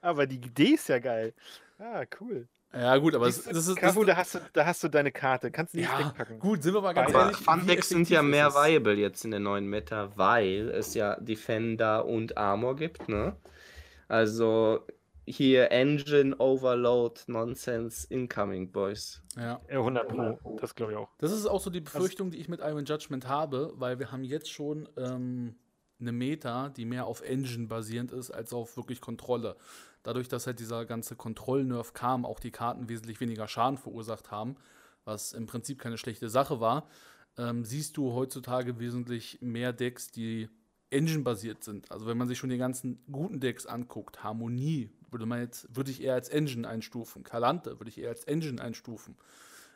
Aber 0.00 0.26
die 0.26 0.36
Idee 0.36 0.70
ist 0.70 0.88
ja 0.88 0.98
geil. 0.98 1.34
Ah, 1.78 2.04
cool. 2.22 2.48
Ja, 2.72 2.96
gut, 2.96 3.14
aber 3.14 3.26
das, 3.26 3.34
Siehst 3.34 3.48
das 3.48 3.68
ist. 3.68 3.82
Das, 3.82 3.94
da 3.94 4.16
hast, 4.16 4.34
du, 4.34 4.38
da 4.54 4.64
hast 4.64 4.82
du 4.82 4.88
deine 4.88 5.12
Karte. 5.12 5.50
Kannst 5.50 5.74
du 5.74 5.76
die 5.76 5.84
ins 5.84 5.92
ja, 5.92 5.98
Deck 5.98 6.14
packen. 6.16 6.38
gut, 6.38 6.62
sind 6.62 6.72
wir 6.72 6.80
mal 6.80 6.94
ganz 6.94 7.10
Aber 7.10 7.24
ehrlich. 7.24 7.36
Fun-Decks 7.36 7.90
sind 7.90 8.08
ja 8.08 8.22
mehr 8.22 8.54
viable 8.54 8.94
jetzt 8.94 9.26
in 9.26 9.32
der 9.32 9.40
neuen 9.40 9.66
Meta, 9.66 10.16
weil 10.16 10.70
es 10.70 10.94
ja 10.94 11.16
Defender 11.20 12.06
und 12.06 12.38
Armor 12.38 12.76
gibt, 12.76 13.10
ne? 13.10 13.36
Also 14.08 14.86
hier 15.26 15.70
Engine 15.70 16.36
Overload 16.36 17.20
Nonsense 17.26 18.06
Incoming, 18.08 18.70
Boys. 18.70 19.22
Ja. 19.36 19.60
Ja, 19.68 19.78
100 19.78 20.08
Pro. 20.08 20.58
Das 20.60 20.74
glaube 20.74 20.92
ich 20.92 20.98
auch. 20.98 21.08
Das 21.18 21.32
ist 21.32 21.46
auch 21.46 21.60
so 21.60 21.70
die 21.70 21.80
Befürchtung, 21.80 22.30
die 22.30 22.38
ich 22.38 22.48
mit 22.48 22.60
Iron 22.60 22.84
Judgment 22.84 23.26
habe, 23.28 23.72
weil 23.76 23.98
wir 23.98 24.12
haben 24.12 24.24
jetzt 24.24 24.50
schon 24.50 24.88
ähm, 24.96 25.56
eine 26.00 26.12
Meta, 26.12 26.68
die 26.68 26.84
mehr 26.84 27.06
auf 27.06 27.22
Engine 27.22 27.66
basierend 27.66 28.12
ist, 28.12 28.30
als 28.30 28.52
auf 28.52 28.76
wirklich 28.76 29.00
Kontrolle. 29.00 29.56
Dadurch, 30.02 30.28
dass 30.28 30.46
halt 30.46 30.60
dieser 30.60 30.84
ganze 30.84 31.16
Kontrollnerv 31.16 31.92
kam, 31.92 32.24
auch 32.24 32.38
die 32.38 32.52
Karten 32.52 32.88
wesentlich 32.88 33.20
weniger 33.20 33.48
Schaden 33.48 33.78
verursacht 33.78 34.30
haben, 34.30 34.56
was 35.04 35.32
im 35.32 35.46
Prinzip 35.46 35.80
keine 35.80 35.98
schlechte 35.98 36.28
Sache 36.28 36.60
war, 36.60 36.88
ähm, 37.38 37.64
siehst 37.64 37.96
du 37.96 38.12
heutzutage 38.12 38.78
wesentlich 38.78 39.38
mehr 39.40 39.72
Decks, 39.72 40.10
die 40.10 40.48
Engine-basiert 40.90 41.64
sind. 41.64 41.90
Also 41.90 42.06
wenn 42.06 42.16
man 42.16 42.28
sich 42.28 42.38
schon 42.38 42.50
die 42.50 42.58
ganzen 42.58 43.02
guten 43.10 43.40
Decks 43.40 43.66
anguckt, 43.66 44.22
Harmonie 44.22 44.90
würde 45.10 45.26
man 45.26 45.40
jetzt, 45.40 45.74
würde 45.74 45.90
ich 45.90 46.02
eher 46.02 46.14
als 46.14 46.28
Engine 46.28 46.68
einstufen. 46.68 47.24
Kalante 47.24 47.78
würde 47.78 47.88
ich 47.88 47.98
eher 47.98 48.10
als 48.10 48.24
Engine 48.24 48.60
einstufen. 48.60 49.16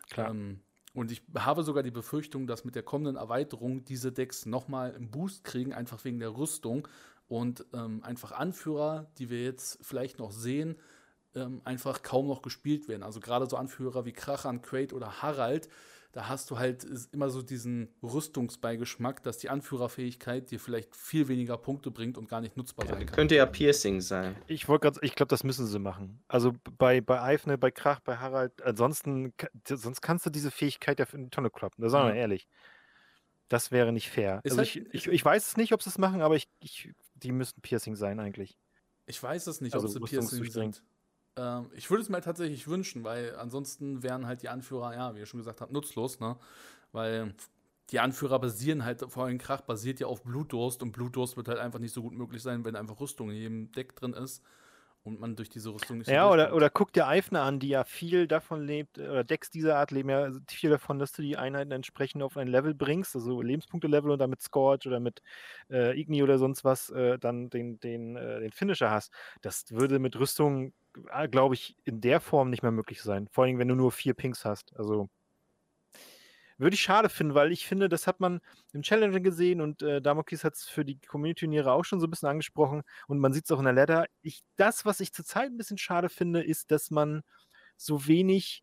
Klar. 0.08 0.30
Ähm, 0.30 0.60
und 0.92 1.12
ich 1.12 1.22
habe 1.36 1.62
sogar 1.62 1.82
die 1.82 1.90
Befürchtung, 1.90 2.46
dass 2.46 2.64
mit 2.64 2.74
der 2.74 2.82
kommenden 2.82 3.16
Erweiterung 3.16 3.84
diese 3.84 4.12
Decks 4.12 4.44
nochmal 4.46 4.94
einen 4.94 5.10
Boost 5.10 5.44
kriegen, 5.44 5.72
einfach 5.72 6.04
wegen 6.04 6.18
der 6.18 6.36
Rüstung. 6.36 6.88
Und 7.28 7.64
ähm, 7.72 8.02
einfach 8.02 8.32
Anführer, 8.32 9.08
die 9.18 9.30
wir 9.30 9.44
jetzt 9.44 9.78
vielleicht 9.82 10.18
noch 10.18 10.32
sehen, 10.32 10.76
ähm, 11.36 11.60
einfach 11.64 12.02
kaum 12.02 12.26
noch 12.26 12.42
gespielt 12.42 12.88
werden. 12.88 13.04
Also 13.04 13.20
gerade 13.20 13.48
so 13.48 13.56
Anführer 13.56 14.04
wie 14.04 14.12
Krachan, 14.12 14.62
Quaid 14.62 14.92
oder 14.92 15.22
Harald, 15.22 15.68
da 16.12 16.28
hast 16.28 16.50
du 16.50 16.58
halt 16.58 16.84
immer 17.12 17.30
so 17.30 17.40
diesen 17.42 17.88
Rüstungsbeigeschmack, 18.02 19.22
dass 19.22 19.38
die 19.38 19.48
Anführerfähigkeit 19.48 20.50
dir 20.50 20.58
vielleicht 20.58 20.96
viel 20.96 21.28
weniger 21.28 21.56
Punkte 21.56 21.90
bringt 21.90 22.18
und 22.18 22.28
gar 22.28 22.40
nicht 22.40 22.56
nutzbar 22.56 22.86
sein 22.86 23.06
kann. 23.06 23.14
Könnte 23.14 23.36
ja 23.36 23.46
Piercing 23.46 24.00
sein. 24.00 24.34
Ich 24.48 24.68
wollte 24.68 24.90
gerade, 24.90 25.06
ich 25.06 25.14
glaube, 25.14 25.28
das 25.30 25.44
müssen 25.44 25.66
sie 25.66 25.78
machen. 25.78 26.22
Also 26.26 26.52
bei, 26.78 27.00
bei 27.00 27.20
Eifne, 27.22 27.58
bei 27.58 27.70
Krach, 27.70 28.00
bei 28.00 28.16
Harald, 28.16 28.60
ansonsten, 28.62 29.32
sonst 29.68 30.00
kannst 30.00 30.26
du 30.26 30.30
diese 30.30 30.50
Fähigkeit 30.50 30.98
ja 30.98 31.06
in 31.12 31.24
die 31.24 31.30
Tonne 31.30 31.50
kloppen. 31.50 31.82
Da 31.82 31.88
sagen 31.88 32.08
wir 32.08 32.14
Ja. 32.14 32.22
ehrlich. 32.22 32.48
Das 33.48 33.70
wäre 33.72 33.92
nicht 33.92 34.10
fair. 34.10 34.40
Ist 34.44 34.52
also 34.58 34.58
halt- 34.58 34.76
ich, 34.92 34.94
ich, 34.94 35.06
ich 35.08 35.24
weiß 35.24 35.46
es 35.48 35.56
nicht, 35.56 35.72
ob 35.72 35.82
sie 35.82 35.90
es 35.90 35.98
machen, 35.98 36.22
aber 36.22 36.36
ich, 36.36 36.48
ich, 36.60 36.92
die 37.14 37.32
müssten 37.32 37.60
Piercing 37.60 37.96
sein 37.96 38.20
eigentlich. 38.20 38.58
Ich 39.06 39.20
weiß 39.22 39.46
es 39.48 39.60
nicht, 39.60 39.74
Also 39.74 39.86
ob 39.88 39.92
sie 39.92 40.00
Piercing 40.16 40.44
sind. 40.50 40.82
Ähm, 41.36 41.70
ich 41.74 41.90
würde 41.90 42.02
es 42.02 42.08
mir 42.08 42.20
tatsächlich 42.20 42.66
wünschen, 42.68 43.04
weil 43.04 43.36
ansonsten 43.36 44.02
wären 44.02 44.26
halt 44.26 44.42
die 44.42 44.48
Anführer, 44.48 44.94
ja, 44.94 45.14
wie 45.14 45.20
ihr 45.20 45.26
schon 45.26 45.38
gesagt 45.40 45.60
habt, 45.60 45.72
nutzlos, 45.72 46.20
ne? 46.20 46.38
Weil 46.92 47.34
die 47.90 48.00
Anführer 48.00 48.38
basieren 48.40 48.84
halt, 48.84 49.02
vor 49.12 49.24
allem 49.24 49.38
Krach 49.38 49.62
basiert 49.62 50.00
ja 50.00 50.06
auf 50.06 50.22
Blutdurst 50.22 50.82
und 50.82 50.92
Blutdurst 50.92 51.36
wird 51.36 51.48
halt 51.48 51.58
einfach 51.58 51.78
nicht 51.80 51.92
so 51.94 52.02
gut 52.02 52.14
möglich 52.14 52.42
sein, 52.42 52.64
wenn 52.64 52.76
einfach 52.76 53.00
Rüstung 53.00 53.30
in 53.30 53.36
jedem 53.36 53.72
Deck 53.72 53.96
drin 53.96 54.12
ist 54.14 54.44
und 55.02 55.20
man 55.20 55.36
durch 55.36 55.48
diese 55.50 55.70
Rüstung 55.74 55.98
nicht 55.98 56.08
so 56.08 56.16
Ja, 56.16 56.28
oder, 56.30 56.54
oder 56.54 56.70
guck 56.70 56.92
dir 56.92 57.06
Eifne 57.06 57.40
an, 57.42 57.60
die 57.60 57.68
ja 57.68 57.84
viel 57.84 58.26
davon 58.26 58.64
lebt, 58.66 58.98
oder 58.98 59.22
Decks 59.22 59.50
dieser 59.50 59.76
Art 59.76 59.90
leben 59.90 60.08
ja 60.08 60.30
viel 60.48 60.70
davon, 60.70 60.98
dass 60.98 61.12
du 61.12 61.22
die 61.22 61.36
Einheiten 61.36 61.70
entsprechend 61.72 62.22
auf 62.22 62.36
ein 62.36 62.48
Level 62.48 62.74
bringst, 62.74 63.14
also 63.14 63.40
Lebenspunkte-Level 63.42 64.10
und 64.10 64.18
dann 64.18 64.30
mit 64.30 64.40
Scorch 64.42 64.86
oder 64.86 64.98
mit 64.98 65.20
äh, 65.70 65.98
Igni 66.00 66.22
oder 66.22 66.38
sonst 66.38 66.64
was, 66.64 66.88
äh, 66.90 67.18
dann 67.18 67.48
den, 67.50 67.78
den, 67.80 68.16
äh, 68.16 68.40
den 68.40 68.50
Finisher 68.50 68.90
hast. 68.90 69.12
Das 69.42 69.64
würde 69.70 69.98
mit 69.98 70.16
Rüstung, 70.18 70.72
glaube 71.30 71.54
ich, 71.54 71.76
in 71.84 72.00
der 72.00 72.20
Form 72.20 72.50
nicht 72.50 72.62
mehr 72.62 72.72
möglich 72.72 73.02
sein. 73.02 73.28
Vor 73.30 73.44
allem, 73.44 73.58
wenn 73.58 73.68
du 73.68 73.74
nur 73.74 73.92
vier 73.92 74.14
Pinks 74.14 74.44
hast. 74.44 74.76
Also 74.76 75.08
würde 76.60 76.74
ich 76.74 76.82
schade 76.82 77.08
finden, 77.08 77.34
weil 77.34 77.52
ich 77.52 77.66
finde, 77.66 77.88
das 77.88 78.06
hat 78.06 78.20
man 78.20 78.40
im 78.74 78.82
Challenger 78.82 79.20
gesehen 79.20 79.62
und 79.62 79.80
äh, 79.80 80.02
Damokis 80.02 80.44
hat 80.44 80.54
es 80.54 80.68
für 80.68 80.84
die 80.84 81.00
Community-Turniere 81.00 81.72
auch 81.72 81.84
schon 81.84 82.00
so 82.00 82.06
ein 82.06 82.10
bisschen 82.10 82.28
angesprochen 82.28 82.82
und 83.06 83.18
man 83.18 83.32
sieht 83.32 83.46
es 83.46 83.50
auch 83.50 83.58
in 83.58 83.64
der 83.64 83.72
Ladder. 83.72 84.06
Ich, 84.20 84.42
das, 84.56 84.84
was 84.84 85.00
ich 85.00 85.14
zurzeit 85.14 85.50
ein 85.50 85.56
bisschen 85.56 85.78
schade 85.78 86.10
finde, 86.10 86.42
ist, 86.42 86.70
dass 86.70 86.90
man 86.90 87.22
so 87.78 88.06
wenig 88.06 88.62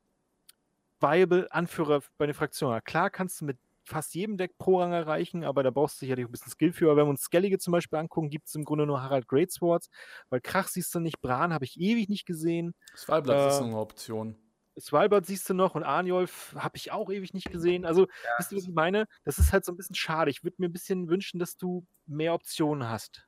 viable 0.99 1.51
Anführer 1.51 2.03
bei 2.19 2.28
den 2.28 2.36
Fraktionen 2.36 2.75
hat. 2.75 2.86
Klar 2.86 3.09
kannst 3.09 3.41
du 3.41 3.45
mit 3.45 3.57
fast 3.88 4.13
jedem 4.15 4.38
Deck 4.38 4.57
Pro-Rang 4.57 4.93
erreichen, 4.93 5.43
aber 5.43 5.63
da 5.63 5.71
brauchst 5.71 5.95
du 5.95 5.99
sicherlich 6.01 6.25
ein 6.25 6.31
bisschen 6.31 6.51
Skill 6.51 6.73
für. 6.73 6.85
Aber 6.85 6.97
wenn 6.97 7.05
wir 7.07 7.11
uns 7.11 7.21
Skellige 7.21 7.57
zum 7.57 7.71
Beispiel 7.71 7.99
angucken, 7.99 8.29
gibt 8.29 8.47
es 8.47 8.55
im 8.55 8.63
Grunde 8.63 8.85
nur 8.85 9.01
Harald 9.01 9.27
Greatswords, 9.27 9.89
weil 10.29 10.41
Krach 10.41 10.67
siehst 10.67 10.93
du 10.93 10.99
nicht, 10.99 11.21
Bran 11.21 11.53
habe 11.53 11.65
ich 11.65 11.79
ewig 11.79 12.09
nicht 12.09 12.25
gesehen. 12.25 12.73
Ist 12.93 13.09
äh, 13.09 13.21
so 13.23 13.63
eine 13.63 13.77
Option. 13.77 14.35
Svalbard 14.79 15.25
siehst 15.25 15.49
du 15.49 15.53
noch 15.53 15.75
und 15.75 15.83
Arnjolf 15.83 16.53
habe 16.55 16.77
ich 16.77 16.91
auch 16.91 17.09
ewig 17.09 17.33
nicht 17.33 17.51
gesehen. 17.51 17.85
Also, 17.85 18.07
wisst 18.38 18.51
ihr, 18.51 18.57
was 18.57 18.65
ich 18.65 18.73
meine? 18.73 19.07
Das 19.23 19.39
ist 19.39 19.51
halt 19.51 19.65
so 19.65 19.71
ein 19.71 19.77
bisschen 19.77 19.95
schade. 19.95 20.29
Ich 20.29 20.43
würde 20.43 20.57
mir 20.59 20.67
ein 20.67 20.73
bisschen 20.73 21.09
wünschen, 21.09 21.39
dass 21.39 21.57
du 21.57 21.85
mehr 22.05 22.33
Optionen 22.33 22.88
hast. 22.88 23.27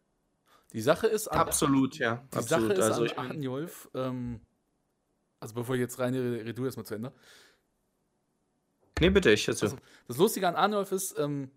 Die 0.74 0.82
Sache 0.82 1.08
ist 1.08 1.28
an, 1.28 1.40
Absolut, 1.40 1.98
ja. 1.98 2.24
die 2.32 2.38
Absolut. 2.38 2.68
Sache 2.70 2.74
ist 2.74 2.86
also 2.86 3.16
an 3.16 3.32
Arnjolf, 3.32 3.90
ähm, 3.96 4.42
also 5.40 5.56
bevor 5.56 5.76
ich 5.76 5.82
jetzt 5.82 5.98
rein 6.00 6.14
rede, 6.14 6.54
du 6.54 6.66
erstmal 6.66 6.86
zu 6.86 6.96
Ende. 6.96 7.14
Nee, 9.00 9.10
bitte, 9.10 9.32
ich 9.32 9.48
also, 9.48 9.66
Also, 9.66 9.78
das 10.08 10.18
Lustige 10.18 10.48
an 10.48 10.56
Arnulf 10.56 10.92
ist, 10.92 11.16
ähm, 11.18 11.52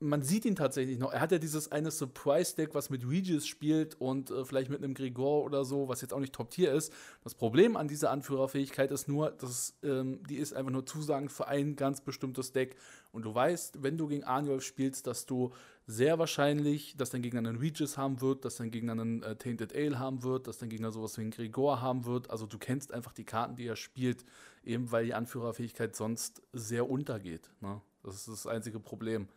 man 0.00 0.22
sieht 0.22 0.44
ihn 0.44 0.54
tatsächlich 0.54 0.98
noch. 0.98 1.12
Er 1.12 1.20
hat 1.20 1.32
ja 1.32 1.38
dieses 1.38 1.72
eine 1.72 1.90
Surprise-Deck, 1.90 2.74
was 2.74 2.88
mit 2.88 3.08
Regis 3.08 3.46
spielt 3.46 4.00
und 4.00 4.30
äh, 4.30 4.44
vielleicht 4.44 4.70
mit 4.70 4.82
einem 4.82 4.94
Grigor 4.94 5.44
oder 5.44 5.64
so, 5.64 5.88
was 5.88 6.00
jetzt 6.02 6.14
auch 6.14 6.20
nicht 6.20 6.32
Top-Tier 6.32 6.72
ist. 6.72 6.92
Das 7.24 7.34
Problem 7.34 7.76
an 7.76 7.88
dieser 7.88 8.10
Anführerfähigkeit 8.10 8.92
ist 8.92 9.08
nur, 9.08 9.30
dass 9.32 9.74
ähm, 9.82 10.22
die 10.28 10.36
ist 10.36 10.54
einfach 10.54 10.70
nur 10.70 10.86
zusagend 10.86 11.32
für 11.32 11.48
ein 11.48 11.74
ganz 11.74 12.00
bestimmtes 12.00 12.52
Deck. 12.52 12.76
Und 13.10 13.24
du 13.24 13.34
weißt, 13.34 13.82
wenn 13.82 13.98
du 13.98 14.06
gegen 14.06 14.22
Arnulf 14.22 14.62
spielst, 14.62 15.08
dass 15.08 15.26
du 15.26 15.52
sehr 15.86 16.18
wahrscheinlich, 16.18 16.96
dass 16.96 17.10
dein 17.10 17.22
Gegner 17.22 17.40
einen 17.40 17.56
Regis 17.56 17.98
haben 17.98 18.20
wird, 18.20 18.44
dass 18.44 18.56
dein 18.56 18.70
Gegner 18.70 18.92
einen 18.92 19.22
äh, 19.24 19.34
Tainted 19.34 19.74
Ale 19.74 19.98
haben 19.98 20.22
wird, 20.22 20.46
dass 20.46 20.58
dein 20.58 20.68
Gegner 20.68 20.92
sowas 20.92 21.16
wie 21.16 21.22
einen 21.22 21.32
Grigor 21.32 21.80
haben 21.80 22.04
wird. 22.04 22.30
Also 22.30 22.46
du 22.46 22.58
kennst 22.58 22.94
einfach 22.94 23.12
die 23.12 23.24
Karten, 23.24 23.56
die 23.56 23.66
er 23.66 23.76
spielt, 23.76 24.24
eben 24.62 24.92
weil 24.92 25.06
die 25.06 25.14
Anführerfähigkeit 25.14 25.96
sonst 25.96 26.42
sehr 26.52 26.88
untergeht. 26.88 27.50
Ne? 27.60 27.80
Das 28.04 28.14
ist 28.14 28.28
das 28.28 28.46
einzige 28.46 28.78
Problem. 28.78 29.28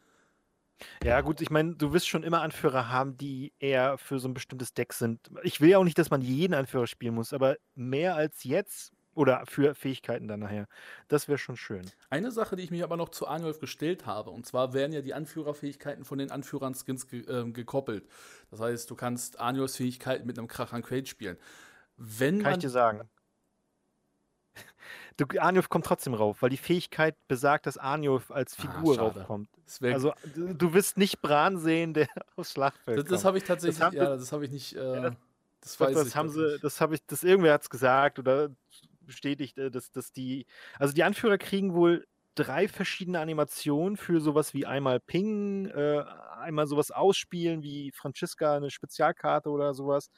Ja, 1.03 1.21
gut, 1.21 1.41
ich 1.41 1.49
meine, 1.49 1.75
du 1.75 1.93
wirst 1.93 2.07
schon 2.07 2.23
immer 2.23 2.41
Anführer 2.41 2.89
haben, 2.89 3.17
die 3.17 3.53
eher 3.59 3.97
für 3.97 4.19
so 4.19 4.27
ein 4.27 4.34
bestimmtes 4.34 4.73
Deck 4.73 4.93
sind. 4.93 5.29
Ich 5.43 5.61
will 5.61 5.69
ja 5.69 5.77
auch 5.77 5.84
nicht, 5.84 5.97
dass 5.97 6.09
man 6.09 6.21
jeden 6.21 6.53
Anführer 6.53 6.88
spielen 6.88 7.15
muss, 7.15 7.34
aber 7.34 7.57
mehr 7.75 8.15
als 8.15 8.43
jetzt 8.43 8.93
Oder 9.13 9.43
für 9.45 9.75
Fähigkeiten 9.75 10.27
dann 10.29 10.39
nachher. 10.39 10.67
Das 11.09 11.27
wäre 11.27 11.38
schon 11.38 11.57
schön. 11.57 11.91
Eine 12.09 12.32
Sache, 12.32 12.55
die 12.55 12.63
ich 12.63 12.71
mich 12.71 12.84
aber 12.84 12.95
noch 12.97 13.09
zu 13.09 13.27
Arnulf 13.27 13.59
gestellt 13.59 14.05
habe, 14.05 14.29
und 14.32 14.45
zwar 14.45 14.73
werden 14.73 14.93
ja 14.93 15.01
die 15.01 15.13
Anführerfähigkeiten 15.13 16.05
von 16.05 16.17
den 16.17 16.32
Anführern-Skins 16.32 17.07
ge 17.07 17.21
äh, 17.27 17.51
gekoppelt. 17.51 18.07
Das 18.49 18.59
heißt, 18.61 18.89
du 18.89 18.95
kannst 18.95 19.39
Arnulfs 19.39 19.75
Fähigkeiten 19.75 20.25
mit 20.25 20.38
einem 20.38 20.47
Krachern 20.47 20.82
Crate 20.82 21.07
spielen. 21.07 21.38
Wenn 21.97 22.39
Kann 22.39 22.51
man, 22.51 22.59
ich 22.59 22.59
dir 22.59 22.69
sagen. 22.69 23.09
Du, 25.18 25.26
Arnulf 25.39 25.70
kommt 25.70 25.86
trotzdem 25.86 26.14
rauf, 26.14 26.41
weil 26.41 26.49
die 26.49 26.58
Fähigkeit 26.58 27.16
besagt, 27.28 27.66
dass 27.66 27.78
Arnulf 27.78 28.32
als 28.32 28.56
Ah, 28.56 28.62
Figur 28.62 28.95
schade. 28.95 29.20
raufkommt. 29.20 29.49
das 29.66 29.82
Also 29.82 30.14
du, 30.24 30.54
du 30.54 30.74
wirst 30.74 30.97
nicht 30.97 31.22
Bran 31.22 31.58
sehen, 31.58 31.93
der 31.93 32.08
aufs 32.36 32.54
Schlachtfeld 32.54 32.97
das, 32.99 33.06
das 33.06 33.26
habe 33.26 33.38
ich 33.38 33.43
tatsächlich, 33.43 33.82
haben- 33.82 33.95
ja, 33.95 34.16
das 34.16 34.32
habe 34.32 34.45
ich 34.45 34.52
nicht, 34.52 34.74
äh, 34.76 34.78
das- 35.02 35.16
das 35.62 35.78
glaub, 35.78 35.89
weiß 35.89 35.97
das 35.99 36.08
ich 36.08 36.16
haben 36.16 36.30
sie, 36.30 36.60
das 36.60 36.82
habe 36.82 36.95
ich, 36.95 37.06
das 37.06 37.24
irgendwer 37.24 37.54
hat 37.54 37.62
es 37.62 37.70
gesagt 37.70 38.18
oder 38.20 38.49
bestätigt, 39.02 39.58
äh, 39.58 39.70
dass, 39.70 39.91
dass 39.91 40.12
die, 40.12 40.45
also 40.80 40.93
die 40.93 41.04
Anführer 41.04 41.38
kriegen 41.38 41.74
wohl 41.76 42.08
drei 42.36 42.68
verschiedene 42.68 43.20
Animationen 43.20 43.97
für 43.97 44.22
sowas 44.22 44.54
wie 44.54 44.66
einmal 44.66 44.99
Ping, 44.99 45.66
äh, 45.68 46.04
einmal 46.39 46.66
sowas 46.66 46.89
ausspielen 46.89 47.62
wie 47.62 47.91
Franziska 47.91 48.56
eine 48.56 48.72
Spezialkarte 48.72 49.49
oder 49.49 49.74
sowas 49.74 50.10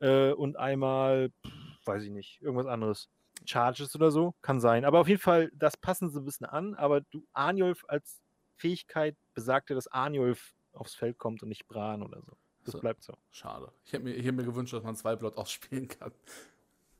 äh, 0.00 0.30
und 0.32 0.56
einmal, 0.58 1.30
pff, 1.44 1.86
weiß 1.86 2.04
ich 2.04 2.10
nicht, 2.10 2.40
irgendwas 2.42 2.66
anderes. 2.66 3.08
Charges 3.46 3.94
oder 3.94 4.10
so, 4.10 4.34
kann 4.42 4.60
sein. 4.60 4.84
Aber 4.84 5.00
auf 5.00 5.08
jeden 5.08 5.20
Fall, 5.20 5.50
das 5.54 5.76
passen 5.76 6.10
sie 6.10 6.20
ein 6.20 6.24
bisschen 6.24 6.46
an, 6.46 6.74
aber 6.74 7.00
du, 7.02 7.26
Arnulf 7.32 7.84
als 7.88 8.20
Fähigkeit 8.56 9.16
besagt 9.34 9.70
ja, 9.70 9.76
dass 9.76 9.88
Arnulf 9.88 10.54
aufs 10.72 10.94
Feld 10.94 11.18
kommt 11.18 11.42
und 11.42 11.48
nicht 11.48 11.66
Bran 11.66 12.02
oder 12.02 12.20
so. 12.22 12.36
Das 12.64 12.72
So. 12.72 12.80
bleibt 12.80 13.02
so. 13.02 13.14
Schade. 13.30 13.72
Ich 13.84 13.92
hätte 13.92 14.04
mir, 14.04 14.14
ich 14.14 14.24
mir 14.32 14.44
gewünscht, 14.44 14.72
dass 14.72 14.82
man 14.82 14.96
zwei 14.96 15.16
Blot 15.16 15.36
ausspielen 15.36 15.88
kann. 15.88 16.12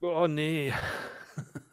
Oh 0.01 0.27
nee. 0.27 0.73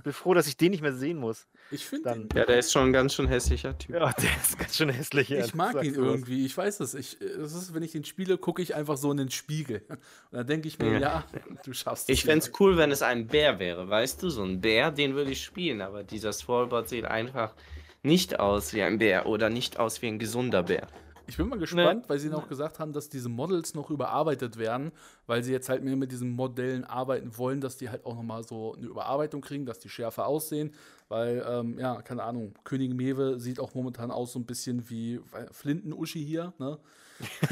Bin 0.04 0.14
froh, 0.14 0.34
dass 0.34 0.48
ich 0.48 0.58
den 0.58 0.72
nicht 0.72 0.82
mehr 0.82 0.94
sehen 0.94 1.18
muss. 1.20 1.46
Ich 1.70 1.86
finde 1.86 2.28
Ja, 2.36 2.46
der 2.46 2.58
ist 2.58 2.72
schon 2.72 2.88
ein 2.88 2.94
ganz 2.94 3.14
schön 3.14 3.28
hässlicher 3.28 3.78
Typ. 3.78 3.96
Ja, 3.96 4.12
der 4.14 4.30
ist 4.42 4.58
ganz 4.58 4.76
schön 4.76 4.90
hässlich. 4.90 5.30
ja, 5.30 5.46
Ich 5.46 5.54
mag 5.54 5.84
ihn 5.84 5.94
irgendwie, 5.94 6.44
ich 6.46 6.58
weiß 6.58 6.80
es. 6.80 6.96
Ich, 6.96 7.22
es 7.22 7.54
ist, 7.54 7.74
wenn 7.76 7.84
ich 7.84 7.92
den 7.92 8.04
spiele, 8.04 8.40
gucke 8.40 8.64
ich 8.64 8.74
einfach 8.74 8.98
so 8.98 9.12
in 9.12 9.18
den 9.18 9.30
Spiegel. 9.30 9.84
Und 9.90 10.00
dann 10.32 10.48
denke 10.48 10.68
ich 10.68 10.80
mir, 10.80 10.94
ja, 10.94 11.00
Ja. 11.00 11.24
du 11.64 11.74
schaffst 11.74 12.10
Ich 12.10 12.20
es. 12.22 12.26
fände 12.26 12.46
es 12.46 12.52
cool, 12.60 12.78
wenn 12.78 12.90
es 12.92 13.04
ein 13.04 13.28
Bär 13.28 13.60
wäre, 13.60 13.88
weißt 13.88 14.24
du? 14.24 14.30
So 14.32 14.44
ein 14.44 14.60
Bär, 14.60 14.90
den 14.90 15.14
würde 15.14 15.30
ich 15.32 15.44
spielen, 15.44 15.82
aber 15.82 16.04
dieser 16.04 16.34
Swallbot 16.34 16.90
sieht 16.90 17.06
einfach 17.06 17.54
nicht 18.02 18.40
aus 18.40 18.74
wie 18.74 18.82
ein 18.82 18.98
Bär 18.98 19.28
oder 19.28 19.52
nicht 19.52 19.78
aus 19.78 20.02
wie 20.02 20.08
ein 20.08 20.18
gesunder 20.18 20.64
Bär. 20.64 20.88
Ich 21.32 21.38
bin 21.38 21.48
mal 21.48 21.58
gespannt, 21.58 22.10
weil 22.10 22.20
sie 22.20 22.28
noch 22.28 22.50
gesagt 22.50 22.80
haben, 22.80 22.92
dass 22.92 23.08
diese 23.08 23.30
Models 23.30 23.74
noch 23.74 23.90
überarbeitet 23.90 24.58
werden, 24.58 24.92
weil 25.28 25.46
sie 25.46 25.54
jetzt 25.54 25.70
halt 25.70 25.82
mehr 25.82 25.96
mit 25.96 26.12
diesen 26.12 26.32
Modellen 26.32 26.84
arbeiten 26.84 27.38
wollen, 27.38 27.62
dass 27.62 27.78
die 27.78 27.90
halt 27.90 28.06
auch 28.06 28.16
nochmal 28.16 28.44
so 28.44 28.76
eine 28.76 28.88
Überarbeitung 28.88 29.40
kriegen, 29.40 29.66
dass 29.66 29.80
die 29.80 29.88
schärfer 29.88 30.28
aussehen. 30.28 30.74
Weil, 31.08 31.42
ähm, 31.48 31.80
ja, 31.80 32.02
keine 32.02 32.24
Ahnung, 32.24 32.54
König 32.66 32.94
Mewe 32.94 33.40
sieht 33.40 33.62
auch 33.62 33.74
momentan 33.76 34.12
aus 34.12 34.34
so 34.34 34.40
ein 34.40 34.46
bisschen 34.46 34.90
wie 34.90 35.22
Flinten-Uschi 35.52 36.22
hier. 36.22 36.52
Ne? 36.58 36.78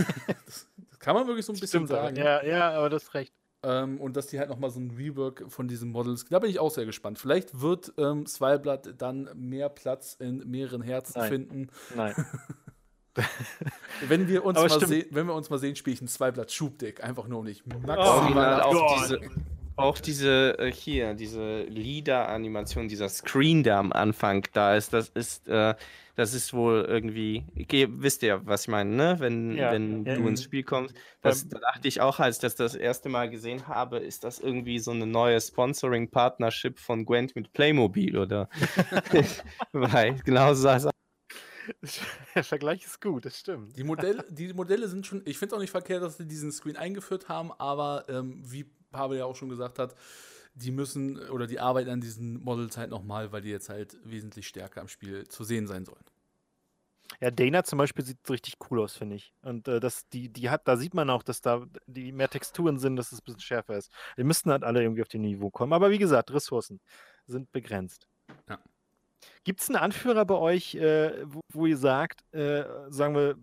das, 0.46 0.68
das 0.90 1.00
kann 1.00 1.16
man 1.16 1.26
wirklich 1.28 1.46
so 1.46 1.54
ein 1.54 1.60
bisschen 1.60 1.88
Stimmt, 1.88 1.88
sagen. 1.88 2.18
ja, 2.18 2.44
ja, 2.44 2.72
aber 2.72 2.90
das 2.90 3.04
ist 3.04 3.14
recht. 3.14 3.34
Ähm, 3.64 4.02
und 4.02 4.18
dass 4.18 4.28
die 4.28 4.40
halt 4.40 4.50
nochmal 4.50 4.72
so 4.72 4.82
ein 4.82 4.92
Rework 4.92 5.46
von 5.48 5.70
diesen 5.70 5.92
Models, 5.92 6.26
da 6.26 6.40
bin 6.40 6.50
ich 6.50 6.60
auch 6.60 6.72
sehr 6.72 6.86
gespannt. 6.86 7.18
Vielleicht 7.18 7.62
wird 7.62 7.94
ähm, 7.98 8.26
Swileblood 8.26 8.96
dann 8.98 9.30
mehr 9.36 9.70
Platz 9.70 10.18
in 10.20 10.40
mehreren 10.50 10.82
Herzen 10.82 11.18
Nein. 11.18 11.30
finden. 11.30 11.68
Nein. 11.96 12.14
Wenn 14.08 14.28
wir 14.28 14.46
uns, 14.46 14.58
mal, 14.58 14.88
sehen, 14.88 15.06
wenn 15.12 15.28
wir 15.28 15.34
uns 15.34 15.50
mal 15.50 15.60
sehen, 15.60 15.76
spiele 15.76 15.96
ich 15.96 16.02
ein 16.02 16.08
Zweiblatt 16.08 16.52
Schubdeck. 16.52 17.04
Einfach 17.04 17.28
nur 17.28 17.40
um 17.40 17.46
nicht 17.46 17.64
Oh, 17.66 17.80
maximal 17.86 18.62
Original 18.62 18.62
auch 18.62 19.02
diese, 19.02 19.20
auch 19.76 20.00
diese 20.00 20.58
äh, 20.60 20.72
hier, 20.72 21.14
diese 21.14 21.64
Leader-Animation, 21.64 22.88
dieser 22.88 23.10
Screen, 23.10 23.64
der 23.64 23.78
am 23.78 23.92
Anfang 23.92 24.46
da 24.54 24.76
ist, 24.76 24.94
das 24.94 25.10
ist, 25.10 25.48
äh, 25.48 25.76
das 26.16 26.34
ist 26.34 26.54
wohl 26.54 26.86
irgendwie, 26.88 27.46
okay, 27.58 27.88
wisst 27.90 28.24
ihr, 28.24 28.46
was 28.46 28.64
ich 28.64 28.68
meine, 28.68 28.90
ne? 28.90 29.16
Wenn, 29.20 29.56
Ja, 29.56 29.72
wenn 29.72 30.06
ja, 30.06 30.16
du 30.16 30.22
ja. 30.22 30.28
ins 30.28 30.44
Spiel 30.44 30.64
kommst. 30.64 30.94
Das 31.22 31.48
da 31.48 31.60
dachte 31.60 31.88
ich 31.88 32.02
auch, 32.02 32.20
als 32.20 32.38
ich 32.38 32.42
das 32.42 32.56
das 32.56 32.76
erste 32.76 33.08
Mal 33.08 33.30
gesehen 33.30 33.68
habe, 33.68 34.00
ist 34.00 34.26
das 34.26 34.40
irgendwie 34.40 34.80
so 34.80 34.92
eine 34.92 35.08
neue 35.08 35.40
Sponsoring-Partnership 35.40 36.78
von 36.78 37.06
Gwent 37.06 37.36
mit 37.36 37.54
Playmobil, 37.54 38.18
oder? 38.18 38.50
Weil 39.72 40.16
genau 40.26 40.54
so 40.54 40.64
sah 40.64 40.76
es. 40.76 40.90
Der 42.36 42.44
Vergleich 42.44 42.86
ist 42.86 43.02
gut, 43.02 43.26
das 43.26 43.40
stimmt. 43.40 43.76
Die 43.78 43.84
Modelle, 43.84 44.26
die 44.30 44.54
Modelle 44.54 44.88
sind 44.88 45.06
schon, 45.06 45.22
ich 45.26 45.38
finde 45.38 45.54
es 45.54 45.58
auch 45.58 45.62
nicht 45.62 45.72
verkehrt, 45.72 46.04
dass 46.04 46.18
sie 46.18 46.28
diesen 46.28 46.52
Screen 46.52 46.78
eingeführt 46.78 47.30
haben, 47.30 47.52
aber 47.54 48.06
ähm, 48.10 48.42
wie 48.46 48.66
Pavel 48.92 49.18
ja 49.18 49.26
auch 49.26 49.36
schon 49.36 49.50
gesagt 49.50 49.80
hat, 49.80 49.96
die 50.54 50.72
müssen 50.72 51.18
oder 51.30 51.48
die 51.48 51.60
arbeiten 51.60 51.90
an 51.90 52.02
diesen 52.02 52.42
Models 52.42 52.78
halt 52.78 52.90
nochmal, 52.90 53.32
weil 53.32 53.42
die 53.42 53.50
jetzt 53.50 53.70
halt 53.70 53.98
wesentlich 54.04 54.48
stärker 54.48 54.82
im 54.82 54.88
Spiel 54.88 55.28
zu 55.28 55.44
sehen 55.44 55.68
sein 55.68 55.86
sollen. 55.86 56.04
Ja, 57.22 57.32
Dana 57.32 57.64
zum 57.64 57.78
Beispiel 57.78 58.06
sieht 58.06 58.18
richtig 58.30 58.56
cool 58.70 58.80
aus, 58.80 58.96
finde 58.96 59.16
ich. 59.16 59.34
Und 59.42 59.68
äh, 59.68 59.80
das, 59.80 60.08
die, 60.10 60.30
die 60.30 60.50
hat, 60.50 60.68
da 60.68 60.78
sieht 60.78 60.94
man 60.94 61.10
auch, 61.10 61.24
dass 61.24 61.42
da 61.42 61.66
die 61.88 62.12
mehr 62.12 62.30
Texturen 62.30 62.78
sind, 62.78 62.96
dass 62.96 63.12
es 63.12 63.20
ein 63.20 63.24
bisschen 63.26 63.42
schärfer 63.42 63.78
ist. 63.78 63.92
Die 64.18 64.24
müssten 64.24 64.52
halt 64.52 64.64
alle 64.64 64.82
irgendwie 64.82 65.02
auf 65.02 65.08
dem 65.08 65.22
Niveau 65.22 65.50
kommen. 65.50 65.74
Aber 65.74 65.90
wie 65.90 65.98
gesagt, 65.98 66.32
Ressourcen 66.32 66.80
sind 67.26 67.52
begrenzt. 67.52 68.08
Ja. 68.48 68.60
Gibt 69.44 69.62
es 69.62 69.70
einen 69.70 69.78
Anführer 69.78 70.26
bei 70.26 70.36
euch, 70.36 70.76
äh, 70.76 71.24
wo, 71.26 71.42
wo 71.52 71.66
ihr 71.66 71.78
sagt, 71.78 72.22
äh, 72.34 72.64
sagen 72.90 73.16
wir, 73.16 73.36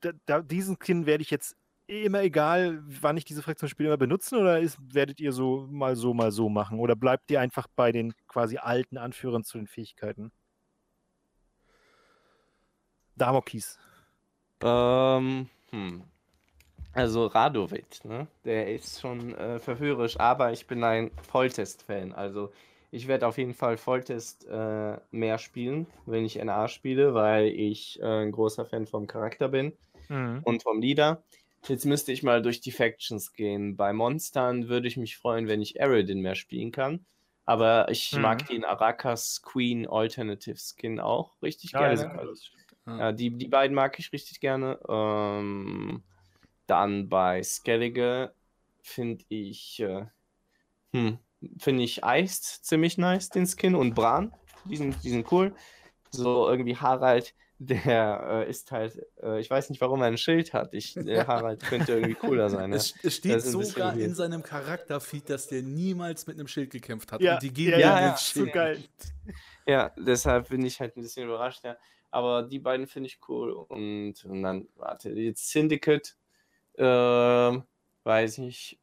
da, 0.00 0.12
da, 0.26 0.42
diesen 0.42 0.78
Kind 0.78 1.06
werde 1.06 1.22
ich 1.22 1.30
jetzt 1.30 1.56
immer 1.86 2.22
egal, 2.22 2.82
wann 2.84 3.16
ich 3.16 3.24
diese 3.24 3.42
Fraktion 3.42 3.68
spiele, 3.68 3.88
immer 3.88 3.96
benutzen 3.96 4.38
oder 4.38 4.60
ist, 4.60 4.78
werdet 4.94 5.20
ihr 5.20 5.32
so 5.32 5.66
mal 5.70 5.96
so, 5.96 6.12
mal 6.14 6.30
so 6.30 6.48
machen? 6.48 6.78
Oder 6.78 6.94
bleibt 6.94 7.30
ihr 7.30 7.40
einfach 7.40 7.66
bei 7.74 7.92
den 7.92 8.14
quasi 8.26 8.58
alten 8.58 8.98
Anführern 8.98 9.42
zu 9.42 9.58
den 9.58 9.66
Fähigkeiten? 9.66 10.30
Damokis. 13.16 13.78
Ähm, 14.62 15.48
hm. 15.70 16.04
Also 16.92 17.26
Radovid, 17.26 18.04
ne? 18.04 18.26
Der 18.44 18.74
ist 18.74 19.00
schon 19.00 19.34
äh, 19.34 19.58
verführerisch, 19.58 20.18
aber 20.18 20.52
ich 20.52 20.66
bin 20.66 20.82
ein 20.84 21.10
Volltest-Fan. 21.22 22.12
Also 22.12 22.52
ich 22.90 23.08
werde 23.08 23.26
auf 23.26 23.38
jeden 23.38 23.54
Fall 23.54 23.76
Volltest 23.76 24.46
äh, 24.46 24.98
mehr 25.10 25.38
spielen, 25.38 25.92
wenn 26.06 26.24
ich 26.24 26.38
NA 26.38 26.68
spiele, 26.68 27.14
weil 27.14 27.46
ich 27.48 28.00
äh, 28.00 28.04
ein 28.24 28.32
großer 28.32 28.66
Fan 28.66 28.86
vom 28.86 29.06
Charakter 29.06 29.48
bin 29.48 29.78
Mhm. 30.10 30.44
und 30.44 30.62
vom 30.62 30.80
Leader. 30.80 31.24
Jetzt 31.66 31.84
müsste 31.86 32.12
ich 32.12 32.22
mal 32.22 32.42
durch 32.42 32.60
die 32.60 32.70
Factions 32.72 33.32
gehen. 33.32 33.76
Bei 33.76 33.92
Monstern 33.92 34.68
würde 34.68 34.88
ich 34.88 34.96
mich 34.96 35.16
freuen, 35.18 35.48
wenn 35.48 35.60
ich 35.62 35.80
Aridin 35.82 36.20
mehr 36.20 36.34
spielen 36.36 36.72
kann. 36.72 37.06
Aber 37.44 37.90
ich 37.90 38.16
Mhm. 38.16 38.18
mag 38.18 38.46
den 38.46 38.64
Arakas 38.64 39.42
Queen 39.42 39.86
Alternative 39.88 40.56
Skin 40.58 41.00
auch 41.00 41.40
richtig 41.42 41.74
Ja, 41.74 41.76
gerne. 41.76 41.96
ja, 41.96 42.10
Also, 42.14 42.34
ja, 42.98 43.12
die, 43.12 43.36
die 43.36 43.48
beiden 43.48 43.74
mag 43.74 43.98
ich 43.98 44.12
richtig 44.12 44.40
gerne. 44.40 44.78
Ähm, 44.88 46.04
dann 46.66 47.08
bei 47.08 47.42
Skellige 47.42 48.34
finde 48.82 49.24
ich, 49.28 49.80
äh, 49.80 50.06
hm, 50.94 51.18
finde 51.58 51.82
ich 51.84 52.02
Iced 52.04 52.64
ziemlich 52.64 52.98
nice, 52.98 53.28
den 53.28 53.46
Skin. 53.46 53.74
Und 53.74 53.94
Bran, 53.94 54.32
die 54.64 54.76
sind, 54.76 55.02
die 55.02 55.10
sind 55.10 55.30
cool. 55.32 55.54
So 56.10 56.48
irgendwie 56.48 56.76
Harald, 56.76 57.34
der 57.58 58.44
äh, 58.46 58.50
ist 58.50 58.70
halt, 58.70 59.04
äh, 59.20 59.40
ich 59.40 59.50
weiß 59.50 59.70
nicht, 59.70 59.80
warum 59.80 60.00
er 60.00 60.06
ein 60.06 60.18
Schild 60.18 60.52
hat. 60.52 60.74
Ich, 60.74 60.96
äh, 60.96 61.24
Harald 61.26 61.60
könnte 61.60 61.92
irgendwie 61.92 62.14
cooler 62.14 62.48
sein. 62.50 62.72
Es, 62.72 62.94
es 63.02 63.16
steht 63.16 63.42
sogar 63.42 63.96
in 63.96 64.14
seinem 64.14 64.42
Charakterfeed, 64.42 65.28
dass 65.28 65.48
der 65.48 65.62
niemals 65.62 66.26
mit 66.26 66.36
einem 66.36 66.46
Schild 66.46 66.70
gekämpft 66.70 67.10
hat. 67.10 67.20
Ja, 67.20 67.34
und 67.34 67.42
die 67.42 67.52
gehen 67.52 67.72
ja, 67.72 67.78
ja, 67.78 68.00
ja, 68.00 68.16
So 68.16 68.46
geil. 68.46 68.82
Ja, 69.66 69.92
deshalb 69.98 70.48
bin 70.48 70.64
ich 70.64 70.80
halt 70.80 70.96
ein 70.96 71.02
bisschen 71.02 71.26
überrascht, 71.26 71.62
ja. 71.62 71.76
Aber 72.10 72.42
die 72.42 72.58
beiden 72.58 72.86
finde 72.86 73.08
ich 73.08 73.18
cool. 73.28 73.52
Und, 73.52 74.24
und 74.24 74.42
dann, 74.42 74.66
warte, 74.76 75.10
jetzt 75.10 75.50
Syndicate, 75.50 76.16
ähm, 76.78 77.64
weiß 78.04 78.38
ich. 78.38 78.80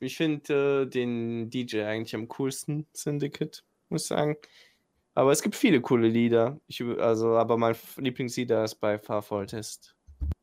Ich 0.00 0.16
finde 0.16 0.82
äh, 0.82 0.86
den 0.86 1.50
DJ 1.50 1.82
eigentlich 1.82 2.14
am 2.14 2.28
coolsten, 2.28 2.86
Syndicate, 2.92 3.64
muss 3.88 4.02
ich 4.02 4.08
sagen. 4.08 4.36
Aber 5.14 5.32
es 5.32 5.42
gibt 5.42 5.56
viele 5.56 5.80
coole 5.80 6.08
Lieder. 6.08 6.60
Ich, 6.66 6.82
also, 6.82 7.36
aber 7.36 7.56
mein 7.56 7.74
Lieblingslieder 7.96 8.64
ist 8.64 8.76
bei 8.76 8.98
Far 8.98 9.46
Test. 9.46 9.96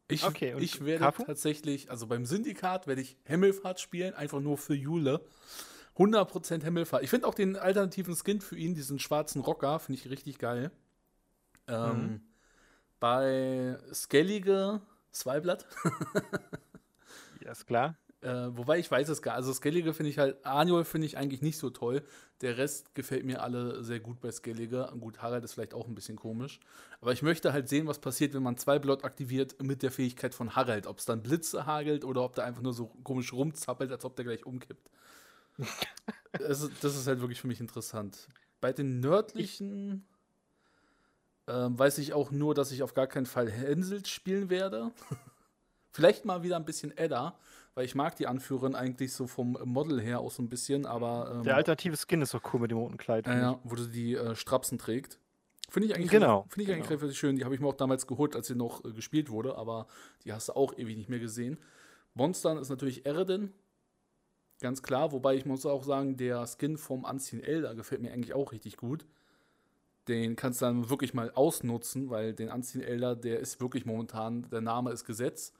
Ich, 0.08 0.24
Okay, 0.26 0.54
und 0.56 0.64
ich 0.64 0.84
werde 0.84 1.06
Kafu? 1.06 1.24
tatsächlich, 1.24 1.92
also 1.92 2.08
beim 2.08 2.26
Syndikat 2.26 2.88
werde 2.88 3.02
ich 3.02 3.18
Himmelfahrt 3.26 3.80
spielen, 3.80 4.14
einfach 4.16 4.40
nur 4.40 4.58
für 4.58 4.74
Jule. 4.74 5.22
100% 5.96 6.64
Himmelfahrt. 6.64 7.04
Ich 7.04 7.10
finde 7.12 7.28
auch 7.28 7.36
den 7.36 7.56
alternativen 7.56 8.16
Skin 8.16 8.42
für 8.42 8.58
ihn, 8.58 8.74
diesen 8.74 8.98
schwarzen 8.98 9.42
Rocker, 9.42 9.80
finde 9.80 10.02
ich 10.02 10.10
richtig 10.10 10.40
geil. 10.40 10.72
Ähm, 11.68 12.02
Mhm. 12.02 12.22
Bei 13.00 13.78
Skellige 13.94 14.82
Zweiblatt. 15.12 15.68
Ja, 17.44 17.52
ist 17.52 17.68
klar. 17.68 17.98
Äh, 18.24 18.56
wobei 18.56 18.80
ich 18.80 18.90
weiß 18.90 19.10
es 19.10 19.22
gar 19.22 19.36
Also 19.36 19.52
Skellige 19.52 19.94
finde 19.94 20.10
ich 20.10 20.18
halt, 20.18 20.46
Annual 20.46 20.86
finde 20.86 21.08
ich 21.08 21.18
eigentlich 21.18 21.42
nicht 21.42 21.58
so 21.58 21.70
toll. 21.70 22.04
Der 22.40 22.58
Rest 22.58 22.96
gefällt 22.96 23.26
mir 23.26 23.44
alle 23.44 23.84
sehr 23.84 24.00
gut 24.00 24.22
bei 24.22 24.32
Skellige. 24.32 24.90
Gut, 24.98 25.22
Harald 25.22 25.44
ist 25.44 25.54
vielleicht 25.54 25.74
auch 25.74 25.88
ein 25.88 25.96
bisschen 25.96 26.16
komisch. 26.16 26.62
Aber 27.02 27.12
ich 27.12 27.22
möchte 27.22 27.52
halt 27.52 27.68
sehen, 27.68 27.86
was 27.86 28.00
passiert, 28.00 28.34
wenn 28.34 28.44
man 28.44 28.56
zwei 28.56 28.80
Blot 28.80 29.04
aktiviert 29.04 29.62
mit 29.62 29.84
der 29.84 29.92
Fähigkeit 29.92 30.34
von 30.34 30.56
Harald. 30.56 30.88
Ob 30.88 31.00
es 31.00 31.06
dann 31.06 31.22
Blitze 31.22 31.66
hagelt 31.66 32.06
oder 32.06 32.24
ob 32.24 32.36
der 32.36 32.46
einfach 32.46 32.62
nur 32.62 32.74
so 32.74 32.88
komisch 33.04 33.34
rumzappelt, 33.34 33.92
als 33.92 34.06
ob 34.06 34.16
der 34.16 34.24
gleich 34.24 34.46
umkippt. 34.46 34.90
das, 36.32 36.62
ist, 36.62 36.84
das 36.84 36.96
ist 36.96 37.08
halt 37.08 37.20
wirklich 37.20 37.42
für 37.42 37.48
mich 37.48 37.60
interessant. 37.60 38.30
Bei 38.62 38.72
den 38.72 39.02
nördlichen 39.02 40.06
ähm, 41.48 41.78
weiß 41.78 41.98
ich 41.98 42.14
auch 42.14 42.32
nur, 42.32 42.56
dass 42.56 42.72
ich 42.72 42.84
auf 42.84 42.94
gar 42.94 43.08
keinen 43.08 43.26
Fall 43.26 43.52
Hänsel 43.52 44.06
spielen 44.06 44.50
werde. 44.50 44.92
Vielleicht 45.92 46.24
mal 46.24 46.42
wieder 46.42 46.56
ein 46.56 46.66
bisschen 46.66 46.98
Edda, 46.98 47.38
weil 47.76 47.86
ich 47.86 47.96
mag 47.96 48.16
die 48.16 48.28
Anführerin 48.28 48.76
eigentlich 48.76 49.14
so 49.14 49.28
vom 49.28 49.58
Model 49.64 50.00
her 50.00 50.20
auch 50.20 50.32
so 50.32 50.44
ein 50.44 50.50
bisschen, 50.50 50.86
aber. 50.86 51.32
Ähm, 51.36 51.44
Der 51.44 51.56
alternative 51.56 51.98
Skin 51.98 52.22
ist 52.22 52.34
doch 52.34 52.54
cool 52.54 52.60
mit 52.60 52.72
dem 52.72 52.78
roten 52.78 52.98
Kleid. 52.98 53.28
Ja, 53.28 53.38
ja, 53.38 53.60
wo 53.64 53.76
sie 53.76 53.90
die 53.90 54.16
äh, 54.16 54.36
Strapsen 54.36 54.78
trägt. 54.78 55.20
Finde 55.70 55.88
ich 55.88 55.96
eigentlich, 55.96 56.12
genau, 56.12 56.46
find 56.50 56.68
ich 56.68 56.74
eigentlich 56.74 56.88
genau. 56.88 57.02
richtig 57.02 57.18
schön. 57.18 57.36
Die 57.36 57.46
habe 57.46 57.56
ich 57.56 57.62
mir 57.62 57.68
auch 57.68 57.74
damals 57.74 58.06
geholt, 58.06 58.36
als 58.36 58.48
sie 58.48 58.56
noch 58.56 58.86
äh, 58.86 58.92
gespielt 58.92 59.30
wurde, 59.30 59.58
aber 59.58 59.88
die 60.24 60.32
hast 60.32 60.50
du 60.50 60.54
auch 60.54 60.78
ewig 60.78 60.98
nicht 60.98 61.10
mehr 61.10 61.20
gesehen. 61.20 61.58
Monstern 62.14 62.58
ist 62.58 62.70
natürlich 62.70 63.06
Eredin. 63.06 63.52
Ganz 64.62 64.84
klar, 64.84 65.12
wobei 65.12 65.36
ich 65.36 65.46
muss 65.46 65.66
auch 65.66 65.84
sagen, 65.84 66.16
der 66.16 66.46
Skin 66.46 66.78
vom 66.78 67.04
Unseen 67.06 67.42
Elder 67.42 67.74
gefällt 67.74 68.02
mir 68.02 68.14
eigentlich 68.14 68.36
auch 68.36 68.52
richtig 68.52 68.78
gut. 68.78 69.06
Den 70.08 70.36
kannst 70.36 70.62
du 70.62 70.66
dann 70.66 70.90
wirklich 70.90 71.14
mal 71.14 71.32
ausnutzen, 71.32 72.10
weil 72.10 72.34
den 72.34 72.50
Unseen 72.50 72.84
Elder, 72.84 73.16
der 73.16 73.40
ist 73.40 73.60
wirklich 73.60 73.86
momentan, 73.86 74.48
der 74.52 74.62
Name 74.62 74.92
ist 74.92 75.06
Gesetz. 75.06 75.54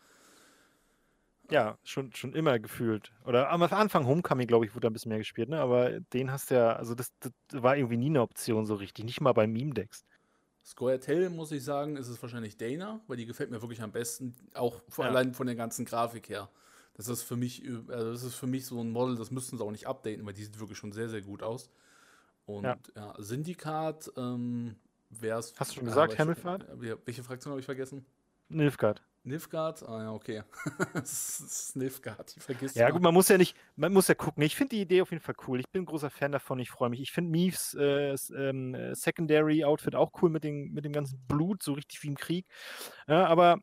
Ja, 1.54 1.78
schon, 1.84 2.12
schon 2.16 2.34
immer 2.34 2.58
gefühlt. 2.58 3.12
Oder 3.26 3.52
am 3.52 3.62
Anfang 3.62 4.08
Homecoming, 4.08 4.48
glaube 4.48 4.66
ich, 4.66 4.74
wurde 4.74 4.88
ein 4.88 4.94
bisschen 4.94 5.10
mehr 5.10 5.20
gespielt, 5.20 5.50
ne? 5.50 5.60
Aber 5.60 6.00
den 6.00 6.32
hast 6.32 6.50
du 6.50 6.56
ja, 6.56 6.74
also 6.74 6.96
das, 6.96 7.14
das 7.20 7.32
war 7.52 7.78
irgendwie 7.78 7.98
nie 7.98 8.08
eine 8.08 8.24
Option 8.24 8.66
so 8.66 8.74
richtig, 8.74 9.06
nicht 9.06 9.22
mal 9.22 9.34
bei 9.34 9.46
Meme-Decks. 9.46 10.04
Scoia'tael, 10.66 11.30
muss 11.30 11.52
ich 11.52 11.64
sagen, 11.64 11.96
ist 11.96 12.08
es 12.08 12.20
wahrscheinlich 12.24 12.58
Dana, 12.58 13.02
weil 13.06 13.18
die 13.18 13.28
gefällt 13.28 13.52
mir 13.52 13.62
wirklich 13.62 13.84
am 13.84 13.92
besten, 13.92 14.36
auch 14.56 14.82
vor, 14.90 15.06
ja. 15.06 15.12
allein 15.12 15.36
von 15.36 15.46
der 15.46 15.56
ganzen 15.56 15.86
Grafik 15.86 16.28
her. 16.28 16.50
Das 16.96 17.08
ist 17.08 17.22
für 17.22 17.36
mich, 17.36 17.64
also 17.88 18.12
das 18.12 18.24
ist 18.24 18.34
für 18.34 18.48
mich 18.48 18.66
so 18.66 18.82
ein 18.82 18.90
Model, 18.90 19.16
das 19.16 19.30
müssten 19.30 19.60
sie 19.60 19.64
auch 19.64 19.70
nicht 19.70 19.86
updaten, 19.86 20.26
weil 20.26 20.34
die 20.34 20.46
sieht 20.46 20.60
wirklich 20.60 20.80
schon 20.80 20.92
sehr, 20.92 21.10
sehr 21.10 21.22
gut 21.22 21.44
aus. 21.44 21.70
Und 22.48 22.64
ja, 22.64 22.78
ja 22.96 23.14
Syndikat, 23.20 24.12
ähm, 24.18 24.76
wäre 25.12 25.38
es. 25.38 25.54
Hast 25.60 25.70
du 25.72 25.76
schon 25.76 25.86
gesagt, 25.86 26.18
Hamilford? 26.18 26.66
Welche 27.06 27.22
Fraktion 27.22 27.52
habe 27.52 27.60
ich 27.60 27.66
vergessen? 27.68 28.08
Nilfgaard. 28.50 29.04
Nilfgaard? 29.24 29.88
Ah 29.88 30.04
ja, 30.04 30.12
okay. 30.12 30.44
das 30.94 31.40
ist 31.40 31.76
Nilfgaard, 31.76 32.36
die 32.36 32.40
vergisst 32.40 32.76
Ja, 32.76 32.90
gut, 32.90 33.02
man 33.02 33.14
muss 33.14 33.30
ja 33.30 33.38
nicht, 33.38 33.56
man 33.76 33.94
muss 33.94 34.08
ja 34.08 34.16
gucken. 34.16 34.44
Ich 34.44 34.56
finde 34.56 34.76
die 34.76 34.82
Idee 34.82 35.02
auf 35.02 35.12
jeden 35.12 35.24
Fall 35.24 35.36
cool. 35.48 35.60
Ich 35.60 35.70
bin 35.70 35.84
ein 35.84 35.86
großer 35.86 36.10
Fan 36.10 36.32
davon, 36.32 36.60
ich 36.60 36.70
freue 36.70 36.90
mich. 36.90 37.02
Ich 37.02 37.12
finde 37.12 37.32
Meaves 37.32 37.74
äh, 37.74 38.16
ähm, 38.36 38.76
Secondary 38.94 39.64
Outfit 39.64 39.96
auch 39.96 40.12
cool 40.22 40.30
mit, 40.30 40.44
den, 40.44 40.74
mit 40.74 40.84
dem 40.84 40.94
ganzen 40.94 41.26
Blut, 41.28 41.64
so 41.64 41.74
richtig 41.74 42.04
wie 42.04 42.08
im 42.08 42.18
Krieg. 42.18 42.46
Ja, 43.08 43.26
aber 43.28 43.60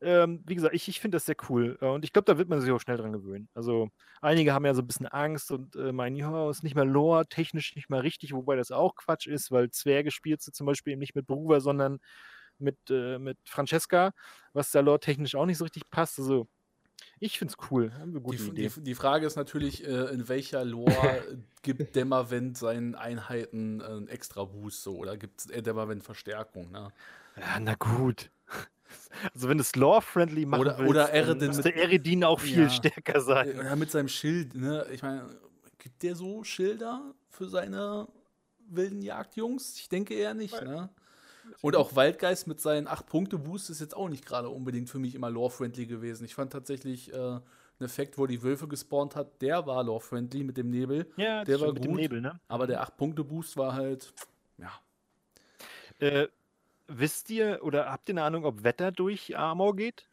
ähm, 0.00 0.44
wie 0.46 0.54
gesagt, 0.54 0.74
ich, 0.74 0.88
ich 0.88 1.00
finde 1.00 1.16
das 1.16 1.26
sehr 1.26 1.36
cool. 1.48 1.76
Äh, 1.80 1.86
und 1.86 2.04
ich 2.04 2.12
glaube, 2.12 2.26
da 2.26 2.38
wird 2.38 2.48
man 2.48 2.60
sich 2.60 2.70
auch 2.70 2.80
schnell 2.80 2.96
dran 2.96 3.12
gewöhnen. 3.12 3.48
Also, 3.54 3.88
einige 4.20 4.52
haben 4.52 4.64
ja 4.64 4.74
so 4.74 4.82
ein 4.82 4.86
bisschen 4.86 5.06
Angst 5.06 5.50
und 5.50 5.74
äh, 5.76 5.92
meinen, 5.92 6.16
ja, 6.16 6.50
ist 6.50 6.62
nicht 6.62 6.76
mehr 6.76 6.84
Lore, 6.84 7.26
technisch 7.28 7.74
nicht 7.74 7.90
mehr 7.90 8.02
richtig, 8.04 8.32
wobei 8.32 8.56
das 8.56 8.70
auch 8.70 8.94
Quatsch 8.94 9.26
ist, 9.26 9.50
weil 9.50 9.70
Zwerge 9.70 10.10
spielst 10.10 10.46
du 10.46 10.52
zum 10.52 10.66
Beispiel 10.66 10.92
eben 10.92 11.00
nicht 11.00 11.16
mit 11.16 11.26
Bruver, 11.26 11.60
sondern 11.60 11.98
mit, 12.58 12.78
äh, 12.90 13.18
mit 13.18 13.38
Francesca, 13.44 14.12
was 14.52 14.70
da 14.70 14.80
Lore-technisch 14.80 15.34
auch 15.34 15.46
nicht 15.46 15.58
so 15.58 15.64
richtig 15.64 15.88
passt. 15.90 16.18
Also, 16.18 16.48
ich 17.20 17.38
finde 17.38 17.54
es 17.58 17.70
cool. 17.70 17.92
Die, 18.06 18.68
die, 18.68 18.68
die, 18.68 18.94
Frage 18.94 19.26
ist 19.26 19.36
natürlich, 19.36 19.84
äh, 19.84 20.12
in 20.12 20.28
welcher 20.28 20.64
Lore 20.64 21.38
gibt 21.62 21.96
Dämmerwind 21.96 22.56
seinen 22.56 22.94
Einheiten 22.94 23.80
äh, 23.80 23.84
einen 23.84 24.08
extra 24.08 24.44
Boost 24.44 24.82
so, 24.82 24.96
oder 24.96 25.16
gibt 25.16 25.40
es 25.40 25.46
Dämmerwind 25.46 26.04
Verstärkung? 26.04 26.70
Ne? 26.70 26.88
Ja, 27.36 27.60
na 27.60 27.74
gut. 27.74 28.30
Also 29.34 29.48
wenn 29.48 29.58
es 29.58 29.74
lore-friendly 29.76 30.46
machen 30.46 30.60
oder, 30.60 30.78
willst, 30.78 30.90
oder 30.90 31.10
Eredin 31.10 31.48
müsste 31.48 31.74
Eredin 31.74 32.24
auch 32.24 32.40
viel 32.40 32.62
ja, 32.62 32.70
stärker 32.70 33.20
sein. 33.20 33.56
Ja, 33.56 33.76
mit 33.76 33.90
seinem 33.90 34.08
Schild, 34.08 34.54
ne? 34.54 34.86
Ich 34.92 35.02
meine, 35.02 35.28
gibt 35.76 36.02
der 36.02 36.14
so 36.14 36.42
Schilder 36.44 37.14
für 37.28 37.48
seine 37.48 38.08
wilden 38.68 39.02
Jagdjungs? 39.02 39.76
Ich 39.76 39.88
denke 39.88 40.14
eher 40.14 40.34
nicht, 40.34 40.54
ne? 40.62 40.88
Und 41.60 41.76
auch 41.76 41.96
Waldgeist 41.96 42.46
mit 42.46 42.60
seinen 42.60 42.88
8-Punkte-Boost 42.88 43.70
ist 43.70 43.80
jetzt 43.80 43.96
auch 43.96 44.08
nicht 44.08 44.26
gerade 44.26 44.48
unbedingt 44.48 44.88
für 44.88 44.98
mich 44.98 45.14
immer 45.14 45.30
lore-friendly 45.30 45.86
gewesen. 45.86 46.24
Ich 46.24 46.34
fand 46.34 46.52
tatsächlich 46.52 47.12
äh, 47.12 47.16
einen 47.16 47.42
Effekt, 47.80 48.18
wo 48.18 48.26
die 48.26 48.42
Wölfe 48.42 48.68
gespawnt 48.68 49.16
hat, 49.16 49.40
der 49.42 49.66
war 49.66 49.82
lore-friendly 49.84 50.44
mit 50.44 50.56
dem 50.56 50.70
Nebel. 50.70 51.10
Ja, 51.16 51.44
der 51.44 51.60
war 51.60 51.72
mit 51.72 51.82
gut, 51.82 51.86
dem 51.86 51.96
Nebel, 51.96 52.20
ne? 52.20 52.40
Aber 52.48 52.66
der 52.66 52.82
8-Punkte-Boost 52.82 53.56
war 53.56 53.74
halt, 53.74 54.12
ja. 54.58 54.72
Äh, 56.00 56.28
wisst 56.86 57.30
ihr 57.30 57.60
oder 57.62 57.90
habt 57.90 58.08
ihr 58.08 58.14
eine 58.14 58.24
Ahnung, 58.24 58.44
ob 58.44 58.64
Wetter 58.64 58.92
durch 58.92 59.36
Armor 59.36 59.76
geht? 59.76 60.08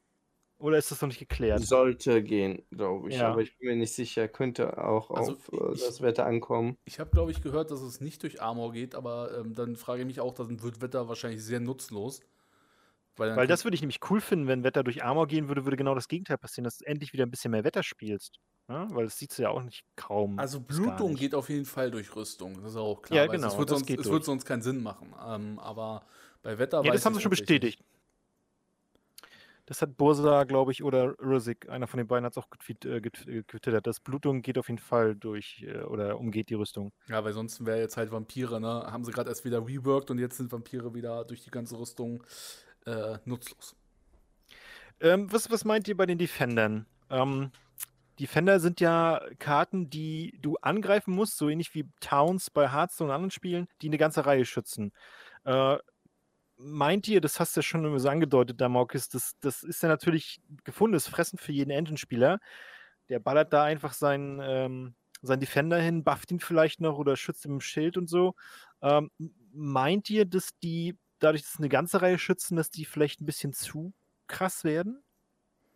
Oder 0.57 0.77
ist 0.77 0.89
das 0.89 1.01
noch 1.01 1.09
nicht 1.09 1.19
geklärt? 1.19 1.65
Sollte 1.65 2.23
gehen, 2.23 2.61
glaube 2.71 3.09
ich. 3.09 3.15
Ja. 3.15 3.31
Aber 3.31 3.41
ich 3.41 3.57
bin 3.57 3.69
mir 3.69 3.75
nicht 3.75 3.93
sicher. 3.93 4.27
Könnte 4.27 4.77
auch 4.83 5.11
also 5.11 5.33
auf 5.33 5.73
ich, 5.73 5.81
das 5.81 6.01
Wetter 6.01 6.25
ankommen. 6.25 6.77
Ich 6.85 6.99
habe, 6.99 7.09
glaube 7.11 7.31
ich, 7.31 7.41
gehört, 7.41 7.71
dass 7.71 7.81
es 7.81 7.99
nicht 7.99 8.23
durch 8.23 8.41
Armor 8.41 8.71
geht. 8.71 8.95
Aber 8.95 9.37
ähm, 9.37 9.53
dann 9.53 9.75
frage 9.75 10.01
ich 10.01 10.07
mich 10.07 10.19
auch, 10.21 10.33
dann 10.33 10.63
wird 10.63 10.81
Wetter 10.81 11.09
wahrscheinlich 11.09 11.43
sehr 11.43 11.59
nutzlos. 11.59 12.21
Weil, 13.17 13.35
weil 13.35 13.47
das 13.47 13.63
würde 13.63 13.75
ich 13.75 13.81
nämlich 13.81 13.99
cool 14.09 14.19
finden, 14.19 14.47
wenn 14.47 14.63
Wetter 14.63 14.83
durch 14.83 15.03
Armor 15.03 15.27
gehen 15.27 15.47
würde, 15.47 15.63
würde 15.65 15.77
genau 15.77 15.95
das 15.95 16.07
Gegenteil 16.07 16.37
passieren, 16.37 16.65
dass 16.65 16.77
du 16.77 16.85
endlich 16.85 17.13
wieder 17.13 17.25
ein 17.25 17.31
bisschen 17.31 17.51
mehr 17.51 17.63
Wetter 17.63 17.83
spielst. 17.83 18.39
Ja? 18.67 18.87
Weil 18.91 19.05
das 19.05 19.17
sieht 19.17 19.37
ja 19.37 19.49
auch 19.49 19.63
nicht 19.63 19.85
kaum. 19.95 20.37
Also 20.37 20.59
Blutung 20.59 21.15
geht 21.15 21.33
auf 21.33 21.49
jeden 21.49 21.65
Fall 21.65 21.91
durch 21.91 22.13
Rüstung, 22.15 22.61
das 22.61 22.71
ist 22.71 22.77
auch 22.77 23.01
klar. 23.01 23.25
Ja, 23.25 23.27
genau. 23.27 23.47
Es 23.47 23.57
wird, 23.57 23.69
sonst, 23.69 23.89
es 23.89 24.09
wird 24.09 24.25
sonst 24.25 24.45
keinen 24.45 24.61
Sinn 24.61 24.83
machen. 24.83 25.13
Ähm, 25.25 25.59
aber 25.59 26.05
bei 26.43 26.57
Wetter 26.57 26.83
Ja, 26.83 26.91
das 26.91 27.05
haben 27.05 27.15
sie 27.15 27.21
schon 27.21 27.29
bestätigt. 27.29 27.81
Das 29.65 29.81
hat 29.81 29.97
Bursa, 29.97 30.43
glaube 30.43 30.71
ich, 30.71 30.83
oder 30.83 31.15
Rüssig, 31.19 31.67
einer 31.69 31.87
von 31.87 31.97
den 31.97 32.07
beiden 32.07 32.25
hat 32.25 32.33
es 32.33 32.37
auch 32.37 32.47
äh, 32.85 33.01
getwittert. 33.01 33.87
Das 33.87 33.99
Blutung 33.99 34.41
geht 34.41 34.57
auf 34.57 34.69
jeden 34.69 34.79
Fall 34.79 35.15
durch 35.15 35.65
äh, 35.67 35.83
oder 35.83 36.19
umgeht 36.19 36.49
die 36.49 36.53
Rüstung. 36.53 36.91
Ja, 37.07 37.23
weil 37.23 37.33
sonst 37.33 37.65
wäre 37.65 37.79
jetzt 37.79 37.97
halt 37.97 38.11
Vampire, 38.11 38.61
ne? 38.61 38.67
Haben 38.67 39.03
sie 39.03 39.11
gerade 39.11 39.29
erst 39.29 39.43
wieder 39.43 39.65
reworked 39.65 40.11
und 40.11 40.19
jetzt 40.19 40.37
sind 40.37 40.51
Vampire 40.51 40.93
wieder 40.93 41.25
durch 41.25 41.43
die 41.43 41.51
ganze 41.51 41.79
Rüstung 41.79 42.23
äh, 42.85 43.17
nutzlos. 43.25 43.75
Ähm, 44.99 45.31
was, 45.31 45.49
was 45.49 45.65
meint 45.65 45.87
ihr 45.87 45.97
bei 45.97 46.05
den 46.05 46.17
Defendern? 46.17 46.85
Ähm, 47.09 47.51
Defender 48.19 48.59
sind 48.59 48.79
ja 48.79 49.21
Karten, 49.39 49.89
die 49.89 50.37
du 50.41 50.55
angreifen 50.61 51.13
musst, 51.13 51.37
so 51.37 51.49
ähnlich 51.49 51.73
wie 51.73 51.89
Towns 51.99 52.49
bei 52.49 52.71
Hearthstone 52.71 53.09
und 53.09 53.15
anderen 53.15 53.31
Spielen, 53.31 53.67
die 53.81 53.87
eine 53.87 53.97
ganze 53.97 54.25
Reihe 54.25 54.45
schützen. 54.45 54.93
Äh, 55.43 55.77
meint 56.57 57.07
ihr, 57.07 57.21
das 57.21 57.39
hast 57.39 57.55
du 57.55 57.59
ja 57.59 57.63
schon 57.63 57.99
so 57.99 58.09
angedeutet, 58.09 58.61
da 58.61 58.69
Marcus, 58.69 59.09
das, 59.09 59.35
das 59.41 59.63
ist 59.63 59.83
ja 59.83 59.89
natürlich 59.89 60.41
gefundenes 60.63 61.07
Fressen 61.07 61.37
für 61.39 61.51
jeden 61.51 61.71
Engine-Spieler. 61.71 62.39
Der 63.09 63.19
ballert 63.19 63.53
da 63.53 63.63
einfach 63.63 63.93
seinen, 63.93 64.39
ähm, 64.43 64.95
seinen 65.21 65.41
Defender 65.41 65.79
hin, 65.79 66.03
bufft 66.03 66.31
ihn 66.31 66.39
vielleicht 66.39 66.81
noch 66.81 66.97
oder 66.97 67.15
schützt 67.17 67.45
ihn 67.45 67.51
dem 67.51 67.61
Schild 67.61 67.97
und 67.97 68.09
so. 68.09 68.35
Ähm, 68.81 69.11
meint 69.53 70.09
ihr, 70.09 70.25
dass 70.25 70.57
die, 70.59 70.97
dadurch, 71.19 71.43
dass 71.43 71.57
eine 71.59 71.69
ganze 71.69 72.01
Reihe 72.01 72.19
schützen, 72.19 72.57
dass 72.57 72.71
die 72.71 72.85
vielleicht 72.85 73.21
ein 73.21 73.25
bisschen 73.25 73.53
zu 73.53 73.93
krass 74.27 74.63
werden? 74.63 75.04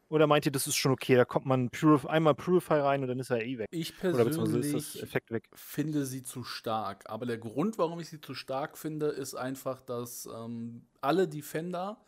Oder 0.09 0.25
meint 0.25 0.45
ihr, 0.45 0.51
das 0.51 0.65
ist 0.65 0.75
schon 0.75 0.91
okay? 0.91 1.15
Da 1.15 1.23
kommt 1.23 1.45
man 1.45 1.69
Purif 1.69 2.05
einmal 2.05 2.33
Purify 2.33 2.79
rein 2.79 3.01
und 3.03 3.07
dann 3.07 3.19
ist 3.19 3.29
er 3.29 3.45
eh 3.45 3.59
weg. 3.59 3.67
Ich 3.71 3.97
persönlich 3.97 4.73
ist 4.73 5.05
finde 5.53 6.05
sie 6.05 6.23
zu 6.23 6.43
stark. 6.43 7.03
Aber 7.07 7.27
der 7.27 7.37
Grund, 7.37 7.77
warum 7.77 7.99
ich 7.99 8.09
sie 8.09 8.19
zu 8.19 8.33
stark 8.33 8.77
finde, 8.77 9.07
ist 9.07 9.35
einfach, 9.35 9.79
dass 9.81 10.25
ähm, 10.25 10.87
alle 11.01 11.27
Defender, 11.27 12.03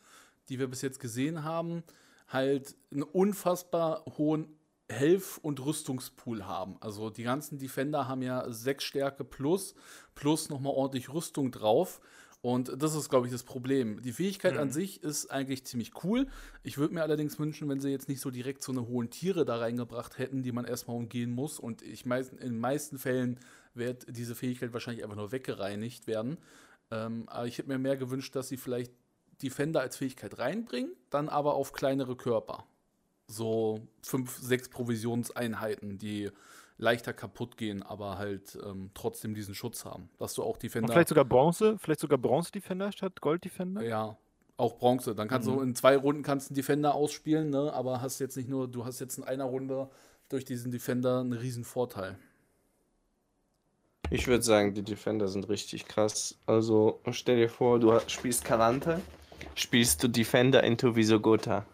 die 0.50 0.58
wir 0.58 0.68
bis 0.68 0.82
jetzt 0.82 1.00
gesehen 1.00 1.44
haben, 1.44 1.84
halt 2.28 2.76
einen 2.92 3.04
unfassbar 3.04 4.04
hohen 4.18 4.48
Health- 4.90 5.40
und 5.42 5.64
Rüstungspool 5.64 6.46
haben. 6.46 6.78
Also 6.82 7.10
die 7.10 7.24
ganzen 7.24 7.60
Defender 7.60 8.08
haben 8.08 8.24
ja 8.24 8.50
sechs 8.52 8.84
Stärke 8.84 9.24
plus, 9.24 9.76
plus 10.16 10.50
nochmal 10.50 10.74
ordentlich 10.74 11.14
Rüstung 11.14 11.52
drauf. 11.52 12.02
Und 12.42 12.82
das 12.82 12.96
ist, 12.96 13.10
glaube 13.10 13.28
ich, 13.28 13.32
das 13.32 13.44
Problem. 13.44 14.02
Die 14.02 14.12
Fähigkeit 14.12 14.56
mhm. 14.56 14.62
an 14.62 14.72
sich 14.72 15.04
ist 15.04 15.30
eigentlich 15.30 15.64
ziemlich 15.64 16.04
cool. 16.04 16.28
Ich 16.64 16.80
würde 16.80 16.94
mir 16.94 17.04
allerdings 17.04 17.38
wünschen, 17.38 17.70
wenn 17.70 17.80
sie 17.80 17.90
jetzt 17.90 18.10
nicht 18.10 18.20
so 18.20 18.32
direkt 18.32 18.64
so 18.64 18.72
eine 18.72 18.88
hohen 18.88 19.12
Tiere 19.12 19.46
da 19.46 19.58
reingebracht 19.58 20.18
hätten, 20.18 20.42
die 20.42 20.52
man 20.52 20.66
erstmal 20.66 20.98
umgehen 20.98 21.32
muss. 21.32 21.60
Und 21.60 21.84
ich 21.84 22.06
meist, 22.08 22.34
in 22.34 22.40
den 22.40 22.60
meisten 22.60 22.98
Fällen 22.98 23.40
wird 23.76 24.06
diese 24.10 24.34
Fähigkeit 24.34 24.74
wahrscheinlich 24.74 25.04
einfach 25.04 25.18
nur 25.18 25.32
weggereinigt 25.32 26.08
werden. 26.08 26.38
Ähm, 26.90 27.30
aber 27.30 27.46
ich 27.46 27.60
hätte 27.60 27.70
mir 27.70 27.78
mehr 27.78 27.96
gewünscht, 27.96 28.36
dass 28.36 28.50
sie 28.50 28.58
vielleicht 28.58 28.92
Defender 29.44 29.82
als 29.82 29.98
Fähigkeit 29.98 30.40
reinbringen, 30.40 30.92
dann 31.10 31.30
aber 31.30 31.54
auf 31.54 31.74
kleinere 31.74 32.16
Körper. 32.16 32.66
So 33.28 33.88
fünf, 34.02 34.38
sechs 34.38 34.70
Provisionseinheiten, 34.70 35.98
die 35.98 36.32
leichter 36.82 37.14
kaputt 37.14 37.58
gehen, 37.58 37.84
aber 37.84 38.18
halt 38.18 38.58
ähm, 38.66 38.90
trotzdem 38.94 39.34
diesen 39.34 39.56
Schutz 39.56 39.86
haben. 39.86 40.10
Dass 40.18 40.34
du 40.34 40.44
auch 40.44 40.58
Defender. 40.58 40.88
Und 40.88 40.94
vielleicht 40.94 41.10
sogar 41.10 41.26
Bronze, 41.26 41.78
vielleicht 41.80 42.00
sogar 42.00 42.18
Bronze-Defender 42.18 42.92
statt 42.92 43.22
Gold-Defender? 43.22 43.84
Ja, 43.84 44.18
auch 44.58 44.78
Bronze. 44.78 45.16
Dann 45.16 45.28
kannst 45.28 45.48
mhm. 45.48 45.54
du 45.54 45.62
in 45.62 45.76
zwei 45.76 45.96
Runden 45.96 46.24
kannst 46.24 46.50
einen 46.50 46.56
Defender 46.56 46.96
ausspielen, 46.96 47.50
ne? 47.50 47.72
aber 47.74 48.02
hast 48.02 48.20
jetzt 48.20 48.36
nicht 48.36 48.50
nur, 48.50 48.68
du 48.68 48.84
hast 48.84 49.00
jetzt 49.00 49.18
in 49.18 49.24
einer 49.24 49.46
Runde 49.46 49.90
durch 50.30 50.44
diesen 50.44 50.72
Defender 50.72 51.20
einen 51.20 51.34
riesen 51.34 51.64
Vorteil. 51.64 52.18
Ich 54.10 54.28
würde 54.28 54.44
sagen, 54.44 54.74
die 54.74 54.84
Defender 54.84 55.28
sind 55.28 55.48
richtig 55.48 55.86
krass. 55.86 56.38
Also 56.46 57.00
stell 57.12 57.38
dir 57.38 57.50
vor, 57.50 57.80
du 57.80 57.98
spielst 58.08 58.44
Karante, 58.44 59.00
spielst 59.56 60.04
du 60.04 60.10
Defender 60.10 60.64
into 60.64 60.96
Visogota. 60.96 61.66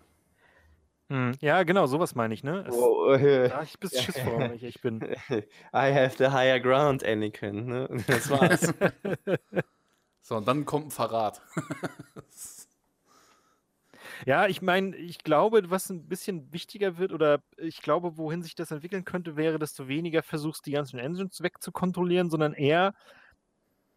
Hm, 1.09 1.33
ja, 1.39 1.63
genau, 1.63 1.87
sowas 1.87 2.15
meine 2.15 2.33
ich, 2.33 2.43
ne? 2.43 2.65
Es, 2.67 2.75
Oh, 2.75 3.13
äh, 3.13 3.47
da 3.47 3.57
hab 3.57 3.63
ich 3.63 3.79
bisschen 3.79 4.03
Schiss 4.03 4.19
vor, 4.19 4.39
wenn 4.39 4.53
ich 4.53 4.63
echt 4.63 4.81
bin. 4.81 5.01
I 5.31 5.93
have 5.93 6.15
the 6.17 6.27
higher 6.31 6.59
ground, 6.59 7.03
Anakin. 7.03 7.65
Ne? 7.65 7.87
Das 8.07 8.29
war's. 8.29 8.73
So, 10.21 10.35
und 10.35 10.45
dann 10.45 10.65
kommt 10.65 10.87
ein 10.87 10.91
Verrat. 10.91 11.41
Ja, 14.25 14.47
ich 14.47 14.61
meine, 14.61 14.93
ich 14.97 15.19
glaube, 15.19 15.69
was 15.69 15.89
ein 15.89 16.05
bisschen 16.09 16.51
wichtiger 16.51 16.97
wird, 16.97 17.13
oder 17.13 17.41
ich 17.55 17.81
glaube, 17.81 18.17
wohin 18.17 18.41
sich 18.41 18.53
das 18.53 18.71
entwickeln 18.71 19.05
könnte, 19.05 19.37
wäre, 19.37 19.57
dass 19.57 19.73
du 19.73 19.87
weniger 19.87 20.23
versuchst, 20.23 20.65
die 20.65 20.71
ganzen 20.71 20.99
Engines 20.99 21.41
wegzukontrollieren, 21.41 22.29
sondern 22.29 22.53
eher 22.53 22.93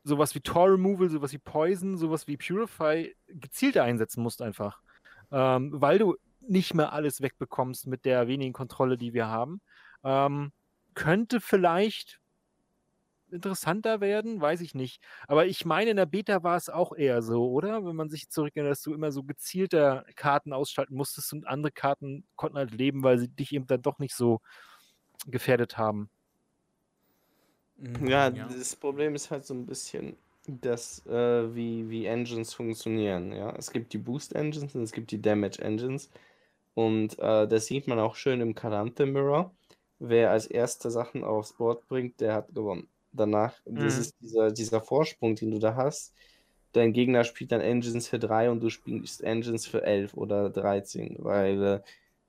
sowas 0.05 0.37
wie 0.37 0.41
Tor 0.41 0.71
Removal, 0.71 1.11
sowas 1.11 1.33
wie 1.33 1.39
Poison, 1.39 1.97
sowas 1.97 2.29
wie 2.29 2.37
Purify 2.37 3.13
gezielt 3.27 3.77
einsetzen 3.77 4.23
musst 4.23 4.41
einfach. 4.41 4.81
Ähm, 5.33 5.73
weil 5.81 5.99
du 5.99 6.17
nicht 6.41 6.75
mehr 6.75 6.93
alles 6.93 7.21
wegbekommst 7.21 7.87
mit 7.87 8.05
der 8.05 8.29
wenigen 8.29 8.53
Kontrolle, 8.53 8.97
die 8.97 9.13
wir 9.13 9.29
haben. 9.29 9.61
Ähm, 10.05 10.53
könnte 10.95 11.41
vielleicht 11.41 12.21
interessanter 13.33 14.01
werden, 14.01 14.41
weiß 14.41 14.61
ich 14.61 14.75
nicht. 14.75 15.01
Aber 15.29 15.47
ich 15.47 15.65
meine, 15.65 15.91
in 15.91 15.97
der 15.97 16.07
Beta 16.07 16.43
war 16.43 16.57
es 16.57 16.69
auch 16.69 16.93
eher 16.93 17.23
so, 17.23 17.51
oder? 17.51 17.85
Wenn 17.85 17.97
man 17.97 18.11
sich 18.11 18.29
zurückerinnert, 18.29 18.73
dass 18.73 18.83
du 18.83 18.93
immer 18.93 19.13
so 19.13 19.23
gezielter 19.23 20.05
Karten 20.17 20.53
ausschalten 20.53 20.95
musstest 20.95 21.33
und 21.33 21.47
andere 21.47 21.73
Karten 21.73 22.25
konnten 22.37 22.59
halt 22.59 22.73
leben, 22.73 23.03
weil 23.03 23.19
sie 23.19 23.29
dich 23.29 23.53
eben 23.53 23.67
dann 23.67 23.83
doch 23.83 23.99
nicht 23.99 24.15
so 24.15 24.41
gefährdet 25.27 25.79
haben. 25.79 26.11
Ja, 28.05 28.31
das 28.31 28.77
Problem 28.77 29.15
ist 29.15 29.31
halt 29.31 29.47
so 29.47 29.55
ein 29.55 29.65
bisschen, 29.65 30.17
dass 30.47 31.07
äh, 31.07 31.55
wie, 31.55 31.89
wie 31.89 32.07
Engines 32.07 32.53
funktionieren. 32.53 33.33
Ja, 33.33 33.55
es 33.57 33.71
gibt 33.71 33.93
die 33.93 33.99
Boost 33.99 34.35
Engines 34.35 34.75
und 34.75 34.83
es 34.83 34.93
gibt 34.93 35.11
die 35.11 35.23
Damage 35.23 35.63
Engines. 35.63 36.11
Und 36.75 37.19
äh, 37.19 37.47
das 37.49 37.67
sieht 37.67 37.89
man 37.89 37.99
auch 37.99 38.15
schön 38.17 38.41
im 38.41 38.55
Calante 38.55 39.07
Mirror. 39.07 39.55
Wer 39.99 40.31
als 40.31 40.47
erster 40.47 40.91
Sachen 40.91 41.25
aufs 41.25 41.55
Board 41.55 41.87
bringt, 41.89 42.21
der 42.21 42.35
hat 42.35 42.55
gewonnen. 42.55 42.89
Danach, 43.13 43.55
das 43.65 43.97
Mhm. 43.97 43.99
ist 43.99 44.15
dieser, 44.21 44.51
dieser 44.53 44.81
Vorsprung, 44.81 45.35
den 45.37 45.51
du 45.51 45.59
da 45.59 45.75
hast. 45.77 46.15
Dein 46.73 46.93
Gegner 46.93 47.25
spielt 47.25 47.51
dann 47.53 47.61
Engines 47.61 48.09
für 48.09 48.19
3 48.21 48.51
und 48.51 48.61
du 48.63 48.71
spielst 48.71 49.23
Engines 49.23 49.67
für 49.67 49.83
11 49.83 50.15
oder 50.15 50.51
13, 50.51 51.17
weil, 51.19 51.63
äh, 51.63 51.81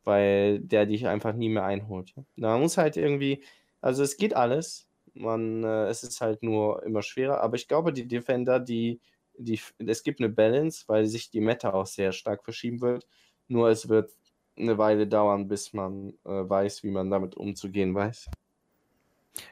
weil 0.03 0.59
der 0.59 0.85
dich 0.88 1.07
einfach 1.07 1.34
nie 1.34 1.49
mehr 1.49 1.63
einholt. 1.65 2.13
Man 2.35 2.59
muss 2.61 2.77
halt 2.77 2.97
irgendwie, 2.97 3.43
also 3.81 4.03
es 4.03 4.18
geht 4.18 4.35
alles. 4.35 4.88
Man, 5.13 5.63
äh, 5.63 5.85
es 5.88 6.03
ist 6.03 6.22
halt 6.22 6.41
nur 6.43 6.84
immer 6.84 7.03
schwerer, 7.03 7.41
aber 7.41 7.55
ich 7.55 7.68
glaube, 7.68 7.93
die 7.93 8.07
Defender, 8.07 8.59
die, 8.59 8.99
die, 9.38 9.59
es 9.80 10.03
gibt 10.03 10.19
eine 10.19 10.30
Balance, 10.30 10.85
weil 10.88 11.05
sich 11.05 11.30
die 11.30 11.41
Meta 11.41 11.73
auch 11.73 11.85
sehr 11.88 12.11
stark 12.11 12.43
verschieben 12.43 12.81
wird. 12.81 13.07
Nur 13.47 13.69
es 13.69 13.89
wird 13.89 14.11
eine 14.61 14.77
Weile 14.77 15.07
dauern, 15.07 15.47
bis 15.47 15.73
man 15.73 16.13
äh, 16.25 16.29
weiß, 16.29 16.83
wie 16.83 16.91
man 16.91 17.09
damit 17.09 17.35
umzugehen 17.35 17.93
weiß. 17.95 18.29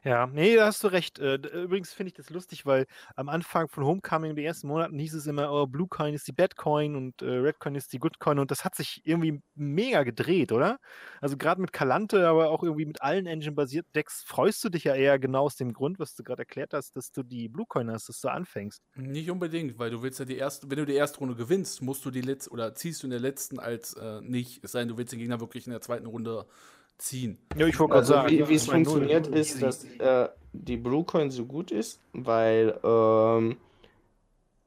Ja, 0.03 0.27
nee, 0.27 0.55
da 0.55 0.65
hast 0.65 0.83
du 0.83 0.87
recht. 0.87 1.19
Äh, 1.19 1.39
d- 1.39 1.49
übrigens 1.63 1.93
finde 1.93 2.09
ich 2.09 2.13
das 2.13 2.29
lustig, 2.29 2.65
weil 2.65 2.85
am 3.15 3.29
Anfang 3.29 3.69
von 3.69 3.85
Homecoming 3.85 4.31
in 4.31 4.35
den 4.35 4.45
ersten 4.45 4.67
Monaten 4.67 4.99
hieß 4.99 5.13
es 5.13 5.25
immer, 5.25 5.51
oh, 5.51 5.67
Blue 5.67 5.87
Coin 5.87 6.13
ist 6.13 6.27
die 6.27 6.33
Bad 6.33 6.57
Coin 6.57 6.95
und 6.95 7.21
äh, 7.21 7.25
Red 7.29 7.59
Coin 7.59 7.75
ist 7.75 7.93
die 7.93 7.99
Good 7.99 8.19
Coin 8.19 8.39
und 8.39 8.51
das 8.51 8.65
hat 8.65 8.75
sich 8.75 9.01
irgendwie 9.05 9.41
mega 9.55 10.03
gedreht, 10.03 10.51
oder? 10.51 10.79
Also 11.21 11.37
gerade 11.37 11.61
mit 11.61 11.71
Kalante, 11.71 12.27
aber 12.27 12.49
auch 12.49 12.63
irgendwie 12.63 12.85
mit 12.85 13.01
allen 13.01 13.25
Engine-basierten 13.25 13.91
Decks 13.93 14.21
freust 14.25 14.63
du 14.65 14.69
dich 14.69 14.83
ja 14.83 14.95
eher 14.95 15.17
genau 15.17 15.43
aus 15.45 15.55
dem 15.55 15.71
Grund, 15.73 15.97
was 15.99 16.13
du 16.15 16.23
gerade 16.23 16.41
erklärt 16.41 16.73
hast, 16.73 16.95
dass 16.97 17.11
du 17.11 17.23
die 17.23 17.47
Blue 17.47 17.65
Coin 17.67 17.89
hast, 17.89 18.09
dass 18.09 18.19
du 18.19 18.27
anfängst. 18.29 18.81
Nicht 18.95 19.29
unbedingt, 19.29 19.77
weil 19.79 19.91
du 19.91 20.01
willst 20.01 20.19
ja 20.19 20.25
die 20.25 20.35
erste, 20.35 20.69
wenn 20.69 20.77
du 20.79 20.85
die 20.85 20.95
erste 20.95 21.19
Runde 21.19 21.35
gewinnst, 21.35 21.81
musst 21.81 22.03
du 22.05 22.11
die 22.11 22.21
letzte 22.21 22.49
oder 22.49 22.73
ziehst 22.73 23.01
du 23.03 23.07
in 23.07 23.11
der 23.11 23.19
letzten 23.19 23.59
als 23.59 23.93
äh, 23.93 24.19
nicht, 24.21 24.63
es 24.63 24.71
sei 24.73 24.79
denn, 24.79 24.89
du 24.89 24.97
willst 24.97 25.13
den 25.13 25.19
Gegner 25.19 25.39
wirklich 25.39 25.67
in 25.67 25.71
der 25.71 25.79
zweiten 25.81 26.07
Runde 26.07 26.47
ziehen. 26.99 27.39
Ja, 27.55 27.65
ich 27.67 27.79
wollte 27.79 27.95
Also 27.95 28.13
wie, 28.27 28.47
wie 28.49 28.55
es 28.55 28.65
funktioniert 28.65 29.27
ist, 29.27 29.61
dass 29.61 29.85
äh, 29.99 30.29
die 30.53 30.77
Blue 30.77 31.03
Coin 31.03 31.31
so 31.31 31.45
gut 31.45 31.71
ist, 31.71 31.99
weil 32.13 32.79
ähm, 32.83 33.57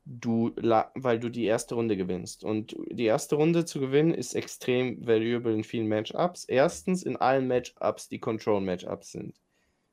du 0.04 0.52
la- 0.56 0.90
weil 0.94 1.20
du 1.20 1.28
die 1.28 1.44
erste 1.44 1.74
Runde 1.74 1.96
gewinnst. 1.96 2.44
Und 2.44 2.76
die 2.90 3.04
erste 3.04 3.36
Runde 3.36 3.64
zu 3.64 3.80
gewinnen 3.80 4.14
ist 4.14 4.34
extrem 4.34 5.06
valuable 5.06 5.52
in 5.54 5.64
vielen 5.64 5.88
Matchups. 5.88 6.44
Erstens 6.44 7.02
in 7.02 7.16
allen 7.16 7.46
Matchups, 7.46 8.08
die 8.08 8.18
Control-Matchups 8.18 9.12
sind. 9.12 9.40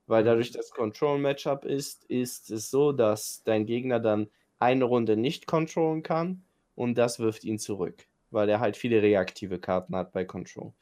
Weil 0.07 0.23
dadurch 0.23 0.51
das 0.51 0.71
Control-Matchup 0.71 1.65
ist, 1.65 2.05
ist 2.05 2.49
es 2.49 2.71
so, 2.71 2.91
dass 2.91 3.43
dein 3.43 3.67
Gegner 3.67 3.99
dann 3.99 4.29
eine 4.57 4.85
Runde 4.85 5.15
nicht 5.15 5.45
controllen 5.45 6.01
kann 6.01 6.43
und 6.75 6.97
das 6.97 7.19
wirft 7.19 7.43
ihn 7.43 7.59
zurück, 7.59 8.07
weil 8.31 8.49
er 8.49 8.59
halt 8.59 8.75
viele 8.75 9.01
reaktive 9.03 9.59
Karten 9.59 9.95
hat 9.95 10.11
bei 10.11 10.25
Control. 10.25 10.73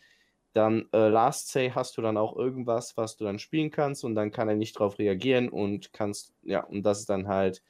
Dann 0.58 0.88
äh, 0.94 1.10
Last 1.10 1.50
Say 1.52 1.72
hast 1.72 1.98
du 1.98 2.02
dann 2.02 2.18
auch 2.18 2.36
irgendwas, 2.38 2.98
was 2.98 3.18
du 3.18 3.26
dann 3.26 3.40
spielen 3.40 3.72
kannst 3.72 4.04
und 4.04 4.16
dann 4.16 4.32
kann 4.32 4.50
er 4.50 4.56
nicht 4.56 4.80
drauf 4.80 5.00
reagieren 5.00 5.50
und 5.50 5.94
kannst, 5.94 6.34
ja, 6.44 6.64
und 6.66 6.84
das 6.84 7.02
ist 7.02 7.10
dann 7.10 7.28
halt 7.28 7.64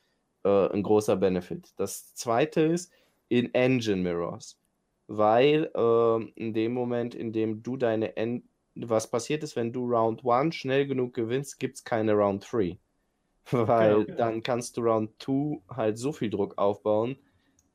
äh, 0.43 0.69
ein 0.72 0.84
großer 0.84 1.18
Benefit. 1.18 1.73
Das 1.77 2.14
zweite 2.15 2.61
ist 2.61 2.91
in 3.30 3.53
Engine 3.53 4.01
Mirrors, 4.01 4.59
weil 5.07 5.72
ähm, 5.76 6.31
in 6.35 6.53
dem 6.53 6.73
Moment, 6.73 7.15
in 7.15 7.34
dem 7.34 7.64
du 7.64 7.77
deine, 7.77 8.15
en 8.18 8.49
was 8.76 9.09
passiert 9.09 9.43
ist, 9.43 9.55
wenn 9.55 9.73
du 9.73 9.85
Round 9.89 10.23
1 10.26 10.55
schnell 10.55 10.88
genug 10.88 11.14
gewinnst, 11.14 11.59
gibt 11.59 11.77
es 11.77 11.84
keine 11.84 12.14
Round 12.14 12.47
3. 12.51 12.80
Weil 13.51 14.05
Genau. 14.05 14.15
dann 14.18 14.43
kannst 14.43 14.77
du 14.77 14.81
Round 14.81 15.11
2 15.19 15.61
halt 15.69 15.97
so 15.97 16.11
viel 16.14 16.30
Druck 16.30 16.57
aufbauen, 16.57 17.18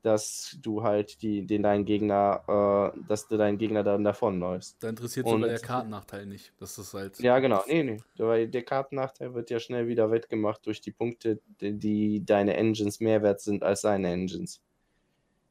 dass 0.02 0.58
du 0.60 0.82
halt 0.82 1.22
die, 1.22 1.46
den 1.46 1.62
deinen 1.62 1.84
Gegner, 1.84 2.92
äh, 2.94 3.00
dass 3.08 3.28
du 3.28 3.36
deinen 3.36 3.58
Gegner 3.58 3.82
dann 3.82 4.04
davonläufst. 4.04 4.82
Da 4.82 4.88
interessiert 4.88 5.28
sogar 5.28 5.48
der 5.48 5.58
Kartennachteil 5.60 6.26
nicht. 6.26 6.52
Das 6.58 6.76
ist 6.76 6.92
halt. 6.92 7.18
Ja, 7.20 7.38
genau. 7.38 7.62
Nee, 7.66 7.82
nee. 7.82 7.98
Weil 8.16 8.48
der 8.48 8.64
Kartennachteil 8.64 9.34
wird 9.34 9.50
ja 9.50 9.60
schnell 9.60 9.86
wieder 9.86 10.10
wettgemacht 10.10 10.66
durch 10.66 10.80
die 10.80 10.90
Punkte, 10.90 11.40
die, 11.60 11.78
die 11.78 12.24
deine 12.24 12.56
Engines 12.56 13.00
mehr 13.00 13.22
wert 13.22 13.40
sind 13.40 13.62
als 13.62 13.82
seine 13.82 14.12
Engines. 14.12 14.60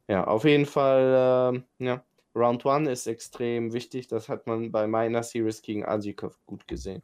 Ja, 0.08 0.24
auf 0.24 0.44
jeden 0.44 0.66
Fall, 0.66 1.54
ähm, 1.54 1.64
ja. 1.78 2.04
Round 2.34 2.64
1 2.64 2.88
ist 2.88 3.06
extrem 3.06 3.72
wichtig. 3.72 4.08
Das 4.08 4.28
hat 4.28 4.46
man 4.46 4.72
bei 4.72 4.86
meiner 4.86 5.22
Series 5.22 5.60
gegen 5.60 5.84
Ajikov 5.84 6.38
gut 6.46 6.66
gesehen. 6.66 7.02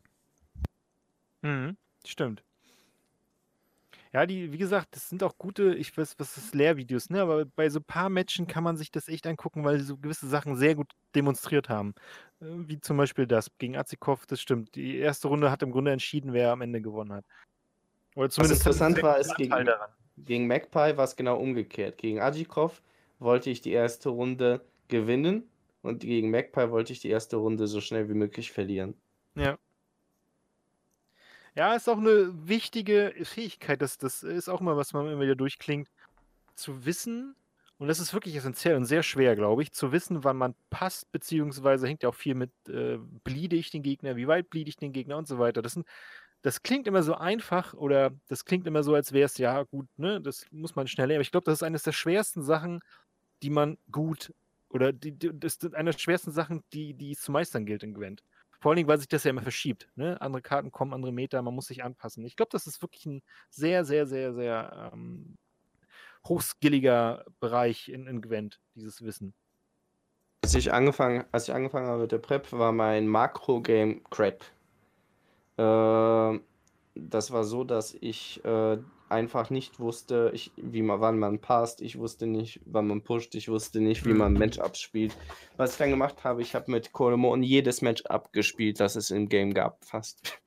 Mhm, 1.42 1.76
stimmt. 2.04 2.42
Ja, 4.12 4.24
die, 4.26 4.52
wie 4.52 4.58
gesagt, 4.58 4.88
das 4.96 5.08
sind 5.08 5.22
auch 5.22 5.36
gute, 5.38 5.74
ich 5.74 5.96
weiß, 5.96 6.14
was 6.18 6.36
ist 6.36 6.54
Lehrvideos, 6.54 7.10
ne? 7.10 7.20
Aber 7.20 7.44
bei 7.44 7.68
so 7.68 7.80
ein 7.80 7.84
paar 7.84 8.08
Matchen 8.08 8.46
kann 8.46 8.64
man 8.64 8.76
sich 8.76 8.90
das 8.90 9.08
echt 9.08 9.26
angucken, 9.26 9.64
weil 9.64 9.78
sie 9.78 9.84
so 9.84 9.96
gewisse 9.98 10.28
Sachen 10.28 10.56
sehr 10.56 10.74
gut 10.74 10.92
demonstriert 11.14 11.68
haben. 11.68 11.94
Äh, 12.40 12.46
Wie 12.46 12.80
zum 12.80 12.96
Beispiel 12.96 13.26
das 13.26 13.50
gegen 13.58 13.76
Azikov, 13.76 14.26
das 14.26 14.40
stimmt. 14.40 14.74
Die 14.74 14.96
erste 14.96 15.28
Runde 15.28 15.50
hat 15.50 15.62
im 15.62 15.70
Grunde 15.72 15.92
entschieden, 15.92 16.32
wer 16.32 16.52
am 16.52 16.62
Ende 16.62 16.80
gewonnen 16.80 17.12
hat. 17.12 17.24
Oder 18.16 18.30
zumindest 18.30 18.64
hat 18.64 18.72
interessant 18.72 19.02
war, 19.02 19.18
ist 19.18 19.36
gegen- 19.36 19.50
daran. 19.64 19.90
Gegen 20.16 20.46
Magpie 20.48 20.96
war 20.96 21.04
es 21.04 21.14
genau 21.14 21.38
umgekehrt. 21.38 21.98
Gegen 21.98 22.18
Ajikov 22.20 22.82
wollte 23.20 23.50
ich 23.50 23.60
die 23.60 23.70
erste 23.72 24.08
Runde 24.08 24.64
gewinnen 24.88 25.48
und 25.82 26.00
gegen 26.00 26.30
Magpie 26.30 26.70
wollte 26.70 26.92
ich 26.92 27.00
die 27.00 27.08
erste 27.10 27.36
Runde 27.36 27.68
so 27.68 27.80
schnell 27.80 28.08
wie 28.08 28.14
möglich 28.14 28.50
verlieren. 28.50 28.94
Ja. 29.36 29.56
Ja, 31.58 31.74
ist 31.74 31.88
auch 31.88 31.98
eine 31.98 32.30
wichtige 32.46 33.12
Fähigkeit. 33.24 33.82
Das, 33.82 33.98
das 33.98 34.22
ist 34.22 34.48
auch 34.48 34.60
mal, 34.60 34.76
was 34.76 34.92
man 34.92 35.08
immer 35.08 35.22
wieder 35.22 35.34
durchklingt, 35.34 35.90
zu 36.54 36.84
wissen, 36.86 37.34
und 37.78 37.88
das 37.88 37.98
ist 37.98 38.14
wirklich 38.14 38.36
essentiell 38.36 38.76
und 38.76 38.84
sehr 38.84 39.02
schwer, 39.02 39.34
glaube 39.34 39.62
ich, 39.64 39.72
zu 39.72 39.90
wissen, 39.90 40.22
wann 40.22 40.36
man 40.36 40.54
passt, 40.70 41.10
beziehungsweise 41.10 41.88
hängt 41.88 42.04
ja 42.04 42.10
auch 42.10 42.14
viel 42.14 42.36
mit, 42.36 42.52
äh, 42.68 42.98
bliede 43.24 43.56
ich 43.56 43.70
den 43.70 43.82
Gegner, 43.82 44.14
wie 44.14 44.28
weit 44.28 44.50
bliede 44.50 44.68
ich 44.68 44.76
den 44.76 44.92
Gegner 44.92 45.16
und 45.16 45.26
so 45.26 45.40
weiter. 45.40 45.60
Das, 45.60 45.72
sind, 45.72 45.84
das 46.42 46.62
klingt 46.62 46.86
immer 46.86 47.02
so 47.02 47.14
einfach 47.14 47.74
oder 47.74 48.12
das 48.28 48.44
klingt 48.44 48.68
immer 48.68 48.84
so, 48.84 48.94
als 48.94 49.12
wäre 49.12 49.26
es, 49.26 49.36
ja, 49.38 49.64
gut, 49.64 49.88
ne, 49.96 50.20
das 50.20 50.46
muss 50.52 50.76
man 50.76 50.86
schnell 50.86 51.08
lernen. 51.08 51.18
Aber 51.18 51.22
ich 51.22 51.32
glaube, 51.32 51.46
das 51.46 51.54
ist 51.54 51.62
eines 51.64 51.82
der 51.82 51.92
schwersten 51.92 52.42
Sachen, 52.42 52.80
die 53.42 53.50
man 53.50 53.78
gut 53.90 54.32
oder 54.70 54.92
die, 54.92 55.18
das 55.18 55.56
ist 55.56 55.74
eine 55.74 55.90
der 55.90 55.98
schwersten 55.98 56.30
Sachen, 56.30 56.62
die, 56.72 56.94
die 56.94 57.12
es 57.12 57.20
zu 57.20 57.32
meistern 57.32 57.66
gilt 57.66 57.82
in 57.82 57.94
Gwent. 57.94 58.22
Vor 58.60 58.70
allen 58.70 58.76
Dingen, 58.76 58.88
weil 58.88 58.98
sich 58.98 59.08
das 59.08 59.24
ja 59.24 59.30
immer 59.30 59.42
verschiebt. 59.42 59.88
Ne? 59.94 60.20
Andere 60.20 60.42
Karten 60.42 60.72
kommen, 60.72 60.92
andere 60.92 61.12
Meter, 61.12 61.40
man 61.42 61.54
muss 61.54 61.66
sich 61.66 61.84
anpassen. 61.84 62.24
Ich 62.24 62.36
glaube, 62.36 62.50
das 62.50 62.66
ist 62.66 62.82
wirklich 62.82 63.06
ein 63.06 63.22
sehr, 63.50 63.84
sehr, 63.84 64.06
sehr, 64.06 64.34
sehr 64.34 64.90
ähm, 64.92 65.36
hochskilliger 66.26 67.24
Bereich 67.40 67.88
in, 67.88 68.06
in 68.06 68.20
Gwent, 68.20 68.60
dieses 68.74 69.02
Wissen. 69.02 69.34
Als 70.42 70.54
ich 70.54 70.72
angefangen, 70.72 71.24
als 71.30 71.48
ich 71.48 71.54
angefangen 71.54 71.86
habe 71.88 72.02
mit 72.02 72.12
der 72.12 72.18
Prep, 72.18 72.52
war 72.52 72.72
mein 72.72 73.06
Makro-Game 73.06 74.02
Crap. 74.10 74.44
Äh, 75.56 76.40
das 76.94 77.30
war 77.30 77.44
so, 77.44 77.64
dass 77.64 77.94
ich 77.94 78.44
äh, 78.44 78.78
einfach 79.10 79.50
nicht 79.50 79.78
wusste, 79.80 80.30
ich, 80.34 80.52
wie 80.56 80.82
man, 80.82 81.00
wann 81.00 81.18
man 81.18 81.40
passt, 81.40 81.80
ich 81.80 81.98
wusste 81.98 82.26
nicht, 82.26 82.60
wann 82.64 82.86
man 82.86 83.02
pusht, 83.02 83.34
ich 83.34 83.48
wusste 83.48 83.80
nicht, 83.80 84.04
wie 84.06 84.12
Mhm. 84.12 84.18
man 84.18 84.36
Matchups 84.36 84.80
spielt. 84.80 85.18
Was 85.56 85.72
ich 85.72 85.78
dann 85.78 85.90
gemacht 85.90 86.24
habe, 86.24 86.42
ich 86.42 86.54
habe 86.54 86.70
mit 86.70 86.92
Kolomon 86.92 87.42
jedes 87.42 87.82
Matchup 87.82 88.32
gespielt, 88.32 88.80
das 88.80 88.96
es 88.96 89.10
im 89.10 89.28
Game 89.28 89.54
gab, 89.54 89.84
fast. 89.84 90.38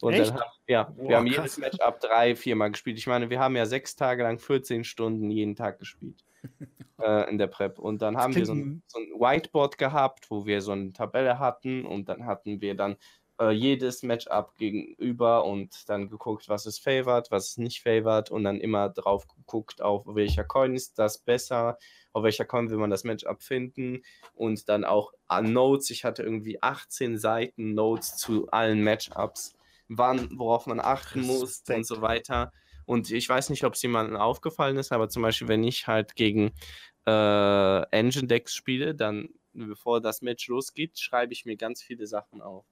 Und 0.00 0.14
Echt? 0.14 0.30
dann 0.30 0.40
hab, 0.40 0.52
ja, 0.66 0.94
wir 0.96 1.04
Boah, 1.04 1.16
haben 1.18 1.26
krass. 1.26 1.56
jedes 1.56 1.58
Matchup 1.58 2.00
drei, 2.00 2.34
viermal 2.36 2.70
gespielt. 2.72 2.98
Ich 2.98 3.06
meine, 3.06 3.30
wir 3.30 3.38
haben 3.40 3.56
ja 3.56 3.66
sechs 3.66 3.94
Tage 3.96 4.22
lang 4.24 4.38
14 4.38 4.84
Stunden 4.84 5.30
jeden 5.30 5.54
Tag 5.56 5.78
gespielt 5.78 6.24
äh, 7.00 7.30
in 7.30 7.38
der 7.38 7.46
Prep. 7.46 7.78
Und 7.78 8.02
dann 8.02 8.16
haben 8.16 8.34
wir 8.34 8.44
so 8.46 8.54
ein, 8.54 8.82
so 8.86 8.98
ein 8.98 9.06
Whiteboard 9.20 9.78
gehabt, 9.78 10.30
wo 10.30 10.44
wir 10.46 10.60
so 10.60 10.72
eine 10.72 10.92
Tabelle 10.92 11.38
hatten 11.38 11.86
und 11.86 12.08
dann 12.08 12.26
hatten 12.26 12.60
wir 12.60 12.74
dann 12.74 12.96
äh, 13.42 13.50
jedes 13.50 14.04
Matchup 14.04 14.56
gegenüber 14.56 15.44
und 15.44 15.88
dann 15.88 16.08
geguckt, 16.08 16.48
was 16.48 16.66
ist 16.66 16.78
favored, 16.78 17.30
was 17.30 17.48
ist 17.48 17.58
nicht 17.58 17.82
favored 17.82 18.30
und 18.30 18.44
dann 18.44 18.60
immer 18.60 18.88
drauf 18.88 19.26
geguckt, 19.26 19.82
auf 19.82 20.04
welcher 20.06 20.44
Coin 20.44 20.74
ist 20.74 20.98
das 20.98 21.18
besser, 21.18 21.76
auf 22.12 22.22
welcher 22.22 22.44
Coin 22.44 22.70
will 22.70 22.78
man 22.78 22.90
das 22.90 23.04
Matchup 23.04 23.42
finden 23.42 24.02
und 24.34 24.68
dann 24.68 24.84
auch 24.84 25.12
an 25.26 25.52
Notes. 25.52 25.90
Ich 25.90 26.04
hatte 26.04 26.22
irgendwie 26.22 26.62
18 26.62 27.18
Seiten 27.18 27.74
Notes 27.74 28.16
zu 28.16 28.48
allen 28.50 28.84
Matchups, 28.84 29.56
wann, 29.88 30.28
worauf 30.38 30.66
man 30.66 30.78
achten 30.78 31.22
muss 31.22 31.64
und 31.68 31.84
so 31.84 32.00
weiter. 32.00 32.52
Und 32.86 33.10
ich 33.10 33.28
weiß 33.28 33.50
nicht, 33.50 33.64
ob 33.64 33.74
es 33.74 33.82
jemandem 33.82 34.16
aufgefallen 34.16 34.76
ist, 34.76 34.92
aber 34.92 35.08
zum 35.08 35.22
Beispiel, 35.22 35.48
wenn 35.48 35.64
ich 35.64 35.86
halt 35.88 36.14
gegen 36.14 36.52
äh, 37.06 37.82
Engine 37.90 38.26
Decks 38.28 38.54
spiele, 38.54 38.94
dann, 38.94 39.30
bevor 39.52 40.00
das 40.00 40.22
Match 40.22 40.46
losgeht, 40.48 40.98
schreibe 40.98 41.32
ich 41.32 41.44
mir 41.44 41.56
ganz 41.56 41.82
viele 41.82 42.06
Sachen 42.06 42.40
auf. 42.40 42.66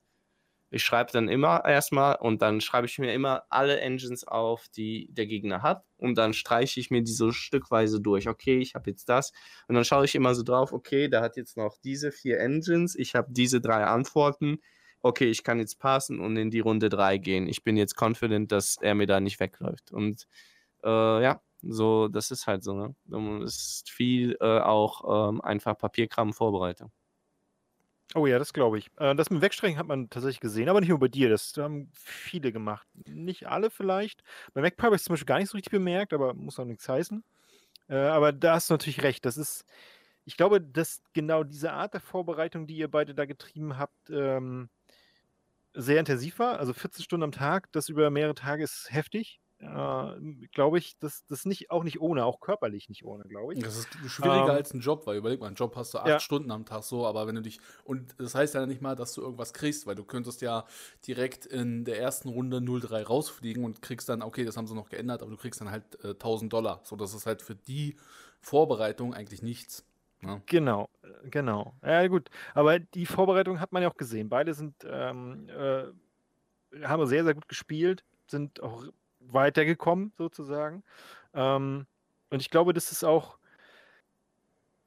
Ich 0.71 0.85
schreibe 0.85 1.11
dann 1.13 1.29
immer 1.29 1.65
erstmal 1.65 2.17
und 2.17 2.43
dann 2.43 2.61
schreibe 2.61 2.87
ich 2.87 2.99
mir 2.99 3.13
immer 3.13 3.45
alle 3.51 3.81
Engines 3.81 4.27
auf, 4.27 4.69
die 4.69 5.09
der 5.11 5.27
Gegner 5.27 5.63
hat 5.63 5.85
und 5.97 6.17
dann 6.17 6.33
streiche 6.33 6.79
ich 6.79 6.91
mir 6.91 7.03
die 7.03 7.13
so 7.13 7.33
stückweise 7.33 8.01
durch. 8.01 8.29
Okay, 8.29 8.59
ich 8.59 8.75
habe 8.75 8.89
jetzt 8.91 9.09
das 9.09 9.33
und 9.69 9.75
dann 9.75 9.85
schaue 9.85 10.05
ich 10.05 10.15
immer 10.15 10.35
so 10.35 10.43
drauf, 10.45 10.73
okay, 10.73 11.09
der 11.09 11.23
hat 11.23 11.37
jetzt 11.37 11.57
noch 11.57 11.77
diese 11.83 12.13
vier 12.13 12.39
Engines, 12.41 12.95
ich 12.97 13.15
habe 13.15 13.29
diese 13.33 13.61
drei 13.61 13.85
Antworten. 13.85 14.61
Okay, 15.03 15.31
ich 15.31 15.45
kann 15.45 15.59
jetzt 15.59 15.79
passen 15.79 16.21
und 16.21 16.37
in 16.37 16.51
die 16.51 16.61
Runde 16.61 16.91
3 16.91 17.17
gehen. 17.19 17.49
Ich 17.49 17.65
bin 17.65 17.77
jetzt 17.77 17.97
confident, 18.01 18.53
dass 18.53 18.77
er 18.81 18.95
mir 18.95 19.07
da 19.07 19.19
nicht 19.19 19.41
wegläuft. 19.41 19.93
Und 19.93 20.27
äh, 20.85 21.23
ja, 21.23 21.41
so, 21.63 22.09
das 22.09 22.31
ist 22.31 22.47
halt 22.47 22.63
so, 22.65 22.75
ne? 22.75 22.95
Ist 23.45 23.91
viel 23.91 24.37
äh, 24.41 24.61
auch 24.61 25.31
ähm, 25.31 25.41
einfach 25.41 25.77
Papierkram 25.79 26.33
Vorbereitung. 26.33 26.93
Oh 28.15 28.27
ja, 28.27 28.39
das 28.39 28.53
glaube 28.53 28.79
ich. 28.79 28.91
Äh, 28.97 29.15
das 29.15 29.31
mit 29.31 29.41
Wegstrecken 29.41 29.79
hat 29.79 29.87
man 29.87 30.11
tatsächlich 30.11 30.41
gesehen, 30.41 30.69
aber 30.69 30.81
nicht 30.81 30.89
nur 30.89 30.99
bei 30.99 31.09
dir. 31.09 31.29
Das 31.29 31.55
haben 31.57 31.91
viele 31.95 32.53
gemacht. 32.53 32.87
Nicht 33.07 33.47
alle 33.47 33.71
vielleicht. 33.71 34.23
Bei 34.53 34.61
MacPie 34.63 34.83
habe 34.83 34.97
ich 34.97 35.01
es 35.01 35.05
zum 35.05 35.13
Beispiel 35.15 35.27
gar 35.27 35.39
nicht 35.39 35.51
so 35.51 35.57
richtig 35.57 35.71
bemerkt, 35.71 36.13
aber 36.13 36.35
muss 36.35 36.59
auch 36.59 36.65
nichts 36.65 36.89
heißen. 36.89 37.23
Äh, 37.89 37.97
aber 37.97 38.33
da 38.33 38.55
hast 38.55 38.71
du 38.71 38.75
natürlich 38.75 39.03
recht. 39.03 39.25
Das 39.27 39.37
ist, 39.37 39.65
ich 40.25 40.37
glaube, 40.37 40.61
dass 40.61 41.03
genau 41.13 41.45
diese 41.45 41.73
Art 41.73 41.95
der 41.95 42.01
Vorbereitung, 42.01 42.67
die 42.67 42.77
ihr 42.77 42.91
beide 42.91 43.15
da 43.15 43.27
getrieben 43.27 43.79
habt, 43.79 44.11
ähm, 44.11 44.71
sehr 45.75 46.01
intensiv 46.01 46.39
war. 46.41 46.59
Also 46.59 46.73
14 46.73 47.05
Stunden 47.05 47.25
am 47.25 47.33
Tag, 47.33 47.71
das 47.73 47.89
über 47.89 48.11
mehrere 48.11 48.35
Tage 48.35 48.65
ist 48.65 48.89
heftig 48.91 49.41
äh, 49.61 50.47
glaube 50.53 50.79
ich, 50.79 50.99
das, 50.99 51.27
das 51.27 51.45
nicht, 51.45 51.71
auch 51.71 51.85
nicht 51.85 52.01
ohne, 52.01 52.25
auch 52.25 52.41
körperlich 52.41 52.89
nicht 52.89 53.05
ohne, 53.05 53.25
glaube 53.25 53.55
ich. 53.55 53.61
Das 53.61 53.77
ist 53.77 53.89
schwieriger 54.07 54.45
ähm, 54.45 54.51
als 54.51 54.73
ein 54.73 54.81
Job, 54.81 55.07
weil 55.07 55.19
überleg 55.19 55.41
mal, 55.41 55.49
einen 55.49 55.57
Job 55.57 55.77
hast 55.77 55.93
du 55.95 55.99
acht 55.99 56.09
ja. 56.09 56.21
Stunden 56.21 56.51
am 56.51 56.65
Tag 56.65 56.83
so, 56.83 57.07
aber 57.07 57.27
wenn 57.27 57.35
du 57.35 57.43
dich, 57.43 57.61
und 57.85 58.15
das 58.19 58.35
heißt 58.35 58.55
ja 58.55 58.65
nicht 58.65 58.81
mal, 58.81 58.97
dass 58.97 59.13
du 59.13 59.21
irgendwas 59.21 59.53
kriegst, 59.53 59.87
weil 59.87 59.95
du 59.95 60.05
könntest 60.05 60.41
ja 60.41 60.65
direkt 61.07 61.45
in 61.45 61.85
der 61.85 62.01
ersten 62.01 62.31
Runde 62.31 62.59
0-3 62.59 63.05
rausfliegen 63.05 63.65
und 63.65 63.83
kriegst 63.83 64.09
dann, 64.09 64.23
okay, 64.23 64.45
das 64.45 64.57
haben 64.57 64.67
sie 64.67 64.75
noch 64.75 64.89
geändert, 64.89 65.23
aber 65.23 65.31
du 65.31 65.37
kriegst 65.37 65.61
dann 65.61 65.71
halt 65.71 66.03
äh, 66.05 66.11
1000 66.11 66.53
Dollar. 66.53 66.81
So, 66.85 66.97
das 66.97 67.13
ist 67.15 67.27
halt 67.27 67.43
für 67.43 67.55
die 67.55 67.97
Vorbereitung 68.41 69.13
eigentlich 69.13 69.43
nichts. 69.43 69.85
Ja. 70.23 70.37
Ne? 70.37 70.43
Genau, 70.47 70.89
äh, 71.03 71.29
genau. 71.29 71.75
Ja, 71.83 72.07
gut. 72.07 72.31
Aber 72.55 72.79
die 72.79 73.07
Vorbereitung 73.07 73.61
hat 73.61 73.73
man 73.73 73.83
ja 73.83 73.91
auch 73.91 73.97
gesehen. 73.97 74.29
Beide 74.29 74.55
sind, 74.55 74.75
ähm, 74.89 75.49
äh, 75.49 75.85
haben 76.85 77.07
sehr, 77.07 77.25
sehr 77.25 77.35
gut 77.35 77.49
gespielt, 77.49 78.05
sind 78.27 78.63
auch 78.63 78.85
weitergekommen, 79.21 80.13
sozusagen. 80.17 80.83
Ähm, 81.35 81.87
und 82.31 82.41
ich 82.41 82.51
glaube, 82.51 82.73
das 82.73 82.93
ist 82.93 83.05
auch, 83.05 83.39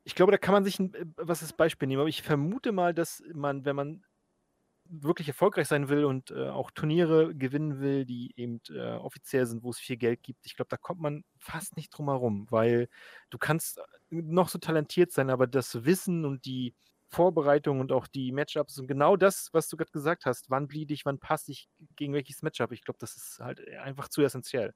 ich 0.04 0.16
glaube, 0.16 0.32
da 0.32 0.38
kann 0.38 0.54
man 0.54 0.64
sich 0.64 0.80
ein, 0.80 0.94
äh, 0.94 1.06
was 1.18 1.42
das 1.42 1.54
Beispiel 1.54 1.88
nehmen, 1.88 2.02
aber 2.02 2.10
ich 2.10 2.22
vermute 2.24 2.72
mal, 2.72 2.94
dass 2.94 3.24
man, 3.34 3.66
wenn 3.66 3.76
man 3.76 4.04
wirklich 4.86 5.28
erfolgreich 5.28 5.68
sein 5.68 5.90
will 5.90 6.06
und 6.06 6.32
äh, 6.32 6.50
auch 6.50 6.72
Turniere 6.72 7.34
gewinnen 7.34 7.80
will, 7.80 8.06
die 8.06 8.34
eben 8.36 8.62
äh, 8.70 8.94
offiziell 8.96 9.46
sind, 9.46 9.64
wo 9.64 9.70
es 9.70 9.80
viel 9.80 9.98
Geld 9.98 10.24
gibt, 10.24 10.46
ich 10.46 10.56
glaube, 10.56 10.70
da 10.70 10.78
kommt 10.78 11.02
man 11.02 11.24
fast 11.40 11.78
nicht 11.78 11.90
drum 11.90 12.10
herum, 12.10 12.48
weil 12.50 12.90
du 13.30 13.38
kannst 13.38 13.78
äh, 13.78 13.82
noch 14.10 14.50
so 14.50 14.60
talentiert 14.60 15.12
sein, 15.12 15.30
aber 15.30 15.48
das 15.48 15.86
Wissen 15.86 16.26
und 16.26 16.46
die 16.46 16.76
Vorbereitung 17.14 17.80
und 17.80 17.92
auch 17.92 18.08
die 18.08 18.32
Matchups 18.32 18.80
und 18.80 18.88
genau 18.88 19.16
das, 19.16 19.50
was 19.54 19.70
du 19.70 19.78
gerade 19.78 19.92
gesagt 19.92 20.26
hast, 20.26 20.50
wann 20.50 20.68
bleed 20.68 20.92
ich, 20.92 21.06
wann 21.06 21.20
passe 21.20 21.52
ich 21.52 21.70
gegen 21.96 22.14
welches 22.14 22.42
Matchup, 22.42 22.72
ich 22.72 22.84
glaube, 22.84 22.98
das 23.00 23.16
ist 23.16 23.40
halt 23.40 23.66
einfach 23.78 24.10
zu 24.10 24.22
essentiell. 24.22 24.74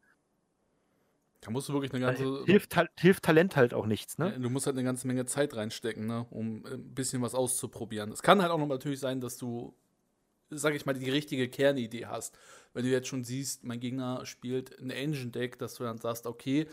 Da 1.41 1.51
musst 1.51 1.69
du 1.69 1.73
wirklich 1.73 1.93
eine 1.93 2.03
ganze. 2.03 2.43
Hilft, 2.45 2.75
hilft 2.99 3.23
Talent 3.23 3.55
halt 3.55 3.73
auch 3.73 3.85
nichts, 3.85 4.17
ne? 4.17 4.37
Du 4.39 4.49
musst 4.49 4.65
halt 4.65 4.75
eine 4.75 4.83
ganze 4.83 5.07
Menge 5.07 5.25
Zeit 5.25 5.55
reinstecken, 5.55 6.07
ne? 6.07 6.25
Um 6.29 6.65
äh, 6.65 6.73
ein 6.73 6.93
bisschen 6.93 7.21
was 7.21 7.35
auszuprobieren. 7.35 8.11
Es 8.11 8.23
kann 8.23 8.41
halt 8.41 8.51
auch 8.51 8.57
noch 8.57 8.67
natürlich 8.67 8.99
sein, 8.99 9.21
dass 9.21 9.37
du, 9.37 9.75
sag 10.49 10.73
ich 10.73 10.85
mal, 10.85 10.93
die 10.93 11.09
richtige 11.09 11.47
Kernidee 11.47 12.07
hast. 12.07 12.37
Wenn 12.73 12.85
du 12.85 12.91
jetzt 12.91 13.07
schon 13.07 13.23
siehst, 13.23 13.63
mein 13.63 13.79
Gegner 13.79 14.25
spielt 14.25 14.77
ein 14.79 14.89
Engine-Deck, 14.89 15.59
dass 15.59 15.75
du 15.75 15.83
dann 15.83 15.99
sagst, 15.99 16.25
okay, 16.25 16.67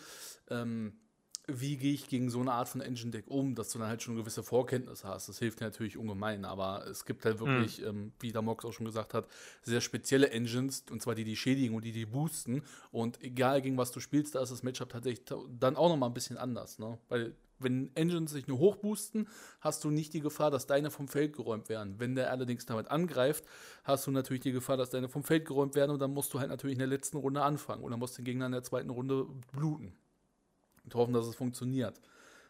ähm, 0.49 0.99
wie 1.47 1.77
gehe 1.77 1.93
ich 1.93 2.09
gegen 2.09 2.31
so 2.31 2.41
eine 2.41 2.53
Art 2.53 2.69
von 2.69 2.81
Engine 2.81 3.11
Deck 3.11 3.27
um, 3.29 3.55
dass 3.55 3.71
du 3.71 3.79
dann 3.79 3.89
halt 3.89 4.03
schon 4.03 4.16
gewisse 4.16 4.43
Vorkenntnisse 4.43 5.07
hast. 5.07 5.29
Das 5.29 5.39
hilft 5.39 5.61
dir 5.61 5.65
natürlich 5.65 5.99
ungemein, 5.99 6.45
aber 6.45 6.87
es 6.87 7.05
gibt 7.05 7.25
halt 7.25 7.39
wirklich, 7.39 7.81
mhm. 7.81 7.87
ähm, 7.87 8.12
wie 8.21 8.33
der 8.33 8.43
Mox 8.43 8.65
auch 8.65 8.73
schon 8.73 8.87
gesagt 8.87 9.12
hat, 9.12 9.27
sehr 9.62 9.81
spezielle 9.81 10.31
Engines, 10.31 10.85
und 10.91 11.03
zwar 11.03 11.15
die, 11.15 11.25
die 11.25 11.37
schädigen 11.37 11.75
und 11.75 11.85
die, 11.85 11.93
die 11.93 12.07
boosten. 12.07 12.62
Und 12.93 13.23
egal 13.23 13.61
gegen 13.61 13.77
was 13.77 13.93
du 13.93 14.01
spielst, 14.01 14.35
da 14.35 14.43
ist 14.43 14.53
das 14.53 14.62
Matchup 14.62 14.89
tatsächlich 14.89 15.27
dann 15.59 15.77
auch 15.77 15.91
nochmal 15.91 16.09
ein 16.09 16.15
bisschen 16.15 16.39
anders, 16.39 16.79
ne? 16.79 16.99
Weil 17.09 17.35
wenn 17.59 17.95
Engines 17.95 18.33
sich 18.33 18.49
nur 18.49 18.59
hochboosten, 18.59 19.29
hast 19.61 19.85
du 19.85 19.91
nicht 19.91 20.12
die 20.12 20.21
Gefahr, 20.21 20.51
dass 20.51 20.66
deine 20.66 20.91
vom 20.91 21.09
Feld 21.09 21.35
geräumt 21.35 21.69
werden. 21.69 21.99
Wenn 21.99 22.15
der 22.15 22.31
allerdings 22.31 22.66
damit 22.66 22.89
angreift, 22.89 23.45
hast 23.85 24.07
du 24.07 24.11
natürlich 24.11 24.43
die 24.43 24.53
Gefahr, 24.53 24.77
dass 24.77 24.91
deine 24.91 25.09
vom 25.09 25.23
Feld 25.23 25.47
geräumt 25.47 25.75
werden 25.75 25.93
und 25.93 26.01
dann 26.01 26.12
musst 26.12 26.35
du 26.35 26.41
halt 26.41 26.51
natürlich 26.51 26.75
in 26.75 26.81
der 26.81 26.89
letzten 26.89 27.16
Runde 27.16 27.43
anfangen 27.43 27.85
oder 27.85 27.97
musst 27.97 28.19
den 28.19 28.25
Gegner 28.25 28.47
in 28.47 28.53
der 28.53 28.65
zweiten 28.65 28.91
Runde 28.91 29.27
bluten 29.53 29.93
und 30.85 30.94
hoffen, 30.94 31.15
dass 31.15 31.27
es 31.27 31.35
funktioniert. 31.35 32.01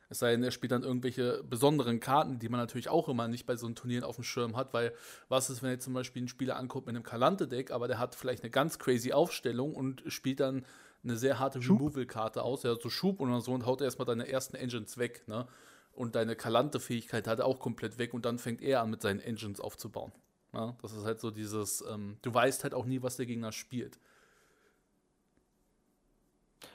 Es 0.08 0.18
sei 0.18 0.32
denn, 0.32 0.44
er 0.44 0.50
spielt 0.50 0.72
dann 0.72 0.82
irgendwelche 0.82 1.42
besonderen 1.44 1.98
Karten, 1.98 2.38
die 2.38 2.48
man 2.48 2.60
natürlich 2.60 2.88
auch 2.88 3.08
immer 3.08 3.26
nicht 3.26 3.46
bei 3.46 3.56
so 3.56 3.66
einem 3.66 3.74
Turnieren 3.74 4.04
auf 4.04 4.16
dem 4.16 4.24
Schirm 4.24 4.56
hat, 4.56 4.74
weil 4.74 4.92
was 5.28 5.50
ist, 5.50 5.62
wenn 5.62 5.70
jetzt 5.70 5.84
zum 5.84 5.94
Beispiel 5.94 6.22
ein 6.22 6.28
Spieler 6.28 6.56
anguckt 6.56 6.86
mit 6.86 6.94
einem 6.94 7.04
Kalante-Deck, 7.04 7.70
aber 7.70 7.88
der 7.88 7.98
hat 7.98 8.14
vielleicht 8.14 8.42
eine 8.42 8.50
ganz 8.50 8.78
crazy 8.78 9.12
Aufstellung 9.12 9.74
und 9.74 10.02
spielt 10.06 10.40
dann 10.40 10.64
eine 11.02 11.16
sehr 11.16 11.38
harte 11.38 11.58
Removal-Karte 11.58 12.42
aus, 12.42 12.62
ja, 12.62 12.74
so 12.76 12.90
Schub 12.90 13.20
und 13.20 13.40
so 13.40 13.52
und 13.52 13.66
haut 13.66 13.80
erstmal 13.80 14.06
deine 14.06 14.28
ersten 14.28 14.56
Engines 14.56 14.98
weg, 14.98 15.26
ne? 15.26 15.46
Und 15.92 16.16
deine 16.16 16.34
Kalante-Fähigkeit 16.34 17.28
hat 17.28 17.38
er 17.38 17.46
auch 17.46 17.60
komplett 17.60 17.98
weg 17.98 18.14
und 18.14 18.24
dann 18.24 18.38
fängt 18.38 18.62
er 18.62 18.82
an, 18.82 18.90
mit 18.90 19.00
seinen 19.00 19.20
Engines 19.20 19.60
aufzubauen. 19.60 20.10
Ja? 20.52 20.76
Das 20.82 20.92
ist 20.92 21.04
halt 21.04 21.20
so 21.20 21.30
dieses, 21.30 21.84
ähm, 21.88 22.16
du 22.22 22.34
weißt 22.34 22.64
halt 22.64 22.74
auch 22.74 22.84
nie, 22.84 23.02
was 23.02 23.16
der 23.16 23.26
Gegner 23.26 23.52
spielt. 23.52 24.00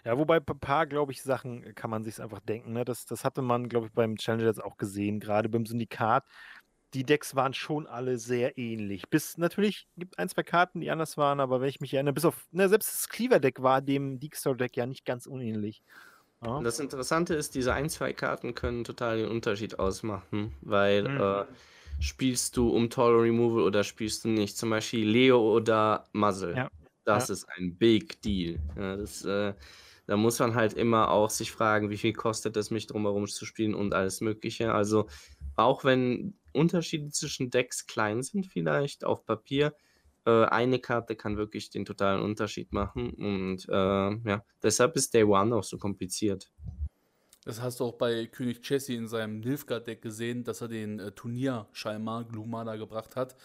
Ja, 0.05 0.17
wobei 0.17 0.39
bei 0.39 0.53
ein 0.53 0.59
paar, 0.59 0.85
glaube 0.87 1.11
ich, 1.11 1.21
Sachen 1.21 1.63
äh, 1.63 1.73
kann 1.73 1.89
man 1.89 2.03
sich 2.03 2.21
einfach 2.21 2.39
denken. 2.39 2.73
Ne? 2.73 2.85
Das, 2.85 3.05
das 3.05 3.23
hatte 3.23 3.41
man, 3.41 3.69
glaube 3.69 3.87
ich, 3.87 3.93
beim 3.93 4.15
Challenger 4.17 4.47
jetzt 4.47 4.63
auch 4.63 4.77
gesehen, 4.77 5.19
gerade 5.19 5.49
beim 5.49 5.65
Syndikat. 5.65 6.25
Die 6.93 7.03
Decks 7.03 7.35
waren 7.35 7.53
schon 7.53 7.85
alle 7.85 8.17
sehr 8.17 8.57
ähnlich. 8.57 9.09
Bis 9.09 9.37
natürlich 9.37 9.87
gibt 9.95 10.17
ein, 10.17 10.27
zwei 10.27 10.41
Karten, 10.41 10.81
die 10.81 10.89
anders 10.89 11.17
waren, 11.17 11.39
aber 11.39 11.61
wenn 11.61 11.69
ich 11.69 11.81
mich 11.81 11.93
erinnere, 11.93 12.13
bis 12.13 12.25
auf, 12.25 12.47
ne, 12.51 12.67
selbst 12.67 12.91
das 12.91 13.09
Cleaver-Deck 13.09 13.61
war 13.61 13.81
dem 13.81 14.19
Deakstar-Deck 14.19 14.75
ja 14.75 14.87
nicht 14.87 15.05
ganz 15.05 15.27
unähnlich. 15.27 15.83
Ja. 16.43 16.61
Das 16.61 16.79
Interessante 16.79 17.35
ist, 17.35 17.53
diese 17.53 17.73
ein, 17.73 17.89
zwei 17.89 18.13
Karten 18.13 18.55
können 18.55 18.83
total 18.83 19.17
den 19.17 19.29
Unterschied 19.29 19.77
ausmachen, 19.77 20.55
weil 20.61 21.03
mhm. 21.03 21.21
äh, 21.21 21.45
spielst 21.99 22.57
du 22.57 22.69
um 22.69 22.89
Total 22.89 23.19
Removal 23.19 23.63
oder 23.63 23.83
spielst 23.83 24.23
du 24.23 24.29
nicht? 24.29 24.57
Zum 24.57 24.69
Beispiel 24.69 25.07
Leo 25.07 25.39
oder 25.53 26.05
Muzzle. 26.13 26.55
Ja. 26.55 26.69
Das 27.09 27.29
ja. 27.29 27.33
ist 27.33 27.49
ein 27.57 27.75
Big 27.75 28.21
Deal. 28.21 28.59
Ja, 28.77 28.97
das, 28.97 29.25
äh, 29.25 29.53
da 30.05 30.17
muss 30.17 30.39
man 30.39 30.55
halt 30.55 30.73
immer 30.73 31.11
auch 31.11 31.29
sich 31.29 31.51
fragen, 31.51 31.89
wie 31.89 31.97
viel 31.97 32.13
kostet 32.13 32.55
es 32.57 32.71
mich 32.71 32.87
drumherum 32.87 33.27
zu 33.27 33.45
spielen 33.45 33.73
und 33.73 33.93
alles 33.93 34.21
Mögliche. 34.21 34.73
Also 34.73 35.07
auch 35.55 35.83
wenn 35.83 36.35
Unterschiede 36.53 37.09
zwischen 37.09 37.49
Decks 37.49 37.85
klein 37.85 38.21
sind, 38.21 38.45
vielleicht 38.45 39.05
auf 39.05 39.25
Papier, 39.25 39.73
äh, 40.25 40.45
eine 40.45 40.79
Karte 40.79 41.15
kann 41.15 41.37
wirklich 41.37 41.69
den 41.69 41.85
totalen 41.85 42.21
Unterschied 42.21 42.73
machen. 42.73 43.11
Und 43.11 43.67
äh, 43.69 44.29
ja, 44.29 44.43
deshalb 44.61 44.95
ist 44.95 45.13
Day 45.13 45.23
One 45.23 45.55
auch 45.55 45.63
so 45.63 45.77
kompliziert. 45.77 46.51
Das 47.45 47.61
hast 47.61 47.79
du 47.79 47.85
auch 47.85 47.97
bei 47.97 48.27
König 48.27 48.59
Jesse 48.63 48.93
in 48.93 49.07
seinem 49.07 49.39
Nilfgaard-Deck 49.39 50.01
gesehen, 50.01 50.43
dass 50.43 50.61
er 50.61 50.67
den 50.67 50.99
äh, 50.99 51.11
Turnierschalmar 51.11 52.25
Glumada 52.25 52.75
gebracht 52.75 53.15
hat. 53.15 53.35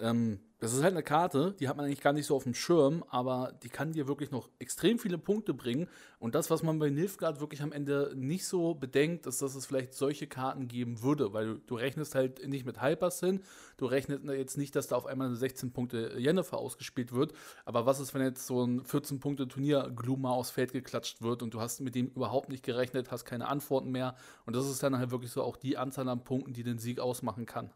Ähm, 0.00 0.40
das 0.58 0.72
ist 0.72 0.82
halt 0.82 0.94
eine 0.94 1.02
Karte, 1.02 1.54
die 1.60 1.68
hat 1.68 1.76
man 1.76 1.84
eigentlich 1.84 2.00
gar 2.00 2.14
nicht 2.14 2.24
so 2.24 2.34
auf 2.34 2.44
dem 2.44 2.54
Schirm, 2.54 3.04
aber 3.08 3.52
die 3.62 3.68
kann 3.68 3.92
dir 3.92 4.08
wirklich 4.08 4.30
noch 4.30 4.48
extrem 4.58 4.98
viele 4.98 5.18
Punkte 5.18 5.52
bringen. 5.52 5.86
Und 6.18 6.34
das, 6.34 6.48
was 6.48 6.62
man 6.62 6.78
bei 6.78 6.88
Nilfgaard 6.88 7.40
wirklich 7.40 7.60
am 7.60 7.72
Ende 7.72 8.12
nicht 8.16 8.46
so 8.46 8.74
bedenkt, 8.74 9.26
ist, 9.26 9.42
dass 9.42 9.54
es 9.54 9.66
vielleicht 9.66 9.92
solche 9.92 10.26
Karten 10.26 10.66
geben 10.66 11.02
würde, 11.02 11.34
weil 11.34 11.46
du, 11.46 11.58
du 11.58 11.74
rechnest 11.74 12.14
halt 12.14 12.46
nicht 12.48 12.64
mit 12.64 12.80
Hypers 12.80 13.20
hin, 13.20 13.42
du 13.76 13.84
rechnest 13.84 14.24
jetzt 14.24 14.56
nicht, 14.56 14.74
dass 14.74 14.88
da 14.88 14.96
auf 14.96 15.04
einmal 15.04 15.26
eine 15.26 15.36
16 15.36 15.74
Punkte 15.74 16.14
Jennifer 16.16 16.56
ausgespielt 16.56 17.12
wird. 17.12 17.34
Aber 17.66 17.84
was 17.84 18.00
ist, 18.00 18.14
wenn 18.14 18.22
jetzt 18.22 18.46
so 18.46 18.64
ein 18.64 18.82
14 18.82 19.20
Punkte 19.20 19.48
Turnier 19.48 19.92
Gluma 19.94 20.30
aufs 20.30 20.50
Feld 20.50 20.72
geklatscht 20.72 21.20
wird 21.20 21.42
und 21.42 21.52
du 21.52 21.60
hast 21.60 21.80
mit 21.80 21.94
dem 21.94 22.06
überhaupt 22.08 22.48
nicht 22.48 22.64
gerechnet, 22.64 23.10
hast 23.10 23.26
keine 23.26 23.48
Antworten 23.48 23.90
mehr. 23.90 24.16
Und 24.46 24.56
das 24.56 24.70
ist 24.70 24.82
dann 24.82 24.96
halt 24.96 25.10
wirklich 25.10 25.32
so 25.32 25.42
auch 25.42 25.58
die 25.58 25.76
Anzahl 25.76 26.08
an 26.08 26.24
Punkten, 26.24 26.54
die 26.54 26.62
den 26.62 26.78
Sieg 26.78 26.98
ausmachen 26.98 27.44
kann. 27.44 27.70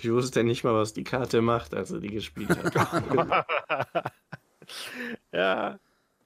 Ich 0.00 0.10
wusste 0.10 0.44
nicht 0.44 0.64
mal, 0.64 0.74
was 0.74 0.92
die 0.92 1.04
Karte 1.04 1.40
macht, 1.40 1.74
als 1.74 1.90
er 1.90 2.00
die 2.00 2.10
gespielt 2.10 2.50
hat. 2.50 3.46
ja. 5.32 5.78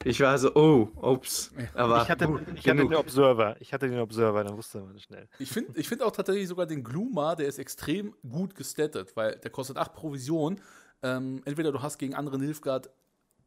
Ich 0.02 0.20
war 0.20 0.38
so, 0.38 0.54
oh, 0.54 0.88
ups. 0.96 1.52
Aber 1.74 2.02
ich 2.02 2.08
hatte, 2.08 2.40
ich 2.54 2.66
hatte 2.66 2.78
den 2.78 2.94
Observer. 2.94 3.56
Ich 3.60 3.72
hatte 3.74 3.88
den 3.88 3.98
Observer, 3.98 4.42
dann 4.44 4.56
wusste 4.56 4.80
man 4.80 4.98
schnell. 4.98 5.28
Ich 5.38 5.50
finde 5.50 5.78
ich 5.78 5.88
find 5.88 6.02
auch 6.02 6.12
tatsächlich 6.12 6.48
sogar 6.48 6.66
den 6.66 6.82
Gluma, 6.82 7.34
der 7.34 7.46
ist 7.46 7.58
extrem 7.58 8.14
gut 8.28 8.54
gestattet, 8.54 9.14
weil 9.14 9.36
der 9.36 9.50
kostet 9.50 9.76
8 9.76 9.92
Provision. 9.92 10.60
Ähm, 11.02 11.42
entweder 11.44 11.70
du 11.70 11.82
hast 11.82 11.98
gegen 11.98 12.14
andere 12.14 12.38
Nilfgaard 12.38 12.90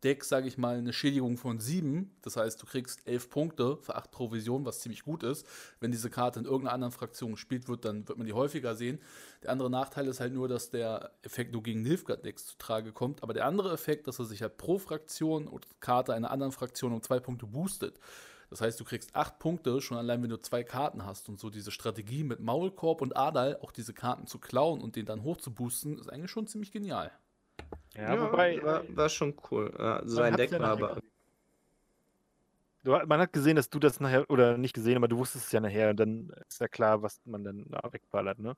Deck, 0.03 0.23
sage 0.23 0.47
ich 0.47 0.57
mal, 0.57 0.77
eine 0.77 0.93
Schädigung 0.93 1.37
von 1.37 1.59
7. 1.59 2.11
Das 2.21 2.37
heißt, 2.37 2.61
du 2.61 2.65
kriegst 2.65 3.07
11 3.07 3.29
Punkte 3.29 3.77
für 3.77 3.95
8 3.95 4.11
Provisionen, 4.11 4.65
was 4.65 4.81
ziemlich 4.81 5.03
gut 5.03 5.23
ist. 5.23 5.47
Wenn 5.79 5.91
diese 5.91 6.09
Karte 6.09 6.39
in 6.39 6.45
irgendeiner 6.45 6.73
anderen 6.73 6.91
Fraktion 6.91 7.31
gespielt 7.31 7.67
wird, 7.67 7.85
dann 7.85 8.07
wird 8.07 8.17
man 8.17 8.27
die 8.27 8.33
häufiger 8.33 8.75
sehen. 8.75 8.99
Der 9.41 9.51
andere 9.51 9.69
Nachteil 9.69 10.07
ist 10.07 10.19
halt 10.19 10.33
nur, 10.33 10.47
dass 10.47 10.69
der 10.69 11.11
Effekt 11.21 11.53
nur 11.53 11.63
gegen 11.63 11.81
Nilfgaard-Decks 11.81 12.47
zu 12.47 12.57
Trage 12.57 12.91
kommt. 12.91 13.23
Aber 13.23 13.33
der 13.33 13.45
andere 13.45 13.73
Effekt, 13.73 14.07
dass 14.07 14.19
er 14.19 14.25
sich 14.25 14.41
halt 14.41 14.57
pro 14.57 14.77
Fraktion 14.77 15.47
oder 15.47 15.67
Karte 15.79 16.13
einer 16.13 16.31
anderen 16.31 16.51
Fraktion 16.51 16.93
um 16.93 17.01
2 17.01 17.19
Punkte 17.19 17.45
boostet. 17.45 17.99
Das 18.49 18.61
heißt, 18.61 18.79
du 18.79 18.83
kriegst 18.83 19.15
8 19.15 19.39
Punkte 19.39 19.81
schon 19.81 19.97
allein, 19.97 20.21
wenn 20.21 20.29
du 20.29 20.39
zwei 20.39 20.63
Karten 20.63 21.05
hast. 21.05 21.27
Und 21.27 21.39
so 21.39 21.49
diese 21.49 21.71
Strategie 21.71 22.23
mit 22.23 22.39
Maulkorb 22.39 23.01
und 23.01 23.17
Adal, 23.17 23.57
auch 23.61 23.71
diese 23.71 23.95
Karten 23.95 24.27
zu 24.27 24.37
klauen 24.37 24.79
und 24.79 24.95
den 24.95 25.07
dann 25.07 25.23
hoch 25.23 25.37
zu 25.37 25.51
boosten, 25.51 25.97
ist 25.97 26.11
eigentlich 26.11 26.29
schon 26.29 26.45
ziemlich 26.45 26.71
genial. 26.71 27.11
Ja, 27.95 28.15
ja 28.15 28.21
wobei. 28.21 28.61
War, 28.63 28.83
war, 28.89 29.09
schon 29.09 29.35
cool. 29.51 29.73
Ja, 29.77 30.01
sein 30.05 30.35
Deck 30.35 30.51
war 30.51 30.61
aber. 30.61 30.97
Du, 32.83 32.91
man 32.91 33.21
hat 33.21 33.31
gesehen, 33.31 33.55
dass 33.55 33.69
du 33.69 33.79
das 33.79 33.99
nachher, 34.01 34.29
oder 34.29 34.57
nicht 34.57 34.73
gesehen, 34.73 34.97
aber 34.97 35.07
du 35.07 35.17
wusstest 35.17 35.45
es 35.45 35.51
ja 35.53 35.61
nachher, 35.61 35.91
und 35.91 35.97
dann 35.97 36.31
ist 36.49 36.59
ja 36.59 36.67
klar, 36.67 37.01
was 37.01 37.21
man 37.23 37.43
dann 37.43 37.65
wegballert, 37.91 38.39
ne? 38.39 38.57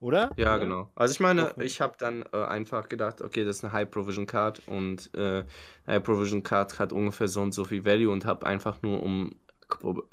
Oder? 0.00 0.32
Ja, 0.36 0.56
genau. 0.56 0.90
Also 0.96 1.12
ich 1.12 1.20
meine, 1.20 1.54
ich 1.60 1.80
habe 1.80 1.94
dann 1.96 2.24
äh, 2.32 2.44
einfach 2.44 2.88
gedacht, 2.88 3.22
okay, 3.22 3.44
das 3.44 3.58
ist 3.58 3.64
eine 3.64 3.72
High 3.72 3.88
Provision 3.88 4.26
Card 4.26 4.60
und 4.66 5.14
äh, 5.14 5.44
High 5.86 6.02
Provision 6.02 6.42
Card 6.42 6.80
hat 6.80 6.92
ungefähr 6.92 7.28
so 7.28 7.40
und 7.40 7.52
so 7.52 7.64
viel 7.64 7.84
Value 7.84 8.10
und 8.10 8.24
habe 8.24 8.44
einfach 8.44 8.82
nur 8.82 9.00
um 9.00 9.36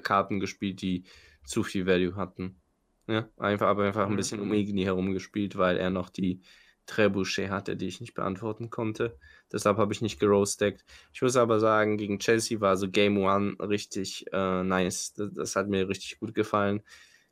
Karten 0.04 0.40
gespielt, 0.40 0.84
die 0.84 1.06
zu 1.44 1.64
viel 1.64 1.88
Value 1.88 2.16
hatten. 2.16 2.62
Ja, 3.08 3.28
einfach, 3.38 3.66
aber 3.66 3.86
einfach 3.86 4.06
ein 4.06 4.12
mhm. 4.12 4.18
bisschen 4.18 4.40
um 4.42 4.54
Igni 4.54 4.84
herum 4.84 5.12
gespielt, 5.12 5.58
weil 5.58 5.78
er 5.78 5.90
noch 5.90 6.10
die 6.10 6.42
Trebuchet 6.90 7.50
hatte, 7.50 7.76
die 7.76 7.88
ich 7.88 8.02
nicht 8.02 8.16
beantworten 8.16 8.70
konnte. 8.70 9.18
Deshalb 9.52 9.78
habe 9.78 9.94
ich 9.94 10.02
nicht 10.02 10.20
gerostackt. 10.20 10.84
Ich 11.14 11.22
muss 11.22 11.36
aber 11.36 11.60
sagen, 11.60 11.98
gegen 11.98 12.20
Chelsea 12.20 12.60
war 12.60 12.78
so 12.78 12.90
Game 12.90 13.18
One 13.18 13.56
richtig 13.60 14.26
äh, 14.34 14.64
nice. 14.64 15.14
Das, 15.14 15.34
das, 15.34 15.56
hat 15.56 15.70
mir 15.70 15.88
richtig 15.88 16.20
gut 16.20 16.34
gefallen. 16.34 16.82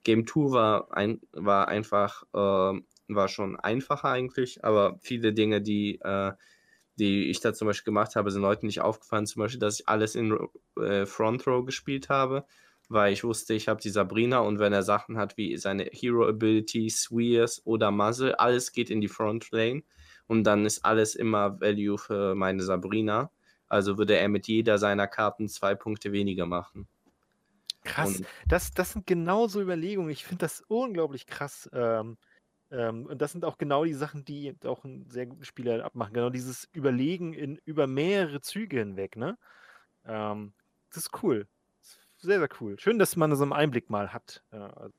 Game 0.03 0.27
2 0.27 0.51
war, 0.51 0.95
ein, 0.95 1.21
war 1.31 1.67
einfach, 1.67 2.23
äh, 2.33 2.81
war 3.09 3.27
schon 3.27 3.59
einfacher 3.59 4.09
eigentlich, 4.09 4.63
aber 4.63 4.99
viele 5.01 5.33
Dinge, 5.33 5.61
die, 5.61 5.99
äh, 6.01 6.33
die 6.99 7.29
ich 7.29 7.39
da 7.39 7.53
zum 7.53 7.67
Beispiel 7.67 7.85
gemacht 7.85 8.15
habe, 8.15 8.31
sind 8.31 8.43
Leuten 8.43 8.67
nicht 8.67 8.81
aufgefallen. 8.81 9.25
Zum 9.25 9.41
Beispiel, 9.41 9.59
dass 9.59 9.79
ich 9.79 9.87
alles 9.87 10.15
in 10.15 10.37
äh, 10.79 11.05
Front 11.05 11.47
Row 11.47 11.65
gespielt 11.65 12.09
habe 12.09 12.45
weil 12.89 13.11
ich 13.13 13.23
wusste, 13.23 13.53
ich 13.53 13.67
habe 13.67 13.81
die 13.81 13.89
Sabrina 13.89 14.39
und 14.39 14.59
wenn 14.59 14.73
er 14.73 14.83
Sachen 14.83 15.17
hat 15.17 15.37
wie 15.37 15.57
seine 15.57 15.83
Hero 15.91 16.27
Ability, 16.27 16.89
Swears 16.89 17.61
oder 17.65 17.91
Muzzle, 17.91 18.39
alles 18.39 18.71
geht 18.71 18.89
in 18.89 19.01
die 19.01 19.07
Front 19.07 19.51
Lane 19.51 19.83
und 20.27 20.43
dann 20.43 20.65
ist 20.65 20.85
alles 20.85 21.15
immer 21.15 21.59
Value 21.59 21.97
für 21.97 22.35
meine 22.35 22.63
Sabrina. 22.63 23.31
Also 23.67 23.97
würde 23.97 24.15
er 24.15 24.29
mit 24.29 24.47
jeder 24.47 24.77
seiner 24.77 25.07
Karten 25.07 25.49
zwei 25.49 25.75
Punkte 25.75 26.13
weniger 26.13 26.45
machen. 26.45 26.87
Krass, 27.83 28.21
das, 28.47 28.71
das 28.71 28.93
sind 28.93 29.05
genau 29.05 29.47
so 29.47 29.61
Überlegungen. 29.61 30.09
Ich 30.09 30.25
finde 30.25 30.45
das 30.45 30.61
unglaublich 30.67 31.25
krass. 31.25 31.69
Ähm, 31.73 32.17
ähm, 32.71 33.05
und 33.05 33.21
das 33.21 33.33
sind 33.33 33.45
auch 33.45 33.57
genau 33.57 33.85
die 33.85 33.93
Sachen, 33.93 34.25
die 34.25 34.55
auch 34.65 34.83
einen 34.83 35.09
sehr 35.09 35.25
guten 35.25 35.45
Spieler 35.45 35.83
abmachen. 35.83 36.13
Genau 36.13 36.29
dieses 36.29 36.67
Überlegen 36.73 37.33
in, 37.33 37.59
über 37.65 37.87
mehrere 37.87 38.41
Züge 38.41 38.79
hinweg. 38.79 39.15
Ne? 39.15 39.37
Ähm, 40.05 40.53
das 40.89 41.03
ist 41.03 41.23
cool 41.23 41.47
sehr, 42.17 42.39
sehr 42.39 42.49
cool. 42.59 42.79
Schön, 42.79 42.99
dass 42.99 43.15
man 43.15 43.35
so 43.35 43.43
einen 43.43 43.53
Einblick 43.53 43.89
mal 43.89 44.13
hat. 44.13 44.43
Ja. 44.51 44.89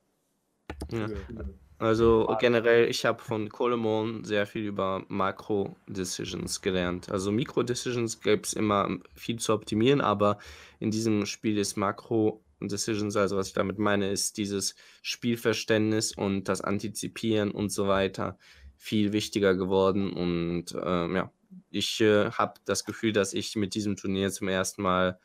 Also 1.79 2.35
generell, 2.39 2.89
ich 2.89 3.05
habe 3.05 3.21
von 3.21 3.47
Colemon 3.47 4.25
sehr 4.25 4.45
viel 4.45 4.65
über 4.65 5.05
Makro-Decisions 5.07 6.61
gelernt. 6.61 7.09
Also 7.09 7.31
Mikro-Decisions 7.31 8.19
gäbe 8.19 8.41
es 8.43 8.51
immer 8.51 8.97
viel 9.15 9.39
zu 9.39 9.53
optimieren, 9.53 10.01
aber 10.01 10.39
in 10.79 10.91
diesem 10.91 11.25
Spiel 11.25 11.57
ist 11.57 11.77
Makro-Decisions, 11.77 13.15
also 13.15 13.37
was 13.37 13.47
ich 13.47 13.53
damit 13.53 13.79
meine, 13.79 14.11
ist 14.11 14.37
dieses 14.37 14.75
Spielverständnis 15.01 16.11
und 16.11 16.49
das 16.49 16.59
Antizipieren 16.59 17.51
und 17.51 17.71
so 17.71 17.87
weiter 17.87 18.37
viel 18.75 19.13
wichtiger 19.13 19.55
geworden. 19.55 20.11
Und 20.11 20.73
äh, 20.73 21.13
ja, 21.13 21.31
ich 21.71 22.01
äh, 22.01 22.31
habe 22.31 22.55
das 22.65 22.83
Gefühl, 22.83 23.13
dass 23.13 23.33
ich 23.33 23.55
mit 23.55 23.73
diesem 23.73 23.95
Turnier 23.95 24.31
zum 24.31 24.49
ersten 24.49 24.81
Mal 24.81 25.17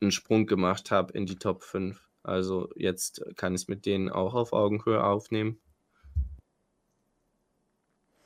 einen 0.00 0.12
Sprung 0.12 0.46
gemacht 0.46 0.90
habe 0.90 1.12
in 1.12 1.26
die 1.26 1.36
Top 1.36 1.62
5. 1.62 2.00
Also 2.22 2.70
jetzt 2.74 3.22
kann 3.36 3.54
ich 3.54 3.62
es 3.62 3.68
mit 3.68 3.86
denen 3.86 4.08
auch 4.08 4.34
auf 4.34 4.52
Augenhöhe 4.52 5.02
aufnehmen. 5.02 5.60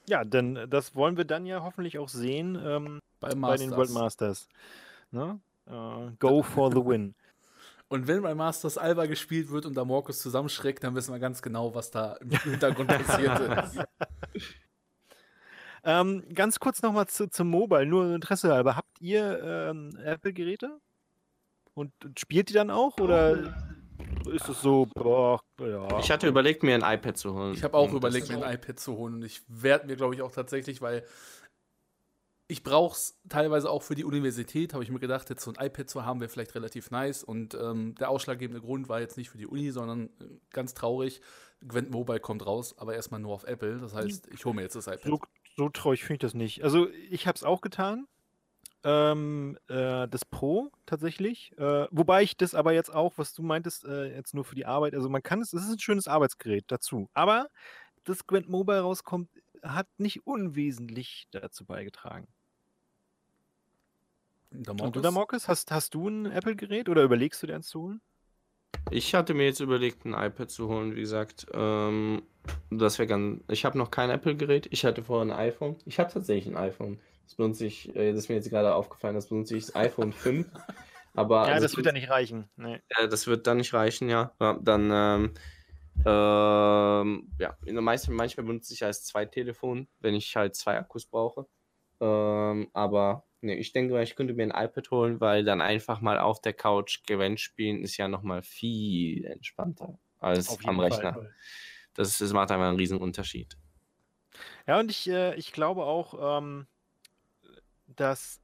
Ja, 0.08 0.24
denn 0.24 0.66
das 0.70 0.94
wollen 0.94 1.16
wir 1.16 1.24
dann 1.24 1.44
ja 1.44 1.62
hoffentlich 1.62 1.98
auch 1.98 2.08
sehen 2.08 2.58
ähm, 2.64 3.00
bei, 3.20 3.34
bei, 3.34 3.56
den 3.56 3.72
World 3.72 3.90
Masters. 3.90 4.48
Ne? 5.10 5.40
Uh, 5.66 6.10
go 6.18 6.42
for 6.42 6.70
the 6.70 6.78
win. 6.78 7.14
Und 7.88 8.06
wenn 8.06 8.22
bei 8.22 8.34
Masters 8.34 8.76
Alba 8.76 9.06
gespielt 9.06 9.50
wird 9.50 9.64
und 9.64 9.74
da 9.74 9.82
Morkus 9.82 10.20
zusammenschreckt, 10.20 10.84
dann 10.84 10.94
wissen 10.94 11.10
wir 11.10 11.18
ganz 11.18 11.40
genau, 11.40 11.74
was 11.74 11.90
da 11.90 12.16
im 12.16 12.30
Hintergrund 12.30 12.88
passiert 12.88 13.40
ist. 13.40 13.78
Ähm, 15.84 16.24
ganz 16.34 16.58
kurz 16.58 16.82
nochmal 16.82 17.06
zu, 17.06 17.30
zum 17.30 17.48
Mobile, 17.48 17.86
nur 17.86 18.14
Interesse 18.14 18.52
halber. 18.52 18.76
Habt 18.76 19.00
ihr 19.00 19.40
ähm, 19.42 19.96
Apple-Geräte? 20.04 20.80
Und 21.78 21.92
spielt 22.18 22.48
die 22.48 22.54
dann 22.54 22.70
auch 22.70 22.98
oder 22.98 23.54
ist 24.32 24.48
es 24.48 24.60
so, 24.60 24.86
boah, 24.94 25.40
ja. 25.60 25.98
Ich 26.00 26.10
hatte 26.10 26.26
überlegt, 26.26 26.62
mir 26.64 26.74
ein 26.74 26.98
iPad 26.98 27.16
zu 27.16 27.34
holen. 27.34 27.54
Ich 27.54 27.62
habe 27.62 27.76
auch 27.76 27.92
überlegt, 27.92 28.28
mir 28.28 28.44
ein 28.44 28.54
iPad 28.54 28.80
zu 28.80 28.96
holen 28.96 29.14
und 29.14 29.22
ich 29.22 29.42
werde 29.46 29.86
mir, 29.86 29.94
glaube 29.94 30.14
ich, 30.14 30.22
auch 30.22 30.32
tatsächlich, 30.32 30.82
weil 30.82 31.04
ich 32.48 32.64
brauche 32.64 32.96
es 32.96 33.20
teilweise 33.28 33.70
auch 33.70 33.82
für 33.82 33.94
die 33.94 34.04
Universität, 34.04 34.72
habe 34.72 34.82
ich 34.82 34.90
mir 34.90 34.98
gedacht, 34.98 35.30
jetzt 35.30 35.44
so 35.44 35.52
ein 35.52 35.66
iPad 35.66 35.88
zu 35.88 36.04
haben, 36.04 36.20
wäre 36.20 36.30
vielleicht 36.30 36.54
relativ 36.54 36.90
nice. 36.90 37.22
Und 37.22 37.54
ähm, 37.54 37.94
der 37.96 38.08
ausschlaggebende 38.08 38.60
Grund 38.62 38.88
war 38.88 39.00
jetzt 39.00 39.18
nicht 39.18 39.30
für 39.30 39.38
die 39.38 39.46
Uni, 39.46 39.70
sondern 39.70 40.06
äh, 40.20 40.24
ganz 40.50 40.74
traurig, 40.74 41.20
Gwent 41.66 41.90
Mobile 41.90 42.20
kommt 42.20 42.44
raus, 42.46 42.74
aber 42.78 42.94
erstmal 42.94 43.20
nur 43.20 43.34
auf 43.34 43.44
Apple. 43.44 43.78
Das 43.78 43.94
heißt, 43.94 44.28
ich 44.32 44.44
hole 44.44 44.56
mir 44.56 44.62
jetzt 44.62 44.76
das 44.76 44.86
iPad. 44.86 45.02
So, 45.04 45.20
so 45.56 45.68
traurig 45.68 46.00
finde 46.00 46.14
ich 46.14 46.20
das 46.20 46.34
nicht. 46.34 46.64
Also 46.64 46.88
ich 47.10 47.26
habe 47.26 47.36
es 47.36 47.44
auch 47.44 47.60
getan 47.60 48.08
ähm, 48.84 49.58
äh, 49.68 50.08
das 50.08 50.24
Pro 50.24 50.70
tatsächlich. 50.86 51.52
Äh, 51.58 51.86
wobei 51.90 52.22
ich 52.22 52.36
das 52.36 52.54
aber 52.54 52.72
jetzt 52.72 52.94
auch, 52.94 53.14
was 53.16 53.32
du 53.32 53.42
meintest, 53.42 53.84
äh, 53.84 54.14
jetzt 54.14 54.34
nur 54.34 54.44
für 54.44 54.54
die 54.54 54.66
Arbeit, 54.66 54.94
also 54.94 55.08
man 55.08 55.22
kann 55.22 55.40
es, 55.40 55.52
es 55.52 55.64
ist 55.64 55.72
ein 55.72 55.78
schönes 55.78 56.08
Arbeitsgerät 56.08 56.64
dazu. 56.68 57.08
Aber 57.14 57.48
dass 58.04 58.26
Gwent 58.26 58.48
Mobile 58.48 58.80
rauskommt, 58.80 59.28
hat 59.62 59.88
nicht 59.98 60.26
unwesentlich 60.26 61.26
dazu 61.30 61.64
beigetragen. 61.64 62.28
Und 64.50 64.96
du 64.96 65.00
da, 65.00 65.10
Marcus, 65.10 65.46
hast, 65.46 65.70
hast 65.70 65.94
du 65.94 66.08
ein 66.08 66.26
Apple-Gerät 66.26 66.88
oder 66.88 67.02
überlegst 67.02 67.42
du 67.42 67.46
dir 67.46 67.56
eins 67.56 67.68
zu 67.68 67.82
holen? 67.82 68.00
Ich 68.90 69.14
hatte 69.14 69.34
mir 69.34 69.44
jetzt 69.44 69.60
überlegt, 69.60 70.06
ein 70.06 70.14
iPad 70.14 70.50
zu 70.50 70.68
holen, 70.68 70.94
wie 70.94 71.00
gesagt. 71.00 71.46
Ähm, 71.52 72.22
das 72.70 72.98
wäre 72.98 73.06
ganz. 73.06 73.42
Ich 73.48 73.64
habe 73.64 73.76
noch 73.76 73.90
kein 73.90 74.08
Apple-Gerät. 74.08 74.68
Ich 74.70 74.84
hatte 74.84 75.02
vorher 75.04 75.26
ein 75.26 75.38
iPhone. 75.38 75.76
Ich 75.84 75.98
habe 75.98 76.10
tatsächlich 76.10 76.54
ein 76.54 76.56
iPhone. 76.56 76.98
Das 77.28 77.34
benutze 77.34 77.66
ich, 77.66 77.94
äh, 77.94 78.12
das 78.12 78.22
ist 78.22 78.28
mir 78.30 78.36
jetzt 78.36 78.48
gerade 78.48 78.74
aufgefallen, 78.74 79.14
das 79.14 79.28
benutze 79.28 79.54
ich 79.54 79.66
das 79.66 79.76
iPhone 79.76 80.12
5. 80.14 80.48
Aber 81.14 81.46
ja, 81.46 81.54
also 81.54 81.66
das 81.66 81.76
wird 81.76 81.84
ja 81.84 81.92
nicht 81.92 82.08
reichen. 82.08 82.48
Nee. 82.56 82.80
Ja, 82.96 83.06
das 83.06 83.26
wird 83.26 83.46
dann 83.46 83.58
nicht 83.58 83.74
reichen, 83.74 84.08
ja. 84.08 84.32
ja 84.40 84.58
dann, 84.62 84.90
ähm, 84.90 85.34
ähm, 86.06 87.30
ja, 87.38 87.56
in 87.66 87.74
der 87.74 87.82
meisten, 87.82 88.14
manchmal 88.14 88.46
benutze 88.46 88.72
ich 88.72 88.82
als 88.82 89.04
zwei 89.04 89.26
Telefon, 89.26 89.88
wenn 90.00 90.14
ich 90.14 90.34
halt 90.36 90.54
zwei 90.54 90.78
Akkus 90.78 91.04
brauche. 91.04 91.46
Ähm, 92.00 92.70
aber 92.72 93.26
nee, 93.42 93.56
ich 93.56 93.72
denke, 93.72 94.00
ich 94.02 94.16
könnte 94.16 94.32
mir 94.32 94.44
ein 94.44 94.64
iPad 94.64 94.90
holen, 94.90 95.20
weil 95.20 95.44
dann 95.44 95.60
einfach 95.60 96.00
mal 96.00 96.18
auf 96.18 96.40
der 96.40 96.54
Couch 96.54 97.02
Gewinn 97.06 97.36
spielen 97.36 97.82
ist 97.82 97.98
ja 97.98 98.08
nochmal 98.08 98.42
viel 98.42 99.26
entspannter 99.26 99.98
als 100.18 100.64
am 100.64 100.80
Rechner. 100.80 101.28
Das, 101.92 102.16
das 102.16 102.32
macht 102.32 102.50
einfach 102.52 102.68
einen 102.68 102.78
riesen 102.78 102.98
Unterschied. 102.98 103.58
Ja, 104.66 104.80
und 104.80 104.90
ich, 104.90 105.10
äh, 105.10 105.34
ich 105.34 105.52
glaube 105.52 105.84
auch, 105.84 106.38
ähm, 106.38 106.68
dass 108.00 108.40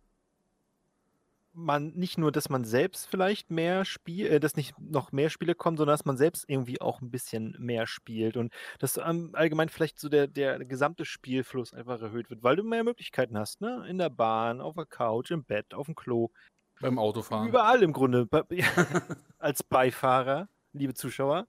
man 1.54 1.92
nicht 1.94 2.18
nur, 2.18 2.32
dass 2.32 2.48
man 2.48 2.64
selbst 2.64 3.06
vielleicht 3.06 3.50
mehr 3.50 3.84
spielt, 3.84 4.30
äh, 4.30 4.40
dass 4.40 4.56
nicht 4.56 4.74
noch 4.78 5.12
mehr 5.12 5.30
Spiele 5.30 5.54
kommen, 5.54 5.76
sondern 5.76 5.94
dass 5.94 6.04
man 6.04 6.16
selbst 6.16 6.44
irgendwie 6.48 6.80
auch 6.80 7.00
ein 7.00 7.10
bisschen 7.10 7.56
mehr 7.58 7.86
spielt 7.86 8.36
und 8.36 8.52
dass 8.80 8.96
ähm, 8.96 9.30
allgemein 9.34 9.68
vielleicht 9.68 9.98
so 9.98 10.08
der, 10.08 10.26
der 10.26 10.58
gesamte 10.64 11.04
Spielfluss 11.04 11.72
einfach 11.72 12.02
erhöht 12.02 12.28
wird, 12.30 12.42
weil 12.42 12.56
du 12.56 12.64
mehr 12.64 12.84
Möglichkeiten 12.84 13.38
hast, 13.38 13.60
ne? 13.60 13.86
In 13.88 13.98
der 13.98 14.10
Bahn, 14.10 14.60
auf 14.60 14.74
der 14.74 14.86
Couch, 14.86 15.30
im 15.30 15.44
Bett, 15.44 15.74
auf 15.74 15.86
dem 15.86 15.94
Klo. 15.94 16.30
Beim 16.80 16.98
Autofahren. 16.98 17.48
Überall 17.48 17.82
im 17.82 17.92
Grunde. 17.92 18.28
Als 19.38 19.62
Beifahrer, 19.62 20.48
liebe 20.72 20.94
Zuschauer. 20.94 21.46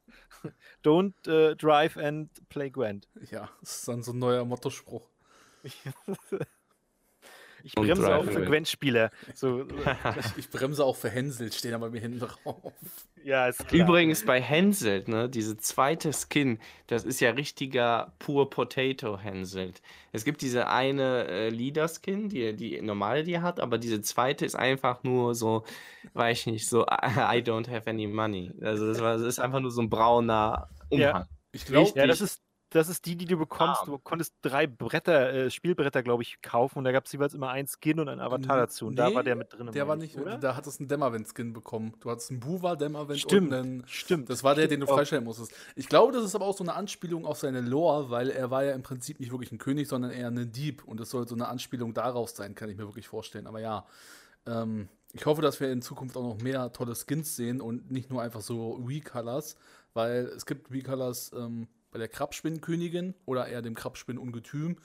Don't 0.84 1.14
uh, 1.28 1.56
drive 1.56 1.98
and 1.98 2.30
play 2.50 2.70
Gwent. 2.70 3.08
Ja, 3.32 3.50
das 3.60 3.78
ist 3.78 3.88
dann 3.88 4.04
so 4.04 4.14
ein 4.14 4.20
neuer 4.20 4.46
Mottospruch. 4.46 5.10
Ich 7.66 7.74
bremse 7.74 8.16
auch 8.16 8.26
für 8.26 8.46
Gwent-Spieler. 8.46 9.10
So, 9.34 9.62
ich, 9.64 10.38
ich, 10.38 10.50
bremse 10.52 10.86
auch 10.86 10.96
für 10.96 11.10
Hänsel, 11.10 11.52
stehen 11.52 11.74
aber 11.74 11.90
mir 11.90 12.00
hinten 12.00 12.20
drauf. 12.20 12.74
Ja, 13.24 13.48
ist 13.48 13.68
klar. 13.68 13.82
Übrigens 13.82 14.24
bei 14.24 14.40
Hänsel, 14.40 15.04
ne, 15.08 15.28
diese 15.28 15.58
zweite 15.58 16.12
Skin, 16.14 16.60
das 16.86 17.04
ist 17.06 17.20
ja 17.22 17.32
richtiger 17.32 18.14
pur 18.20 18.52
Potato 18.52 19.18
Hänsel. 19.18 19.74
Es 20.12 20.26
gibt 20.26 20.44
diese 20.44 20.68
eine 20.68 21.28
äh, 21.28 21.50
Leader-Skin, 21.50 22.30
die 22.30 22.56
die 22.56 22.80
normale 22.84 23.24
die 23.24 23.40
hat, 23.40 23.60
aber 23.60 23.80
diese 23.80 24.00
zweite 24.02 24.46
ist 24.46 24.56
einfach 24.56 25.02
nur 25.02 25.34
so, 25.34 25.66
weiß 26.14 26.42
ich 26.42 26.46
nicht, 26.46 26.70
so 26.70 26.84
I 26.86 27.42
don't 27.42 27.68
have 27.68 27.90
any 27.90 28.06
money. 28.06 28.52
Also 28.62 28.86
das, 28.86 29.02
war, 29.02 29.18
das 29.18 29.24
ist 29.24 29.40
einfach 29.40 29.60
nur 29.60 29.72
so 29.72 29.82
ein 29.82 29.90
brauner 29.90 30.70
Umhang. 30.90 31.00
Ja. 31.00 31.28
Ich 31.52 31.66
glaube, 31.66 31.92
ja, 31.96 32.06
das 32.06 32.22
ist 32.22 32.45
das 32.76 32.90
ist 32.90 33.06
die, 33.06 33.16
die 33.16 33.26
du 33.26 33.38
bekommst. 33.38 33.84
Ah. 33.84 33.86
Du 33.86 33.98
konntest 33.98 34.34
drei 34.42 34.68
Bretter, 34.68 35.34
äh, 35.34 35.50
Spielbretter, 35.50 36.04
glaube 36.04 36.24
ich, 36.24 36.42
kaufen 36.42 36.80
und 36.80 36.84
da 36.84 36.92
gab 36.92 37.06
es 37.06 37.12
jeweils 37.14 37.34
immer 37.34 37.50
ein 37.50 37.68
Skin 37.68 38.02
und 38.02 38.10
ein 38.10 38.20
Avatar 38.20 38.58
dazu. 38.58 38.88
Und 38.88 38.96
nee, 38.96 38.98
da 38.98 39.14
war 39.14 39.24
der 39.24 39.38
mit 39.38 39.54
drin. 39.54 39.72
Der 39.72 39.88
war 39.88 39.96
nicht, 39.96 40.18
oder? 40.18 40.38
Da 40.38 40.56
hattest 40.58 40.80
du 40.80 40.84
einen 40.84 40.90
Dämmerwind-Skin 40.90 41.54
bekommen. 41.54 41.94
Du 42.02 42.12
hattest 42.12 42.32
einen 42.32 42.42
Buwa, 42.42 42.76
Dämmerwind 42.76 43.22
stimmt, 43.22 43.48
und 43.48 43.54
einen. 43.54 43.84
Stimmt. 43.88 44.30
Das 44.30 44.44
war 44.44 44.56
der, 44.56 44.68
den 44.68 44.82
du 44.82 44.88
freischalten 44.88 45.26
musstest. 45.26 45.54
Ich 45.76 45.88
glaube, 45.88 46.12
das 46.12 46.26
ist 46.26 46.36
aber 46.36 46.46
auch 46.46 46.58
so 46.58 46.66
eine 46.66 46.74
Anspielung 46.74 47.26
auf 47.26 47.38
seine 47.38 47.62
Lore, 47.62 48.10
weil 48.10 48.30
er 48.30 48.52
war 48.52 48.66
ja 48.66 48.74
im 48.74 48.84
Prinzip 48.84 49.22
nicht 49.22 49.32
wirklich 49.32 49.54
ein 49.54 49.58
König, 49.58 49.88
sondern 49.88 50.12
eher 50.12 50.28
ein 50.28 50.52
Dieb. 50.52 50.84
Und 50.84 51.00
das 51.00 51.10
soll 51.10 51.28
so 51.28 51.36
eine 51.36 51.48
Anspielung 51.48 51.94
darauf 51.94 52.30
sein, 52.30 52.56
kann 52.56 52.70
ich 52.70 52.76
mir 52.76 52.84
wirklich 52.84 53.08
vorstellen. 53.08 53.48
Aber 53.48 53.62
ja. 53.62 53.86
Ähm, 54.46 54.90
ich 55.14 55.26
hoffe, 55.26 55.42
dass 55.42 55.62
wir 55.62 55.72
in 55.72 55.82
Zukunft 55.82 56.18
auch 56.18 56.24
noch 56.24 56.42
mehr 56.42 56.74
tolle 56.74 56.94
Skins 56.94 57.38
sehen 57.38 57.62
und 57.62 57.90
nicht 57.90 58.10
nur 58.10 58.22
einfach 58.22 58.42
so 58.42 58.74
Recolors, 58.86 59.56
weil 59.94 60.26
es 60.26 60.46
gibt 60.46 60.70
Recolors, 60.72 61.32
ähm, 61.34 61.70
bei 61.96 62.00
der 62.00 62.10
Krabspinnenkönigin 62.10 63.14
oder 63.26 63.48
eher 63.48 63.62
dem 63.62 63.74
Krabspinnenungetüm 63.74 64.76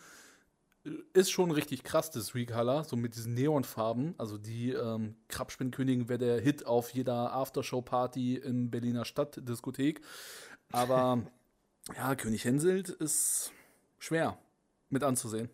ist 1.12 1.32
schon 1.32 1.50
richtig 1.50 1.82
krass, 1.82 2.12
das 2.12 2.36
Recolor, 2.36 2.84
so 2.84 2.94
mit 2.94 3.16
diesen 3.16 3.34
Neonfarben. 3.34 4.14
Also 4.16 4.38
die 4.38 4.70
ähm, 4.70 5.16
Krabspinnenkönigin 5.26 6.08
wäre 6.08 6.20
der 6.20 6.40
Hit 6.40 6.66
auf 6.66 6.90
jeder 6.90 7.32
Aftershow-Party 7.32 8.36
in 8.36 8.70
Berliner 8.70 9.04
Stadtdiskothek. 9.04 10.02
Aber 10.70 11.24
ja, 11.96 12.14
König 12.14 12.44
Henselt 12.44 12.90
ist 12.90 13.50
schwer 13.98 14.38
mit 14.88 15.02
anzusehen. 15.02 15.50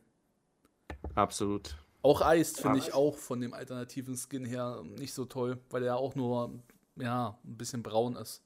Absolut. 1.15 1.75
Auch 2.03 2.21
Eist 2.21 2.61
finde 2.61 2.81
ich 2.81 2.93
auch 2.93 3.17
von 3.17 3.41
dem 3.41 3.55
alternativen 3.55 4.19
Skin 4.19 4.45
her 4.45 4.85
nicht 4.99 5.15
so 5.15 5.25
toll, 5.25 5.59
weil 5.71 5.85
er 5.85 5.97
auch 5.97 6.17
nur 6.17 6.63
ja, 6.97 7.39
ein 7.47 7.57
bisschen 7.57 7.83
braun 7.83 8.15
ist. 8.17 8.43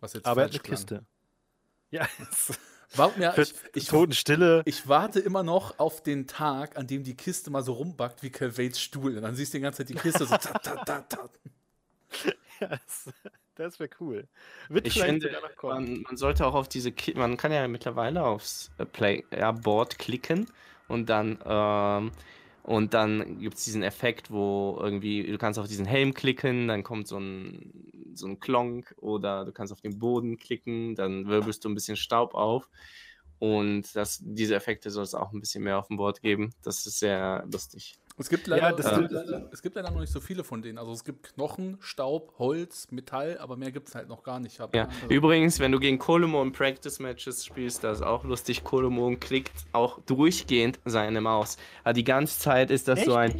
Was 0.00 0.12
jetzt 0.12 0.26
Aber 0.26 0.42
er 0.42 0.44
hat 0.46 0.52
eine 0.52 0.60
Kiste. 0.60 1.04
Ja. 1.90 2.08
Warte, 2.94 3.20
ja, 3.20 3.38
ich, 3.38 3.54
ich, 3.74 3.86
Totenstille. 3.86 4.62
Ich 4.64 4.88
warte 4.88 5.20
immer 5.20 5.44
noch 5.44 5.78
auf 5.78 6.02
den 6.02 6.26
Tag, 6.26 6.76
an 6.76 6.88
dem 6.88 7.04
die 7.04 7.16
Kiste 7.16 7.50
mal 7.50 7.62
so 7.62 7.74
rumbackt 7.74 8.24
wie 8.24 8.30
Calvates 8.30 8.80
Stuhl. 8.80 9.16
Und 9.16 9.22
dann 9.22 9.36
siehst 9.36 9.54
du 9.54 9.58
die 9.58 9.62
ganze 9.62 9.78
Zeit 9.78 9.90
die 9.90 9.94
Kiste 9.94 10.26
so 10.26 10.36
tat, 10.36 10.64
tat, 10.64 10.86
tat, 10.86 11.10
tat. 11.10 11.30
Ja, 12.60 12.78
das, 13.54 13.78
wäre 13.78 13.90
cool. 14.00 14.26
Wird 14.68 14.86
ich 14.86 15.00
finde, 15.00 15.30
man, 15.62 16.02
man, 16.02 16.16
sollte 16.16 16.46
auch 16.46 16.54
auf 16.54 16.68
diese, 16.68 16.90
Ki 16.90 17.14
man 17.14 17.36
kann 17.36 17.52
ja 17.52 17.66
mittlerweile 17.68 18.24
aufs 18.24 18.70
äh, 18.78 18.84
Play 18.84 19.24
ja, 19.30 19.52
Board 19.52 19.98
klicken 19.98 20.50
und 20.88 21.08
dann 21.08 21.38
ähm, 21.44 22.12
und 22.66 22.94
dann 22.94 23.38
gibt 23.38 23.58
es 23.58 23.64
diesen 23.64 23.84
Effekt, 23.84 24.32
wo 24.32 24.76
irgendwie, 24.80 25.22
du 25.22 25.38
kannst 25.38 25.56
auf 25.56 25.68
diesen 25.68 25.86
Helm 25.86 26.14
klicken, 26.14 26.66
dann 26.66 26.82
kommt 26.82 27.06
so 27.06 27.16
ein, 27.16 28.10
so 28.12 28.26
ein 28.26 28.40
Klonk 28.40 28.92
oder 28.96 29.44
du 29.44 29.52
kannst 29.52 29.72
auf 29.72 29.80
den 29.80 30.00
Boden 30.00 30.36
klicken, 30.36 30.96
dann 30.96 31.28
wirbelst 31.28 31.64
du 31.64 31.68
ein 31.68 31.74
bisschen 31.74 31.96
Staub 31.96 32.34
auf. 32.34 32.68
Und 33.38 33.94
das, 33.94 34.18
diese 34.20 34.56
Effekte 34.56 34.90
soll 34.90 35.04
es 35.04 35.14
auch 35.14 35.32
ein 35.32 35.38
bisschen 35.38 35.62
mehr 35.62 35.78
auf 35.78 35.86
dem 35.86 35.96
Board 35.96 36.20
geben. 36.22 36.54
Das 36.64 36.84
ist 36.84 36.98
sehr 36.98 37.46
lustig. 37.52 38.00
Es 38.18 38.30
gibt, 38.30 38.46
leider, 38.46 38.78
ja, 38.78 39.00
äh, 39.00 39.42
es 39.52 39.60
gibt 39.60 39.76
leider 39.76 39.90
noch 39.90 40.00
nicht 40.00 40.12
so 40.12 40.20
viele 40.20 40.42
von 40.42 40.62
denen. 40.62 40.78
Also 40.78 40.92
es 40.92 41.04
gibt 41.04 41.34
Knochen, 41.34 41.76
Staub, 41.80 42.32
Holz, 42.38 42.88
Metall, 42.90 43.36
aber 43.38 43.56
mehr 43.56 43.72
gibt 43.72 43.88
es 43.88 43.94
halt 43.94 44.08
noch 44.08 44.22
gar 44.22 44.40
nicht. 44.40 44.58
ja. 44.58 44.66
Also 44.72 44.88
Übrigens, 45.10 45.60
wenn 45.60 45.70
du 45.70 45.78
gegen 45.78 45.98
Kolomo 45.98 46.42
in 46.42 46.52
Practice-Matches 46.52 47.44
spielst, 47.44 47.84
das 47.84 47.98
ist 47.98 48.06
auch 48.06 48.24
lustig. 48.24 48.64
Kolomo 48.64 49.14
klickt 49.20 49.66
auch 49.72 50.00
durchgehend 50.06 50.80
seine 50.86 51.20
Maus. 51.20 51.58
Aber 51.84 51.92
die 51.92 52.04
ganze 52.04 52.38
Zeit 52.38 52.70
ist 52.70 52.88
das 52.88 53.00
Echt? 53.00 53.06
so 53.06 53.16
ein 53.16 53.38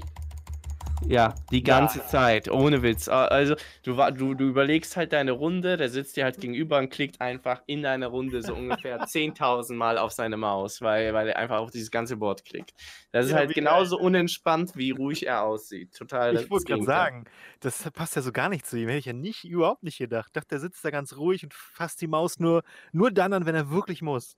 ja, 1.07 1.35
die 1.51 1.63
ganze 1.63 1.99
ja. 1.99 2.07
Zeit, 2.07 2.51
ohne 2.51 2.83
Witz. 2.83 3.09
Also, 3.09 3.55
du, 3.83 3.95
du, 4.13 4.35
du 4.35 4.45
überlegst 4.45 4.97
halt 4.97 5.13
deine 5.13 5.33
Runde, 5.33 5.77
der 5.77 5.89
sitzt 5.89 6.17
dir 6.17 6.25
halt 6.25 6.41
gegenüber 6.41 6.79
und 6.79 6.91
klickt 6.91 7.21
einfach 7.21 7.63
in 7.67 7.83
deine 7.83 8.07
Runde 8.07 8.43
so 8.43 8.55
ungefähr 8.55 9.01
10.000 9.07 9.75
Mal 9.75 9.99
auf 9.99 10.13
seine 10.13 10.37
Maus, 10.37 10.81
weil, 10.81 11.13
weil 11.15 11.29
er 11.29 11.37
einfach 11.37 11.59
auf 11.59 11.71
dieses 11.71 11.91
ganze 11.91 12.17
Board 12.17 12.45
klickt. 12.45 12.75
Das 13.13 13.27
ist 13.27 13.33
ja, 13.33 13.39
halt 13.39 13.55
genauso 13.55 13.97
geil. 13.97 14.07
unentspannt, 14.07 14.77
wie 14.77 14.91
ruhig 14.91 15.27
er 15.27 15.43
aussieht. 15.43 15.95
Total. 15.95 16.35
Ich 16.37 16.51
wollte 16.51 16.67
gerade 16.67 16.85
sagen, 16.85 17.25
das 17.61 17.91
passt 17.93 18.17
ja 18.17 18.23
so 18.23 18.33
gar 18.33 18.49
nicht 18.49 18.67
zu 18.67 18.77
ihm. 18.77 18.89
Hätte 18.89 18.99
ich 18.99 19.07
ja 19.07 19.13
nicht, 19.13 19.45
überhaupt 19.45 19.83
nicht 19.83 19.99
gedacht. 19.99 20.29
Ich 20.29 20.33
dachte, 20.33 20.49
der 20.51 20.61
sitzt 20.61 20.85
da 20.85 20.91
ganz 20.91 21.17
ruhig 21.17 21.45
und 21.45 21.55
fasst 21.55 22.01
die 22.01 22.09
Maus 22.09 22.39
nur, 22.39 22.63
nur 22.93 23.11
dann 23.11 23.33
an, 23.33 23.47
wenn 23.47 23.55
er 23.55 23.71
wirklich 23.71 24.03
muss. 24.03 24.37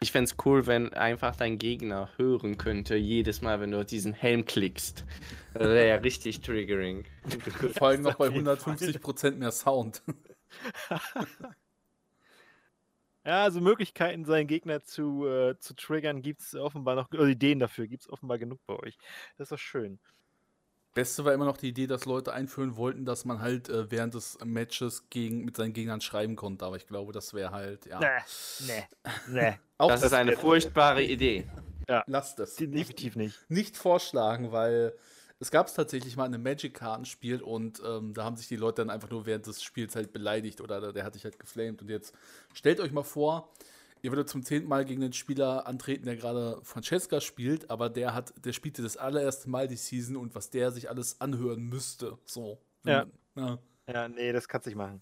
Ich 0.00 0.12
fände 0.12 0.30
es 0.30 0.36
cool, 0.44 0.66
wenn 0.66 0.92
einfach 0.92 1.34
dein 1.36 1.58
Gegner 1.58 2.10
hören 2.16 2.58
könnte, 2.58 2.96
jedes 2.96 3.40
Mal, 3.40 3.60
wenn 3.60 3.70
du 3.70 3.80
auf 3.80 3.86
diesen 3.86 4.12
Helm 4.12 4.44
klickst. 4.44 5.04
Das 5.54 5.68
wäre 5.68 5.88
ja 5.88 5.96
richtig 5.96 6.40
triggering. 6.40 7.04
Vor 7.78 7.88
allem 7.88 8.02
noch 8.02 8.16
bei 8.16 8.28
150% 8.28 9.36
mehr 9.36 9.52
Sound. 9.52 10.02
ja, 13.24 13.44
also 13.44 13.60
Möglichkeiten, 13.60 14.24
seinen 14.24 14.46
Gegner 14.46 14.82
zu, 14.82 15.26
äh, 15.26 15.58
zu 15.58 15.74
triggern, 15.74 16.22
gibt 16.22 16.42
es 16.42 16.54
offenbar 16.54 16.96
noch, 16.96 17.10
oder 17.10 17.26
Ideen 17.26 17.58
dafür 17.58 17.86
gibt 17.86 18.02
es 18.02 18.10
offenbar 18.10 18.38
genug 18.38 18.60
bei 18.66 18.78
euch. 18.78 18.98
Das 19.36 19.46
ist 19.46 19.52
doch 19.52 19.58
schön. 19.58 19.98
Beste 20.94 21.24
war 21.24 21.34
immer 21.34 21.44
noch 21.44 21.56
die 21.56 21.68
Idee, 21.68 21.86
dass 21.86 22.04
Leute 22.04 22.32
einführen 22.32 22.76
wollten, 22.76 23.04
dass 23.04 23.24
man 23.24 23.40
halt 23.40 23.68
äh, 23.68 23.90
während 23.90 24.14
des 24.14 24.38
Matches 24.44 25.10
gegen, 25.10 25.44
mit 25.44 25.56
seinen 25.56 25.72
Gegnern 25.72 26.00
schreiben 26.00 26.36
konnte. 26.36 26.64
Aber 26.64 26.76
ich 26.76 26.86
glaube, 26.86 27.12
das 27.12 27.34
wäre 27.34 27.50
halt, 27.50 27.86
ja. 27.86 27.98
Nee, 27.98 28.66
nee, 28.66 28.84
nee. 29.28 29.58
Auch 29.78 29.88
das 29.88 30.04
ist 30.04 30.12
eine 30.12 30.36
furchtbare 30.36 31.02
Idee. 31.02 31.48
Ja. 31.88 32.04
Lasst 32.06 32.38
es. 32.38 32.56
Definitiv 32.56 33.16
nicht. 33.16 33.38
Nicht 33.48 33.76
vorschlagen, 33.76 34.52
weil 34.52 34.94
es 35.40 35.50
gab 35.50 35.66
es 35.66 35.74
tatsächlich 35.74 36.16
mal 36.16 36.26
in 36.26 36.34
einem 36.34 36.44
Magic-Kartenspiel 36.44 37.42
und 37.42 37.82
ähm, 37.84 38.14
da 38.14 38.24
haben 38.24 38.36
sich 38.36 38.48
die 38.48 38.56
Leute 38.56 38.82
dann 38.82 38.90
einfach 38.90 39.10
nur 39.10 39.26
während 39.26 39.46
des 39.46 39.62
Spiels 39.62 39.96
halt 39.96 40.12
beleidigt 40.12 40.60
oder 40.60 40.92
der 40.92 41.04
hat 41.04 41.14
sich 41.14 41.24
halt 41.24 41.38
geflamed. 41.38 41.82
Und 41.82 41.90
jetzt 41.90 42.14
stellt 42.54 42.80
euch 42.80 42.92
mal 42.92 43.02
vor, 43.02 43.52
ihr 44.04 44.12
würdet 44.12 44.28
zum 44.28 44.42
zehnten 44.42 44.68
Mal 44.68 44.84
gegen 44.84 45.02
einen 45.02 45.14
Spieler 45.14 45.66
antreten, 45.66 46.04
der 46.04 46.16
gerade 46.16 46.60
Francesca 46.62 47.22
spielt, 47.22 47.70
aber 47.70 47.88
der 47.88 48.12
hat, 48.12 48.34
der 48.44 48.52
spielte 48.52 48.82
das 48.82 48.98
allererste 48.98 49.48
Mal 49.48 49.66
die 49.66 49.76
Season 49.76 50.16
und 50.16 50.34
was 50.34 50.50
der 50.50 50.72
sich 50.72 50.90
alles 50.90 51.22
anhören 51.22 51.62
müsste. 51.62 52.18
So. 52.26 52.60
Ja. 52.84 53.06
Ja, 53.34 53.58
ja 53.88 54.08
nee, 54.08 54.30
das 54.32 54.46
kannst 54.46 54.66
du 54.66 54.70
nicht 54.70 54.76
machen. 54.76 55.00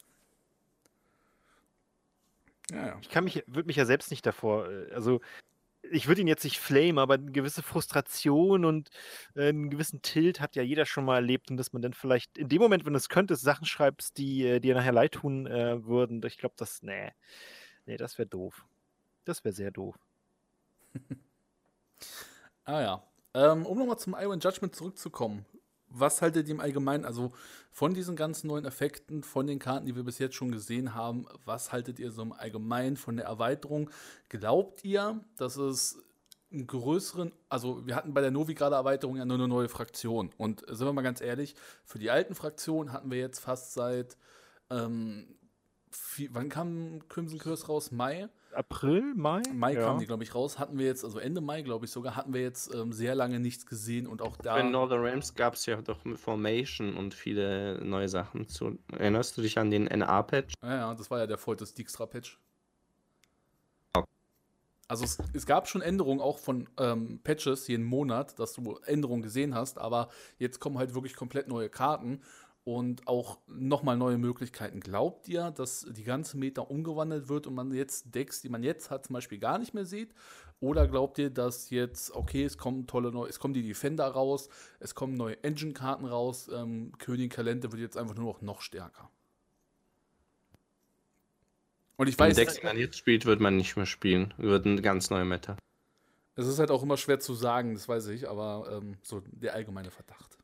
Ja, 2.71 2.87
ja. 2.87 2.99
Ich 3.03 3.09
kann 3.09 3.25
mich, 3.25 3.43
würde 3.49 3.67
mich 3.67 3.75
ja 3.75 3.87
selbst 3.87 4.13
nicht 4.13 4.25
davor, 4.25 4.71
äh, 4.71 4.93
also 4.93 5.21
ich 5.91 6.07
würde 6.07 6.21
ihn 6.21 6.29
jetzt 6.29 6.45
nicht 6.45 6.61
flamen, 6.61 7.01
aber 7.01 7.15
eine 7.15 7.33
gewisse 7.33 7.65
Frustration 7.65 8.65
und 8.65 8.89
äh, 9.35 9.49
einen 9.49 9.69
gewissen 9.69 10.01
Tilt 10.03 10.41
hat 10.41 10.55
ja 10.55 10.63
jeder 10.63 10.87
schon 10.87 11.05
mal 11.05 11.17
erlebt 11.17 11.51
und 11.51 11.57
dass 11.57 11.73
man 11.73 11.83
dann 11.83 11.93
vielleicht 11.93 12.39
in 12.39 12.49
dem 12.49 12.63
Moment, 12.63 12.87
wenn 12.87 12.93
du 12.93 12.99
es 12.99 13.09
könntest, 13.09 13.43
Sachen 13.43 13.67
schreibst, 13.67 14.17
die 14.17 14.47
äh, 14.47 14.61
dir 14.61 14.77
nachher 14.77 14.93
leid 14.93 15.15
tun 15.15 15.49
äh, 15.49 15.85
würden. 15.85 16.23
Ich 16.25 16.39
glaube, 16.39 16.55
das, 16.57 16.83
nee, 16.83 17.11
nee, 17.85 17.97
das 17.97 18.17
wäre 18.17 18.29
doof. 18.29 18.65
Das 19.25 19.45
wäre 19.45 19.55
sehr 19.55 19.71
doof. 19.71 19.99
ah 22.65 22.81
ja. 22.81 23.03
Ähm, 23.35 23.65
um 23.65 23.79
nochmal 23.79 23.99
zum 23.99 24.15
Iron 24.19 24.41
Judgment 24.41 24.75
zurückzukommen. 24.75 25.47
Was 25.89 26.23
haltet 26.23 26.49
ihr 26.49 26.55
im 26.55 26.61
Allgemeinen, 26.61 27.05
also 27.05 27.33
von 27.71 27.93
diesen 27.93 28.17
ganzen 28.17 28.47
neuen 28.47 28.65
Effekten, 28.65 29.23
von 29.23 29.47
den 29.47 29.59
Karten, 29.59 29.87
die 29.87 29.95
wir 29.95 30.05
bis 30.05 30.19
jetzt 30.19 30.35
schon 30.35 30.51
gesehen 30.51 30.95
haben, 30.95 31.27
was 31.45 31.71
haltet 31.73 31.99
ihr 31.99 32.11
so 32.11 32.23
im 32.23 32.33
Allgemeinen 32.33 32.97
von 32.97 33.17
der 33.17 33.27
Erweiterung? 33.27 33.91
Glaubt 34.29 34.85
ihr, 34.85 35.23
dass 35.37 35.57
es 35.57 36.03
einen 36.51 36.67
größeren, 36.67 37.33
also 37.49 37.87
wir 37.87 37.95
hatten 37.95 38.15
bei 38.15 38.21
der 38.23 38.31
Novigrad-Erweiterung 38.31 39.17
ja 39.17 39.25
nur 39.25 39.37
eine 39.37 39.49
neue 39.49 39.69
Fraktion. 39.69 40.31
Und 40.39 40.65
sind 40.67 40.87
wir 40.87 40.93
mal 40.93 41.03
ganz 41.03 41.21
ehrlich, 41.21 41.55
für 41.85 41.99
die 41.99 42.11
alten 42.11 42.35
Fraktionen 42.35 42.93
hatten 42.93 43.11
wir 43.11 43.19
jetzt 43.19 43.41
fast 43.41 43.75
seit 43.75 44.17
ähm, 44.71 45.37
wie, 46.15 46.35
wann 46.35 46.49
kam 46.49 47.07
Crimson 47.09 47.39
Curse 47.39 47.67
raus? 47.67 47.91
Mai? 47.91 48.29
April, 48.55 49.15
Mai? 49.15 49.43
Mai 49.53 49.75
ja. 49.75 49.83
kamen 49.83 50.01
die, 50.01 50.07
glaube 50.07 50.23
ich, 50.23 50.35
raus. 50.35 50.59
Hatten 50.59 50.79
wir 50.79 50.87
jetzt, 50.87 51.05
also 51.05 51.19
Ende 51.19 51.41
Mai, 51.41 51.63
glaube 51.63 51.85
ich 51.85 51.91
sogar, 51.91 52.17
hatten 52.17 52.33
wir 52.35 52.43
jetzt 52.43 52.75
ähm, 52.75 52.93
sehr 52.93 53.15
lange 53.15 53.41
nichts 53.41 53.67
gesehen 53.67 54.07
und 54.07 54.23
auch 54.23 54.37
da. 54.37 54.55
Bei 54.55 54.63
Northern 54.63 55.01
Realms 55.01 55.35
gab 55.35 55.55
es 55.55 55.67
ja 55.67 55.81
doch 55.81 55.99
Formation 56.17 56.97
und 56.97 57.15
viele 57.15 57.85
neue 57.85 58.09
Sachen. 58.09 58.49
Zu, 58.49 58.79
erinnerst 58.93 59.37
du 59.37 59.43
dich 59.43 59.59
an 59.59 59.71
den 59.71 59.85
NA-Patch? 59.85 60.55
Ja, 60.63 60.77
ja, 60.77 60.95
das 60.95 61.11
war 61.11 61.19
ja 61.19 61.27
der 61.27 61.39
Voltes 61.39 61.75
Dijkstra-Patch. 61.75 62.39
Also 64.93 65.05
es, 65.05 65.19
es, 65.33 65.47
gab 65.47 65.69
schon 65.69 65.81
Änderungen 65.81 66.21
auch 66.21 66.39
von 66.39 66.69
ähm, 66.79 67.19
Patches 67.25 67.67
jeden 67.67 67.85
Monat, 67.85 68.39
dass 68.39 68.53
du 68.53 68.79
Änderungen 68.85 69.23
gesehen 69.23 69.55
hast, 69.55 69.79
aber 69.79 70.11
jetzt 70.39 70.61
kommen 70.61 70.77
halt 70.77 70.93
wirklich 70.93 71.17
komplett 71.17 71.49
neue 71.49 71.71
Karten 71.71 72.21
und 72.65 73.09
auch 73.09 73.39
nochmal 73.47 73.97
neue 73.97 74.19
Möglichkeiten. 74.19 74.81
Glaubt 74.81 75.29
ihr, 75.29 75.51
dass 75.51 75.87
die 75.91 76.05
ganze 76.05 76.39
Meta 76.39 76.63
umgewandelt 76.63 77.29
wird 77.29 77.47
und 77.47 77.55
man 77.55 77.73
jetzt 77.73 78.15
Decks, 78.15 78.41
die 78.41 78.49
man 78.49 78.63
jetzt 78.63 78.91
hat, 78.91 79.07
zum 79.07 79.15
Beispiel 79.15 79.39
gar 79.39 79.59
nicht 79.59 79.75
mehr 79.75 79.85
sieht? 79.85 80.15
Oder 80.61 80.87
glaubt 80.87 81.19
ihr, 81.19 81.31
dass 81.31 81.71
jetzt, 81.71 82.15
okay, 82.15 82.45
es 82.45 82.57
kommen 82.57 82.87
tolle 82.87 83.11
neue, 83.11 83.29
es 83.29 83.41
kommen 83.41 83.53
die 83.53 83.67
Defender 83.67 84.07
raus, 84.07 84.49
es 84.79 84.95
kommen 84.95 85.15
neue 85.15 85.43
Engine-Karten 85.43 86.05
raus, 86.05 86.49
ähm, 86.55 86.93
König 86.99 87.33
Kalente 87.33 87.73
wird 87.73 87.83
jetzt 87.83 87.97
einfach 87.97 88.15
nur 88.15 88.27
noch, 88.27 88.43
noch 88.43 88.61
stärker? 88.61 89.11
Und 91.97 92.09
ich 92.09 92.19
weiß. 92.19 92.37
Decks, 92.37 92.61
die 92.61 92.67
man 92.67 92.79
jetzt 92.79 92.97
spielt, 92.97 93.27
wird 93.27 93.41
man 93.41 93.57
nicht 93.57 93.77
mehr 93.77 93.87
spielen. 93.87 94.35
Wird 94.37 94.65
ein 94.65 94.83
ganz 94.83 95.11
neuer 95.11 95.25
Meta. 95.25 95.57
Es 96.35 96.47
ist 96.47 96.59
halt 96.59 96.71
auch 96.71 96.83
immer 96.83 96.97
schwer 96.97 97.21
zu 97.21 97.35
sagen, 97.35 97.75
das 97.75 97.89
weiß 97.89 98.07
ich, 98.09 98.29
aber 98.29 98.81
ähm, 98.81 98.97
so 99.03 99.23
der 99.27 99.55
allgemeine 99.55 99.91
Verdacht. 99.91 100.39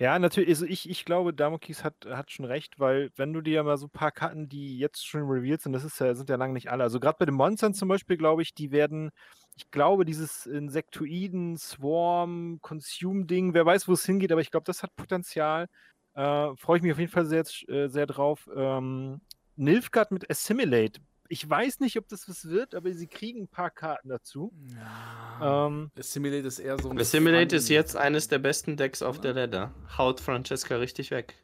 Ja, 0.00 0.18
natürlich. 0.18 0.48
Also 0.48 0.64
ich, 0.64 0.88
ich 0.88 1.04
glaube, 1.04 1.34
Damokis 1.34 1.84
hat, 1.84 1.94
hat 2.06 2.30
schon 2.30 2.46
recht, 2.46 2.78
weil 2.78 3.10
wenn 3.16 3.34
du 3.34 3.42
dir 3.42 3.62
mal 3.62 3.76
so 3.76 3.86
ein 3.86 3.90
paar 3.90 4.10
Karten, 4.10 4.48
die 4.48 4.78
jetzt 4.78 5.06
schon 5.06 5.22
revealed 5.28 5.60
sind, 5.60 5.74
das 5.74 5.84
ist 5.84 6.00
ja, 6.00 6.14
sind 6.14 6.30
ja 6.30 6.36
lange 6.36 6.54
nicht 6.54 6.70
alle. 6.70 6.82
Also 6.84 6.98
gerade 7.00 7.18
bei 7.18 7.26
den 7.26 7.34
Monstern 7.34 7.74
zum 7.74 7.88
Beispiel, 7.88 8.16
glaube 8.16 8.40
ich, 8.40 8.54
die 8.54 8.70
werden, 8.70 9.10
ich 9.56 9.70
glaube, 9.70 10.06
dieses 10.06 10.46
Insektoiden, 10.46 11.58
Swarm, 11.58 12.60
Consume-Ding, 12.62 13.52
wer 13.52 13.66
weiß, 13.66 13.88
wo 13.88 13.92
es 13.92 14.06
hingeht, 14.06 14.32
aber 14.32 14.40
ich 14.40 14.50
glaube, 14.50 14.64
das 14.64 14.82
hat 14.82 14.96
Potenzial. 14.96 15.66
Äh, 16.14 16.56
Freue 16.56 16.78
ich 16.78 16.82
mich 16.82 16.92
auf 16.92 16.98
jeden 16.98 17.12
Fall 17.12 17.26
sehr, 17.26 17.44
äh, 17.68 17.88
sehr 17.88 18.06
drauf. 18.06 18.48
Ähm, 18.56 19.20
Nilfgaard 19.56 20.12
mit 20.12 20.30
Assimilate 20.30 21.00
ich 21.30 21.48
weiß 21.48 21.78
nicht, 21.78 21.96
ob 21.96 22.08
das 22.08 22.28
was 22.28 22.48
wird, 22.48 22.74
aber 22.74 22.92
sie 22.92 23.06
kriegen 23.06 23.42
ein 23.42 23.48
paar 23.48 23.70
Karten 23.70 24.08
dazu. 24.08 24.52
Ja. 24.74 25.66
Ähm, 25.68 25.92
Assimilate 25.96 26.48
ist 26.48 26.58
eher 26.58 26.76
so 26.76 26.90
ein. 26.90 26.98
Assimilate 26.98 27.54
ist 27.54 27.68
jetzt 27.68 27.96
eines 27.96 28.26
der 28.26 28.40
besten 28.40 28.76
Decks 28.76 29.00
auf 29.00 29.20
der 29.20 29.34
Ladder. 29.34 29.72
Haut 29.96 30.20
Francesca 30.20 30.76
richtig 30.76 31.12
weg. 31.12 31.36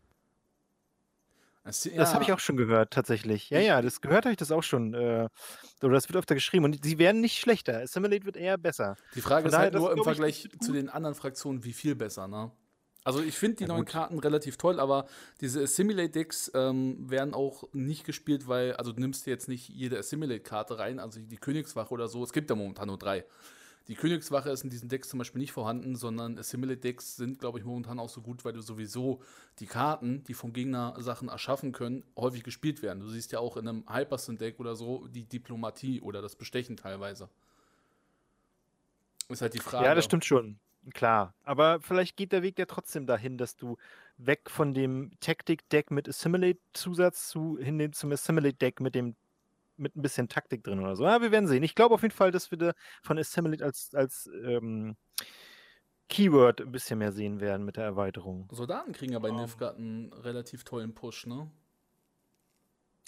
Das, 1.63 1.85
ja. 1.85 1.93
das 1.97 2.15
habe 2.15 2.25
ich 2.25 2.33
auch 2.33 2.41
schon 2.41 2.57
gehört, 2.57 2.93
tatsächlich. 2.93 3.49
Ja, 3.51 3.61
ja, 3.61 3.81
das 3.81 4.01
gehört 4.01 4.25
habe 4.25 4.33
ich 4.33 4.37
das 4.37 4.51
auch 4.51 4.65
schon. 4.65 4.93
Äh, 4.93 5.29
oder 5.81 5.93
das 5.93 6.09
wird 6.09 6.17
öfter 6.17 6.35
geschrieben. 6.35 6.65
Und 6.65 6.85
sie 6.85 6.99
werden 6.99 7.21
nicht 7.21 7.39
schlechter. 7.39 7.81
Assimilate 7.81 8.25
wird 8.25 8.37
eher 8.37 8.59
besser. 8.59 8.97
Die 9.15 9.21
Frage 9.21 9.43
Von 9.43 9.51
ist 9.51 9.59
halt 9.59 9.75
nur 9.75 9.93
im 9.93 10.03
Vergleich 10.03 10.49
zu 10.61 10.73
den 10.73 10.89
anderen 10.89 11.15
Fraktionen, 11.15 11.63
wie 11.63 11.73
viel 11.73 11.95
besser, 11.95 12.27
ne? 12.27 12.51
Also 13.07 13.23
ich 13.23 13.39
finde 13.39 13.59
die 13.59 13.63
ja, 13.63 13.69
neuen 13.69 13.85
gut. 13.85 13.91
Karten 13.91 14.19
relativ 14.19 14.57
toll, 14.57 14.81
aber 14.81 15.07
diese 15.41 15.63
Assimilate-Decks 15.63 16.51
ähm, 16.55 17.09
werden 17.09 17.35
auch 17.35 17.63
nicht 17.73 18.03
gespielt, 18.03 18.49
weil, 18.49 18.73
also 18.73 18.91
du 18.91 19.01
nimmst 19.01 19.29
jetzt 19.29 19.47
nicht 19.49 19.69
jede 19.69 19.97
Assimilate-Karte 19.97 20.81
rein, 20.81 20.99
also 20.99 21.21
die 21.21 21.37
Königswache 21.37 21.95
oder 21.95 22.09
so, 22.09 22.25
es 22.25 22.33
gibt 22.33 22.51
ja 22.51 22.57
momentan 22.57 22.89
nur 22.89 22.99
drei. 22.99 23.25
Die 23.87 23.95
Königswache 23.95 24.51
ist 24.51 24.65
in 24.65 24.71
diesen 24.71 24.89
Decks 24.89 25.09
zum 25.09 25.19
Beispiel 25.19 25.41
nicht 25.41 25.53
vorhanden, 25.53 25.95
sondern 25.95 26.37
Assimilate-Decks 26.37 27.15
sind, 27.15 27.39
glaube 27.39 27.61
ich, 27.61 27.65
momentan 27.65 28.01
auch 28.01 28.09
so 28.09 28.23
gut, 28.23 28.45
weil 28.45 28.55
du 28.55 28.61
sowieso 28.61 29.23
die 29.61 29.67
Karten, 29.67 30.25
die 30.25 30.35
vom 30.35 30.53
Gegner 30.53 30.97
Sachen 30.99 31.29
erschaffen 31.29 31.71
können, 31.71 32.03
häufig 32.17 32.43
gespielt 32.43 32.83
werden. 32.83 32.99
Du 32.99 33.09
siehst 33.09 33.31
ja 33.31 33.39
auch 33.39 33.57
in 33.57 33.69
einem 33.69 33.85
Hyperstone-Deck 33.89 34.59
oder 34.59 34.75
so 34.75 35.07
die 35.07 35.27
Diplomatie 35.27 36.01
oder 36.01 36.23
das 36.23 36.35
Bestechen 36.35 36.77
teilweise. 36.77 37.29
Ist 39.29 39.43
halt 39.43 39.55
die 39.55 39.61
Frage. 39.61 39.85
Ja, 39.85 39.95
das 39.95 40.05
stimmt 40.05 40.25
schon. 40.25 40.59
Klar, 40.95 41.35
aber 41.43 41.81
vielleicht 41.81 42.17
geht 42.17 42.33
der 42.33 42.43
Weg 42.43 42.59
ja 42.59 42.67
trotzdem 42.67 43.07
dahin, 43.07 43.39
dass 43.39 43.57
du 43.57 43.77
weg 44.19 44.49
von 44.49 44.73
dem 44.73 45.11
Tactic-Deck 45.21 45.91
mit 45.91 46.09
Assimilate-Zusatz 46.09 47.29
zu 47.29 47.59
hin 47.59 47.93
zum 47.93 48.13
Assimilate-Deck 48.13 48.81
mit 48.81 48.95
dem 48.95 49.17
mit 49.79 49.95
ein 49.95 50.03
bisschen 50.03 50.29
Taktik 50.29 50.65
drin 50.65 50.81
oder 50.81 50.97
so. 50.97 51.05
Ja, 51.05 51.21
wir 51.21 51.31
werden 51.31 51.49
sehen. 51.49 51.63
Ich 51.63 51.75
glaube 51.75 51.95
auf 51.95 52.03
jeden 52.03 52.15
Fall, 52.15 52.31
dass 52.31 52.51
wir 52.51 52.57
da 52.57 52.73
von 53.03 53.19
Assimilate 53.19 53.63
als, 53.65 53.95
als 53.95 54.31
ähm, 54.45 54.97
Keyword 56.09 56.63
ein 56.63 56.73
bisschen 56.73 56.99
mehr 56.99 57.13
sehen 57.13 57.41
werden 57.41 57.65
mit 57.67 57.77
der 57.77 57.85
Erweiterung. 57.85 58.49
Soldaten 58.53 58.93
kriegen 58.93 59.13
ja 59.13 59.19
bei 59.19 59.31
um. 59.31 59.37
Nilfgaard 59.37 59.77
einen 59.77 60.13
relativ 60.13 60.65
tollen 60.65 60.95
Push, 60.95 61.27
ne? 61.27 61.51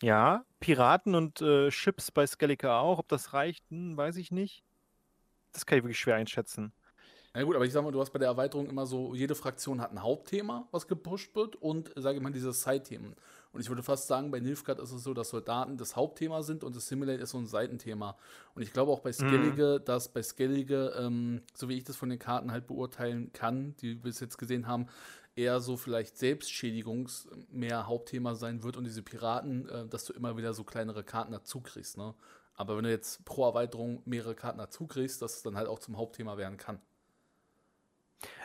Ja, 0.00 0.44
Piraten 0.60 1.14
und 1.14 1.40
äh, 1.40 1.70
Ships 1.70 2.10
bei 2.10 2.26
Skellica 2.26 2.78
auch. 2.80 2.98
Ob 2.98 3.08
das 3.08 3.32
reicht, 3.32 3.64
hm, 3.70 3.96
weiß 3.96 4.16
ich 4.16 4.30
nicht. 4.30 4.62
Das 5.52 5.66
kann 5.66 5.78
ich 5.78 5.84
wirklich 5.84 5.98
schwer 5.98 6.16
einschätzen. 6.16 6.72
Ja 7.34 7.42
gut, 7.42 7.56
aber 7.56 7.64
ich 7.64 7.72
sag 7.72 7.84
mal, 7.84 7.92
du 7.92 8.00
hast 8.00 8.10
bei 8.10 8.18
der 8.18 8.28
Erweiterung 8.28 8.68
immer 8.68 8.86
so, 8.86 9.14
jede 9.14 9.34
Fraktion 9.34 9.80
hat 9.80 9.92
ein 9.92 10.02
Hauptthema, 10.02 10.66
was 10.70 10.88
gepusht 10.88 11.34
wird 11.36 11.56
und, 11.56 11.92
sage 11.96 12.16
ich 12.16 12.22
mal, 12.22 12.32
diese 12.32 12.52
Side-Themen. 12.52 13.14
Und 13.52 13.60
ich 13.60 13.68
würde 13.68 13.82
fast 13.82 14.08
sagen, 14.08 14.30
bei 14.30 14.40
Nilfgaard 14.40 14.78
ist 14.78 14.92
es 14.92 15.02
so, 15.02 15.14
dass 15.14 15.30
Soldaten 15.30 15.76
das 15.76 15.96
Hauptthema 15.96 16.42
sind 16.42 16.64
und 16.64 16.76
das 16.76 16.86
Simulate 16.88 17.22
ist 17.22 17.30
so 17.30 17.38
ein 17.38 17.46
Seitenthema. 17.46 18.16
Und 18.54 18.62
ich 18.62 18.72
glaube 18.72 18.92
auch 18.92 19.00
bei 19.00 19.12
Skellige, 19.12 19.78
mhm. 19.80 19.84
dass 19.84 20.08
bei 20.08 20.22
Skellige, 20.22 20.94
ähm, 20.98 21.42
so 21.54 21.68
wie 21.68 21.76
ich 21.76 21.84
das 21.84 21.96
von 21.96 22.10
den 22.10 22.18
Karten 22.18 22.52
halt 22.52 22.66
beurteilen 22.66 23.32
kann, 23.32 23.74
die 23.76 23.94
wir 23.94 24.02
bis 24.02 24.20
jetzt 24.20 24.36
gesehen 24.36 24.66
haben, 24.66 24.86
eher 25.34 25.60
so 25.60 25.76
vielleicht 25.76 26.18
Selbstschädigungs 26.18 27.28
mehr 27.50 27.86
Hauptthema 27.86 28.34
sein 28.34 28.62
wird 28.62 28.76
und 28.76 28.84
diese 28.84 29.02
Piraten, 29.02 29.68
äh, 29.68 29.86
dass 29.86 30.04
du 30.04 30.12
immer 30.12 30.36
wieder 30.36 30.52
so 30.52 30.64
kleinere 30.64 31.04
Karten 31.04 31.32
dazu 31.32 31.60
kriegst. 31.60 31.96
Ne? 31.96 32.14
Aber 32.54 32.76
wenn 32.76 32.84
du 32.84 32.90
jetzt 32.90 33.24
pro 33.24 33.46
Erweiterung 33.46 34.02
mehrere 34.04 34.34
Karten 34.34 34.58
dazu 34.58 34.86
kriegst, 34.86 35.22
dass 35.22 35.36
es 35.36 35.42
dann 35.42 35.56
halt 35.56 35.68
auch 35.68 35.78
zum 35.78 35.96
Hauptthema 35.96 36.36
werden 36.36 36.58
kann. 36.58 36.80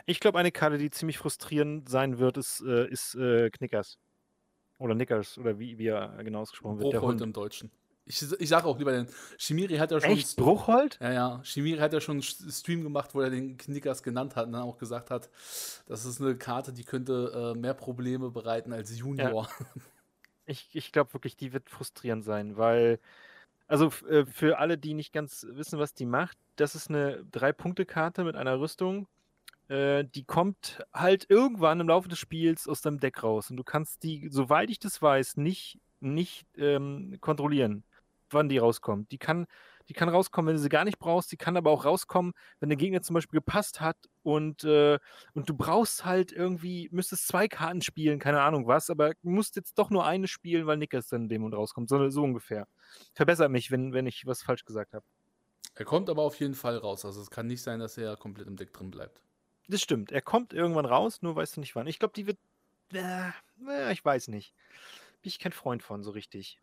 Ich 0.06 0.20
glaube, 0.20 0.38
eine 0.38 0.52
Karte, 0.52 0.78
die 0.78 0.90
ziemlich 0.90 1.18
frustrierend 1.18 1.88
sein 1.88 2.18
wird, 2.18 2.36
ist, 2.36 2.60
äh, 2.60 2.88
ist 2.88 3.14
äh, 3.14 3.50
Knickers. 3.50 3.98
Oder 4.78 4.94
Nickers, 4.94 5.38
oder 5.38 5.58
wie, 5.58 5.78
wie 5.78 5.86
er 5.86 6.22
genau 6.24 6.40
ausgesprochen 6.40 6.78
wird. 6.78 6.92
Bruchhold 6.92 7.20
im 7.20 7.32
Deutschen. 7.32 7.70
Ich, 8.06 8.22
ich 8.38 8.48
sage 8.48 8.66
auch 8.66 8.78
lieber 8.78 8.92
den. 8.92 9.08
Shimiri 9.38 9.76
hat 9.76 9.90
ja 9.90 10.00
schon. 10.00 10.10
Echt? 10.10 10.36
Bruchhold? 10.36 10.98
Ja, 11.00 11.12
ja. 11.12 11.40
Shimiri 11.42 11.78
hat 11.78 11.92
ja 11.92 12.00
schon 12.00 12.16
einen 12.16 12.22
Stream 12.22 12.82
gemacht, 12.82 13.14
wo 13.14 13.22
er 13.22 13.30
den 13.30 13.56
Knickers 13.56 14.02
genannt 14.02 14.36
hat 14.36 14.46
und 14.46 14.52
dann 14.52 14.62
auch 14.62 14.76
gesagt 14.76 15.10
hat, 15.10 15.30
das 15.86 16.04
ist 16.04 16.20
eine 16.20 16.36
Karte, 16.36 16.72
die 16.72 16.84
könnte 16.84 17.54
äh, 17.54 17.58
mehr 17.58 17.72
Probleme 17.72 18.30
bereiten 18.30 18.72
als 18.72 18.96
Junior. 18.96 19.48
Ja. 19.58 19.66
Ich, 20.46 20.68
ich 20.74 20.92
glaube 20.92 21.14
wirklich, 21.14 21.38
die 21.38 21.54
wird 21.54 21.70
frustrierend 21.70 22.22
sein, 22.22 22.58
weil. 22.58 23.00
Also 23.66 23.86
äh, 24.10 24.26
für 24.26 24.58
alle, 24.58 24.76
die 24.76 24.92
nicht 24.92 25.14
ganz 25.14 25.46
wissen, 25.48 25.78
was 25.78 25.94
die 25.94 26.04
macht, 26.04 26.36
das 26.56 26.74
ist 26.74 26.90
eine 26.90 27.24
Drei-Punkte-Karte 27.32 28.22
mit 28.24 28.36
einer 28.36 28.60
Rüstung, 28.60 29.06
äh, 29.68 30.04
die 30.04 30.24
kommt 30.24 30.84
halt 30.92 31.26
irgendwann 31.28 31.80
im 31.80 31.88
Laufe 31.88 32.08
des 32.08 32.18
Spiels 32.18 32.68
aus 32.68 32.82
deinem 32.82 33.00
Deck 33.00 33.22
raus. 33.22 33.50
Und 33.50 33.56
du 33.56 33.64
kannst 33.64 34.02
die, 34.02 34.28
soweit 34.30 34.70
ich 34.70 34.78
das 34.78 35.00
weiß, 35.00 35.36
nicht, 35.36 35.78
nicht 36.00 36.46
ähm, 36.56 37.16
kontrollieren, 37.20 37.84
wann 38.30 38.48
die 38.48 38.58
rauskommt. 38.58 39.10
Die 39.12 39.18
kann, 39.18 39.46
die 39.88 39.94
kann 39.94 40.08
rauskommen, 40.08 40.48
wenn 40.48 40.56
du 40.56 40.62
sie 40.62 40.68
gar 40.68 40.84
nicht 40.84 40.98
brauchst. 40.98 41.32
Die 41.32 41.36
kann 41.36 41.56
aber 41.56 41.70
auch 41.70 41.84
rauskommen, 41.84 42.32
wenn 42.60 42.68
der 42.68 42.76
Gegner 42.76 43.02
zum 43.02 43.14
Beispiel 43.14 43.38
gepasst 43.38 43.80
hat 43.80 43.96
und, 44.22 44.64
äh, 44.64 44.98
und 45.34 45.48
du 45.48 45.54
brauchst 45.54 46.04
halt 46.04 46.32
irgendwie, 46.32 46.88
müsstest 46.92 47.28
zwei 47.28 47.48
Karten 47.48 47.80
spielen, 47.80 48.18
keine 48.18 48.42
Ahnung 48.42 48.66
was, 48.66 48.90
aber 48.90 49.12
musst 49.22 49.56
jetzt 49.56 49.78
doch 49.78 49.90
nur 49.90 50.04
eine 50.04 50.28
spielen, 50.28 50.66
weil 50.66 50.76
Nickers 50.76 51.08
dann 51.08 51.22
in 51.22 51.28
dem 51.28 51.44
und 51.44 51.54
rauskommt. 51.54 51.88
So, 51.88 52.08
so 52.10 52.22
ungefähr. 52.22 52.66
Verbessert 53.14 53.50
mich, 53.50 53.70
wenn, 53.70 53.92
wenn 53.92 54.06
ich 54.06 54.26
was 54.26 54.42
falsch 54.42 54.64
gesagt 54.64 54.92
habe. 54.94 55.04
Er 55.76 55.84
kommt 55.84 56.08
aber 56.08 56.22
auf 56.22 56.38
jeden 56.38 56.54
Fall 56.54 56.76
raus. 56.76 57.04
Also 57.04 57.20
es 57.20 57.30
kann 57.30 57.46
nicht 57.46 57.62
sein, 57.62 57.80
dass 57.80 57.98
er 57.98 58.16
komplett 58.16 58.46
im 58.46 58.56
Deck 58.56 58.72
drin 58.72 58.90
bleibt. 58.90 59.20
Das 59.68 59.80
stimmt. 59.80 60.12
Er 60.12 60.22
kommt 60.22 60.52
irgendwann 60.52 60.86
raus, 60.86 61.22
nur 61.22 61.36
weißt 61.36 61.56
du 61.56 61.60
nicht 61.60 61.74
wann. 61.74 61.86
Ich 61.86 61.98
glaube, 61.98 62.14
die 62.14 62.26
wird. 62.26 62.38
Äh, 62.92 63.92
ich 63.92 64.04
weiß 64.04 64.28
nicht. 64.28 64.54
Bin 65.22 65.28
ich 65.28 65.38
kein 65.38 65.52
Freund 65.52 65.82
von, 65.82 66.02
so 66.02 66.10
richtig. 66.10 66.60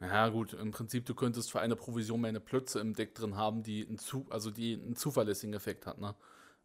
Ja, 0.00 0.28
gut, 0.28 0.52
im 0.52 0.72
Prinzip, 0.72 1.06
du 1.06 1.14
könntest 1.14 1.52
für 1.52 1.60
eine 1.60 1.76
Provision 1.76 2.20
mehr 2.20 2.30
eine 2.30 2.40
Plötze 2.40 2.80
im 2.80 2.94
Deck 2.94 3.14
drin 3.14 3.36
haben, 3.36 3.62
die 3.62 3.86
einen, 3.86 3.98
zu, 3.98 4.26
also 4.30 4.50
die 4.50 4.74
einen 4.74 4.96
zuverlässigen 4.96 5.54
Effekt 5.54 5.86
hat, 5.86 5.98
ne? 5.98 6.14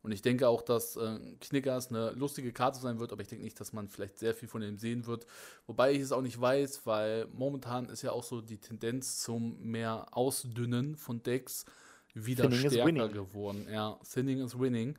Und 0.03 0.11
ich 0.11 0.21
denke 0.21 0.47
auch, 0.47 0.61
dass 0.61 0.95
äh, 0.95 1.19
Knickers 1.41 1.89
eine 1.89 2.11
lustige 2.11 2.53
Karte 2.53 2.79
sein 2.79 2.99
wird, 2.99 3.11
aber 3.11 3.21
ich 3.21 3.27
denke 3.27 3.43
nicht, 3.43 3.59
dass 3.59 3.73
man 3.73 3.89
vielleicht 3.89 4.19
sehr 4.19 4.33
viel 4.33 4.47
von 4.47 4.61
dem 4.61 4.77
sehen 4.77 5.05
wird. 5.05 5.25
Wobei 5.65 5.91
ich 5.91 5.99
es 5.99 6.11
auch 6.11 6.21
nicht 6.21 6.39
weiß, 6.39 6.85
weil 6.85 7.27
momentan 7.33 7.89
ist 7.89 8.03
ja 8.03 8.11
auch 8.11 8.23
so 8.23 8.39
die 8.39 8.59
Tendenz 8.59 9.19
zum 9.19 9.59
mehr 9.59 10.07
Ausdünnen 10.11 10.95
von 10.95 11.23
Decks 11.23 11.65
wieder 12.13 12.49
Thinning 12.49 12.69
stärker 12.69 13.09
geworden. 13.09 13.67
Ja, 13.69 13.99
Thinning 14.09 14.39
is 14.39 14.57
winning. 14.57 14.97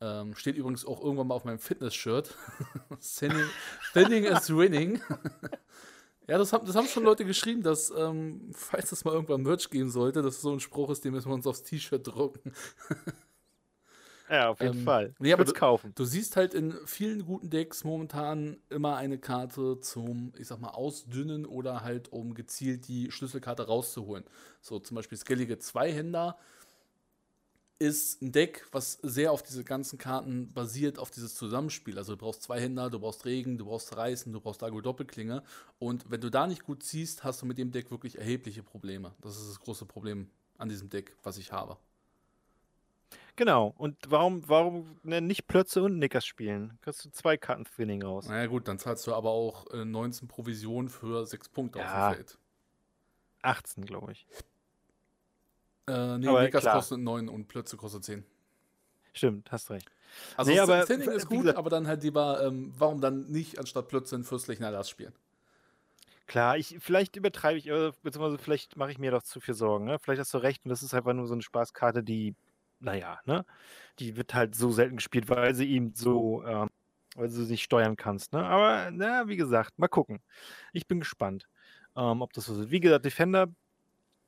Ähm, 0.00 0.34
steht 0.34 0.56
übrigens 0.56 0.86
auch 0.86 1.02
irgendwann 1.02 1.26
mal 1.26 1.34
auf 1.34 1.44
meinem 1.44 1.58
Fitness-Shirt. 1.58 2.34
Thinning, 3.92 4.24
is 4.24 4.48
winning. 4.48 5.00
ja, 6.26 6.38
das 6.38 6.52
haben, 6.52 6.66
das 6.66 6.74
haben 6.76 6.86
schon 6.88 7.04
Leute 7.04 7.24
geschrieben, 7.24 7.62
dass, 7.62 7.90
ähm, 7.96 8.50
falls 8.54 8.92
es 8.92 9.04
mal 9.04 9.12
irgendwann 9.12 9.42
Merch 9.42 9.68
geben 9.70 9.90
sollte, 9.90 10.22
dass 10.22 10.40
so 10.40 10.52
ein 10.52 10.60
Spruch 10.60 10.90
ist, 10.90 11.04
den 11.04 11.12
müssen 11.12 11.28
wir 11.28 11.34
uns 11.34 11.46
aufs 11.46 11.62
T-Shirt 11.64 12.06
drucken. 12.06 12.52
Ja, 14.28 14.48
auf 14.50 14.60
jeden 14.60 14.78
Ähm, 14.78 14.84
Fall. 14.84 15.14
nee, 15.18 15.32
aber 15.32 15.40
Würd's 15.40 15.54
kaufen. 15.54 15.92
Du 15.96 16.04
siehst 16.04 16.36
halt 16.36 16.54
in 16.54 16.72
vielen 16.86 17.24
guten 17.24 17.50
Decks 17.50 17.82
momentan 17.82 18.58
immer 18.68 18.96
eine 18.96 19.18
Karte 19.18 19.80
zum, 19.80 20.32
ich 20.38 20.46
sag 20.46 20.60
mal, 20.60 20.68
Ausdünnen 20.70 21.44
oder 21.46 21.82
halt 21.82 22.12
um 22.12 22.34
gezielt 22.34 22.86
die 22.86 23.10
Schlüsselkarte 23.10 23.66
rauszuholen. 23.66 24.24
So 24.60 24.78
zum 24.78 24.94
Beispiel 24.94 25.18
Skellige 25.18 25.58
Zweihänder 25.58 26.38
ist 27.80 28.20
ein 28.20 28.30
Deck, 28.30 28.66
was 28.72 28.98
sehr 29.02 29.32
auf 29.32 29.42
diese 29.42 29.64
ganzen 29.64 29.98
Karten 29.98 30.52
basiert, 30.52 30.98
auf 30.98 31.10
dieses 31.10 31.34
Zusammenspiel. 31.34 31.96
Also 31.96 32.12
du 32.12 32.18
brauchst 32.18 32.42
Zweihänder, 32.42 32.90
du 32.90 33.00
brauchst 33.00 33.24
Regen, 33.24 33.56
du 33.56 33.64
brauchst 33.64 33.96
Reißen, 33.96 34.30
du 34.32 34.40
brauchst 34.40 34.60
Dago 34.60 34.82
Doppelklinge. 34.82 35.42
Und 35.78 36.10
wenn 36.10 36.20
du 36.20 36.30
da 36.30 36.46
nicht 36.46 36.62
gut 36.62 36.82
ziehst, 36.82 37.24
hast 37.24 37.40
du 37.40 37.46
mit 37.46 37.56
dem 37.56 37.72
Deck 37.72 37.90
wirklich 37.90 38.18
erhebliche 38.18 38.62
Probleme. 38.62 39.14
Das 39.22 39.38
ist 39.40 39.48
das 39.48 39.60
große 39.60 39.86
Problem 39.86 40.30
an 40.58 40.68
diesem 40.68 40.90
Deck, 40.90 41.16
was 41.22 41.38
ich 41.38 41.52
habe. 41.52 41.78
Genau. 43.36 43.72
Und 43.78 43.96
warum, 44.08 44.46
warum 44.46 44.98
ne, 45.02 45.22
nicht 45.22 45.46
Plötze 45.46 45.82
und 45.82 45.98
Nickers 45.98 46.26
spielen? 46.26 46.78
Kriegst 46.82 47.06
du 47.06 47.10
zwei 47.10 47.38
Karten 47.38 47.64
Twinning 47.64 48.02
raus. 48.02 48.28
Naja 48.28 48.46
gut, 48.46 48.68
dann 48.68 48.78
zahlst 48.78 49.06
du 49.06 49.14
aber 49.14 49.30
auch 49.30 49.70
äh, 49.70 49.86
19 49.86 50.28
Provision 50.28 50.90
für 50.90 51.24
6 51.26 51.48
Punkte 51.48 51.78
Ja. 51.78 52.08
auf 52.08 52.12
dem 52.12 52.16
Feld. 52.16 52.38
18, 53.40 53.86
glaube 53.86 54.12
ich. 54.12 54.26
Äh, 55.90 56.18
nee, 56.18 56.28
Aber 56.28 56.42
Nickers 56.42 56.62
klar. 56.62 56.76
kostet 56.76 57.00
9 57.00 57.28
und 57.28 57.48
Plötze 57.48 57.76
kostet 57.76 58.04
10. 58.04 58.24
Stimmt, 59.12 59.50
hast 59.50 59.70
recht. 59.70 59.90
Also 60.36 60.50
Nee, 60.50 60.58
aber 60.60 60.88
w- 60.88 60.92
ist 61.16 61.26
gut, 61.28 61.40
gesagt- 61.42 61.58
aber 61.58 61.70
dann 61.70 61.86
halt 61.86 62.02
lieber, 62.02 62.42
ähm, 62.44 62.72
warum 62.78 63.00
dann 63.00 63.26
nicht 63.30 63.58
anstatt 63.58 63.88
Plötze 63.88 64.14
einen 64.14 64.24
fürstlichen 64.24 64.64
Erlass 64.64 64.88
spielen? 64.88 65.12
Klar, 66.26 66.56
ich, 66.58 66.76
vielleicht 66.78 67.16
übertreibe 67.16 67.58
ich, 67.58 67.66
äh, 67.66 67.90
beziehungsweise 68.02 68.38
vielleicht 68.38 68.76
mache 68.76 68.92
ich 68.92 68.98
mir 68.98 69.10
doch 69.10 69.22
zu 69.22 69.40
viel 69.40 69.54
Sorgen. 69.54 69.84
Ne? 69.86 69.98
Vielleicht 69.98 70.20
hast 70.20 70.32
du 70.32 70.38
recht 70.38 70.64
und 70.64 70.68
das 70.68 70.82
ist 70.82 70.94
einfach 70.94 71.12
nur 71.12 71.26
so 71.26 71.32
eine 71.34 71.42
Spaßkarte, 71.42 72.04
die, 72.04 72.34
naja, 72.78 73.18
ne? 73.24 73.44
Die 73.98 74.16
wird 74.16 74.32
halt 74.32 74.54
so 74.54 74.70
selten 74.70 74.96
gespielt, 74.96 75.28
weil 75.28 75.54
sie 75.56 75.68
eben 75.68 75.92
so, 75.94 76.44
ähm, 76.44 76.68
weil 77.16 77.26
du 77.28 77.34
sie 77.34 77.50
nicht 77.50 77.64
steuern 77.64 77.96
kannst. 77.96 78.32
Ne? 78.32 78.44
Aber, 78.44 78.90
na, 78.92 79.26
wie 79.26 79.36
gesagt, 79.36 79.76
mal 79.78 79.88
gucken. 79.88 80.20
Ich 80.72 80.86
bin 80.86 81.00
gespannt, 81.00 81.48
ähm, 81.96 82.22
ob 82.22 82.32
das 82.32 82.46
so 82.46 82.60
ist. 82.62 82.70
Wie 82.70 82.80
gesagt, 82.80 83.04
Defender 83.04 83.48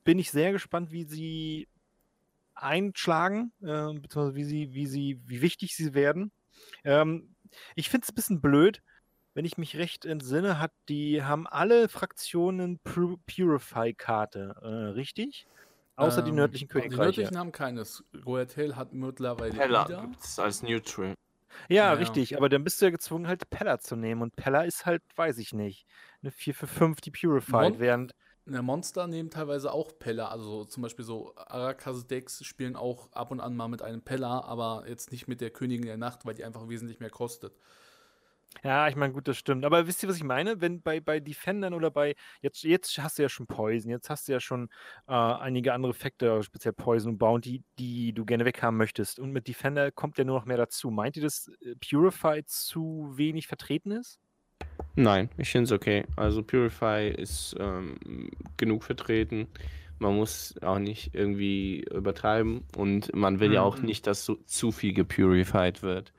bin 0.04 0.18
ich 0.18 0.30
sehr 0.30 0.52
gespannt, 0.52 0.90
wie 0.90 1.04
sie 1.04 1.68
einschlagen, 2.54 3.52
äh, 3.62 3.92
beziehungsweise 3.94 4.34
wie 4.34 4.44
sie, 4.44 4.72
wie 4.74 4.86
sie, 4.86 5.20
wie 5.26 5.42
wichtig 5.42 5.74
sie 5.76 5.94
werden. 5.94 6.30
Ähm, 6.84 7.34
ich 7.74 7.88
finde 7.90 8.04
es 8.04 8.10
ein 8.12 8.14
bisschen 8.14 8.40
blöd, 8.40 8.82
wenn 9.34 9.44
ich 9.44 9.56
mich 9.56 9.76
recht 9.76 10.04
entsinne, 10.04 10.58
hat 10.58 10.72
die 10.88 11.22
haben 11.22 11.46
alle 11.46 11.88
Fraktionen 11.88 12.78
Pu- 12.84 13.18
Purify-Karte, 13.26 14.56
äh, 14.62 14.66
richtig? 14.92 15.46
Außer 15.96 16.22
die 16.22 16.30
Ähm, 16.30 16.36
nördlichen 16.36 16.68
Die 16.68 16.72
Königreiche. 16.72 17.02
nördlichen 17.02 17.38
haben 17.38 17.52
keines. 17.52 18.04
Royal 18.26 18.76
hat 18.76 18.92
mittlerweile 18.92 19.52
Pella 19.52 19.86
wieder. 19.88 20.00
gibt 20.02 20.20
es 20.22 20.38
als 20.38 20.62
Neutral. 20.62 21.14
ja, 21.68 21.86
Ja. 21.86 21.92
richtig, 21.92 22.36
aber 22.36 22.48
dann 22.48 22.64
bist 22.64 22.80
du 22.80 22.86
ja 22.86 22.90
gezwungen, 22.90 23.26
halt 23.26 23.48
Pella 23.50 23.78
zu 23.78 23.96
nehmen. 23.96 24.22
Und 24.22 24.36
Pella 24.36 24.62
ist 24.64 24.86
halt, 24.86 25.02
weiß 25.16 25.38
ich 25.38 25.52
nicht, 25.52 25.86
eine 26.22 26.30
4 26.30 26.54
für 26.54 26.66
5, 26.66 27.00
die 27.00 27.10
Purified, 27.10 27.52
Mon- 27.72 27.78
während. 27.78 28.14
Ne, 28.44 28.60
Monster 28.60 29.06
nehmen 29.06 29.30
teilweise 29.30 29.72
auch 29.72 29.98
Pella. 29.98 30.28
Also 30.28 30.64
zum 30.64 30.82
Beispiel 30.82 31.04
so 31.04 31.34
Arakas-Decks 31.36 32.44
spielen 32.44 32.74
auch 32.74 33.12
ab 33.12 33.30
und 33.30 33.40
an 33.40 33.54
mal 33.54 33.68
mit 33.68 33.82
einem 33.82 34.02
Pella, 34.02 34.42
aber 34.42 34.84
jetzt 34.88 35.12
nicht 35.12 35.28
mit 35.28 35.40
der 35.40 35.50
Königin 35.50 35.86
der 35.86 35.96
Nacht, 35.96 36.26
weil 36.26 36.34
die 36.34 36.44
einfach 36.44 36.68
wesentlich 36.68 36.98
mehr 36.98 37.10
kostet. 37.10 37.56
Ja, 38.64 38.86
ich 38.88 38.96
meine, 38.96 39.12
gut, 39.12 39.26
das 39.28 39.38
stimmt. 39.38 39.64
Aber 39.64 39.86
wisst 39.86 40.02
ihr, 40.02 40.08
was 40.08 40.16
ich 40.16 40.24
meine? 40.24 40.60
Wenn 40.60 40.82
bei, 40.82 41.00
bei 41.00 41.20
Defendern 41.20 41.74
oder 41.74 41.90
bei. 41.90 42.14
Jetzt, 42.42 42.62
jetzt 42.64 42.96
hast 42.98 43.18
du 43.18 43.22
ja 43.22 43.28
schon 43.28 43.46
Poison, 43.46 43.90
jetzt 43.90 44.10
hast 44.10 44.28
du 44.28 44.32
ja 44.32 44.40
schon 44.40 44.68
äh, 45.08 45.12
einige 45.12 45.72
andere 45.72 45.90
Effekte, 45.92 46.42
speziell 46.42 46.72
Poison 46.74 47.12
und 47.12 47.18
Bounty, 47.18 47.64
die 47.78 48.12
du 48.12 48.24
gerne 48.24 48.44
weghaben 48.44 48.76
möchtest. 48.76 49.18
Und 49.18 49.32
mit 49.32 49.48
Defender 49.48 49.90
kommt 49.90 50.18
ja 50.18 50.24
nur 50.24 50.38
noch 50.38 50.44
mehr 50.46 50.58
dazu. 50.58 50.90
Meint 50.90 51.16
ihr, 51.16 51.22
dass 51.22 51.48
äh, 51.62 51.74
Purified 51.76 52.48
zu 52.48 53.12
wenig 53.14 53.46
vertreten 53.46 53.90
ist? 53.92 54.21
Nein, 54.94 55.30
ich 55.38 55.50
finde 55.50 55.64
es 55.64 55.72
okay. 55.72 56.04
Also 56.16 56.42
Purify 56.42 57.08
ist 57.08 57.56
ähm, 57.58 58.28
genug 58.56 58.84
vertreten. 58.84 59.46
Man 59.98 60.16
muss 60.16 60.54
auch 60.62 60.78
nicht 60.78 61.14
irgendwie 61.14 61.84
übertreiben 61.90 62.64
und 62.76 63.14
man 63.14 63.40
will 63.40 63.52
ja 63.52 63.62
auch 63.62 63.78
Mhm. 63.78 63.86
nicht, 63.86 64.06
dass 64.06 64.24
so 64.24 64.34
zu 64.46 64.72
viel 64.72 64.92
gepurified 64.92 65.82
wird. 65.82 66.12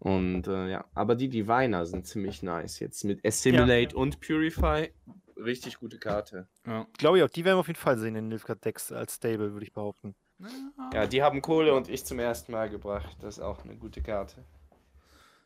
Und 0.00 0.48
äh, 0.48 0.68
ja, 0.70 0.84
aber 0.94 1.14
die 1.14 1.28
Diviner 1.28 1.86
sind 1.86 2.06
ziemlich 2.06 2.42
nice 2.42 2.78
jetzt 2.80 3.04
mit 3.04 3.24
Assimilate 3.24 3.96
und 3.96 4.20
Purify. 4.20 4.90
Richtig 5.36 5.78
gute 5.78 5.98
Karte. 5.98 6.46
Ja. 6.66 6.86
Glaube 6.98 7.18
ich 7.18 7.24
auch. 7.24 7.30
Die 7.30 7.44
werden 7.44 7.56
wir 7.56 7.60
auf 7.60 7.68
jeden 7.68 7.78
Fall 7.78 7.96
sehen 7.98 8.14
in 8.16 8.28
Nilfgaard-Decks 8.28 8.92
als 8.92 9.14
Stable, 9.14 9.52
würde 9.52 9.64
ich 9.64 9.72
behaupten. 9.72 10.14
Ja, 10.92 11.06
die 11.06 11.22
haben 11.22 11.40
Kohle 11.40 11.72
und 11.74 11.88
ich 11.88 12.04
zum 12.04 12.18
ersten 12.18 12.52
Mal 12.52 12.68
gebracht. 12.68 13.16
Das 13.20 13.38
ist 13.38 13.42
auch 13.42 13.64
eine 13.64 13.76
gute 13.76 14.02
Karte. 14.02 14.44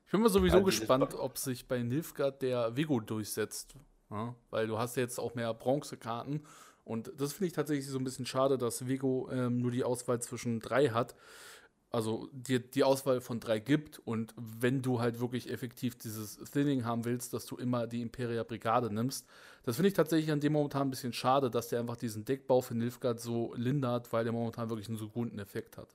Ich 0.09 0.13
bin 0.13 0.23
mal 0.23 0.31
sowieso 0.31 0.57
Ja, 0.57 0.63
gespannt, 0.63 1.13
ob 1.13 1.37
sich 1.37 1.69
bei 1.69 1.83
Nilfgaard 1.83 2.41
der 2.41 2.75
Vigo 2.75 2.99
durchsetzt. 2.99 3.75
Ja, 4.11 4.35
weil 4.49 4.67
du 4.67 4.79
hast 4.79 4.97
ja 4.97 5.03
jetzt 5.03 5.19
auch 5.19 5.35
mehr 5.35 5.53
Bronzekarten. 5.53 6.47
Und 6.83 7.13
das 7.19 7.35
finde 7.35 7.49
ich 7.49 7.53
tatsächlich 7.53 7.87
so 7.87 7.99
ein 7.99 8.05
bisschen 8.05 8.25
schade, 8.25 8.57
dass 8.57 8.87
Vigo 8.87 9.29
ähm, 9.31 9.61
nur 9.61 9.71
die 9.71 9.85
Auswahl 9.85 10.19
zwischen 10.23 10.61
drei 10.61 10.89
hat. 10.89 11.15
Also 11.91 12.31
dir 12.33 12.59
die 12.59 12.85
Auswahl 12.85 13.21
von 13.21 13.39
drei 13.39 13.59
gibt. 13.59 13.99
Und 13.99 14.33
wenn 14.39 14.81
du 14.81 14.99
halt 14.99 15.21
wirklich 15.21 15.51
effektiv 15.51 15.95
dieses 15.99 16.39
Thinning 16.39 16.87
haben 16.87 17.05
willst, 17.05 17.35
dass 17.35 17.45
du 17.45 17.57
immer 17.57 17.87
die 17.87 18.01
Imperia 18.01 18.45
Brigade 18.45 18.91
nimmst. 18.91 19.27
Das 19.65 19.77
finde 19.77 19.89
ich 19.89 19.95
tatsächlich 19.95 20.33
an 20.33 20.41
dem 20.41 20.55
momentan 20.55 20.87
ein 20.87 20.91
bisschen 20.91 21.13
schade, 21.13 21.51
dass 21.51 21.69
der 21.69 21.81
einfach 21.81 21.97
diesen 21.97 22.25
Deckbau 22.25 22.63
für 22.63 22.75
Nilfgaard 22.75 23.21
so 23.21 23.53
lindert, 23.57 24.11
weil 24.15 24.25
der 24.25 24.33
momentan 24.33 24.71
wirklich 24.71 24.89
einen 24.89 24.97
so 24.97 25.11
guten 25.11 25.39
Effekt 25.39 25.77
hat. 25.77 25.95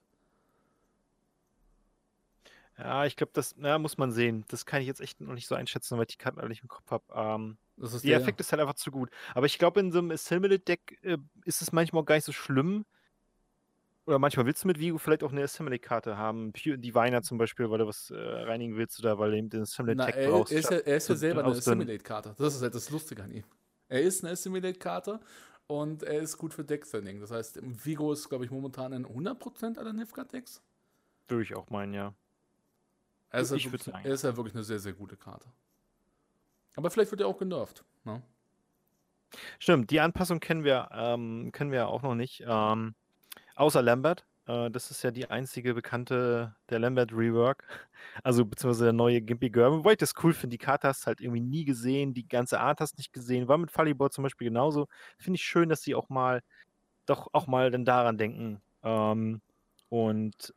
Ja, 2.78 3.06
ich 3.06 3.16
glaube, 3.16 3.32
das 3.34 3.56
na, 3.58 3.78
muss 3.78 3.98
man 3.98 4.12
sehen. 4.12 4.45
Das 4.48 4.66
kann 4.66 4.82
ich 4.82 4.88
jetzt 4.88 5.00
echt 5.02 5.22
noch 5.22 5.34
nicht 5.34 5.48
so 5.48 5.56
einschätzen, 5.56 5.98
weil 5.98 6.06
ich 6.06 6.18
die 6.18 6.18
Karten 6.18 6.40
alle 6.40 6.50
nicht 6.50 6.64
im 6.64 6.70
Kopf 6.70 6.90
habe. 6.91 7.04
Ähm, 7.14 7.58
Der 7.78 7.90
der, 8.00 8.18
Effekt 8.18 8.40
ist 8.40 8.52
halt 8.52 8.62
einfach 8.62 8.74
zu 8.76 8.91
gut. 8.91 9.10
Aber 9.36 9.45
ich 9.45 9.60
glaube, 9.60 9.80
in 9.80 9.91
so 9.91 10.00
einem 10.00 10.12
Assimilate-Deck 10.12 11.00
äh, 11.04 11.18
ist 11.45 11.62
es 11.62 11.72
manchmal 11.72 12.02
auch 12.02 12.06
gar 12.06 12.16
nicht 12.16 12.26
so 12.26 12.32
schlimm. 12.32 12.86
Oder 14.06 14.20
manchmal 14.20 14.45
willst 14.45 14.64
du 14.64 14.68
mit 14.68 14.80
Vigo 14.80 14.98
vielleicht 14.98 15.24
auch 15.24 15.32
eine 15.32 15.44
Assimilate-Karte 15.44 16.18
haben. 16.18 16.52
Pure 16.52 16.78
Diviner 16.78 17.22
zum 17.22 17.38
Beispiel, 17.38 17.70
weil 17.70 17.78
du 17.78 17.88
was 17.88 18.10
äh, 18.10 18.16
reinigen 18.18 18.76
willst 18.76 19.00
oder 19.00 19.18
weil 19.18 19.32
du 19.32 19.38
eben 19.38 19.50
den 19.50 19.62
Assimilate-Tag 19.62 20.16
er, 20.18 20.30
brauchst. 20.30 20.52
er, 20.52 20.60
ist 20.60 20.70
ja, 20.72 20.78
er 20.78 20.98
ist 20.98 21.08
ja 21.08 21.16
zu- 21.16 21.20
selber 21.20 21.44
eine. 21.45 21.52
Assimilate-Karte. 21.56 22.36
Das 22.38 22.56
ist 22.56 22.62
halt 22.62 22.76
das 22.76 22.90
Lustige 22.90 23.24
an 23.24 23.32
ihm. 23.32 23.44
Er 23.88 24.02
ist 24.02 24.24
eine 24.24 24.34
Assimilate-Karte 24.34 25.20
und 25.68 26.04
er 26.04 26.20
ist 26.22 26.38
gut 26.38 26.54
für 26.54 26.66
Deck-Thinning. 26.66 27.22
Das 27.22 27.32
heißt, 27.32 27.60
Vigo 27.86 28.12
ist, 28.12 28.28
glaube 28.28 28.44
ich, 28.44 28.52
momentan 28.52 28.91
in 28.91 29.06
100% 29.06 29.78
aller 29.78 29.94
Nifgard-Decks. 29.94 30.62
Würde 31.28 31.44
ich 31.44 31.56
auch 31.56 31.70
meinen, 31.70 31.94
ja. 31.94 32.14
Er 33.34 33.41
ist, 33.41 33.49
halt 33.51 33.60
Ich 33.60 33.65
würd 33.65 33.73
wirklich, 33.73 33.93
sagen. 33.93 34.05
er 34.05 34.14
ist 34.14 34.23
ja 34.23 34.38
wirklich 34.38 34.53
eine 34.53 34.64
sehr, 34.64 34.80
sehr 34.80 34.93
gute 34.93 35.18
Karte. 35.18 35.51
Aber 36.76 36.89
vielleicht 36.91 37.11
wird 37.11 37.22
er 37.22 37.27
auch 37.27 37.38
genervt. 37.38 37.84
Ne? 38.03 38.22
Stimmt, 39.57 39.89
die 39.89 39.99
Anpassung 39.99 40.39
kennen 40.39 40.64
wir, 40.64 40.89
ähm, 40.93 41.51
kennen 41.51 41.72
wir 41.72 41.88
auch 41.88 42.03
noch 42.03 42.14
nicht. 42.14 42.43
Ähm, 42.47 42.93
außer 43.55 43.81
Lambert. 43.81 44.27
Äh, 44.45 44.69
das 44.69 44.91
ist 44.91 45.03
ja 45.03 45.10
die 45.10 45.30
einzige 45.31 45.73
bekannte, 45.73 46.55
der 46.69 46.80
Lambert 46.80 47.11
Rework. 47.11 47.65
Also 48.23 48.45
beziehungsweise 48.45 48.84
der 48.85 48.93
neue 48.93 49.22
Gimpy 49.22 49.49
Girl. 49.49 49.72
Wobei 49.72 49.93
ich 49.93 49.97
das 49.97 50.14
cool 50.23 50.34
finde. 50.34 50.57
Die 50.57 50.64
Karte 50.64 50.89
hast 50.89 51.03
du 51.03 51.07
halt 51.07 51.22
irgendwie 51.22 51.39
nie 51.41 51.64
gesehen. 51.65 52.14
Die 52.14 52.27
ganze 52.27 52.60
Art 52.60 52.81
hast 52.81 52.97
nicht 52.97 53.14
gesehen. 53.14 53.47
War 53.47 53.57
mit 53.57 53.72
Fallibor 53.72 54.11
zum 54.11 54.23
Beispiel 54.23 54.49
genauso. 54.49 54.88
Finde 55.18 55.38
ich 55.38 55.43
schön, 55.43 55.69
dass 55.69 55.81
sie 55.81 55.95
auch 55.95 56.10
mal, 56.10 56.41
doch 57.05 57.30
auch 57.34 57.47
mal 57.47 57.72
dann 57.72 57.85
daran 57.85 58.18
denken. 58.18 58.61
Ähm, 58.84 59.41
und 59.89 60.53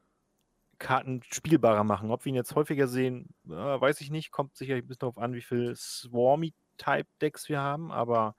Karten 0.79 1.23
spielbarer 1.23 1.85
machen. 1.85 2.11
Ob 2.11 2.25
wir 2.25 2.31
ihn 2.31 2.37
jetzt 2.37 2.55
häufiger 2.55 2.89
sehen, 2.89 3.35
äh, 3.47 3.51
weiß 3.51 4.01
ich 4.01 4.11
nicht. 4.11 4.31
Kommt 4.31 4.57
sicherlich 4.57 4.85
ein 4.85 4.89
bisschen 4.89 5.01
darauf 5.01 5.19
an, 5.19 5.35
wie 5.35 5.43
viel 5.43 5.75
Swarmy-Type-Decks 5.77 7.49
wir 7.49 7.61
haben. 7.61 7.93
Aber 7.93 8.37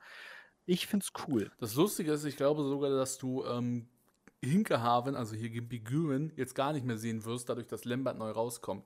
ich 0.65 0.87
finde 0.87 1.05
es 1.05 1.27
cool. 1.27 1.51
Das 1.59 1.75
Lustige 1.75 2.11
ist, 2.11 2.25
ich 2.25 2.37
glaube 2.37 2.63
sogar, 2.63 2.89
dass 2.89 3.17
du 3.17 3.45
ähm, 3.45 3.87
Hinkehaven, 4.43 5.15
also 5.15 5.35
hier 5.35 5.49
Gimpiguren, 5.49 6.31
jetzt 6.35 6.55
gar 6.55 6.73
nicht 6.73 6.85
mehr 6.85 6.97
sehen 6.97 7.25
wirst, 7.25 7.49
dadurch, 7.49 7.67
dass 7.67 7.85
Lambert 7.85 8.17
neu 8.17 8.31
rauskommt. 8.31 8.85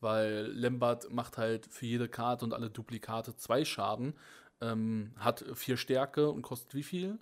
Weil 0.00 0.46
Lambert 0.52 1.10
macht 1.10 1.38
halt 1.38 1.66
für 1.66 1.86
jede 1.86 2.08
Karte 2.08 2.44
und 2.44 2.52
alle 2.52 2.70
Duplikate 2.70 3.36
zwei 3.36 3.64
Schaden, 3.64 4.14
ähm, 4.60 5.12
hat 5.16 5.44
vier 5.54 5.76
Stärke 5.76 6.30
und 6.30 6.42
kostet 6.42 6.74
wie 6.74 6.82
viel? 6.82 7.18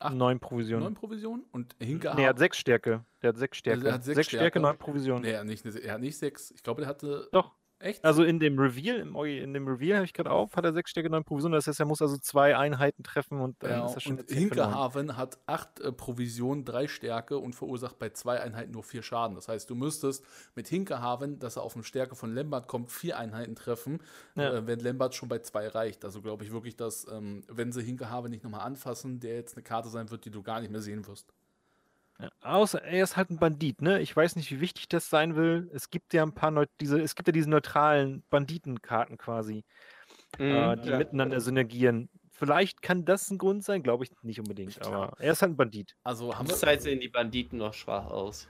Acht, 0.00 0.14
Neun 0.16 0.40
Provisionen. 0.40 0.84
neun 0.84 0.94
Provisionen? 0.94 1.44
Und 1.52 1.76
Nee, 1.78 1.86
Hinkehaven. 1.86 2.22
er 2.22 2.30
hat 2.30 2.38
sechs 2.38 2.56
Stärke. 2.58 3.04
Der 3.22 3.28
hat 3.28 3.36
sechs 3.36 3.58
Stärke. 3.58 3.76
Also 3.78 3.86
er 3.88 3.94
hat 3.94 4.04
sechs 4.04 4.16
sechs 4.16 4.28
Stärke, 4.28 4.44
Stärke. 4.44 4.60
neun 4.60 4.78
Provisionen. 4.78 5.22
nee, 5.22 5.30
er, 5.32 5.40
hat 5.40 5.46
nicht, 5.46 5.64
er 5.66 5.92
hat 5.94 6.00
nicht 6.00 6.16
sechs. 6.18 6.50
Ich 6.52 6.62
glaube, 6.62 6.80
der 6.80 6.88
hatte. 6.88 7.28
Doch. 7.32 7.52
Echt? 7.80 8.04
Also 8.04 8.22
in 8.24 8.38
dem 8.38 8.58
Reveal, 8.58 8.96
im, 8.98 9.16
in 9.16 9.54
dem 9.54 9.66
Reveal 9.66 9.96
habe 9.96 10.04
ich 10.04 10.12
gerade 10.12 10.30
auf, 10.30 10.54
hat 10.54 10.64
er 10.66 10.74
sechs 10.74 10.90
Stärke, 10.90 11.08
neun 11.08 11.24
Provisionen. 11.24 11.54
Das 11.56 11.66
heißt, 11.66 11.80
er 11.80 11.86
muss 11.86 12.02
also 12.02 12.18
zwei 12.18 12.54
Einheiten 12.56 13.02
treffen 13.02 13.40
und 13.40 13.56
dann 13.62 13.70
Ja, 13.70 13.86
ist 13.86 13.94
er 13.94 14.00
schon 14.02 14.12
und 14.12 14.18
eine 14.18 14.26
10 14.26 14.36
für 14.48 14.54
neun. 14.56 14.64
Hinkehaven 14.66 15.16
hat 15.16 15.38
8 15.46 15.80
äh, 15.80 15.92
Provisionen, 15.92 16.66
3 16.66 16.88
Stärke 16.88 17.38
und 17.38 17.54
verursacht 17.54 17.98
bei 17.98 18.10
zwei 18.10 18.38
Einheiten 18.40 18.72
nur 18.72 18.82
4 18.82 19.02
Schaden. 19.02 19.34
Das 19.34 19.48
heißt, 19.48 19.70
du 19.70 19.74
müsstest 19.74 20.22
mit 20.54 20.68
Hinkehaven, 20.68 21.38
dass 21.38 21.56
er 21.56 21.62
auf 21.62 21.74
eine 21.74 21.84
Stärke 21.84 22.14
von 22.14 22.34
Lambert 22.34 22.68
kommt, 22.68 22.92
4 22.92 23.18
Einheiten 23.18 23.56
treffen, 23.56 24.00
Ja. 24.36 24.52
äh, 24.52 24.66
wenn 24.66 24.80
Lambert 24.80 25.14
schon 25.14 25.30
bei 25.30 25.38
2 25.38 25.68
reicht. 25.68 26.04
Also 26.04 26.20
glaube 26.20 26.44
ich 26.44 26.52
wirklich, 26.52 26.76
dass, 26.76 27.06
ähm, 27.10 27.42
wenn 27.48 27.72
sie 27.72 27.82
Hinkehaven 27.82 28.30
nicht 28.30 28.44
nochmal 28.44 28.60
anfassen, 28.66 29.20
der 29.20 29.36
jetzt 29.36 29.56
eine 29.56 29.62
Karte 29.62 29.88
sein 29.88 30.10
wird, 30.10 30.26
die 30.26 30.30
du 30.30 30.42
gar 30.42 30.60
nicht 30.60 30.70
mehr 30.70 30.82
sehen 30.82 31.06
wirst. 31.06 31.32
Ja, 32.20 32.30
außer 32.42 32.82
er 32.82 33.02
ist 33.04 33.16
halt 33.16 33.30
ein 33.30 33.38
Bandit, 33.38 33.80
ne? 33.82 34.00
Ich 34.00 34.14
weiß 34.14 34.36
nicht, 34.36 34.50
wie 34.50 34.60
wichtig 34.60 34.88
das 34.88 35.08
sein 35.08 35.36
will. 35.36 35.70
Es 35.72 35.90
gibt 35.90 36.12
ja 36.12 36.22
ein 36.22 36.34
paar 36.34 36.50
Neu 36.50 36.66
diese, 36.80 37.00
es 37.00 37.14
gibt 37.14 37.28
ja 37.28 37.32
diese 37.32 37.48
neutralen 37.48 38.24
Banditenkarten 38.30 39.16
quasi, 39.16 39.64
äh, 40.48 40.76
Mhm, 40.76 40.82
die 40.82 40.88
ja. 40.88 40.98
miteinander 40.98 41.40
synergieren. 41.40 42.10
Vielleicht 42.30 42.82
kann 42.82 43.04
das 43.04 43.30
ein 43.30 43.38
Grund 43.38 43.64
sein, 43.64 43.82
glaube 43.82 44.04
ich 44.04 44.10
nicht 44.22 44.40
unbedingt, 44.40 44.78
Ich 44.78 44.86
aber 44.86 45.14
er 45.18 45.32
ist 45.32 45.42
halt 45.42 45.52
ein 45.52 45.56
Bandit. 45.56 45.96
Also 46.04 46.36
haben 46.36 46.48
wir, 46.48 46.54
Zurzeit 46.54 46.82
sehen 46.82 47.00
die 47.00 47.08
Banditen 47.08 47.58
noch 47.58 47.74
schwach 47.74 48.06
aus. 48.06 48.48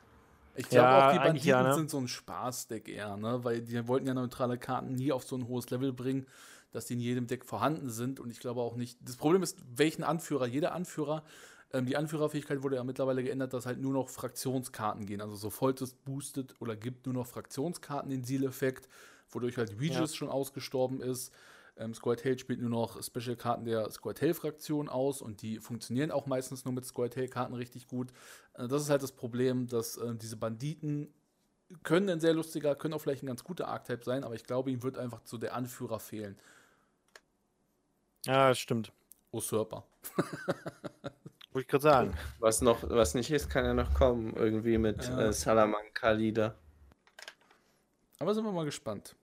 ich 0.55 0.69
glaube 0.69 0.87
Ja, 0.87 1.09
auch, 1.09 1.13
die 1.13 1.19
Banditen 1.19 1.49
ja, 1.49 1.63
ne? 1.63 1.75
sind 1.75 1.91
so 1.91 1.99
ein 1.99 2.09
Spaßdeck 2.09 2.89
eher, 2.89 3.17
ne? 3.17 3.43
Weil 3.45 3.63
die 3.63 3.87
wollten 3.89 4.07
ja 4.07 4.15
neutrale 4.15 4.59
Karten 4.59 4.95
nie 4.95 5.13
auf 5.13 5.25
so 5.25 5.37
ein 5.37 5.49
hohes 5.49 5.71
Level 5.71 5.93
bringen, 5.93 6.27
dass 6.73 6.87
die 6.87 6.95
in 6.95 7.01
jedem 7.01 7.27
Deck 7.27 7.45
vorhanden 7.45 7.91
sind. 7.91 8.21
Und 8.21 8.31
ich 8.31 8.41
glaube 8.41 8.61
auch 8.61 8.77
nicht. 8.77 8.99
Das 9.03 9.17
Problem 9.17 9.43
ist, 9.43 9.59
welchen 9.77 10.05
Anführer, 10.05 10.47
jeder 10.47 10.73
Anführer, 10.73 11.25
ähm, 11.73 11.87
die 11.87 11.97
Anführerfähigkeit 11.97 12.63
wurde 12.63 12.77
ja 12.77 12.85
mittlerweile 12.85 13.23
geändert, 13.23 13.53
dass 13.53 13.67
halt 13.67 13.81
nur 13.81 13.93
noch 13.93 14.09
Fraktionskarten 14.09 15.07
gehen. 15.07 15.21
Also 15.21 15.37
so 15.37 15.51
Foltest 15.51 16.05
boostet 16.05 16.55
oder 16.61 16.77
gibt 16.77 17.07
nur 17.07 17.15
noch 17.15 17.27
Fraktionskarten 17.27 18.11
den 18.11 18.25
Seal-Effekt, 18.25 18.89
wodurch 19.31 19.57
halt 19.57 19.81
Regis 19.81 20.15
schon 20.15 20.29
ausgestorben 20.29 21.01
ist. 21.01 21.33
Ähm, 21.77 21.95
Squirtle 21.95 22.39
spielt 22.39 22.61
nur 22.61 22.71
noch 22.71 23.03
Special-Karten 23.03 23.65
der 23.65 23.91
Squirtle-Fraktion 23.91 24.89
aus 24.89 25.23
und 25.23 25.43
die 25.43 25.61
funktionieren 25.61 26.11
auch 26.11 26.27
meistens 26.27 26.65
nur 26.65 26.75
mit 26.75 26.85
Squirtle-Karten 26.85 27.55
richtig 27.55 27.87
gut. 27.87 28.13
Äh, 28.55 28.69
das 28.69 28.83
ist 28.83 28.91
halt 28.91 29.03
das 29.03 29.13
Problem, 29.13 29.69
dass 29.69 29.97
äh, 29.97 30.15
diese 30.17 30.37
Banditen 30.37 31.15
können 31.85 32.09
ein 32.11 32.21
sehr 32.21 32.35
lustiger, 32.35 32.75
können 32.75 32.95
auch 32.95 33.01
vielleicht 33.01 33.23
ein 33.23 33.29
ganz 33.29 33.45
guter 33.45 33.69
Archetype 33.69 34.05
sein, 34.05 34.25
aber 34.25 34.35
ich 34.35 34.45
glaube, 34.45 34.73
ihm 34.73 34.83
wird 34.83 34.99
einfach 34.99 35.21
so 35.25 35.39
der 35.39 35.55
Anführer 35.55 36.01
fehlen. 36.01 36.37
Ja, 38.27 38.49
das 38.49 38.59
stimmt. 38.59 38.93
Usurper. 39.33 39.85
Wollte 41.53 41.65
ich 41.65 41.69
gerade 41.69 41.83
sagen. 41.83 42.15
Was 42.39 42.61
noch, 42.63 42.79
was 42.89 43.15
nicht 43.15 43.31
ist, 43.31 43.51
kann 43.51 43.65
ja 43.65 43.75
noch 43.75 43.93
kommen. 43.95 44.35
Irgendwie 44.37 44.79
mit 44.79 45.09
Ja. 45.09 45.21
äh, 45.21 45.33
Salamanca-Lieder. 45.33 46.55
Aber 48.19 48.35
sind 48.35 48.45
wir 48.45 48.53
mal 48.53 48.65
gespannt. 48.65 49.17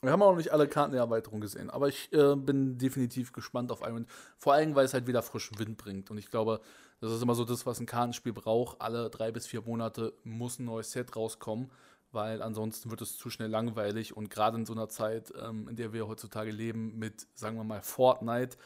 Wir 0.00 0.12
haben 0.12 0.22
auch 0.22 0.30
noch 0.30 0.36
nicht 0.38 0.52
alle 0.52 0.68
Karten 0.68 0.92
der 0.92 1.00
Erweiterung 1.00 1.40
gesehen, 1.40 1.70
aber 1.70 1.88
ich 1.88 2.12
äh, 2.12 2.36
bin 2.36 2.78
definitiv 2.78 3.32
gespannt 3.32 3.72
auf 3.72 3.80
Iron. 3.82 4.06
Vor 4.36 4.52
allem, 4.54 4.76
weil 4.76 4.84
es 4.84 4.94
halt 4.94 5.08
wieder 5.08 5.22
frischen 5.22 5.58
Wind 5.58 5.76
bringt. 5.76 6.10
Und 6.12 6.18
ich 6.18 6.30
glaube, 6.30 6.60
das 7.00 7.10
ist 7.10 7.20
immer 7.20 7.34
so 7.34 7.44
das, 7.44 7.66
was 7.66 7.80
ein 7.80 7.86
Kartenspiel 7.86 8.32
braucht. 8.32 8.80
Alle 8.80 9.10
drei 9.10 9.32
bis 9.32 9.48
vier 9.48 9.60
Monate 9.62 10.12
muss 10.22 10.60
ein 10.60 10.66
neues 10.66 10.92
Set 10.92 11.16
rauskommen, 11.16 11.68
weil 12.12 12.42
ansonsten 12.42 12.90
wird 12.92 13.02
es 13.02 13.18
zu 13.18 13.28
schnell 13.28 13.50
langweilig. 13.50 14.16
Und 14.16 14.30
gerade 14.30 14.56
in 14.56 14.66
so 14.66 14.72
einer 14.72 14.88
Zeit, 14.88 15.32
ähm, 15.42 15.66
in 15.68 15.74
der 15.74 15.92
wir 15.92 16.06
heutzutage 16.06 16.52
leben, 16.52 16.96
mit, 16.96 17.26
sagen 17.34 17.56
wir 17.56 17.64
mal, 17.64 17.82
Fortnite, 17.82 18.56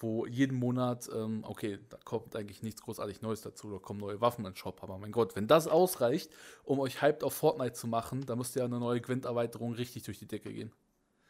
wo 0.00 0.26
jeden 0.26 0.58
Monat, 0.58 1.08
ähm, 1.14 1.44
okay, 1.46 1.78
da 1.88 1.98
kommt 2.04 2.34
eigentlich 2.34 2.62
nichts 2.62 2.82
großartig 2.82 3.22
Neues 3.22 3.42
dazu, 3.42 3.70
da 3.70 3.78
kommen 3.78 4.00
neue 4.00 4.20
Waffen 4.20 4.44
in 4.44 4.52
den 4.52 4.56
Shop, 4.56 4.82
aber 4.82 4.98
mein 4.98 5.12
Gott, 5.12 5.36
wenn 5.36 5.46
das 5.46 5.68
ausreicht, 5.68 6.32
um 6.64 6.80
euch 6.80 7.02
hyped 7.02 7.22
auf 7.22 7.34
Fortnite 7.34 7.74
zu 7.74 7.86
machen, 7.86 8.24
dann 8.26 8.38
müsste 8.38 8.60
ja 8.60 8.64
eine 8.64 8.80
neue 8.80 9.00
Gwent-Erweiterung 9.00 9.74
richtig 9.74 10.04
durch 10.04 10.18
die 10.18 10.26
Decke 10.26 10.52
gehen. 10.52 10.72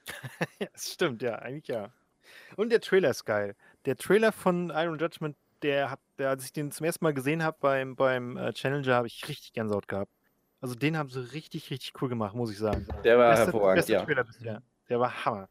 Ja, 0.58 0.66
das 0.72 0.92
stimmt, 0.92 1.22
ja, 1.22 1.36
eigentlich 1.36 1.68
ja. 1.68 1.92
Und 2.56 2.70
der 2.70 2.80
Trailer 2.80 3.10
ist 3.10 3.24
geil. 3.24 3.56
Der 3.84 3.96
Trailer 3.96 4.32
von 4.32 4.70
Iron 4.70 4.98
Judgment, 4.98 5.36
der 5.62 5.90
hat, 5.90 6.00
der, 6.18 6.30
als 6.30 6.44
ich 6.44 6.52
den 6.52 6.70
zum 6.70 6.86
ersten 6.86 7.04
Mal 7.04 7.14
gesehen 7.14 7.42
habe 7.42 7.56
beim, 7.60 7.96
beim 7.96 8.36
äh, 8.36 8.52
Challenger, 8.52 8.94
habe 8.94 9.06
ich 9.06 9.28
richtig 9.28 9.52
Gänsehaut 9.52 9.88
gehabt. 9.88 10.12
Also 10.60 10.74
den 10.74 10.96
haben 10.96 11.08
sie 11.08 11.32
richtig, 11.32 11.70
richtig 11.70 11.92
cool 12.00 12.08
gemacht, 12.08 12.34
muss 12.34 12.50
ich 12.50 12.58
sagen. 12.58 12.86
Der 13.04 13.18
war 13.18 13.30
Beste, 13.30 13.44
hervorragend, 13.46 13.76
beste 13.76 13.92
ja. 13.92 14.04
Trailer 14.04 14.24
bisher. 14.24 14.62
Der 14.88 15.00
war 15.00 15.24
Hammer. 15.24 15.48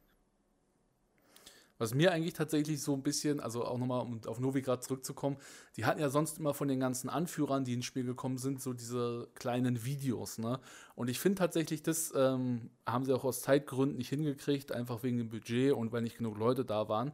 Was 1.79 1.93
mir 1.93 2.11
eigentlich 2.11 2.33
tatsächlich 2.33 2.81
so 2.81 2.93
ein 2.93 3.01
bisschen, 3.01 3.39
also 3.39 3.63
auch 3.63 3.77
nochmal, 3.77 4.01
um 4.01 4.19
auf 4.27 4.39
Novigrad 4.39 4.83
zurückzukommen, 4.83 5.37
die 5.77 5.85
hatten 5.85 6.01
ja 6.01 6.09
sonst 6.09 6.37
immer 6.37 6.53
von 6.53 6.67
den 6.67 6.81
ganzen 6.81 7.09
Anführern, 7.09 7.63
die 7.63 7.73
ins 7.73 7.85
Spiel 7.85 8.03
gekommen 8.03 8.37
sind, 8.37 8.61
so 8.61 8.73
diese 8.73 9.29
kleinen 9.33 9.85
Videos, 9.85 10.37
ne? 10.37 10.59
Und 10.95 11.09
ich 11.09 11.19
finde 11.19 11.39
tatsächlich, 11.39 11.81
das 11.81 12.13
ähm, 12.15 12.69
haben 12.85 13.05
sie 13.05 13.13
auch 13.13 13.23
aus 13.23 13.41
Zeitgründen 13.41 13.97
nicht 13.97 14.09
hingekriegt, 14.09 14.73
einfach 14.73 15.03
wegen 15.03 15.17
dem 15.17 15.29
Budget 15.29 15.71
und 15.71 15.93
weil 15.93 16.01
nicht 16.01 16.17
genug 16.17 16.37
Leute 16.37 16.65
da 16.65 16.89
waren, 16.89 17.13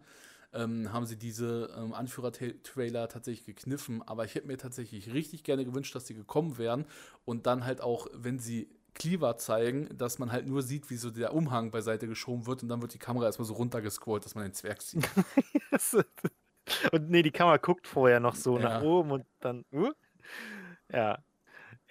ähm, 0.52 0.92
haben 0.92 1.06
sie 1.06 1.18
diese 1.18 1.70
ähm, 1.78 1.94
Anführer-Trailer 1.94 3.08
tatsächlich 3.08 3.46
gekniffen. 3.46 4.02
Aber 4.02 4.26
ich 4.26 4.34
hätte 4.34 4.48
mir 4.48 4.58
tatsächlich 4.58 5.14
richtig 5.14 5.44
gerne 5.44 5.64
gewünscht, 5.64 5.94
dass 5.94 6.06
die 6.06 6.16
gekommen 6.16 6.58
wären 6.58 6.86
und 7.24 7.46
dann 7.46 7.66
halt 7.66 7.82
auch, 7.82 8.08
wenn 8.14 8.40
sie 8.40 8.68
Cleaver 8.96 9.38
zeigen, 9.38 9.96
dass 9.98 10.18
man 10.18 10.32
halt 10.32 10.48
nur 10.48 10.64
sieht, 10.64 10.90
wie 10.90 10.98
so 10.98 11.12
der 11.12 11.34
Umhang 11.34 11.70
beiseite 11.72 12.08
geschoben 12.08 12.48
wird 12.48 12.64
und 12.64 12.70
dann 12.70 12.82
wird 12.82 12.94
die 12.94 13.00
Kamera 13.00 13.26
erstmal 13.26 13.46
so 13.46 13.54
runtergescrollt, 13.54 14.26
dass 14.26 14.34
man 14.36 14.46
den 14.46 14.54
Zwerg 14.54 14.82
sieht. 14.82 15.08
und 16.92 17.10
nee, 17.10 17.22
die 17.22 17.32
Kamera 17.32 17.58
guckt 17.58 17.88
vorher 17.88 18.20
noch 18.20 18.36
so 18.36 18.58
Ja. 18.58 18.64
nach 18.64 18.82
oben 18.82 19.12
und 19.12 19.26
dann. 19.40 19.66
Uh, 19.72 19.92
ja. 20.92 21.20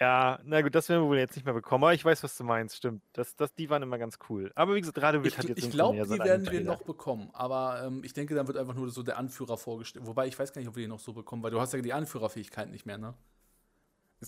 Ja, 0.01 0.41
na 0.43 0.61
gut, 0.61 0.75
das 0.75 0.89
werden 0.89 1.03
wir 1.03 1.09
wohl 1.09 1.19
jetzt 1.19 1.37
nicht 1.37 1.45
mehr 1.45 1.55
bekommen, 1.55 1.85
aber 1.85 1.95
ich 1.95 2.05
weiß, 2.05 2.25
was 2.25 2.37
du 2.37 2.43
meinst, 2.43 2.77
stimmt. 2.77 3.03
Das, 3.13 3.37
das, 3.37 3.55
die 3.55 3.71
waren 3.71 3.81
immer 3.81 3.97
ganz 3.97 4.19
cool. 4.29 4.51
Aber 4.57 4.75
wie 4.75 4.81
gesagt, 4.81 5.01
Radovid 5.01 5.39
hat 5.39 5.45
jetzt 5.45 5.59
ich 5.59 5.71
glaube, 5.71 6.03
die 6.03 6.19
werden 6.19 6.51
wir 6.51 6.63
noch 6.63 6.83
bekommen. 6.83 7.31
Aber 7.33 7.81
ähm, 7.87 8.03
ich 8.03 8.13
denke, 8.13 8.35
dann 8.35 8.49
wird 8.49 8.59
einfach 8.59 8.75
nur 8.75 8.91
so 8.91 9.05
der 9.05 9.19
Anführer 9.19 9.57
vorgestellt. 9.57 10.05
Wobei 10.05 10.27
ich 10.27 10.37
weiß 10.37 10.53
gar 10.53 10.61
nicht, 10.61 10.69
ob 10.69 10.75
wir 10.75 10.83
den 10.83 10.91
noch 10.91 10.99
so 10.99 11.13
bekommen, 11.13 11.45
weil 11.45 11.53
du 11.53 11.61
hast 11.61 11.75
ja 11.75 11.81
die 11.81 11.93
Anführerfähigkeit 11.93 12.71
nicht 12.71 12.87
mehr, 12.87 12.99
ne? 12.99 13.15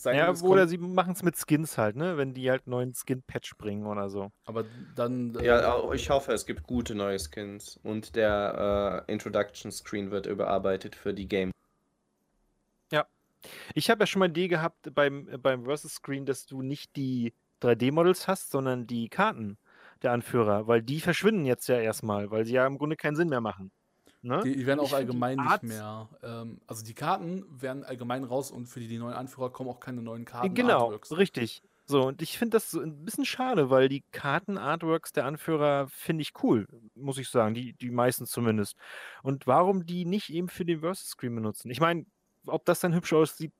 Denn, 0.04 0.16
Ja, 0.16 0.32
oder 0.42 0.68
sie 0.68 0.78
machen 0.78 1.12
es 1.12 1.22
mit 1.22 1.36
Skins 1.36 1.78
halt, 1.78 1.96
ne? 1.96 2.16
Wenn 2.16 2.34
die 2.34 2.50
halt 2.50 2.66
einen 2.66 2.72
neuen 2.72 2.94
Skin-Patch 2.94 3.56
bringen 3.56 3.86
oder 3.86 4.10
so. 4.10 4.30
aber 4.44 4.64
dann. 4.94 5.34
äh, 5.36 5.46
Ja, 5.46 5.72
auch 5.74 5.92
ich 5.92 6.10
hoffe, 6.10 6.32
es 6.32 6.46
gibt 6.46 6.64
gute 6.64 6.94
neue 6.94 7.18
Skins. 7.18 7.78
Und 7.82 8.16
der 8.16 9.04
äh, 9.06 9.12
Introduction 9.12 9.70
Screen 9.72 10.10
wird 10.10 10.26
überarbeitet 10.26 10.94
für 10.94 11.14
die 11.14 11.28
Game. 11.28 11.50
Ich 13.74 13.90
habe 13.90 14.02
ja 14.02 14.06
schon 14.06 14.20
mal 14.20 14.28
die 14.28 14.40
Idee 14.42 14.48
gehabt 14.48 14.94
beim, 14.94 15.28
äh, 15.28 15.38
beim 15.38 15.64
Versus 15.64 15.94
Screen, 15.94 16.26
dass 16.26 16.46
du 16.46 16.62
nicht 16.62 16.96
die 16.96 17.34
3D-Models 17.62 18.28
hast, 18.28 18.50
sondern 18.50 18.86
die 18.86 19.08
Karten 19.08 19.58
der 20.02 20.12
Anführer, 20.12 20.66
weil 20.66 20.82
die 20.82 21.00
verschwinden 21.00 21.46
jetzt 21.46 21.68
ja 21.68 21.78
erstmal, 21.78 22.30
weil 22.30 22.44
sie 22.44 22.54
ja 22.54 22.66
im 22.66 22.78
Grunde 22.78 22.96
keinen 22.96 23.16
Sinn 23.16 23.28
mehr 23.28 23.40
machen. 23.40 23.70
Ne? 24.26 24.42
Die, 24.44 24.56
die 24.56 24.66
werden 24.66 24.80
auch 24.80 24.92
allgemein 24.92 25.38
nicht 25.38 25.62
mehr. 25.62 26.08
Ähm, 26.22 26.60
also 26.66 26.84
die 26.84 26.94
Karten 26.94 27.44
werden 27.48 27.84
allgemein 27.84 28.24
raus 28.24 28.50
und 28.50 28.66
für 28.66 28.80
die, 28.80 28.88
die 28.88 28.98
neuen 28.98 29.14
Anführer 29.14 29.50
kommen 29.50 29.70
auch 29.70 29.78
keine 29.78 30.02
neuen 30.02 30.24
Karten. 30.24 30.52
genau, 30.54 30.84
Artworks. 30.84 31.16
richtig. 31.16 31.62
So, 31.88 32.08
und 32.08 32.20
ich 32.20 32.36
finde 32.36 32.56
das 32.56 32.72
so 32.72 32.80
ein 32.80 33.04
bisschen 33.04 33.24
schade, 33.24 33.70
weil 33.70 33.88
die 33.88 34.02
Karten-Artworks 34.10 35.12
der 35.12 35.24
Anführer 35.24 35.86
finde 35.88 36.22
ich 36.22 36.32
cool, 36.42 36.66
muss 36.96 37.18
ich 37.18 37.28
sagen, 37.28 37.54
die, 37.54 37.74
die 37.74 37.90
meisten 37.90 38.26
zumindest. 38.26 38.76
Und 39.22 39.46
warum 39.46 39.86
die 39.86 40.04
nicht 40.04 40.30
eben 40.30 40.48
für 40.48 40.64
den 40.64 40.80
Versus 40.80 41.10
Screen 41.10 41.36
benutzen? 41.36 41.70
Ich 41.70 41.78
meine, 41.78 42.04
ob 42.46 42.64
das 42.64 42.80
dann 42.80 42.92
hübsch 42.92 43.12
aussieht, 43.12 43.52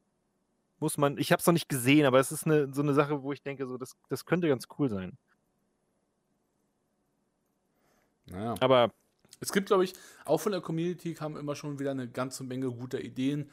muss 0.81 0.99
man, 0.99 1.17
ich 1.19 1.31
habe 1.31 1.39
es 1.39 1.47
noch 1.47 1.53
nicht 1.53 1.69
gesehen, 1.69 2.05
aber 2.05 2.19
es 2.19 2.33
ist 2.33 2.45
eine, 2.47 2.75
so 2.75 2.83
eine 2.83 2.95
Sache, 2.95 3.23
wo 3.23 3.33
ich 3.33 3.43
denke, 3.43 3.65
so, 3.69 3.79
das, 3.79 3.97
das 4.09 4.25
könnte 4.25 4.49
ganz 4.49 4.67
cool 4.77 4.89
sein. 4.89 5.17
Naja. 8.27 8.57
Aber 8.59 8.93
Es 9.41 9.53
gibt, 9.53 9.67
glaube 9.67 9.85
ich, 9.85 9.95
auch 10.25 10.41
von 10.41 10.53
der 10.53 10.61
Community 10.61 11.15
kamen 11.15 11.37
immer 11.37 11.55
schon 11.55 11.79
wieder 11.79 11.91
eine 11.91 12.09
ganze 12.09 12.45
Menge 12.45 12.71
guter 12.71 13.01
Ideen, 13.01 13.51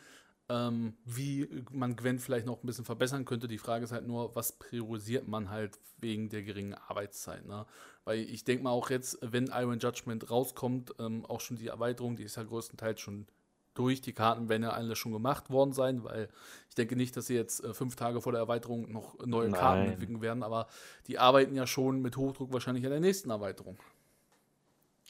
ähm, 0.50 0.94
wie 1.06 1.64
man 1.72 1.96
Gwen 1.96 2.20
vielleicht 2.20 2.46
noch 2.46 2.64
ein 2.64 2.68
bisschen 2.68 2.86
verbessern 2.86 3.26
könnte. 3.26 3.48
Die 3.48 3.58
Frage 3.58 3.86
ist 3.86 3.92
halt 3.92 4.08
nur, 4.08 4.36
was 4.36 4.54
priorisiert 4.54 5.28
man 5.28 5.50
halt 5.50 5.78
wegen 6.00 6.30
der 6.30 6.44
geringen 6.44 6.74
Arbeitszeit. 6.74 7.46
Ne? 7.46 7.66
Weil 8.04 8.20
ich 8.20 8.44
denke 8.44 8.64
mal 8.64 8.72
auch 8.72 8.90
jetzt, 8.90 9.18
wenn 9.22 9.48
Iron 9.48 9.80
Judgment 9.80 10.30
rauskommt, 10.30 10.96
ähm, 11.00 11.26
auch 11.26 11.40
schon 11.40 11.58
die 11.58 11.68
Erweiterung, 11.68 12.16
die 12.16 12.24
ist 12.24 12.36
ja 12.36 12.44
größtenteils 12.44 13.00
schon 13.00 13.28
durch. 13.74 14.02
Die 14.02 14.14
Karten 14.14 14.50
werden 14.50 14.64
ja 14.64 14.72
alle 14.72 14.96
schon 14.96 15.14
gemacht 15.14 15.50
worden 15.50 15.74
sein, 15.74 16.04
weil 16.04 16.30
ich 16.70 16.76
denke 16.76 16.96
nicht, 16.96 17.16
dass 17.18 17.28
sie 17.28 17.36
jetzt 17.36 17.64
äh, 17.64 17.74
fünf 17.74 17.96
Tage 17.96 18.22
vor 18.22 18.32
der 18.32 18.42
Erweiterung 18.42 18.92
noch 18.92 19.18
neue 19.26 19.50
Karten 19.52 19.84
Nein. 19.84 19.94
entwickeln 19.94 20.22
werden, 20.22 20.44
aber 20.44 20.68
die 21.08 21.20
arbeiten 21.20 21.56
ja 21.56 21.66
schon 21.66 22.02
mit 22.02 22.18
Hochdruck 22.18 22.54
wahrscheinlich 22.54 22.86
an 22.86 22.92
der 22.92 23.00
nächsten 23.00 23.30
Erweiterung. 23.30 23.78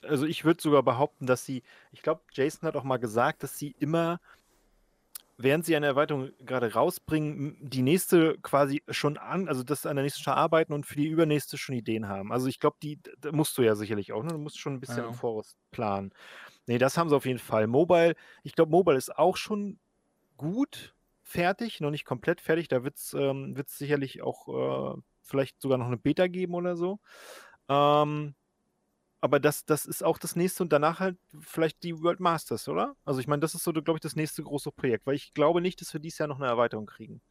Also 0.06 0.26
ich 0.26 0.46
würde 0.46 0.62
sogar 0.62 0.84
behaupten, 0.84 1.26
dass 1.26 1.46
sie, 1.46 1.64
ich 1.92 2.02
glaube, 2.02 2.22
Jason 2.32 2.68
hat 2.68 2.76
auch 2.76 2.84
mal 2.84 2.98
gesagt, 2.98 3.44
dass 3.44 3.58
sie 3.58 3.76
immer, 3.80 4.20
während 5.38 5.66
sie 5.66 5.76
eine 5.76 5.88
Erweiterung 5.88 6.32
gerade 6.46 6.74
rausbringen, 6.74 7.58
die 7.62 7.82
nächste 7.82 8.38
quasi 8.42 8.84
schon 8.90 9.18
an, 9.18 9.48
also 9.48 9.64
das 9.64 9.86
an 9.86 9.96
der 9.96 10.04
nächsten 10.04 10.22
schon 10.24 10.34
arbeiten 10.34 10.74
und 10.74 10.86
für 10.86 10.96
die 10.96 11.08
übernächste 11.08 11.58
schon 11.58 11.76
Ideen 11.76 12.08
haben. 12.08 12.32
Also 12.32 12.48
ich 12.48 12.60
glaube, 12.60 12.78
die 12.84 13.00
da 13.20 13.32
musst 13.32 13.58
du 13.58 13.64
ja 13.64 13.76
sicherlich 13.76 14.14
auch, 14.14 14.24
ne? 14.24 14.30
Du 14.30 14.38
musst 14.38 14.60
schon 14.60 14.74
ein 14.76 14.80
bisschen 14.80 15.04
Ja. 15.04 15.08
im 15.10 15.14
Voraus 15.14 15.56
planen. 15.72 16.14
Nee, 16.68 16.78
das 16.78 16.98
haben 16.98 17.10
sie 17.10 17.16
auf 17.16 17.26
jeden 17.26 17.40
Fall. 17.40 17.68
Mobile, 17.68 18.16
ich 18.44 18.54
glaube, 18.56 18.72
Mobile 18.72 18.98
ist 18.98 19.18
auch 19.18 19.38
schon 19.38 19.80
gut 20.38 20.96
fertig, 21.24 21.82
noch 21.82 21.92
nicht 21.92 22.06
komplett 22.06 22.42
fertig. 22.42 22.68
Da 22.68 22.84
wird 22.84 22.98
es 22.98 23.14
ähm, 23.14 23.56
wird's 23.58 23.78
sicherlich 23.78 24.22
auch 24.22 24.96
äh, 24.96 25.02
vielleicht 25.24 25.62
sogar 25.62 25.78
noch 25.78 25.88
eine 25.88 25.98
Beta 25.98 26.28
geben 26.28 26.54
oder 26.56 26.76
so. 26.78 27.00
Ähm, 27.70 28.36
aber 29.24 29.40
das, 29.40 29.64
das 29.64 29.86
ist 29.86 30.04
auch 30.04 30.18
das 30.18 30.36
nächste 30.36 30.64
und 30.64 30.74
danach 30.74 31.00
halt 31.00 31.16
vielleicht 31.40 31.82
die 31.84 31.98
World 32.04 32.20
Masters, 32.20 32.68
oder? 32.68 32.94
Also 33.06 33.22
ich 33.22 33.28
meine, 33.28 33.40
das 33.40 33.56
ist 33.56 33.64
so, 33.64 33.72
glaube 33.72 33.94
ich, 33.94 34.02
das 34.02 34.18
nächste 34.18 34.44
große 34.44 34.70
Projekt, 34.74 35.08
weil 35.08 35.16
ich 35.16 35.34
glaube 35.34 35.62
nicht, 35.62 35.80
dass 35.80 35.94
wir 35.94 36.02
dieses 36.02 36.20
Jahr 36.20 36.28
noch 36.28 36.42
eine 36.42 36.48
Erweiterung 36.48 36.88
kriegen. 36.88 37.22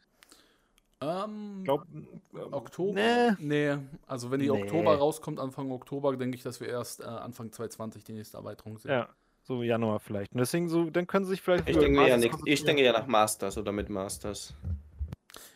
Ähm, 1.03 1.57
Ich 1.59 1.65
glaube, 1.65 1.87
Oktober? 2.51 2.95
Nee. 2.95 3.33
Nee, 3.39 3.79
also 4.07 4.31
wenn 4.31 4.41
die 4.41 4.51
Nee. 4.51 4.63
Oktober 4.63 4.97
rauskommt, 4.97 5.39
Anfang 5.39 5.71
Oktober, 5.71 6.17
denke 6.17 6.35
ich, 6.35 6.43
dass 6.43 6.61
wir 6.61 6.69
erst 6.69 7.01
äh, 7.01 7.05
Anfang 7.05 7.53
2020 7.53 8.05
die 8.05 8.15
nächste 8.15 8.39
Erweiterung 8.39 8.79
sehen. 8.79 8.93
Ja, 8.93 9.11
So 9.43 9.63
Januar 9.63 10.01
vielleicht. 10.01 10.33
Und 10.33 10.39
deswegen 10.39 10.71
so, 10.71 10.89
dann 10.89 11.07
können 11.07 11.27
sie 11.27 11.33
sich 11.33 11.43
vielleicht. 11.43 11.69
Ich 11.69 11.77
denke, 11.77 12.09
ja 12.09 12.17
ich 12.47 12.65
denke 12.65 12.83
ja 12.83 12.93
nach 12.93 13.07
Masters 13.07 13.59
oder 13.59 13.71
mit 13.71 13.91
Masters. 13.91 14.55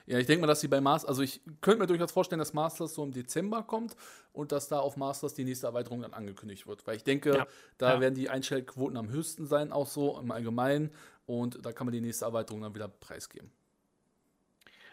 Ja, 0.07 0.19
ich 0.19 0.27
denke 0.27 0.43
mal, 0.43 0.47
dass 0.47 0.61
sie 0.61 0.69
bei 0.69 0.81
Masters, 0.81 1.09
also 1.09 1.23
ich 1.23 1.41
könnte 1.61 1.81
mir 1.81 1.87
durchaus 1.89 2.13
vorstellen, 2.13 2.39
dass 2.39 2.53
Masters 2.53 2.95
so 2.95 3.03
im 3.03 3.13
Dezember 3.13 3.65
kommt 3.65 3.97
und 4.33 4.53
dass 4.53 4.69
da 4.69 4.79
auf 4.79 4.97
Masters 4.97 5.35
die 5.35 5.45
nächste 5.45 5.67
Erweiterung 5.67 6.03
dann 6.03 6.13
angekündigt 6.15 6.67
wird. 6.69 6.87
Weil 6.87 6.97
ich 6.97 7.05
denke, 7.05 7.35
Ja, 7.35 7.47
da 7.79 7.95
ja. 7.95 8.01
werden 8.01 8.15
die 8.15 8.31
Einstellquoten 8.31 8.97
am 8.97 9.09
höchsten 9.09 9.47
sein, 9.47 9.73
auch 9.73 9.87
so 9.89 10.19
im 10.19 10.31
Allgemeinen. 10.31 10.93
Und 11.27 11.65
da 11.67 11.73
kann 11.73 11.87
man 11.87 11.93
die 11.93 12.01
nächste 12.01 12.25
Erweiterung 12.25 12.63
dann 12.63 12.75
wieder 12.75 12.87
preisgeben. 12.89 13.51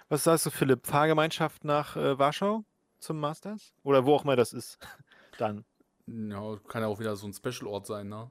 Was 0.09 0.23
sagst 0.23 0.45
du, 0.45 0.49
Philipp? 0.51 0.85
Fahrgemeinschaft 0.87 1.63
nach 1.63 1.95
äh, 1.95 2.17
Warschau 2.17 2.63
zum 2.99 3.19
Masters? 3.19 3.73
Oder 3.83 4.05
wo 4.05 4.15
auch 4.15 4.23
immer 4.23 4.35
das 4.35 4.53
ist. 4.53 4.79
Dann. 5.37 5.65
Ja, 6.07 6.57
kann 6.67 6.81
ja 6.81 6.87
auch 6.87 6.99
wieder 6.99 7.15
so 7.15 7.27
ein 7.27 7.33
Special-Ort 7.33 7.85
sein, 7.87 8.09
ne? 8.09 8.29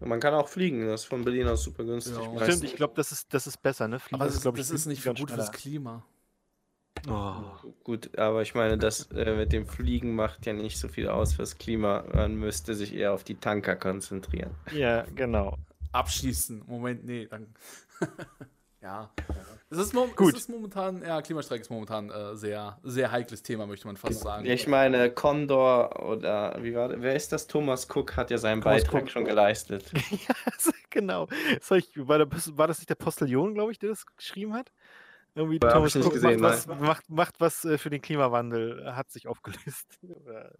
Man 0.00 0.18
kann 0.18 0.34
auch 0.34 0.48
fliegen, 0.48 0.86
das 0.86 1.02
ist 1.02 1.06
von 1.08 1.24
Berlin 1.24 1.46
aus 1.46 1.62
super 1.62 1.84
günstig. 1.84 2.14
Ja. 2.16 2.44
Stimmt, 2.44 2.64
ich 2.64 2.74
glaube, 2.74 2.94
das 2.96 3.12
ist, 3.12 3.32
das 3.34 3.46
ist 3.46 3.62
besser, 3.62 3.86
ne? 3.86 3.98
Fliegen 3.98 4.16
Aber 4.16 4.24
das, 4.24 4.36
ist, 4.36 4.42
glaub 4.42 4.56
das 4.56 4.70
ist 4.70 4.86
nicht 4.86 5.04
gut 5.04 5.30
fürs. 5.30 5.52
Klima. 5.52 6.04
Oh. 7.08 7.42
Gut, 7.84 8.18
aber 8.18 8.42
ich 8.42 8.54
meine, 8.54 8.76
das 8.76 9.10
äh, 9.12 9.34
mit 9.34 9.52
dem 9.52 9.66
Fliegen 9.66 10.14
macht 10.14 10.46
ja 10.46 10.52
nicht 10.52 10.78
so 10.78 10.88
viel 10.88 11.08
aus 11.08 11.34
fürs 11.34 11.56
Klima. 11.56 12.04
Man 12.12 12.36
müsste 12.36 12.74
sich 12.74 12.94
eher 12.94 13.12
auf 13.12 13.24
die 13.24 13.36
Tanker 13.36 13.76
konzentrieren. 13.76 14.50
Ja, 14.72 15.02
genau. 15.14 15.56
Abschießen. 15.92 16.64
Moment, 16.66 17.04
nee, 17.04 17.26
dann. 17.26 17.54
ja. 18.82 19.10
Es 19.72 19.78
ist, 19.78 19.94
Gut. 20.16 20.34
es 20.34 20.40
ist 20.40 20.48
momentan, 20.48 21.02
ja, 21.02 21.22
Klimastreik 21.22 21.60
ist 21.60 21.70
momentan 21.70 22.10
äh, 22.10 22.34
sehr, 22.34 22.78
sehr 22.82 23.12
heikles 23.12 23.42
Thema, 23.42 23.66
möchte 23.66 23.86
man 23.86 23.96
fast 23.96 24.20
sagen. 24.20 24.44
Ich 24.44 24.66
meine, 24.66 25.12
Condor 25.12 26.04
oder 26.08 26.56
wie 26.60 26.74
war 26.74 26.88
der, 26.88 27.00
wer 27.00 27.14
ist 27.14 27.30
das? 27.30 27.46
Thomas 27.46 27.88
Cook 27.88 28.16
hat 28.16 28.30
ja 28.30 28.38
seinen 28.38 28.62
Thomas 28.62 28.82
Beitrag 28.82 29.02
Cook. 29.02 29.10
schon 29.10 29.24
geleistet. 29.24 29.92
ja, 30.10 30.34
genau. 30.90 31.28
Das 31.54 31.70
ich, 31.70 31.96
war, 31.96 32.18
der, 32.18 32.28
war 32.30 32.66
das 32.66 32.78
nicht 32.78 32.90
der 32.90 32.96
Postillon, 32.96 33.54
glaube 33.54 33.70
ich, 33.70 33.78
der 33.78 33.90
das 33.90 34.04
geschrieben 34.16 34.54
hat? 34.54 34.72
Irgendwie 35.36 35.60
Hab 35.62 35.72
Thomas 35.72 35.94
Cook 35.94 36.12
gesehen, 36.12 36.40
macht, 36.40 36.68
was, 36.68 36.80
macht, 36.80 37.10
macht 37.10 37.34
was 37.40 37.64
äh, 37.64 37.78
für 37.78 37.90
den 37.90 38.02
Klimawandel, 38.02 38.82
äh, 38.84 38.92
hat 38.92 39.10
sich 39.12 39.28
aufgelöst. 39.28 39.86
Oder- 40.02 40.52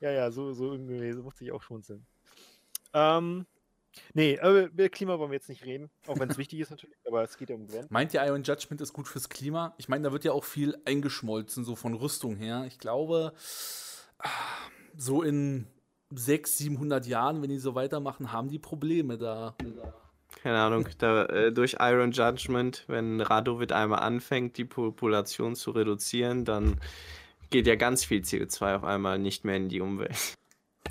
ja, 0.00 0.10
ja, 0.10 0.30
so, 0.30 0.52
so 0.52 0.72
irgendwie, 0.72 1.12
so 1.12 1.22
musste 1.22 1.44
ich 1.44 1.52
auch 1.52 1.62
schmunzeln. 1.62 2.06
Ähm, 2.92 3.46
nee, 4.14 4.38
aber 4.40 4.64
über 4.64 4.88
Klima 4.88 5.18
wollen 5.18 5.30
wir 5.30 5.36
jetzt 5.36 5.48
nicht 5.48 5.64
reden, 5.64 5.90
auch 6.06 6.18
wenn 6.18 6.30
es 6.30 6.38
wichtig 6.38 6.60
ist 6.60 6.70
natürlich, 6.70 6.96
aber 7.06 7.22
es 7.22 7.36
geht 7.36 7.50
ja 7.50 7.56
um 7.56 7.66
Gwen. 7.66 7.86
Meint 7.90 8.14
ihr, 8.14 8.24
Iron 8.24 8.42
Judgment 8.42 8.80
ist 8.80 8.92
gut 8.92 9.08
fürs 9.08 9.28
Klima? 9.28 9.74
Ich 9.78 9.88
meine, 9.88 10.04
da 10.04 10.12
wird 10.12 10.24
ja 10.24 10.32
auch 10.32 10.44
viel 10.44 10.76
eingeschmolzen, 10.84 11.64
so 11.64 11.76
von 11.76 11.94
Rüstung 11.94 12.36
her. 12.36 12.64
Ich 12.66 12.78
glaube, 12.78 13.32
so 14.96 15.22
in 15.22 15.66
600, 16.10 16.46
700 16.46 17.06
Jahren, 17.06 17.42
wenn 17.42 17.50
die 17.50 17.58
so 17.58 17.74
weitermachen, 17.74 18.32
haben 18.32 18.48
die 18.48 18.58
Probleme 18.58 19.18
da. 19.18 19.56
Keine 20.42 20.58
Ahnung, 20.58 20.88
da, 20.98 21.24
äh, 21.26 21.52
durch 21.52 21.76
Iron 21.80 22.12
Judgment, 22.12 22.84
wenn 22.88 23.20
Radovid 23.20 23.72
einmal 23.72 24.00
anfängt, 24.00 24.58
die 24.58 24.64
Population 24.64 25.56
zu 25.56 25.70
reduzieren, 25.70 26.44
dann 26.44 26.80
geht 27.50 27.66
ja 27.66 27.74
ganz 27.76 28.04
viel 28.04 28.20
CO2 28.20 28.76
auf 28.76 28.84
einmal 28.84 29.18
nicht 29.18 29.44
mehr 29.44 29.56
in 29.56 29.68
die 29.68 29.80
Umwelt. 29.80 30.36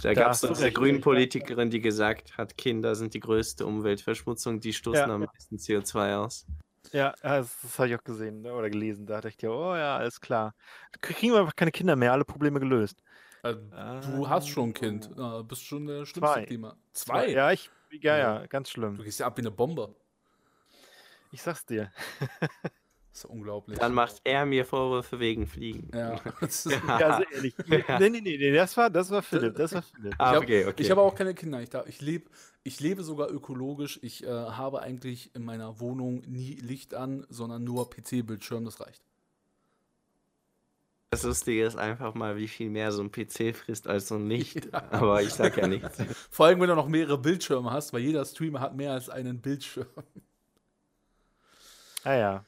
Da 0.01 0.13
gab 0.13 0.31
es 0.31 0.41
du 0.41 0.47
doch 0.47 0.57
eine. 0.59 0.71
Grünpolitikerin, 0.71 1.69
die 1.69 1.81
gesagt 1.81 2.37
hat, 2.37 2.57
Kinder 2.57 2.95
sind 2.95 3.13
die 3.13 3.19
größte 3.19 3.65
Umweltverschmutzung, 3.65 4.59
die 4.59 4.73
stoßen 4.73 5.07
Ja. 5.07 5.15
am 5.15 5.21
meisten 5.21 5.57
CO2 5.57 6.15
aus. 6.17 6.45
Ja, 6.91 7.13
das, 7.21 7.57
das 7.61 7.79
habe 7.79 7.89
ich 7.89 7.95
auch 7.95 8.03
gesehen 8.03 8.41
ne, 8.41 8.53
oder 8.53 8.69
gelesen. 8.69 9.05
Da 9.07 9.15
dachte 9.15 9.29
ich 9.29 9.41
ja, 9.41 9.49
oh 9.49 9.75
ja, 9.75 9.97
alles 9.97 10.21
klar. 10.21 10.53
Kriegen 11.01 11.33
wir 11.33 11.39
einfach 11.41 11.55
keine 11.55 11.71
Kinder 11.71 11.95
mehr, 11.95 12.11
alle 12.13 12.25
Probleme 12.25 12.59
gelöst. 12.59 13.01
Äh, 13.43 13.55
du 13.55 14.29
hast 14.29 14.47
schon 14.49 14.69
ein 14.69 14.73
Kind. 14.73 15.09
Äh, 15.17 15.43
bist 15.43 15.63
schon 15.63 15.85
der 15.87 16.05
schlimmste 16.05 16.19
Zwei. 16.33 16.45
Klima. 16.45 16.77
Zwei? 16.93 17.29
Ja, 17.29 17.51
ich, 17.51 17.69
ja, 17.91 18.17
Ja. 18.17 18.39
ja, 18.41 18.45
ganz 18.47 18.69
Du 18.69 18.73
schlimm. 18.73 18.97
gehst 19.03 19.19
ja 19.19 19.27
ab 19.27 19.37
wie 19.37 19.41
eine 19.41 19.51
Bombe. 19.51 19.95
Ich 21.31 21.41
sag's 21.41 21.65
dir. 21.65 21.91
Das 23.15 23.23
ist 23.23 23.29
unglaublich. 23.29 23.79
Dann 23.79 23.93
macht 23.93 24.19
er 24.25 24.45
mir 24.45 24.65
Vorwürfe 24.65 25.21
wegen 25.21 25.47
Fliegen. 25.47 25.89
ja. 25.95 26.19
Das 26.41 26.65
ist- 26.65 26.81
Ja, 26.85 27.15
sehr 27.17 27.31
ehrlich. 27.31 27.55
Ja. 27.87 27.97
Nee, 27.97 28.09
nee, 28.09 28.19
nee, 28.19 28.37
nee, 28.37 28.51
das 28.51 28.75
war, 28.75 28.89
das 28.89 29.09
war 29.09 29.21
Philipp, 29.23 29.55
das 29.55 29.71
war 29.73 29.83
Philipp. 29.83 30.13
Ah, 30.17 30.31
Ich 30.31 30.35
hab- 30.35 30.43
okay, 30.43 30.65
okay. 30.65 30.81
Ich 30.83 30.91
habe 30.91 31.01
auch 31.01 31.15
keine 31.15 31.33
Kinder. 31.33 31.61
Ich, 31.61 31.69
ich, 31.87 32.01
leb, 32.01 32.29
ich 32.63 32.81
lebe 32.81 33.03
sogar 33.03 33.29
ökologisch. 33.31 33.99
Ich 34.01 34.25
äh, 34.25 34.27
habe 34.27 34.81
eigentlich 34.81 35.33
in 35.33 35.45
meiner 35.45 35.79
Wohnung 35.79 36.23
nie 36.27 36.55
Licht 36.55 36.93
an, 36.93 37.25
sondern 37.29 37.63
nur 37.63 37.89
PC-Bildschirm. 37.89 38.65
Das 38.65 38.81
reicht. 38.81 39.01
Das 41.11 41.23
Lustige 41.23 41.65
ist 41.65 41.77
einfach 41.77 42.15
mal, 42.15 42.35
wie 42.35 42.49
viel 42.49 42.69
mehr 42.69 42.91
so 42.91 43.01
ein 43.01 43.11
PC 43.13 43.55
frisst 43.55 43.87
als 43.87 44.09
so 44.09 44.15
ein 44.15 44.27
Licht. 44.27 44.65
Ja. 44.73 44.91
Aber 44.91 45.21
ich 45.21 45.29
sag 45.29 45.55
ja 45.55 45.67
nichts. 45.67 45.99
Vor 46.29 46.47
allem, 46.47 46.59
wenn 46.59 46.67
du 46.67 46.75
noch 46.75 46.89
mehrere 46.89 47.17
Bildschirme 47.17 47.71
hast, 47.71 47.93
weil 47.93 48.01
jeder 48.01 48.25
Streamer 48.25 48.59
hat 48.59 48.75
mehr 48.75 48.91
als 48.91 49.09
einen 49.09 49.39
Bildschirm. 49.39 49.85
Ah 52.03 52.13
ja. 52.15 52.45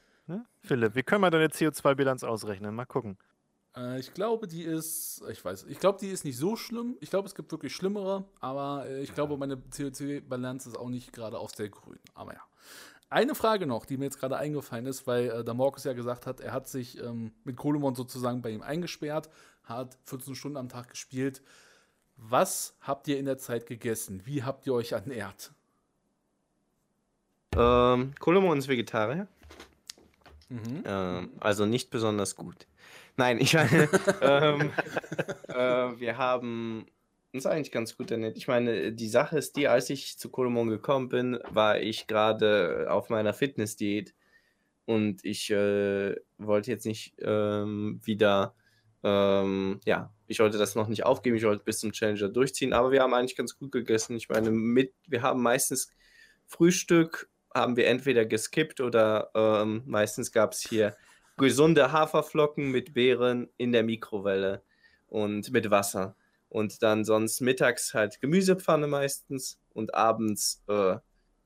Philipp, 0.68 0.94
wie 0.94 1.02
können 1.02 1.22
wir 1.22 1.30
deine 1.30 1.48
CO2-Bilanz 1.48 2.24
ausrechnen? 2.24 2.74
Mal 2.74 2.84
gucken. 2.84 3.16
Äh, 3.74 3.98
ich 3.98 4.12
glaube, 4.12 4.46
die 4.46 4.62
ist, 4.62 5.22
ich 5.30 5.42
weiß, 5.42 5.64
ich 5.68 5.80
glaube, 5.80 5.98
die 5.98 6.08
ist 6.08 6.26
nicht 6.26 6.36
so 6.36 6.56
schlimm. 6.56 6.96
Ich 7.00 7.08
glaube, 7.08 7.26
es 7.26 7.34
gibt 7.34 7.50
wirklich 7.50 7.74
schlimmere, 7.74 8.24
aber 8.40 8.84
äh, 8.86 9.02
ich 9.02 9.14
glaube, 9.14 9.38
meine 9.38 9.56
CO2-Balance 9.56 10.68
ist 10.68 10.76
auch 10.76 10.90
nicht 10.90 11.12
gerade 11.12 11.38
auf 11.38 11.52
der 11.52 11.70
grün. 11.70 11.98
Aber 12.14 12.34
ja. 12.34 12.40
Eine 13.08 13.34
Frage 13.34 13.66
noch, 13.66 13.86
die 13.86 13.96
mir 13.96 14.04
jetzt 14.04 14.20
gerade 14.20 14.36
eingefallen 14.36 14.84
ist, 14.84 15.06
weil 15.06 15.30
äh, 15.30 15.42
der 15.42 15.54
Markus 15.54 15.84
ja 15.84 15.94
gesagt 15.94 16.26
hat, 16.26 16.40
er 16.40 16.52
hat 16.52 16.68
sich 16.68 17.02
ähm, 17.02 17.32
mit 17.44 17.56
Kolemon 17.56 17.94
sozusagen 17.94 18.42
bei 18.42 18.50
ihm 18.50 18.60
eingesperrt, 18.60 19.30
hat 19.64 19.96
14 20.04 20.34
Stunden 20.34 20.58
am 20.58 20.68
Tag 20.68 20.90
gespielt. 20.90 21.40
Was 22.18 22.76
habt 22.82 23.08
ihr 23.08 23.18
in 23.18 23.24
der 23.24 23.38
Zeit 23.38 23.64
gegessen? 23.64 24.20
Wie 24.26 24.42
habt 24.42 24.66
ihr 24.66 24.74
euch 24.74 24.92
ernährt? 24.92 25.52
Ähm, 27.56 28.12
Kolomon 28.18 28.58
ist 28.58 28.68
Vegetarier. 28.68 29.26
Mhm. 30.48 30.82
Ähm, 30.84 31.30
also 31.40 31.66
nicht 31.66 31.90
besonders 31.90 32.36
gut. 32.36 32.66
Nein, 33.16 33.40
ich 33.40 33.54
meine, 33.54 33.88
ähm, 34.22 34.72
äh, 35.48 36.00
wir 36.00 36.16
haben 36.16 36.86
uns 37.32 37.46
eigentlich 37.46 37.72
ganz 37.72 37.96
gut 37.96 38.10
ernährt. 38.10 38.36
Ich 38.36 38.48
meine, 38.48 38.92
die 38.92 39.08
Sache 39.08 39.38
ist 39.38 39.56
die, 39.56 39.68
als 39.68 39.90
ich 39.90 40.18
zu 40.18 40.30
Kolomon 40.30 40.68
gekommen 40.68 41.08
bin, 41.08 41.38
war 41.50 41.78
ich 41.80 42.06
gerade 42.06 42.86
auf 42.88 43.10
meiner 43.10 43.34
Fitnessdiät 43.34 44.14
und 44.86 45.24
ich 45.24 45.50
äh, 45.50 46.16
wollte 46.38 46.70
jetzt 46.70 46.86
nicht 46.86 47.14
ähm, 47.20 48.00
wieder, 48.02 48.54
ähm, 49.02 49.80
ja, 49.84 50.12
ich 50.26 50.40
wollte 50.40 50.56
das 50.56 50.74
noch 50.74 50.88
nicht 50.88 51.04
aufgeben, 51.04 51.36
ich 51.36 51.44
wollte 51.44 51.64
bis 51.64 51.80
zum 51.80 51.92
Challenger 51.92 52.30
durchziehen, 52.30 52.72
aber 52.72 52.90
wir 52.90 53.02
haben 53.02 53.12
eigentlich 53.12 53.36
ganz 53.36 53.58
gut 53.58 53.72
gegessen. 53.72 54.16
Ich 54.16 54.28
meine, 54.28 54.50
mit, 54.50 54.94
wir 55.06 55.22
haben 55.22 55.42
meistens 55.42 55.90
Frühstück, 56.46 57.28
haben 57.58 57.76
wir 57.76 57.86
entweder 57.86 58.24
geskippt 58.24 58.80
oder 58.80 59.30
ähm, 59.34 59.82
meistens 59.84 60.32
gab 60.32 60.52
es 60.52 60.60
hier 60.60 60.96
gesunde 61.36 61.92
Haferflocken 61.92 62.70
mit 62.70 62.94
Beeren 62.94 63.48
in 63.56 63.72
der 63.72 63.82
Mikrowelle 63.82 64.62
und 65.08 65.50
mit 65.52 65.70
Wasser. 65.70 66.16
Und 66.48 66.82
dann 66.82 67.04
sonst 67.04 67.40
mittags 67.40 67.92
halt 67.92 68.20
Gemüsepfanne 68.20 68.86
meistens 68.86 69.60
und 69.74 69.94
abends 69.94 70.64
äh, 70.68 70.96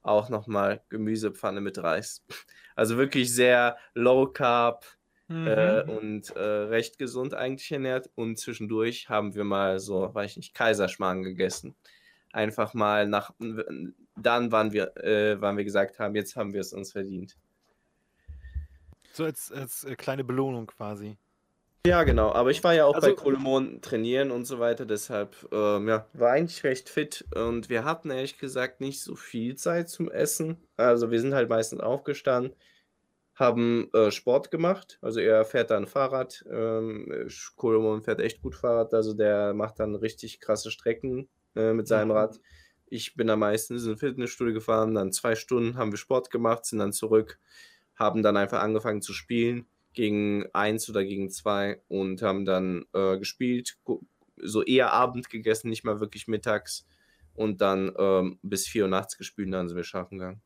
auch 0.02 0.28
nochmal 0.28 0.82
Gemüsepfanne 0.88 1.60
mit 1.60 1.78
Reis. 1.78 2.24
Also 2.74 2.96
wirklich 2.96 3.34
sehr 3.34 3.76
low 3.92 4.28
carb 4.28 4.86
äh, 5.28 5.82
und 5.82 6.34
äh, 6.34 6.40
recht 6.40 6.98
gesund 6.98 7.34
eigentlich 7.34 7.70
ernährt. 7.70 8.08
Und 8.14 8.38
zwischendurch 8.38 9.10
haben 9.10 9.34
wir 9.34 9.44
mal 9.44 9.78
so, 9.78 10.14
weiß 10.14 10.30
ich 10.30 10.36
nicht, 10.38 10.54
Kaiserschmarrn 10.54 11.22
gegessen. 11.22 11.76
Einfach 12.32 12.72
mal 12.74 13.06
nach, 13.06 13.32
dann, 14.16 14.50
wann 14.52 14.72
wir, 14.72 14.96
äh, 14.96 15.40
wann 15.40 15.56
wir 15.56 15.64
gesagt 15.64 15.98
haben, 15.98 16.14
jetzt 16.14 16.34
haben 16.36 16.52
wir 16.54 16.60
es 16.60 16.72
uns 16.72 16.92
verdient. 16.92 17.36
So 19.12 19.24
als, 19.24 19.52
als 19.52 19.84
äh, 19.84 19.94
kleine 19.96 20.24
Belohnung 20.24 20.66
quasi. 20.66 21.18
Ja, 21.84 22.04
genau. 22.04 22.32
Aber 22.32 22.50
ich 22.50 22.62
war 22.62 22.74
ja 22.74 22.86
auch 22.86 22.94
bei 22.98 23.08
Also- 23.08 23.16
Kolomon 23.16 23.82
trainieren 23.82 24.30
und 24.30 24.44
so 24.44 24.60
weiter, 24.60 24.86
deshalb 24.86 25.36
ähm, 25.52 25.88
ja, 25.88 26.06
war 26.12 26.30
eigentlich 26.30 26.62
recht 26.64 26.88
fit 26.88 27.24
und 27.34 27.68
wir 27.68 27.84
hatten 27.84 28.10
ehrlich 28.10 28.38
gesagt 28.38 28.80
nicht 28.80 29.02
so 29.02 29.16
viel 29.16 29.56
Zeit 29.56 29.88
zum 29.88 30.10
Essen. 30.10 30.56
Also 30.76 31.10
wir 31.10 31.20
sind 31.20 31.34
halt 31.34 31.48
meistens 31.50 31.80
aufgestanden, 31.80 32.54
haben 33.34 33.90
äh, 33.94 34.10
Sport 34.12 34.50
gemacht. 34.52 34.98
Also 35.02 35.18
er 35.20 35.44
fährt 35.44 35.70
dann 35.70 35.86
Fahrrad. 35.88 36.44
Ähm, 36.48 37.28
Kolomon 37.56 38.02
fährt 38.02 38.20
echt 38.20 38.40
gut 38.42 38.54
Fahrrad, 38.54 38.94
also 38.94 39.12
der 39.12 39.52
macht 39.52 39.80
dann 39.80 39.96
richtig 39.96 40.38
krasse 40.40 40.70
Strecken 40.70 41.28
äh, 41.56 41.72
mit 41.72 41.88
seinem 41.88 42.08
Mhm. 42.08 42.12
Rad. 42.12 42.40
Ich 42.86 43.14
bin 43.16 43.26
da 43.26 43.36
meistens 43.36 43.86
in 43.86 43.96
Fitnessstudio 43.96 44.54
gefahren, 44.54 44.94
dann 44.94 45.12
zwei 45.12 45.34
Stunden 45.34 45.76
haben 45.76 45.92
wir 45.92 45.98
Sport 45.98 46.30
gemacht, 46.30 46.66
sind 46.66 46.78
dann 46.80 46.92
zurück, 46.92 47.40
haben 47.94 48.22
dann 48.22 48.36
einfach 48.36 48.60
angefangen 48.60 49.02
zu 49.02 49.12
spielen 49.12 49.66
gegen 49.94 50.46
eins 50.52 50.88
oder 50.90 51.04
gegen 51.04 51.30
zwei 51.30 51.82
und 51.88 52.22
haben 52.22 52.44
dann 52.44 52.84
äh, 52.92 53.18
gespielt, 53.18 53.78
so 54.36 54.62
eher 54.62 54.92
Abend 54.92 55.30
gegessen, 55.30 55.68
nicht 55.68 55.84
mal 55.84 56.00
wirklich 56.00 56.28
mittags 56.28 56.86
und 57.34 57.60
dann 57.60 57.92
ähm, 57.98 58.38
bis 58.42 58.66
vier 58.66 58.84
Uhr 58.84 58.90
nachts 58.90 59.16
gespielt 59.16 59.46
und 59.46 59.52
dann 59.52 59.68
sind 59.68 59.76
wir 59.76 59.84
schlafen 59.84 60.18
gegangen. 60.18 60.42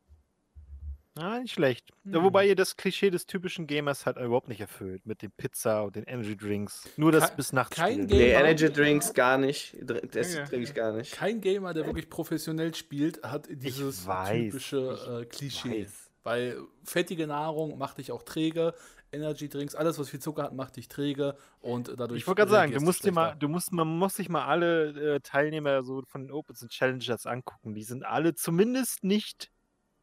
Ah, 1.18 1.38
nicht 1.40 1.54
schlecht. 1.54 1.90
Ja, 2.04 2.18
Hm. 2.18 2.24
Wobei 2.24 2.46
ihr 2.46 2.54
das 2.56 2.76
Klischee 2.76 3.10
des 3.10 3.26
typischen 3.26 3.66
Gamers 3.66 4.04
halt 4.06 4.16
überhaupt 4.18 4.48
nicht 4.48 4.60
erfüllt. 4.60 5.06
Mit 5.06 5.22
dem 5.22 5.30
Pizza 5.32 5.84
und 5.84 5.96
den 5.96 6.04
Energy 6.04 6.36
Drinks. 6.36 6.88
Nur 6.96 7.10
das 7.12 7.30
Ke- 7.30 7.36
bis 7.36 7.52
nachts 7.52 7.74
kein 7.76 7.92
spielen. 7.92 8.06
Game- 8.08 8.18
Nee, 8.18 8.26
Gamer. 8.32 8.40
Energy 8.44 8.72
Drinks 8.72 9.14
gar 9.14 9.38
nicht. 9.38 9.76
Das 9.80 10.34
Ja, 10.34 10.44
trinke 10.44 10.64
ich 10.64 10.74
gar 10.74 10.92
nicht. 10.92 11.12
Kein 11.12 11.40
Gamer, 11.40 11.72
der 11.74 11.86
wirklich 11.86 12.10
professionell 12.10 12.74
spielt, 12.74 13.22
hat 13.22 13.48
dieses 13.50 14.06
weiß, 14.06 14.50
typische 14.52 15.20
äh, 15.22 15.24
Klischee. 15.26 15.84
weiß. 15.84 16.10
Weil 16.22 16.58
fettige 16.84 17.26
Nahrung 17.26 17.78
macht 17.78 17.98
dich 17.98 18.10
auch 18.12 18.22
träge, 18.22 18.74
Energy 19.12 19.48
Drinks, 19.48 19.76
alles 19.76 19.98
was 20.00 20.10
viel 20.10 20.18
Zucker 20.20 20.42
hat, 20.42 20.52
macht 20.54 20.76
dich 20.76 20.88
träge 20.88 21.36
und 21.60 21.88
dadurch. 21.96 22.20
Ich 22.22 22.26
wollte 22.26 22.40
gerade 22.40 22.50
sagen, 22.50 22.72
du 22.72 22.80
musst 22.80 23.04
dir 23.04 23.12
mal, 23.12 23.36
du 23.38 23.48
musst, 23.48 23.72
man 23.72 23.86
muss 23.86 24.16
sich 24.16 24.28
mal 24.28 24.44
alle 24.44 25.14
äh, 25.14 25.20
Teilnehmer 25.20 25.84
so 25.84 26.02
von 26.08 26.22
den 26.24 26.32
Opens 26.32 26.60
und 26.62 26.72
Challengers 26.72 27.24
angucken. 27.26 27.74
Die 27.74 27.84
sind 27.84 28.04
alle 28.04 28.34
zumindest 28.34 29.04
nicht 29.04 29.52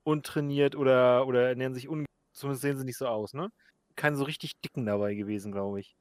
untrainiert 0.04 0.76
oder, 0.76 1.28
oder 1.28 1.50
ernähren 1.50 1.74
sich 1.74 1.90
un 1.90 2.06
zumindest 2.34 2.62
sehen 2.64 2.78
sie 2.78 2.86
nicht 2.86 2.98
so 2.98 3.08
aus, 3.08 3.34
ne? 3.34 3.50
Kein 3.96 4.16
so 4.16 4.24
richtig 4.26 4.54
dicken 4.62 4.86
dabei 4.86 5.16
gewesen, 5.16 5.52
glaube 5.52 5.80
ich. 5.82 5.96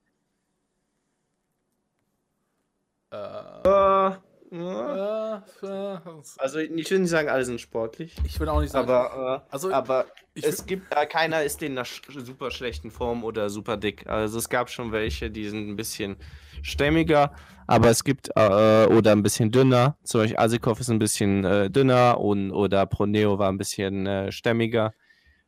Äh, 3.11 3.63
Äh, 3.65 4.17
ja. 4.53 5.37
äh, 5.63 5.67
äh, 5.67 5.99
Also 6.39 6.59
ich 6.59 6.91
will 6.91 6.99
nicht 7.01 7.11
sagen, 7.11 7.29
alle 7.29 7.45
sind 7.45 7.61
sportlich. 7.61 8.15
ich 8.25 8.39
will 8.39 8.49
auch 8.49 8.61
nicht 8.61 8.71
sagen. 8.73 8.89
Aber, 8.91 9.45
äh, 9.49 9.53
Also, 9.53 9.73
aber 9.73 10.07
es 10.35 10.67
gibt 10.67 10.93
da 10.93 11.07
keiner 11.07 11.43
ist 11.43 11.63
in 11.63 11.73
einer 11.73 11.85
sch- 11.87 12.21
super 12.25 12.51
schlechten 12.51 12.91
Form 12.91 13.25
oder 13.25 13.51
super 13.51 13.77
dick. 13.77 14.07
Also 14.07 14.39
es 14.39 14.49
gab 14.49 14.71
schon 14.71 14.93
welche, 14.93 15.31
die 15.31 15.49
sind 15.49 15.69
ein 15.71 15.77
bisschen 15.77 16.17
stämmiger, 16.63 17.33
aber 17.67 17.89
es 17.91 18.05
gibt 18.05 18.29
äh, 18.37 18.87
oder 18.87 19.13
ein 19.13 19.23
bisschen 19.23 19.51
dünner. 19.51 19.97
Zum 20.05 20.21
Beispiel 20.23 20.39
Asikov 20.39 20.81
ist 20.81 20.91
ein 20.91 20.99
bisschen 20.99 21.45
äh, 21.45 21.71
dünner 21.71 22.21
und 22.21 22.51
oder 22.53 22.87
Proneo 22.87 23.39
war 23.39 23.51
ein 23.51 23.59
bisschen 23.59 24.07
äh, 24.07 24.31
stämmiger. 24.33 24.93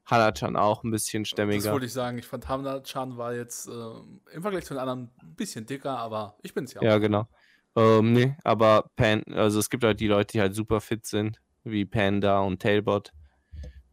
Hanachan 0.06 0.54
auch 0.56 0.84
ein 0.84 0.90
bisschen 0.90 1.22
das 1.22 1.30
stämmiger. 1.30 1.72
wollte 1.72 1.86
ich 1.86 1.92
sagen. 1.94 2.18
Ich 2.18 2.26
fand 2.26 2.46
Hamna-chan 2.46 3.16
war 3.16 3.32
jetzt 3.34 3.68
äh, 3.68 4.34
im 4.34 4.42
Vergleich 4.42 4.64
zu 4.66 4.74
den 4.74 4.80
anderen 4.80 5.10
ein 5.22 5.34
bisschen 5.34 5.64
dicker, 5.64 5.96
aber 5.98 6.36
ich 6.42 6.52
bin's 6.52 6.74
ja. 6.74 6.82
Ja, 6.82 6.98
genau. 6.98 7.26
Ähm, 7.76 8.12
nee, 8.12 8.36
aber 8.44 8.90
Pan, 8.96 9.22
also 9.32 9.58
es 9.58 9.70
gibt 9.70 9.84
halt 9.84 10.00
die 10.00 10.06
Leute, 10.06 10.32
die 10.32 10.40
halt 10.40 10.54
super 10.54 10.80
fit 10.80 11.06
sind, 11.06 11.40
wie 11.64 11.84
Panda 11.84 12.40
und 12.40 12.62
Tailbot. 12.62 13.12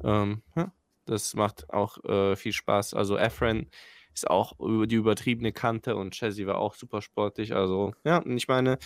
Ähm, 0.04 0.44
ja, 0.56 0.72
das 1.06 1.34
macht 1.34 1.70
auch 1.72 2.04
äh, 2.06 2.36
viel 2.36 2.54
Spaß. 2.54 2.94
Also 2.94 3.18
Efren 3.18 3.70
ist 4.14 4.30
auch 4.30 4.60
über 4.60 4.88
die 4.88 4.96
übertriebene 4.96 5.52
Kante 5.52 5.96
und 5.96 6.14
Chessy 6.14 6.46
war 6.46 6.58
auch 6.58 6.76
super 6.76 7.02
sportlich. 7.02 7.56
Also, 7.56 7.94
ja, 8.04 8.18
und 8.18 8.38
ich 8.38 8.48
meine, 8.48 8.78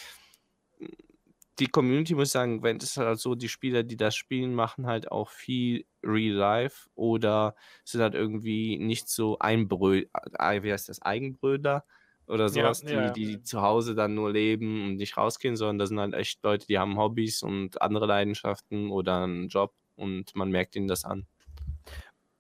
die 1.60 1.68
Community 1.68 2.16
muss 2.16 2.30
ich 2.30 2.34
sagen, 2.34 2.64
wenn 2.64 2.78
es 2.78 2.98
halt 2.98 3.20
so, 3.20 3.36
die 3.36 3.50
Spieler, 3.50 3.84
die 3.84 3.98
das 3.98 4.16
spielen, 4.16 4.56
machen 4.56 4.88
halt 4.88 5.12
auch 5.12 5.30
viel 5.30 5.86
Real 6.04 6.36
Life 6.36 6.90
oder 6.96 7.56
sind 7.86 8.02
halt 8.02 8.14
irgendwie 8.14 8.78
nicht 8.78 9.08
so 9.08 9.40
Einbrö, 9.40 10.04
äh, 10.40 10.64
wie 10.64 10.72
heißt 10.72 10.90
das, 10.90 11.02
Eigenbröder 11.02 11.86
oder 12.28 12.50
Ja, 12.54 12.74
sowas, 12.74 12.82
die, 12.82 12.94
ja. 12.94 13.10
die 13.10 13.42
zu 13.42 13.62
Hause 13.62 13.96
dann 13.96 14.16
nur 14.16 14.32
leben 14.32 14.84
und 14.86 14.96
nicht 14.98 15.18
rausgehen, 15.18 15.56
sondern 15.56 15.80
das 15.80 15.90
sind 15.90 16.00
halt 16.00 16.14
echt 16.14 16.44
Leute, 16.44 16.68
die 16.68 16.80
haben 16.80 16.98
Hobbys 16.98 17.44
und 17.44 17.82
andere 17.82 18.06
Leidenschaften 18.06 18.92
oder 18.92 19.24
einen 19.24 19.48
Job 19.48 19.74
und 19.96 20.36
man 20.36 20.50
merkt 20.52 20.76
ihnen 20.76 20.88
das 20.88 21.06
an. 21.06 21.28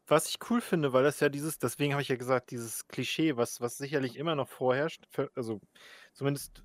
Was 0.07 0.29
ich 0.29 0.37
cool 0.49 0.61
finde, 0.61 0.93
weil 0.93 1.03
das 1.03 1.19
ja 1.19 1.29
dieses, 1.29 1.57
deswegen 1.57 1.93
habe 1.93 2.01
ich 2.01 2.09
ja 2.09 2.15
gesagt, 2.15 2.51
dieses 2.51 2.87
Klischee, 2.87 3.37
was, 3.37 3.59
was 3.59 3.77
sicherlich 3.77 4.17
immer 4.17 4.35
noch 4.35 4.47
vorherrscht, 4.47 5.03
also 5.35 5.61
zumindest 6.13 6.63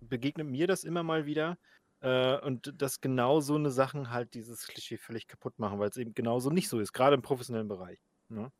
begegnet 0.00 0.46
mir 0.46 0.66
das 0.66 0.84
immer 0.84 1.02
mal 1.02 1.26
wieder, 1.26 1.58
äh, 2.00 2.38
und 2.40 2.72
dass 2.80 3.00
genau 3.00 3.40
so 3.40 3.54
eine 3.56 3.70
Sachen 3.70 4.10
halt 4.10 4.34
dieses 4.34 4.66
Klischee 4.66 4.96
völlig 4.96 5.26
kaputt 5.26 5.58
machen, 5.58 5.78
weil 5.78 5.90
es 5.90 5.96
eben 5.98 6.14
genauso 6.14 6.50
nicht 6.50 6.68
so 6.68 6.80
ist, 6.80 6.92
gerade 6.92 7.14
im 7.14 7.22
professionellen 7.22 7.68
Bereich. 7.68 8.00
Ne? 8.28 8.50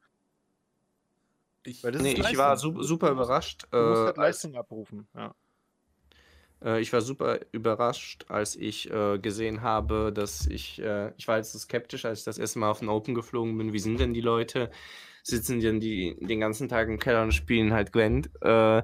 Ich, 1.65 1.85
Weil 1.85 1.93
das 1.93 2.03
Nee, 2.03 2.15
ich 2.15 2.37
war 2.37 2.57
su 2.57 2.82
super 2.82 3.11
überrascht. 3.11 3.66
Du 3.70 3.78
musst 3.78 4.01
äh, 4.03 4.07
halt 4.07 4.19
als- 4.19 4.37
Leistung 4.43 4.57
abrufen. 4.57 5.09
Ja. 5.15 5.35
Äh, 6.62 6.81
ich 6.81 6.93
war 6.93 7.01
super 7.01 7.41
überrascht, 7.53 8.27
als 8.28 8.57
ich 8.57 8.91
äh, 8.91 9.19
gesehen 9.19 9.62
habe, 9.62 10.12
dass 10.12 10.47
ich, 10.47 10.81
äh, 10.81 11.12
ich 11.16 11.28
war 11.28 11.37
jetzt 11.39 11.53
so 11.53 11.59
skeptisch, 11.59 12.05
als 12.05 12.20
ich 12.20 12.24
das 12.24 12.39
erste 12.39 12.59
Mal 12.59 12.70
auf 12.70 12.81
den 12.81 12.89
Open 12.89 13.15
geflogen 13.15 13.57
bin. 13.59 13.73
Wie 13.73 13.78
sind 13.78 14.01
denn 14.01 14.15
die 14.15 14.20
Leute? 14.20 14.70
Sitzen 15.23 15.61
die 15.61 15.66
denn 15.66 15.81
die, 15.81 16.16
den 16.20 16.41
ganzen 16.41 16.69
Tag 16.69 16.89
im 16.89 16.99
Keller 16.99 17.23
und 17.23 17.32
spielen 17.32 17.73
halt 17.73 17.93
Gwent? 17.93 18.31
Äh, 18.41 18.82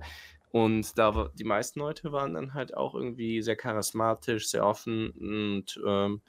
und 0.53 0.99
da 0.99 1.15
war, 1.15 1.31
die 1.35 1.45
meisten 1.45 1.81
Leute 1.81 2.13
waren 2.13 2.35
dann 2.35 2.55
halt 2.55 2.75
auch 2.77 2.95
irgendwie 2.95 3.43
sehr 3.43 3.57
charismatisch, 3.57 4.49
sehr 4.49 4.67
offen. 4.67 5.11
Und 5.11 5.81
ähm, 5.87 6.23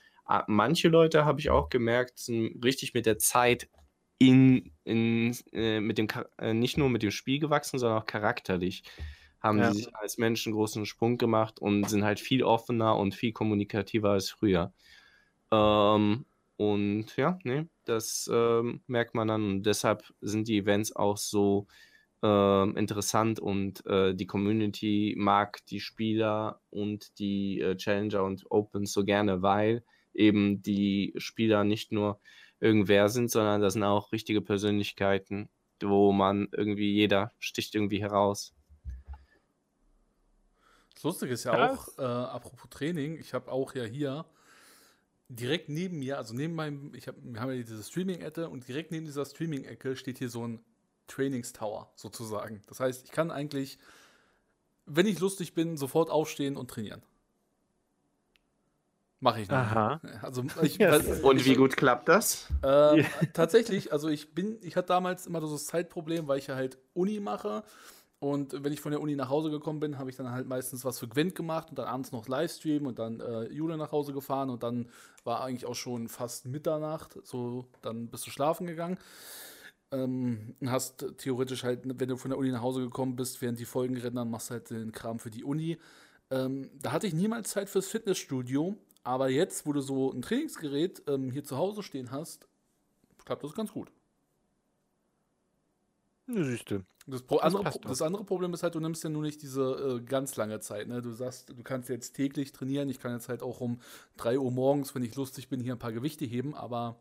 manche 0.47 0.89
Leute 0.89 1.23
habe 1.23 1.39
ich 1.39 1.49
auch 1.49 1.69
gemerkt, 1.69 2.19
sind 2.19 2.63
richtig 2.63 2.93
mit 2.93 3.05
der 3.05 3.19
Zeit 3.19 3.69
in, 4.19 4.71
in, 4.83 5.35
äh, 5.53 5.79
mit 5.79 5.97
dem, 5.97 6.07
äh, 6.39 6.53
nicht 6.53 6.77
nur 6.77 6.89
mit 6.89 7.03
dem 7.03 7.11
Spiel 7.11 7.39
gewachsen, 7.39 7.79
sondern 7.79 7.99
auch 8.01 8.05
charakterlich 8.05 8.83
haben 9.39 9.61
Ja. 9.61 9.63
sie 9.63 9.73
sich 9.73 9.89
als 9.95 10.17
Menschen 10.17 10.53
großen 10.53 10.85
Sprung 10.85 11.17
gemacht 11.17 11.59
und 11.59 11.85
sind 11.85 12.03
halt 12.03 12.19
viel 12.19 12.43
offener 12.43 12.97
und 12.97 13.13
viel 13.15 13.33
kommunikativer 13.33 14.09
als 14.11 14.29
früher. 14.31 14.73
Ähm, 15.51 16.25
und 16.57 17.15
ja, 17.17 17.39
nee, 17.43 17.67
das 17.85 18.29
ähm, 18.33 18.81
merkt 18.87 19.15
man 19.15 19.27
dann. 19.27 19.43
Und 19.45 19.63
deshalb 19.65 20.13
sind 20.21 20.47
die 20.47 20.57
Events 20.57 20.95
auch 20.95 21.17
so 21.17 21.67
ähm, 22.23 22.75
interessant 22.77 23.39
und 23.39 23.85
äh, 23.85 24.15
die 24.15 24.25
Community 24.27 25.15
mag 25.17 25.65
die 25.67 25.79
Spieler 25.79 26.61
und 26.69 27.19
die 27.19 27.61
äh, 27.61 27.75
Challenger 27.77 28.23
und 28.23 28.45
Opens 28.49 28.93
so 28.93 29.05
gerne, 29.05 29.41
weil 29.41 29.83
eben 30.13 30.61
die 30.63 31.13
Spieler 31.17 31.63
nicht 31.63 31.91
nur 31.91 32.19
irgendwer 32.59 33.09
sind, 33.09 33.31
sondern 33.31 33.61
das 33.61 33.73
sind 33.73 33.83
auch 33.83 34.11
richtige 34.11 34.41
Persönlichkeiten, 34.41 35.49
wo 35.81 36.11
man 36.11 36.47
irgendwie, 36.51 36.93
jeder 36.93 37.31
sticht 37.39 37.75
irgendwie 37.75 38.01
heraus. 38.01 38.53
Das 40.95 41.03
Lustige 41.03 41.33
ist 41.33 41.43
ja 41.43 41.51
Krass. 41.51 41.97
auch, 41.97 41.99
äh, 41.99 42.05
apropos 42.05 42.69
Training, 42.69 43.19
ich 43.19 43.33
habe 43.33 43.51
auch 43.51 43.75
ja 43.75 43.83
hier 43.83 44.25
direkt 45.29 45.69
neben 45.69 45.99
mir, 45.99 46.17
also 46.17 46.33
neben 46.33 46.55
meinem, 46.55 46.93
ich 46.95 47.07
hab, 47.07 47.15
wir 47.21 47.39
haben 47.39 47.51
ja 47.51 47.57
diese 47.57 47.83
Streaming-Ecke 47.83 48.49
und 48.49 48.67
direkt 48.67 48.91
neben 48.91 49.05
dieser 49.05 49.25
Streaming-Ecke 49.25 49.95
steht 49.95 50.17
hier 50.17 50.29
so 50.29 50.47
ein 50.47 50.63
Trainingstower 51.07 51.91
sozusagen. 51.95 52.61
Das 52.67 52.79
heißt, 52.79 53.05
ich 53.05 53.11
kann 53.11 53.31
eigentlich, 53.31 53.77
wenn 54.85 55.05
ich 55.05 55.19
lustig 55.19 55.53
bin, 55.53 55.77
sofort 55.77 56.09
aufstehen 56.09 56.57
und 56.57 56.69
trainieren. 56.69 57.03
Mache 59.19 59.41
ich 59.41 59.47
nicht. 59.49 59.57
Aha. 59.57 59.99
Also 60.21 60.43
ich, 60.61 60.79
weil- 60.79 61.21
Und 61.23 61.43
wie 61.45 61.55
gut 61.55 61.75
klappt 61.75 62.07
das? 62.07 62.47
ähm, 62.63 63.03
tatsächlich, 63.33 63.91
also 63.91 64.09
ich 64.09 64.33
bin, 64.33 64.59
ich 64.61 64.75
hatte 64.75 64.89
damals 64.89 65.25
immer 65.27 65.41
so 65.41 65.51
das 65.51 65.65
Zeitproblem, 65.65 66.27
weil 66.27 66.39
ich 66.39 66.47
ja 66.47 66.55
halt 66.55 66.77
Uni 66.93 67.19
mache. 67.19 67.63
Und 68.19 68.63
wenn 68.63 68.73
ich 68.73 68.81
von 68.81 68.91
der 68.91 68.99
Uni 69.01 69.15
nach 69.15 69.29
Hause 69.29 69.51
gekommen 69.51 69.79
bin, 69.79 69.99
habe 69.99 70.09
ich 70.09 70.15
dann 70.15 70.31
halt 70.31 70.47
meistens 70.47 70.83
was 70.83 70.97
für 70.97 71.07
Gwent 71.07 71.35
gemacht 71.35 71.69
und 71.69 71.77
dann 71.77 71.85
abends 71.85 72.11
noch 72.11 72.27
Livestream 72.27 72.87
und 72.87 72.97
dann 72.97 73.19
äh, 73.19 73.43
Jule 73.51 73.77
nach 73.77 73.91
Hause 73.91 74.11
gefahren 74.11 74.49
und 74.49 74.63
dann 74.63 74.89
war 75.23 75.43
eigentlich 75.43 75.67
auch 75.67 75.75
schon 75.75 76.07
fast 76.07 76.47
Mitternacht, 76.47 77.19
so 77.23 77.67
dann 77.83 78.09
bist 78.09 78.25
du 78.25 78.31
schlafen 78.31 78.65
gegangen. 78.65 78.97
Ähm, 79.91 80.55
und 80.59 80.71
hast 80.71 81.05
theoretisch 81.17 81.63
halt, 81.63 81.81
wenn 81.85 82.09
du 82.09 82.17
von 82.17 82.29
der 82.31 82.37
Uni 82.39 82.49
nach 82.51 82.61
Hause 82.61 82.81
gekommen 82.81 83.15
bist, 83.15 83.41
während 83.41 83.59
die 83.59 83.65
Folgen 83.65 83.95
rennen, 83.97 84.15
dann 84.15 84.31
machst 84.31 84.49
du 84.49 84.55
halt 84.55 84.69
den 84.71 84.91
Kram 84.91 85.19
für 85.19 85.29
die 85.29 85.43
Uni. 85.43 85.77
Ähm, 86.31 86.71
da 86.81 86.91
hatte 86.93 87.07
ich 87.07 87.13
niemals 87.13 87.51
Zeit 87.51 87.69
fürs 87.69 87.87
Fitnessstudio, 87.87 88.75
aber 89.07 89.29
jetzt, 89.29 89.65
wo 89.65 89.71
du 89.71 89.79
so 89.79 90.11
ein 90.11 90.21
Trainingsgerät 90.21 91.01
ähm, 91.07 91.31
hier 91.31 91.43
zu 91.45 91.57
Hause 91.57 91.81
stehen 91.81 92.11
hast, 92.11 92.47
klappt 93.23 93.43
das 93.43 93.53
ganz 93.53 93.71
gut. 93.71 93.89
Siehste. 96.27 96.83
Das, 97.05 97.21
Pro 97.21 97.37
Das 97.37 97.55
andere, 97.55 97.63
Pro 97.63 97.79
das 97.87 98.01
andere 98.01 98.23
Problem 98.25 98.53
ist 98.53 98.63
halt, 98.63 98.75
du 98.75 98.81
nimmst 98.81 99.05
ja 99.05 99.09
nur 99.09 99.21
nicht 99.21 99.41
diese 99.41 100.01
äh, 100.01 100.03
ganz 100.03 100.35
lange 100.35 100.59
Zeit. 100.59 100.89
Ne? 100.89 101.01
Du 101.01 101.13
sagst, 101.13 101.49
du 101.49 101.63
kannst 101.63 101.87
jetzt 101.87 102.17
täglich 102.17 102.51
trainieren. 102.51 102.89
Ich 102.89 102.99
kann 102.99 103.13
jetzt 103.13 103.29
halt 103.29 103.43
auch 103.43 103.61
um 103.61 103.79
3 104.17 104.39
Uhr 104.39 104.51
morgens, 104.51 104.93
wenn 104.93 105.03
ich 105.03 105.15
lustig 105.15 105.47
bin, 105.47 105.61
hier 105.61 105.75
ein 105.75 105.79
paar 105.79 105.93
Gewichte 105.93 106.25
heben, 106.25 106.53
aber 106.53 106.99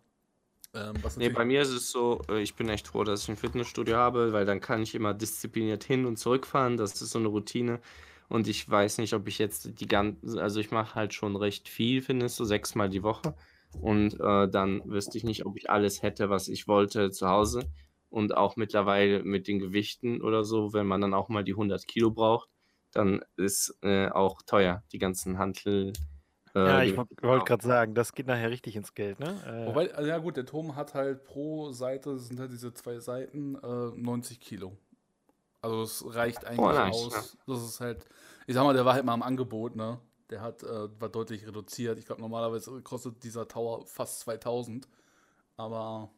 ähm, 0.74 0.94
was 1.02 1.16
Nee, 1.16 1.30
bei 1.30 1.44
mir 1.44 1.60
ist 1.62 1.70
es 1.70 1.90
so, 1.90 2.22
äh, 2.28 2.40
ich 2.40 2.54
bin 2.54 2.68
echt 2.68 2.86
froh, 2.86 3.02
dass 3.02 3.24
ich 3.24 3.28
ein 3.28 3.36
Fitnessstudio 3.36 3.96
habe, 3.96 4.32
weil 4.32 4.46
dann 4.46 4.60
kann 4.60 4.80
ich 4.80 4.94
immer 4.94 5.12
diszipliniert 5.12 5.82
hin 5.82 6.06
und 6.06 6.18
zurückfahren. 6.18 6.76
Das 6.76 7.02
ist 7.02 7.10
so 7.10 7.18
eine 7.18 7.28
Routine. 7.28 7.80
Und 8.28 8.48
ich 8.48 8.68
weiß 8.68 8.98
nicht, 8.98 9.14
ob 9.14 9.28
ich 9.28 9.38
jetzt 9.38 9.80
die 9.80 9.86
ganze, 9.86 10.42
also 10.42 10.60
ich 10.60 10.70
mache 10.70 10.94
halt 10.94 11.14
schon 11.14 11.36
recht 11.36 11.68
viel 11.68 12.02
Fitness, 12.02 12.36
so 12.36 12.44
sechsmal 12.44 12.88
die 12.88 13.02
Woche. 13.02 13.34
Und 13.80 14.14
äh, 14.20 14.48
dann 14.48 14.82
wüsste 14.84 15.18
ich 15.18 15.24
nicht, 15.24 15.46
ob 15.46 15.56
ich 15.56 15.70
alles 15.70 16.02
hätte, 16.02 16.30
was 16.30 16.48
ich 16.48 16.66
wollte 16.66 17.10
zu 17.10 17.28
Hause. 17.28 17.60
Und 18.08 18.36
auch 18.36 18.56
mittlerweile 18.56 19.22
mit 19.22 19.48
den 19.48 19.58
Gewichten 19.58 20.22
oder 20.22 20.44
so, 20.44 20.72
wenn 20.72 20.86
man 20.86 21.00
dann 21.00 21.14
auch 21.14 21.28
mal 21.28 21.44
die 21.44 21.52
100 21.52 21.86
Kilo 21.86 22.10
braucht, 22.10 22.48
dann 22.92 23.20
ist 23.36 23.76
äh, 23.82 24.08
auch 24.08 24.40
teuer, 24.42 24.82
die 24.92 24.98
ganzen 24.98 25.38
Hantel. 25.38 25.92
Äh, 26.54 26.58
Ja, 26.66 26.82
ich 26.82 26.96
wollte 26.96 27.44
gerade 27.44 27.66
sagen, 27.66 27.94
das 27.94 28.12
geht 28.12 28.26
nachher 28.26 28.50
richtig 28.50 28.76
ins 28.76 28.94
Geld, 28.94 29.20
ne? 29.20 29.36
Äh, 29.46 29.66
Wobei, 29.66 29.92
also 29.92 30.08
ja 30.08 30.18
gut, 30.18 30.36
der 30.36 30.46
Turm 30.46 30.76
hat 30.76 30.94
halt 30.94 31.24
pro 31.24 31.72
Seite, 31.72 32.18
sind 32.18 32.40
halt 32.40 32.52
diese 32.52 32.72
zwei 32.72 32.98
Seiten, 33.00 33.56
äh, 33.56 33.90
90 33.96 34.40
Kilo. 34.40 34.78
Also 35.66 35.82
es 35.82 36.14
reicht 36.14 36.44
eigentlich 36.44 36.60
Oh, 36.60 36.70
nice, 36.70 36.94
aus. 36.94 37.36
Das 37.44 37.62
ist 37.62 37.80
halt, 37.80 38.06
ich 38.47 38.55
sag 38.55 38.62
mal, 38.62 38.72
der 38.72 38.84
war 38.84 38.94
halt 38.94 39.05
mal 39.05 39.14
im 39.14 39.22
Angebot, 39.22 39.74
ne? 39.74 39.98
Der 40.30 40.40
hat, 40.40 40.62
äh, 40.62 41.01
war 41.01 41.09
deutlich 41.09 41.44
reduziert. 41.44 41.98
Ich 41.98 42.06
glaube, 42.06 42.20
normalerweise 42.20 42.80
kostet 42.82 43.24
dieser 43.24 43.48
Tower 43.48 43.84
fast 43.86 44.20
2000. 44.20 44.86
Aber 45.56 46.10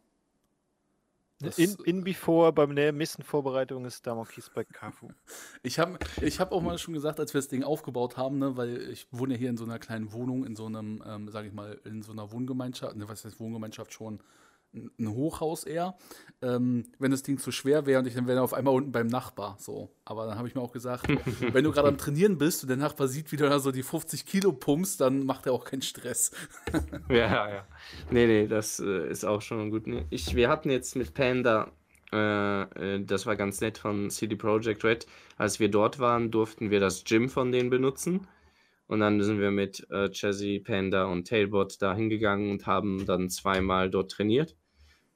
in, 1.57 1.77
in 1.85 2.05
before, 2.05 2.53
beim 2.53 2.75
nächsten 2.75 3.23
Vorbereitung 3.23 3.87
ist 3.87 4.07
Damokis 4.07 4.51
bei 4.51 4.65
Kafu. 4.65 5.09
Ich 5.63 5.79
habe 5.79 5.99
ich 6.21 6.41
hab 6.41 6.53
auch 6.53 6.61
mal 6.61 6.77
schon 6.79 6.95
gesagt, 6.95 7.19
als 7.21 7.33
wir 7.33 7.39
das 7.39 7.49
Ding 7.49 7.63
aufgebaut 7.63 8.19
haben, 8.19 8.39
ne, 8.39 8.57
weil 8.57 8.91
ich 8.91 9.07
wohne 9.13 9.35
hier 9.35 9.49
in 9.49 9.57
so 9.57 9.65
einer 9.65 9.79
kleinen 9.79 10.13
Wohnung, 10.13 10.45
in 10.45 10.57
so 10.57 10.67
einem, 10.67 11.03
ähm, 11.07 11.31
sage 11.31 11.49
ich 11.49 11.55
mal, 11.55 11.81
in 11.85 12.03
so 12.03 12.13
einer 12.13 12.33
Wohngemeinschaft, 12.33 12.97
ne, 12.97 13.09
was 13.09 13.25
heißt 13.25 13.41
Wohngemeinschaft 13.41 13.95
schon, 13.95 14.21
ein 14.73 15.09
Hochhaus 15.09 15.65
eher, 15.65 15.97
ähm, 16.43 16.85
wenn 16.99 17.11
das 17.11 17.23
Ding 17.23 17.39
zu 17.39 17.51
schwer 17.51 17.87
wäre 17.87 18.01
und 18.01 18.07
ich 18.07 18.15
dann 18.15 18.27
wäre 18.27 18.43
auf 18.43 18.53
einmal 18.53 18.75
unten 18.75 18.93
beim 18.93 19.07
Nachbar. 19.07 19.57
So. 19.59 19.91
Aber 20.05 20.27
dann 20.27 20.37
habe 20.37 20.49
ich 20.49 20.55
mir 20.55 20.61
auch 20.61 20.73
gesagt, 20.73 21.09
wenn 21.53 21.65
du 21.65 21.73
gerade 21.73 21.89
am 21.89 21.99
Trainieren 21.99 22.39
bist 22.39 22.63
und 22.63 22.69
der 22.69 22.77
Nachbar 22.77 23.09
sieht, 23.09 23.33
wie 23.33 23.37
du 23.37 23.49
da 23.49 23.59
so 23.59 23.73
die 23.73 23.83
50 23.83 24.27
Kilo 24.27 24.53
pumpst, 24.53 25.01
dann 25.01 25.25
macht 25.25 25.47
er 25.47 25.53
auch 25.53 25.65
keinen 25.65 25.83
Stress. 25.83 26.31
ja, 27.09 27.49
ja. 27.49 27.67
Nee, 28.11 28.27
nee, 28.27 28.47
das 28.47 28.79
äh, 28.81 29.09
ist 29.09 29.25
auch 29.25 29.43
schon 29.43 29.71
gut. 29.71 29.85
Ich, 30.11 30.35
wir 30.35 30.49
hatten 30.49 30.71
jetzt 30.71 30.97
mit 30.97 31.15
Panda, 31.15 31.73
äh, 32.13 32.63
äh, 32.63 33.05
das 33.05 33.27
war 33.27 33.37
ganz 33.37 33.61
nett 33.61 33.79
von 33.79 34.11
CD 34.11 34.37
Projekt 34.37 34.85
Red, 34.85 35.07
als 35.37 35.61
wir 35.61 35.71
dort 35.71 35.99
waren, 35.99 36.31
durften 36.31 36.71
wir 36.71 36.81
das 36.81 37.05
Gym 37.05 37.29
von 37.29 37.53
denen 37.53 37.71
benutzen. 37.71 38.27
Und 38.89 39.01
dann 39.01 39.23
sind 39.23 39.39
wir 39.39 39.51
mit 39.51 39.87
äh, 39.91 40.11
Chazzy, 40.11 40.61
Panda 40.61 41.05
und 41.05 41.29
Tailbot 41.29 41.81
da 41.81 41.95
hingegangen 41.95 42.51
und 42.51 42.67
haben 42.67 43.07
dann 43.07 43.29
zweimal 43.29 43.91
dort 43.91 44.11
trainiert. 44.11 44.57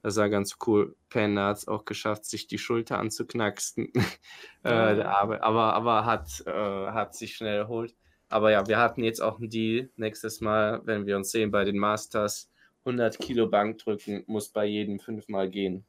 Das 0.02 0.16
war 0.16 0.28
ganz 0.28 0.58
cool. 0.66 0.94
Panda 1.08 1.48
hat 1.48 1.58
es 1.58 1.68
auch 1.68 1.84
geschafft, 1.84 2.26
sich 2.26 2.46
die 2.46 2.58
Schulter 2.58 2.98
anzuknacksen. 2.98 3.92
äh, 4.64 4.68
aber, 4.68 5.42
aber, 5.42 5.74
aber 5.74 6.04
hat, 6.04 6.42
äh, 6.46 6.50
hat 6.50 7.14
sich 7.14 7.34
schnell 7.34 7.56
erholt. 7.56 7.94
Aber 8.28 8.50
ja, 8.50 8.66
wir 8.66 8.78
hatten 8.78 9.04
jetzt 9.04 9.20
auch 9.20 9.38
einen 9.38 9.48
Deal. 9.48 9.90
Nächstes 9.96 10.40
Mal, 10.40 10.80
wenn 10.84 11.06
wir 11.06 11.16
uns 11.16 11.30
sehen 11.30 11.50
bei 11.50 11.64
den 11.64 11.78
Masters, 11.78 12.50
100 12.84 13.18
Kilo 13.18 13.46
Bank 13.48 13.78
drücken, 13.78 14.24
muss 14.26 14.48
bei 14.48 14.64
jedem 14.64 14.98
fünfmal 14.98 15.48
gehen. 15.48 15.84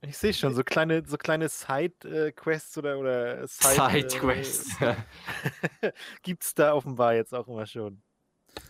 Ich 0.00 0.16
sehe 0.16 0.32
schon, 0.32 0.54
so 0.54 0.62
kleine, 0.62 1.02
so 1.04 1.16
kleine 1.16 1.48
Side-Quests 1.48 2.78
oder, 2.78 2.98
oder 2.98 3.46
Side-Quests. 3.46 4.78
Side 4.78 4.96
äh, 5.80 5.92
Gibt 6.22 6.44
es 6.44 6.54
da 6.54 6.74
offenbar 6.74 7.14
jetzt 7.14 7.34
auch 7.34 7.48
immer 7.48 7.66
schon. 7.66 8.00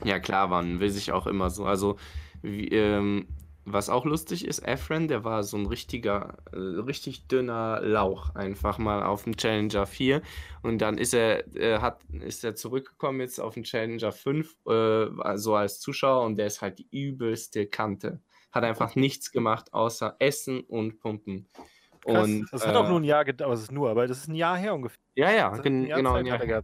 Ja, 0.05 0.19
klar, 0.21 0.49
man 0.49 0.81
will 0.81 0.91
sich 0.91 1.13
auch 1.13 1.27
immer 1.27 1.51
so. 1.51 1.67
Also, 1.67 1.99
wie, 2.41 2.69
ähm, 2.69 3.29
was 3.67 3.91
auch 3.91 4.07
lustig 4.07 4.47
ist, 4.47 4.61
Efren, 4.61 5.09
der 5.09 5.25
war 5.25 5.43
so 5.43 5.59
ein 5.59 5.67
richtiger, 5.67 6.39
äh, 6.53 6.57
richtig 6.57 7.29
dünner 7.29 7.81
Lauch, 7.83 8.35
einfach 8.35 8.79
mal 8.79 9.03
auf 9.03 9.25
dem 9.25 9.37
Challenger 9.37 9.85
4. 9.85 10.23
Und 10.63 10.79
dann 10.79 10.97
ist 10.97 11.13
er, 11.13 11.47
äh, 11.55 11.79
hat, 11.81 12.03
ist 12.23 12.43
er 12.43 12.55
zurückgekommen 12.55 13.21
jetzt 13.21 13.39
auf 13.39 13.53
den 13.53 13.65
Challenger 13.65 14.13
5, 14.13 14.57
äh, 14.67 15.37
so 15.37 15.55
als 15.55 15.81
Zuschauer, 15.81 16.25
und 16.25 16.37
der 16.37 16.47
ist 16.47 16.63
halt 16.63 16.79
die 16.79 16.89
übelste 16.91 17.67
Kante 17.67 18.23
hat 18.53 18.65
einfach 18.65 18.97
nichts 18.97 19.31
gemacht, 19.31 19.73
außer 19.73 20.17
Essen 20.19 20.61
und 20.61 21.01
Pumpen. 21.01 21.49
Krass, 22.05 22.25
und, 22.25 22.47
das 22.53 22.67
hat 22.67 22.77
auch 22.77 22.89
nur 22.89 23.01
ein 23.01 23.05
Jahr 23.05 23.25
gedauert, 23.25 23.53
das 23.53 23.63
ist 23.63 23.73
nur, 23.73 23.91
aber 23.91 24.07
das 24.07 24.19
ist 24.19 24.29
ein 24.29 24.35
Jahr 24.35 24.57
her 24.57 24.75
ungefähr. 24.75 24.99
Ja, 25.15 25.31
ja, 25.33 25.57
gen 25.59 25.85
ein 25.85 25.97
genau 25.97 26.15
ein 26.15 26.27
Jahr 26.27 26.39
her. 26.39 26.63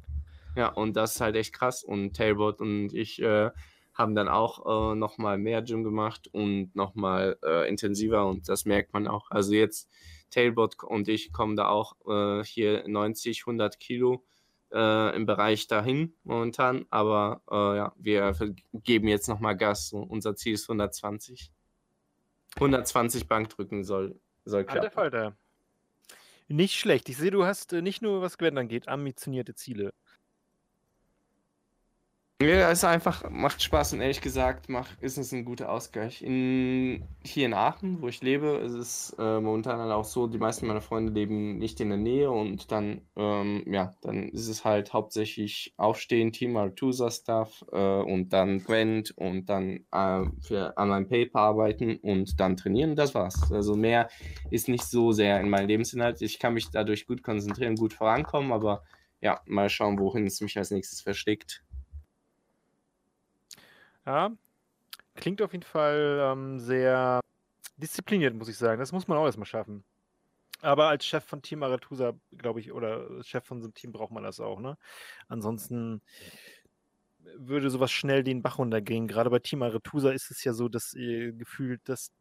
Ja, 0.57 0.69
und 0.69 0.95
das 0.95 1.17
ist 1.17 1.21
halt 1.21 1.37
echt 1.37 1.53
krass. 1.53 1.83
Und 1.83 2.15
Tailbot 2.17 2.61
und 2.61 2.95
ich 2.95 3.21
äh, 3.21 3.51
haben 3.93 4.15
dann 4.15 4.29
auch 4.29 4.93
äh, 4.93 4.95
nochmal 4.95 5.39
mehr 5.39 5.63
Gym 5.63 5.85
gemacht 5.85 6.29
und 6.33 6.75
nochmal 6.75 7.39
äh, 7.45 7.69
intensiver 7.69 8.27
und 8.27 8.49
das 8.49 8.65
merkt 8.65 8.93
man 8.93 9.07
auch. 9.07 9.31
Also 9.31 9.55
jetzt 9.55 9.91
Tailbot 10.31 10.83
und 10.83 11.09
ich 11.09 11.33
kommen 11.33 11.57
da 11.57 11.69
auch 11.69 11.95
äh, 12.07 12.45
hier 12.45 12.87
90, 12.87 13.43
100 13.43 13.79
Kilo 13.79 14.25
äh, 14.73 15.15
im 15.15 15.27
Bereich 15.27 15.69
dahin 15.69 16.15
momentan, 16.25 16.87
aber 16.91 17.43
äh, 17.51 17.77
ja, 17.77 17.93
wir 17.97 18.35
geben 18.73 19.09
jetzt 19.09 19.29
nochmal 19.29 19.57
Gas. 19.57 19.89
So, 19.89 19.99
unser 19.99 20.35
Ziel 20.35 20.55
ist 20.55 20.69
120. 20.69 21.53
120 22.57 23.29
Bankdrücken 23.29 23.85
soll, 23.85 24.19
soll 24.45 24.65
klappen. 24.65 24.81
Alter 24.81 24.91
Falter. 24.91 25.37
Nicht 26.49 26.75
schlecht. 26.79 27.09
Ich 27.09 27.17
sehe, 27.17 27.31
du 27.31 27.45
hast 27.45 27.73
äh, 27.73 27.83
nicht 27.83 28.03
nur, 28.03 28.21
was 28.21 28.39
Gwen 28.39 28.59
angeht, 28.59 28.89
ambitionierte 28.89 29.55
Ziele. 29.55 29.95
Ja, 32.45 32.71
ist 32.71 32.85
einfach, 32.85 33.31
macht 33.31 33.63
Spaß 33.63 33.95
und 33.95 34.03
ehrlich 34.03 34.21
gesagt 34.21 34.69
macht, 34.69 35.01
ist 35.01 35.17
es 35.17 35.33
ein 35.33 35.47
guter 35.47 35.71
Ausgleich. 35.71 36.21
In, 36.21 37.03
hier 37.25 37.47
in 37.47 37.55
Aachen, 37.55 38.03
wo 38.03 38.09
ich 38.09 38.21
lebe, 38.21 38.61
ist 38.63 38.75
es 38.75 39.17
äh, 39.19 39.41
momentan 39.41 39.79
halt 39.79 39.91
auch 39.91 40.05
so, 40.05 40.27
die 40.27 40.37
meisten 40.37 40.67
meiner 40.67 40.83
Freunde 40.83 41.11
leben 41.11 41.57
nicht 41.57 41.81
in 41.81 41.89
der 41.89 41.97
Nähe 41.97 42.31
und 42.31 42.71
dann, 42.71 43.01
ähm, 43.17 43.65
ja, 43.67 43.95
dann 44.03 44.29
ist 44.29 44.49
es 44.49 44.63
halt 44.63 44.93
hauptsächlich 44.93 45.73
Aufstehen, 45.79 46.33
Team 46.33 46.59
Artusa 46.59 47.11
Stuff 47.11 47.65
äh, 47.73 47.79
und 47.79 48.35
dann 48.35 48.63
Gwent 48.63 49.17
und 49.17 49.49
dann 49.49 49.87
äh, 49.91 50.25
für, 50.43 50.77
an 50.77 50.89
meinem 50.89 51.09
Paper 51.09 51.39
arbeiten 51.39 51.97
und 51.97 52.39
dann 52.41 52.59
trainieren. 52.59 52.95
Das 52.95 53.15
war's. 53.15 53.51
Also 53.53 53.75
mehr 53.75 54.11
ist 54.51 54.69
nicht 54.69 54.85
so 54.85 55.13
sehr 55.13 55.41
in 55.41 55.49
meinem 55.49 55.69
Lebensinhalt. 55.69 56.21
Ich 56.21 56.39
kann 56.39 56.53
mich 56.53 56.69
dadurch 56.71 57.07
gut 57.07 57.23
konzentrieren, 57.23 57.77
gut 57.77 57.95
vorankommen, 57.95 58.53
aber 58.53 58.83
ja, 59.23 59.41
mal 59.47 59.71
schauen, 59.71 59.99
wohin 59.99 60.27
es 60.27 60.43
mich 60.43 60.59
als 60.59 60.71
nächstes 60.71 61.01
versteckt. 61.01 61.65
Ja, 64.07 64.33
klingt 65.17 65.43
auf 65.43 65.53
jeden 65.53 65.65
Fall 65.65 66.21
ähm, 66.23 66.61
sehr 66.61 67.21
diszipliniert, 67.79 68.35
muss 68.35 68.49
ich 68.49 68.59
sagen. 68.59 68.81
Das 68.81 68.93
muss 68.93 69.09
man 69.09 69.19
auch 69.19 69.27
erstmal 69.27 69.47
schaffen. 69.47 69.85
Aber 70.63 70.89
als 70.89 71.07
Chef 71.07 71.25
von 71.25 71.43
Team 71.43 71.63
Aratusa, 71.63 72.15
glaube 72.33 72.61
ich, 72.61 72.73
oder 72.73 73.23
Chef 73.25 73.45
von 73.45 73.61
so 73.61 73.67
einem 73.67 73.75
Team 73.75 73.93
braucht 73.93 74.13
man 74.13 74.25
das 74.25 74.41
auch, 74.41 74.61
ne? 74.61 74.79
Ansonsten 75.29 76.03
würde 77.37 77.71
sowas 77.71 77.91
schnell 77.91 78.23
den 78.25 78.43
Bach 78.43 78.59
runtergehen. 78.59 79.09
Gerade 79.09 79.31
bei 79.31 79.39
Team 79.39 79.63
Aretusa 79.63 80.11
ist 80.11 80.31
es 80.31 80.45
ja 80.45 80.53
so, 80.53 80.69
dass 80.69 80.95
ihr 80.95 81.33
gefühlt 81.33 81.81
das 81.85 82.13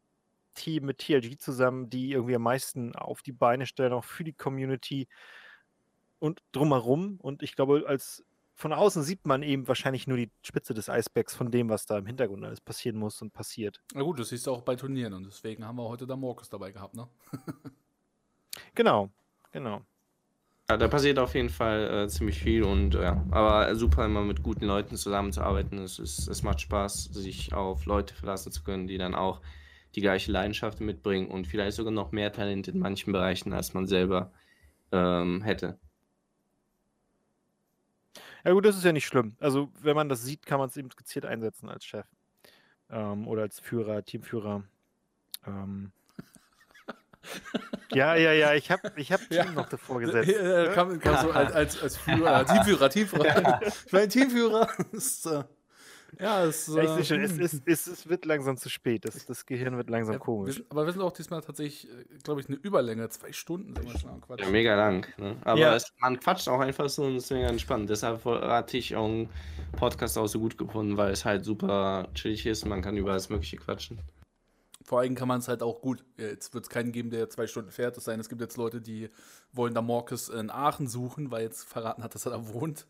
Team 0.54 0.86
mit 0.86 0.98
TLG 0.98 1.38
zusammen, 1.38 1.90
die 1.90 2.12
irgendwie 2.12 2.36
am 2.36 2.42
meisten 2.42 2.94
auf 2.94 3.22
die 3.22 3.32
Beine 3.32 3.66
stellen, 3.66 3.92
auch 3.92 4.04
für 4.04 4.24
die 4.24 4.32
Community 4.32 5.08
und 6.18 6.40
drumherum. 6.52 7.18
Und 7.20 7.42
ich 7.42 7.54
glaube, 7.56 7.84
als 7.86 8.24
von 8.54 8.72
außen 8.72 9.02
sieht 9.02 9.26
man 9.26 9.42
eben 9.42 9.66
wahrscheinlich 9.66 10.06
nur 10.06 10.16
die 10.16 10.30
Spitze 10.42 10.74
des 10.74 10.88
Eisbergs 10.88 11.34
von 11.34 11.50
dem, 11.50 11.68
was 11.68 11.86
da 11.86 11.98
im 11.98 12.06
Hintergrund 12.06 12.44
alles 12.44 12.60
passieren 12.60 12.98
muss 12.98 13.20
und 13.20 13.32
passiert. 13.32 13.80
Na 13.94 14.02
gut, 14.02 14.18
das 14.18 14.28
siehst 14.28 14.46
du 14.46 14.52
auch 14.52 14.62
bei 14.62 14.76
Turnieren 14.76 15.12
und 15.12 15.26
deswegen 15.26 15.64
haben 15.64 15.76
wir 15.76 15.88
heute 15.88 16.06
da 16.06 16.16
Morkus 16.16 16.48
dabei 16.48 16.70
gehabt, 16.70 16.94
ne? 16.94 17.08
genau, 18.74 19.10
genau. 19.50 19.82
Ja, 20.70 20.78
da 20.78 20.88
passiert 20.88 21.18
auf 21.18 21.34
jeden 21.34 21.50
Fall 21.50 22.04
äh, 22.04 22.08
ziemlich 22.08 22.38
viel 22.38 22.62
und 22.62 22.94
ja, 22.94 23.22
aber 23.30 23.74
super 23.74 24.06
immer 24.06 24.22
mit 24.22 24.42
guten 24.42 24.64
Leuten 24.64 24.96
zusammenzuarbeiten. 24.96 25.78
Es, 25.78 25.98
ist, 25.98 26.26
es 26.26 26.42
macht 26.42 26.62
Spaß, 26.62 27.04
sich 27.04 27.52
auf 27.52 27.84
Leute 27.84 28.14
verlassen 28.14 28.50
zu 28.50 28.62
können, 28.64 28.86
die 28.86 28.96
dann 28.96 29.14
auch 29.14 29.42
die 29.94 30.00
gleiche 30.00 30.32
Leidenschaft 30.32 30.80
mitbringen 30.80 31.28
und 31.28 31.46
vielleicht 31.46 31.76
sogar 31.76 31.92
noch 31.92 32.12
mehr 32.12 32.32
Talent 32.32 32.68
in 32.68 32.78
manchen 32.78 33.12
Bereichen, 33.12 33.52
als 33.52 33.74
man 33.74 33.86
selber 33.86 34.32
ähm, 34.90 35.42
hätte. 35.42 35.78
Ja 38.44 38.52
gut, 38.52 38.64
das 38.66 38.76
ist 38.76 38.84
ja 38.84 38.92
nicht 38.92 39.06
schlimm. 39.06 39.36
Also 39.40 39.70
wenn 39.80 39.96
man 39.96 40.08
das 40.08 40.22
sieht, 40.22 40.44
kann 40.44 40.58
man 40.58 40.68
es 40.68 40.76
eben 40.76 40.90
gezielt 40.90 41.24
einsetzen 41.24 41.68
als 41.68 41.84
Chef. 41.84 42.06
Ähm, 42.90 43.26
oder 43.26 43.42
als 43.42 43.58
Führer, 43.58 44.04
Teamführer. 44.04 44.62
Ähm. 45.46 45.92
ja, 47.92 48.14
ja, 48.14 48.32
ja, 48.32 48.52
ich 48.52 48.70
habe 48.70 48.92
ich 48.96 49.10
hab 49.10 49.20
ja. 49.30 49.44
noch 49.46 49.68
davor 49.68 50.00
gesetzt. 50.00 50.28
Ja, 50.30 50.72
kam, 50.72 51.00
kam 51.00 51.22
so 51.22 51.32
als, 51.32 51.52
als, 51.52 51.82
als 51.82 51.96
Führer, 51.96 52.44
Teamführer, 52.46 52.90
Teamführer. 52.90 53.60
ich 53.62 53.92
meine, 53.92 54.08
Teamführer 54.08 54.68
ist, 54.92 55.24
äh, 55.26 55.44
ja, 56.20 56.44
es, 56.44 56.68
äh, 56.68 56.80
es, 56.80 57.10
es, 57.10 57.60
es, 57.66 57.86
es, 57.86 58.08
wird 58.08 58.24
langsam 58.24 58.56
zu 58.56 58.68
spät. 58.68 59.04
Das, 59.04 59.26
das 59.26 59.46
Gehirn 59.46 59.76
wird 59.76 59.90
langsam 59.90 60.14
ja, 60.14 60.18
komisch. 60.18 60.58
Wir, 60.58 60.64
aber 60.70 60.86
wir 60.86 60.92
sind 60.92 61.02
auch 61.02 61.12
diesmal 61.12 61.40
tatsächlich, 61.40 61.90
äh, 61.90 62.04
glaube 62.22 62.40
ich, 62.40 62.48
eine 62.48 62.56
Überlänge. 62.56 63.08
Zwei 63.08 63.32
Stunden 63.32 63.74
sind 63.74 63.92
wir 63.92 63.98
schon 63.98 64.10
am 64.10 64.20
Quatschen. 64.20 64.46
Ja, 64.46 64.52
mega 64.52 64.74
lang. 64.74 65.06
Ne? 65.18 65.36
Aber 65.44 65.58
ja. 65.58 65.74
es, 65.74 65.92
man 65.98 66.18
quatscht 66.18 66.48
auch 66.48 66.60
einfach 66.60 66.88
so 66.88 67.04
und 67.04 67.16
es 67.16 67.24
ist 67.24 67.30
mega 67.30 67.48
entspannt. 67.48 67.88
Deshalb 67.90 68.24
hatte 68.24 68.76
ich 68.76 68.96
auch 68.96 69.06
einen 69.06 69.28
Podcast 69.76 70.18
auch 70.18 70.26
so 70.26 70.38
gut 70.38 70.58
gefunden, 70.58 70.96
weil 70.96 71.12
es 71.12 71.24
halt 71.24 71.44
super 71.44 72.08
chillig 72.14 72.46
ist. 72.46 72.64
Man 72.66 72.82
kann 72.82 72.96
über 72.96 73.12
alles 73.12 73.28
Mögliche 73.28 73.56
quatschen. 73.56 73.98
Vor 74.84 75.00
allem 75.00 75.14
kann 75.14 75.28
man 75.28 75.40
es 75.40 75.48
halt 75.48 75.62
auch 75.62 75.80
gut. 75.80 76.04
Jetzt 76.18 76.52
wird 76.52 76.64
es 76.64 76.70
keinen 76.70 76.92
geben, 76.92 77.08
der 77.08 77.30
zwei 77.30 77.46
Stunden 77.46 77.70
fährt. 77.70 77.96
Es 77.96 78.04
sei 78.04 78.12
denn, 78.12 78.20
es 78.20 78.28
gibt 78.28 78.42
jetzt 78.42 78.58
Leute, 78.58 78.82
die 78.82 79.08
wollen 79.52 79.72
da 79.72 79.80
Morkes 79.80 80.28
in 80.28 80.50
Aachen 80.50 80.88
suchen, 80.88 81.30
weil 81.30 81.42
jetzt 81.42 81.64
verraten 81.64 82.02
hat, 82.02 82.14
dass 82.14 82.26
er 82.26 82.32
da 82.32 82.52
wohnt. 82.52 82.86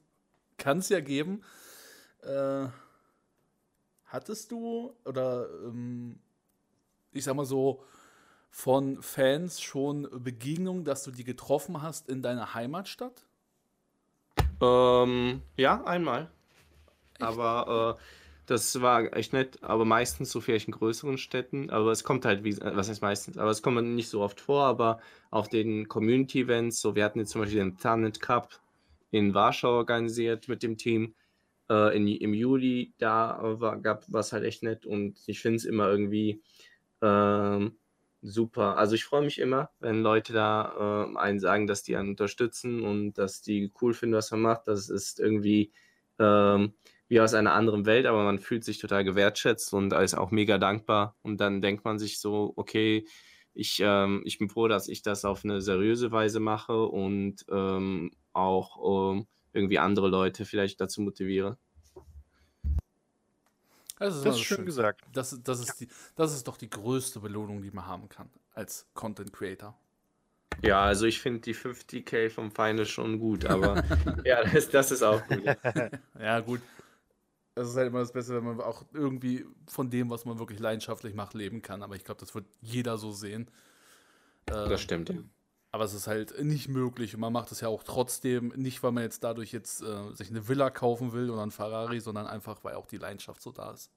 Kann 0.58 0.78
es 0.78 0.88
ja 0.88 0.98
geben. 1.00 1.42
Äh, 2.22 2.66
Hattest 4.14 4.52
du 4.52 4.94
oder 5.04 5.48
ähm, 5.64 6.20
ich 7.10 7.24
sag 7.24 7.34
mal 7.34 7.44
so 7.44 7.82
von 8.48 9.02
Fans 9.02 9.60
schon 9.60 10.08
Begegnungen, 10.22 10.84
dass 10.84 11.02
du 11.02 11.10
die 11.10 11.24
getroffen 11.24 11.82
hast 11.82 12.08
in 12.08 12.22
deiner 12.22 12.54
Heimatstadt? 12.54 13.24
Ähm, 14.60 15.42
ja, 15.56 15.82
einmal. 15.82 16.30
Echt? 17.14 17.22
Aber 17.22 17.96
äh, 17.98 18.02
das 18.46 18.80
war 18.80 19.16
echt 19.16 19.32
nett, 19.32 19.58
aber 19.64 19.84
meistens 19.84 20.30
so 20.30 20.40
vielleicht 20.40 20.68
in 20.68 20.74
größeren 20.74 21.18
Städten. 21.18 21.70
Aber 21.70 21.90
es 21.90 22.04
kommt 22.04 22.24
halt, 22.24 22.44
wie, 22.44 22.56
was 22.60 22.88
heißt 22.88 23.02
meistens, 23.02 23.36
aber 23.36 23.50
es 23.50 23.62
kommt 23.62 23.82
nicht 23.82 24.10
so 24.10 24.22
oft 24.22 24.40
vor, 24.40 24.62
aber 24.66 25.00
auf 25.32 25.48
den 25.48 25.88
Community-Events, 25.88 26.80
so 26.80 26.94
wir 26.94 27.02
hatten 27.02 27.18
jetzt 27.18 27.32
zum 27.32 27.40
Beispiel 27.40 27.58
den 27.58 27.74
Planet 27.74 28.20
Cup 28.20 28.60
in 29.10 29.34
Warschau 29.34 29.70
organisiert 29.70 30.46
mit 30.46 30.62
dem 30.62 30.76
Team 30.76 31.16
äh, 31.70 31.96
in, 31.96 32.06
im 32.08 32.34
Juli, 32.34 32.94
da 32.98 33.38
war, 33.42 33.78
gab 33.80 34.12
es 34.14 34.32
halt 34.32 34.44
echt 34.44 34.62
nett 34.62 34.86
und 34.86 35.18
ich 35.26 35.40
finde 35.40 35.56
es 35.56 35.64
immer 35.64 35.88
irgendwie 35.88 36.42
ähm, 37.02 37.76
super. 38.22 38.76
Also 38.78 38.94
ich 38.94 39.04
freue 39.04 39.22
mich 39.22 39.38
immer, 39.38 39.70
wenn 39.80 40.02
Leute 40.02 40.32
da 40.32 41.08
äh, 41.14 41.18
einen 41.18 41.40
sagen, 41.40 41.66
dass 41.66 41.82
die 41.82 41.96
einen 41.96 42.10
unterstützen 42.10 42.80
und 42.82 43.14
dass 43.14 43.42
die 43.42 43.72
cool 43.80 43.94
finden, 43.94 44.16
was 44.16 44.30
man 44.30 44.40
macht. 44.40 44.66
Das 44.68 44.88
ist 44.88 45.20
irgendwie 45.20 45.72
ähm, 46.18 46.74
wie 47.08 47.20
aus 47.20 47.34
einer 47.34 47.52
anderen 47.52 47.86
Welt, 47.86 48.06
aber 48.06 48.24
man 48.24 48.38
fühlt 48.38 48.64
sich 48.64 48.78
total 48.78 49.04
gewertschätzt 49.04 49.72
und 49.74 49.92
ist 49.92 50.14
auch 50.16 50.30
mega 50.30 50.58
dankbar. 50.58 51.16
Und 51.22 51.38
dann 51.40 51.60
denkt 51.60 51.84
man 51.84 51.98
sich 51.98 52.18
so, 52.18 52.52
okay, 52.56 53.06
ich, 53.52 53.80
ähm, 53.84 54.22
ich 54.24 54.38
bin 54.38 54.48
froh, 54.48 54.68
dass 54.68 54.88
ich 54.88 55.02
das 55.02 55.24
auf 55.24 55.44
eine 55.44 55.60
seriöse 55.60 56.10
Weise 56.10 56.40
mache 56.40 56.86
und 56.86 57.44
ähm, 57.50 58.10
auch 58.32 59.12
ähm, 59.12 59.26
irgendwie 59.54 59.78
andere 59.78 60.08
Leute 60.08 60.44
vielleicht 60.44 60.80
dazu 60.80 61.00
motiviere. 61.00 61.56
Das 63.98 64.16
ist, 64.16 64.26
das 64.26 64.36
ist 64.36 64.42
schön, 64.42 64.56
schön, 64.56 64.66
gesagt. 64.66 65.02
Das, 65.12 65.40
das, 65.42 65.60
ist 65.60 65.80
die, 65.80 65.88
das 66.16 66.34
ist 66.34 66.46
doch 66.46 66.56
die 66.56 66.68
größte 66.68 67.20
Belohnung, 67.20 67.62
die 67.62 67.70
man 67.70 67.86
haben 67.86 68.08
kann 68.08 68.28
als 68.54 68.86
Content 68.92 69.32
Creator. 69.32 69.74
Ja, 70.62 70.82
also 70.84 71.06
ich 71.06 71.20
finde 71.20 71.40
die 71.40 71.54
50k 71.54 72.30
vom 72.30 72.50
Final 72.50 72.86
schon 72.86 73.18
gut, 73.18 73.44
aber 73.44 73.82
ja, 74.24 74.44
das, 74.44 74.68
das, 74.68 74.90
ist 74.90 75.02
auch 75.02 75.26
gut. 75.26 75.42
ja, 76.20 76.40
gut. 76.40 76.60
Das 77.54 77.68
ist 77.68 77.76
halt 77.76 77.88
immer 77.88 78.00
das 78.00 78.12
Beste, 78.12 78.34
wenn 78.34 78.44
man 78.44 78.60
auch 78.60 78.84
irgendwie 78.92 79.44
von 79.68 79.88
dem, 79.88 80.10
was 80.10 80.24
man 80.24 80.38
wirklich 80.38 80.58
leidenschaftlich 80.58 81.14
macht, 81.14 81.34
leben 81.34 81.62
kann. 81.62 81.82
Aber 81.82 81.94
ich 81.94 82.04
glaube, 82.04 82.20
das 82.20 82.34
wird 82.34 82.46
jeder 82.60 82.98
so 82.98 83.12
sehen. 83.12 83.48
das 84.46 84.70
ähm, 84.70 84.78
stimmt. 84.78 85.14
Aber 85.74 85.82
es 85.82 85.92
ist 85.92 86.06
halt 86.06 86.40
nicht 86.40 86.68
möglich. 86.68 87.14
Und 87.14 87.20
man 87.20 87.32
macht 87.32 87.50
es 87.50 87.60
ja 87.60 87.66
auch 87.66 87.82
trotzdem, 87.82 88.52
nicht 88.54 88.84
weil 88.84 88.92
man 88.92 89.02
jetzt 89.02 89.24
dadurch 89.24 89.50
jetzt 89.50 89.82
äh, 89.82 90.12
sich 90.12 90.30
eine 90.30 90.46
Villa 90.46 90.70
kaufen 90.70 91.12
will 91.12 91.30
oder 91.30 91.42
ein 91.42 91.50
Ferrari, 91.50 91.98
sondern 91.98 92.28
einfach, 92.28 92.62
weil 92.62 92.76
auch 92.76 92.86
die 92.86 92.96
Leidenschaft 92.96 93.42
so 93.42 93.50
da 93.50 93.72
ist. 93.72 93.90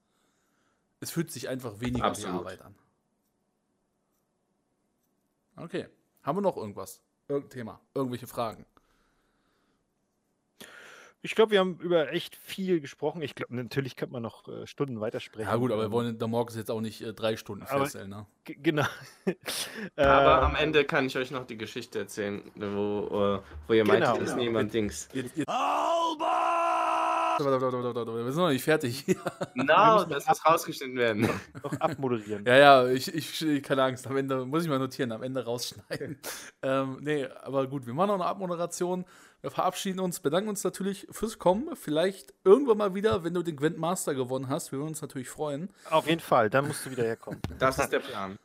Es 1.02 1.12
fühlt 1.12 1.30
sich 1.30 1.50
einfach 1.50 1.80
weniger 1.80 2.06
Absolut. 2.06 2.34
wie 2.34 2.40
Arbeit 2.40 2.62
an. 2.64 2.76
Okay. 5.56 5.88
Haben 6.24 6.38
wir 6.40 6.42
noch 6.42 6.58
irgendwas? 6.58 7.00
Irgendein 7.28 7.52
Thema? 7.52 7.80
Irgendwelche 7.94 8.26
Fragen? 8.26 8.66
Ich 11.22 11.36
glaube, 11.36 11.52
wir 11.52 11.60
haben 11.60 11.78
über 11.80 12.14
echt 12.14 12.36
viel 12.36 12.80
gesprochen. 12.80 13.22
Ich 13.22 13.36
glaube, 13.36 13.56
natürlich 13.56 13.96
könnte 13.96 14.14
man 14.14 14.24
noch 14.24 14.48
äh, 14.48 14.68
Stunden 14.68 15.00
weitersprechen. 15.00 15.50
Ja, 15.50 15.56
gut, 15.56 15.72
aber 15.72 15.84
wir 15.84 15.92
wollen 15.92 16.18
der 16.18 16.28
Morgens 16.28 16.56
jetzt 16.56 16.70
auch 16.70 16.82
nicht 16.82 17.02
äh, 17.02 17.14
drei 17.14 17.36
Stunden 17.38 17.66
feststellen, 17.66 18.10
ne? 18.10 18.26
Genau. 18.46 18.86
aber 19.96 20.44
am 20.44 20.52
ähm, 20.52 20.58
Ende 20.58 20.86
kann 20.86 21.08
ich 21.08 21.18
euch 21.18 21.32
noch 21.32 21.46
die 21.46 21.58
Geschichte 21.58 22.00
erzählen, 22.00 22.44
wo, 22.56 23.36
äh, 23.36 23.40
wo 23.68 23.74
ihr 23.74 23.84
genau. 23.84 24.14
meint, 24.14 24.22
ist 24.22 24.38
niemand 24.38 24.74
Dings. 24.74 25.10
Jetzt, 25.12 25.36
jetzt. 25.36 25.48
Wir 27.40 28.32
sind 28.32 28.42
noch 28.42 28.50
nicht 28.50 28.64
fertig. 28.64 29.06
No, 29.56 30.04
das 30.06 30.28
muss 30.28 30.46
rausgeschnitten 30.46 30.96
werden. 30.96 31.30
Noch 31.64 31.74
abmoderieren. 31.80 32.46
Ja, 32.46 32.58
ja, 32.58 32.88
ich, 32.88 33.14
ich, 33.14 33.64
keine 33.64 33.84
Angst. 33.84 34.08
Am 34.08 34.16
Ende 34.16 34.46
muss 34.46 34.64
ich 34.64 34.70
mal 34.70 34.80
notieren, 34.80 35.12
am 35.12 35.24
Ende 35.24 35.44
rausschneiden. 35.44 36.20
ähm, 36.62 36.98
nee, 37.02 37.26
aber 37.44 37.68
gut, 37.68 37.86
wir 37.86 37.94
machen 37.94 38.08
noch 38.10 38.16
eine 38.16 38.26
Abmoderation. 38.26 39.06
Wir 39.42 39.52
verabschieden 39.52 40.00
uns, 40.00 40.20
bedanken 40.20 40.50
uns 40.50 40.64
natürlich 40.64 41.08
fürs 41.12 41.38
Kommen. 41.38 41.76
Vielleicht 41.76 42.34
irgendwann 42.44 42.78
mal 42.78 42.96
wieder, 42.96 43.24
wenn 43.24 43.34
du 43.34 43.44
den 43.44 43.56
Gwent 43.56 43.78
Master 43.78 44.16
gewonnen 44.16 44.50
hast. 44.50 44.72
Wir 44.72 44.80
würden 44.80 44.90
uns 44.90 45.02
natürlich 45.02 45.30
freuen. 45.30 45.70
Auf 45.90 46.08
jeden 46.08 46.22
Fall, 46.22 46.50
dann 46.50 46.68
musst 46.68 46.86
du 46.86 46.92
wieder 46.92 47.04
herkommen. 47.04 47.40
Das 47.60 47.78
ist 47.78 47.92
der 47.92 48.00
Plan. 48.00 48.38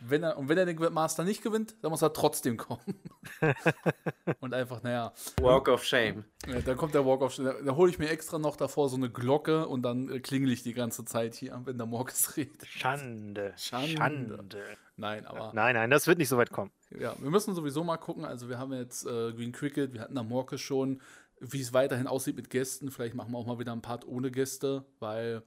Wenn 0.00 0.22
er, 0.22 0.38
und 0.38 0.48
wenn 0.48 0.58
er 0.58 0.66
den 0.66 0.78
Master 0.92 1.24
nicht 1.24 1.42
gewinnt, 1.42 1.76
dann 1.82 1.90
muss 1.90 2.02
er 2.02 2.12
trotzdem 2.12 2.56
kommen. 2.56 3.00
und 4.40 4.54
einfach, 4.54 4.82
naja. 4.82 5.12
Walk 5.40 5.68
of 5.68 5.84
Shame. 5.84 6.24
Ja, 6.46 6.60
dann 6.60 6.76
kommt 6.76 6.94
der 6.94 7.04
Walk 7.04 7.22
of 7.22 7.32
Shame. 7.32 7.46
Da, 7.46 7.54
da 7.62 7.76
hole 7.76 7.90
ich 7.90 7.98
mir 7.98 8.08
extra 8.08 8.38
noch 8.38 8.56
davor 8.56 8.88
so 8.88 8.96
eine 8.96 9.10
Glocke 9.10 9.66
und 9.66 9.82
dann 9.82 10.08
äh, 10.10 10.20
klingel 10.20 10.52
ich 10.52 10.62
die 10.62 10.74
ganze 10.74 11.04
Zeit 11.04 11.34
hier, 11.34 11.60
wenn 11.64 11.78
der 11.78 11.86
Morges 11.86 12.36
redet. 12.36 12.66
Schande. 12.66 13.54
Schande. 13.56 13.96
Schande. 13.96 14.64
Nein, 14.96 15.26
aber. 15.26 15.52
Nein, 15.54 15.74
nein, 15.74 15.90
das 15.90 16.06
wird 16.06 16.18
nicht 16.18 16.28
so 16.28 16.36
weit 16.36 16.50
kommen. 16.50 16.72
Ja, 16.98 17.14
wir 17.18 17.30
müssen 17.30 17.54
sowieso 17.54 17.84
mal 17.84 17.98
gucken. 17.98 18.24
Also, 18.24 18.48
wir 18.48 18.58
haben 18.58 18.72
jetzt 18.72 19.06
äh, 19.06 19.32
Green 19.32 19.52
Cricket, 19.52 19.94
wir 19.94 20.00
hatten 20.00 20.14
da 20.14 20.22
Morke 20.22 20.58
schon. 20.58 21.00
Wie 21.40 21.60
es 21.60 21.72
weiterhin 21.72 22.08
aussieht 22.08 22.34
mit 22.34 22.50
Gästen. 22.50 22.90
Vielleicht 22.90 23.14
machen 23.14 23.30
wir 23.30 23.38
auch 23.38 23.46
mal 23.46 23.60
wieder 23.60 23.72
ein 23.72 23.80
Part 23.80 24.04
ohne 24.08 24.32
Gäste, 24.32 24.84
weil 24.98 25.44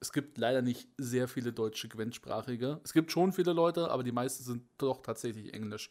es 0.00 0.12
gibt 0.12 0.38
leider 0.38 0.62
nicht 0.62 0.88
sehr 0.96 1.28
viele 1.28 1.52
deutsche 1.52 1.88
Gwent-sprachige. 1.88 2.80
Es 2.84 2.92
gibt 2.92 3.10
schon 3.10 3.32
viele 3.32 3.52
Leute, 3.52 3.90
aber 3.90 4.04
die 4.04 4.12
meisten 4.12 4.44
sind 4.44 4.62
doch 4.78 5.02
tatsächlich 5.02 5.54
Englisch. 5.54 5.90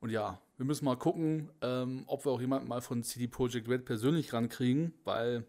Und 0.00 0.10
ja, 0.10 0.40
wir 0.56 0.66
müssen 0.66 0.84
mal 0.84 0.96
gucken, 0.96 1.50
ähm, 1.60 2.02
ob 2.08 2.24
wir 2.24 2.32
auch 2.32 2.40
jemanden 2.40 2.66
mal 2.66 2.80
von 2.80 3.04
CD 3.04 3.28
Projekt 3.28 3.68
Red 3.68 3.84
persönlich 3.84 4.32
rankriegen, 4.32 4.94
weil 5.04 5.46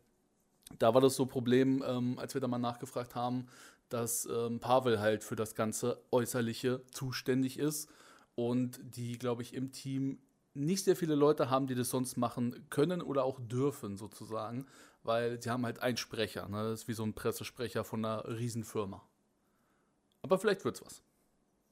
da 0.78 0.94
war 0.94 1.02
das 1.02 1.16
so 1.16 1.24
ein 1.24 1.30
Problem, 1.30 1.84
ähm, 1.86 2.20
als 2.20 2.36
wir 2.36 2.42
da 2.42 2.48
mal 2.48 2.60
nachgefragt 2.60 3.16
haben, 3.16 3.48
dass 3.90 4.28
ähm, 4.32 4.60
Pavel 4.60 5.00
halt 5.00 5.24
für 5.24 5.36
das 5.36 5.56
ganze 5.56 6.04
Äußerliche 6.12 6.84
zuständig 6.92 7.58
ist 7.58 7.90
und 8.36 8.80
die, 8.84 9.18
glaube 9.18 9.42
ich, 9.42 9.56
im 9.56 9.72
Team 9.72 10.20
nicht 10.54 10.84
sehr 10.84 10.96
viele 10.96 11.16
Leute 11.16 11.50
haben, 11.50 11.66
die 11.66 11.76
das 11.76 11.90
sonst 11.90 12.16
machen 12.16 12.68
können 12.70 13.02
oder 13.02 13.24
auch 13.24 13.40
dürfen, 13.40 13.98
sozusagen 13.98 14.68
weil 15.04 15.42
sie 15.42 15.50
haben 15.50 15.66
halt 15.66 15.80
einen 15.80 15.98
Sprecher. 15.98 16.48
Ne? 16.48 16.70
Das 16.70 16.82
ist 16.82 16.88
wie 16.88 16.94
so 16.94 17.04
ein 17.04 17.14
Pressesprecher 17.14 17.84
von 17.84 18.04
einer 18.04 18.28
Riesenfirma. 18.28 19.02
Aber 20.22 20.40
vielleicht 20.40 20.64
wird's 20.64 20.84
was. 20.84 21.04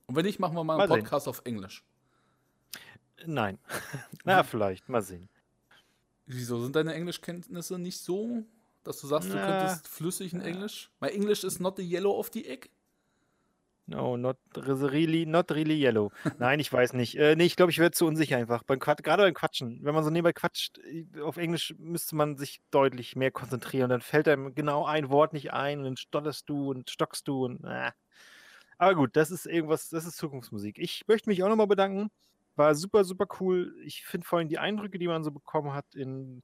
Und 0.06 0.16
wenn 0.16 0.26
nicht, 0.26 0.40
machen 0.40 0.56
wir 0.56 0.64
mal, 0.64 0.78
mal 0.78 0.84
einen 0.84 1.04
Podcast 1.04 1.26
sehen. 1.26 1.32
auf 1.32 1.42
Englisch. 1.46 1.84
Nein. 3.26 3.60
Na, 4.26 4.44
vielleicht. 4.44 4.90
Mal 4.90 5.02
sehen. 5.02 5.30
Wieso 6.26 6.62
sind 6.62 6.76
deine 6.76 6.94
Englischkenntnisse 6.94 7.78
nicht 7.78 8.00
so, 8.00 8.44
dass 8.84 9.00
du 9.00 9.08
sagst, 9.08 9.30
Na. 9.30 9.36
du 9.36 9.42
könntest 9.42 9.88
flüssig 9.88 10.34
in 10.34 10.42
Englisch? 10.42 10.92
My 11.00 11.10
English 11.10 11.44
is 11.44 11.60
not 11.60 11.78
the 11.78 11.84
yellow 11.84 12.18
of 12.18 12.30
the 12.34 12.46
egg? 12.48 12.70
No, 13.88 14.16
not 14.16 14.38
really, 14.56 15.26
not 15.26 15.52
really 15.52 15.76
yellow. 15.76 16.12
Nein, 16.40 16.60
ich 16.60 16.72
weiß 16.72 16.94
nicht. 16.94 17.16
Äh, 17.18 17.36
nee, 17.36 17.46
ich 17.46 17.56
glaube, 17.56 17.72
ich 17.72 17.80
werde 17.80 17.92
zu 17.96 18.06
unsicher 18.06 18.38
einfach. 18.38 18.64
Beim 18.64 18.80
Quat 18.80 19.04
gerade 19.04 19.24
beim 19.24 19.34
Quatschen. 19.34 19.80
Wenn 19.84 19.94
man 19.94 20.04
so 20.04 20.10
nebenbei 20.10 20.34
quatscht, 20.34 20.78
äh, 20.80 21.06
auf 21.22 21.38
Englisch 21.38 21.74
müsste 21.78 22.16
man 22.16 22.38
sich 22.38 22.62
deutlich 22.72 23.16
mehr 23.16 23.32
konzentrieren. 23.32 23.90
Dann 23.90 24.02
fällt 24.02 24.28
einem 24.28 24.56
genau 24.56 24.86
ein 24.86 25.10
Wort 25.10 25.34
nicht 25.34 25.52
ein 25.52 25.80
und 25.80 25.86
dann 25.86 25.98
stotterst 25.98 26.48
du 26.48 26.70
und 26.70 26.90
stockst 26.90 27.28
du 27.28 27.46
und. 27.46 27.64
Äh. 27.66 27.92
Aber 28.78 28.96
gut, 28.96 29.16
das 29.16 29.30
ist 29.32 29.46
irgendwas, 29.46 29.90
das 29.90 30.06
ist 30.06 30.18
Zukunftsmusik. 30.18 30.78
Ich 30.80 31.04
möchte 31.08 31.30
mich 31.30 31.44
auch 31.44 31.50
nochmal 31.50 31.68
bedanken. 31.68 32.10
War 32.56 32.76
super, 32.76 33.04
super 33.04 33.28
cool. 33.40 33.76
Ich 33.86 34.06
finde 34.06 34.28
vor 34.28 34.40
allem 34.40 34.50
die 34.50 34.60
Eindrücke, 34.60 35.00
die 35.00 35.08
man 35.08 35.24
so 35.24 35.32
bekommen 35.32 35.74
hat, 35.74 35.96
in 35.96 36.44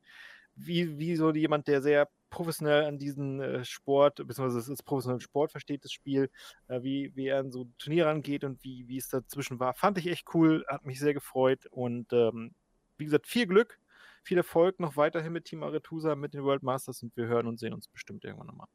wie, 0.56 0.98
wie 1.00 1.16
so 1.16 1.32
jemand, 1.34 1.68
der 1.68 1.82
sehr 1.82 2.10
professionell 2.30 2.86
an 2.86 2.98
diesen 2.98 3.42
äh, 3.42 3.64
Sport, 3.64 4.18
beziehungsweise 4.18 4.60
es 4.60 4.68
ist 4.68 4.84
professionellen 4.84 5.22
Sport 5.22 5.52
versteht, 5.52 5.84
das 5.84 5.92
Spiel, 5.92 6.30
äh, 6.68 6.82
wie, 6.82 7.16
wie 7.16 7.28
er 7.28 7.40
an 7.40 7.52
so 7.52 7.68
Turniere 7.78 8.10
angeht 8.10 8.44
und 8.44 8.64
wie, 8.64 8.88
wie 8.88 8.98
es 8.98 9.10
dazwischen 9.10 9.60
war. 9.60 9.74
Fand 9.74 9.98
ich 9.98 10.08
echt 10.08 10.34
cool, 10.34 10.66
hat 10.68 10.86
mich 10.86 11.00
sehr 11.00 11.14
gefreut 11.14 11.66
und 11.72 12.12
ähm, 12.14 12.54
wie 12.98 13.06
gesagt, 13.06 13.28
viel 13.28 13.48
Glück, 13.48 13.80
viel 14.24 14.38
Erfolg 14.38 14.80
noch 14.80 14.98
weiterhin 14.98 15.34
mit 15.34 15.46
Team 15.46 15.64
Aretusa, 15.64 16.16
mit 16.16 16.34
den 16.34 16.44
World 16.44 16.64
Masters 16.64 17.02
und 17.04 17.16
wir 17.16 17.28
hören 17.28 17.48
und 17.48 17.60
sehen 17.60 17.74
uns 17.74 17.88
bestimmt 17.88 18.24
irgendwann 18.26 18.48
nochmal. 18.48 18.68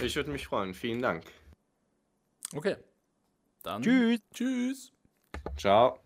Ich 0.00 0.16
würde 0.16 0.30
mich 0.30 0.46
freuen. 0.46 0.74
Vielen 0.74 1.02
Dank. 1.02 1.24
Okay. 2.54 2.76
Dann. 3.62 3.82
Tschüss. 3.82 4.20
Tschüss. 4.32 4.92
Ciao. 5.56 6.00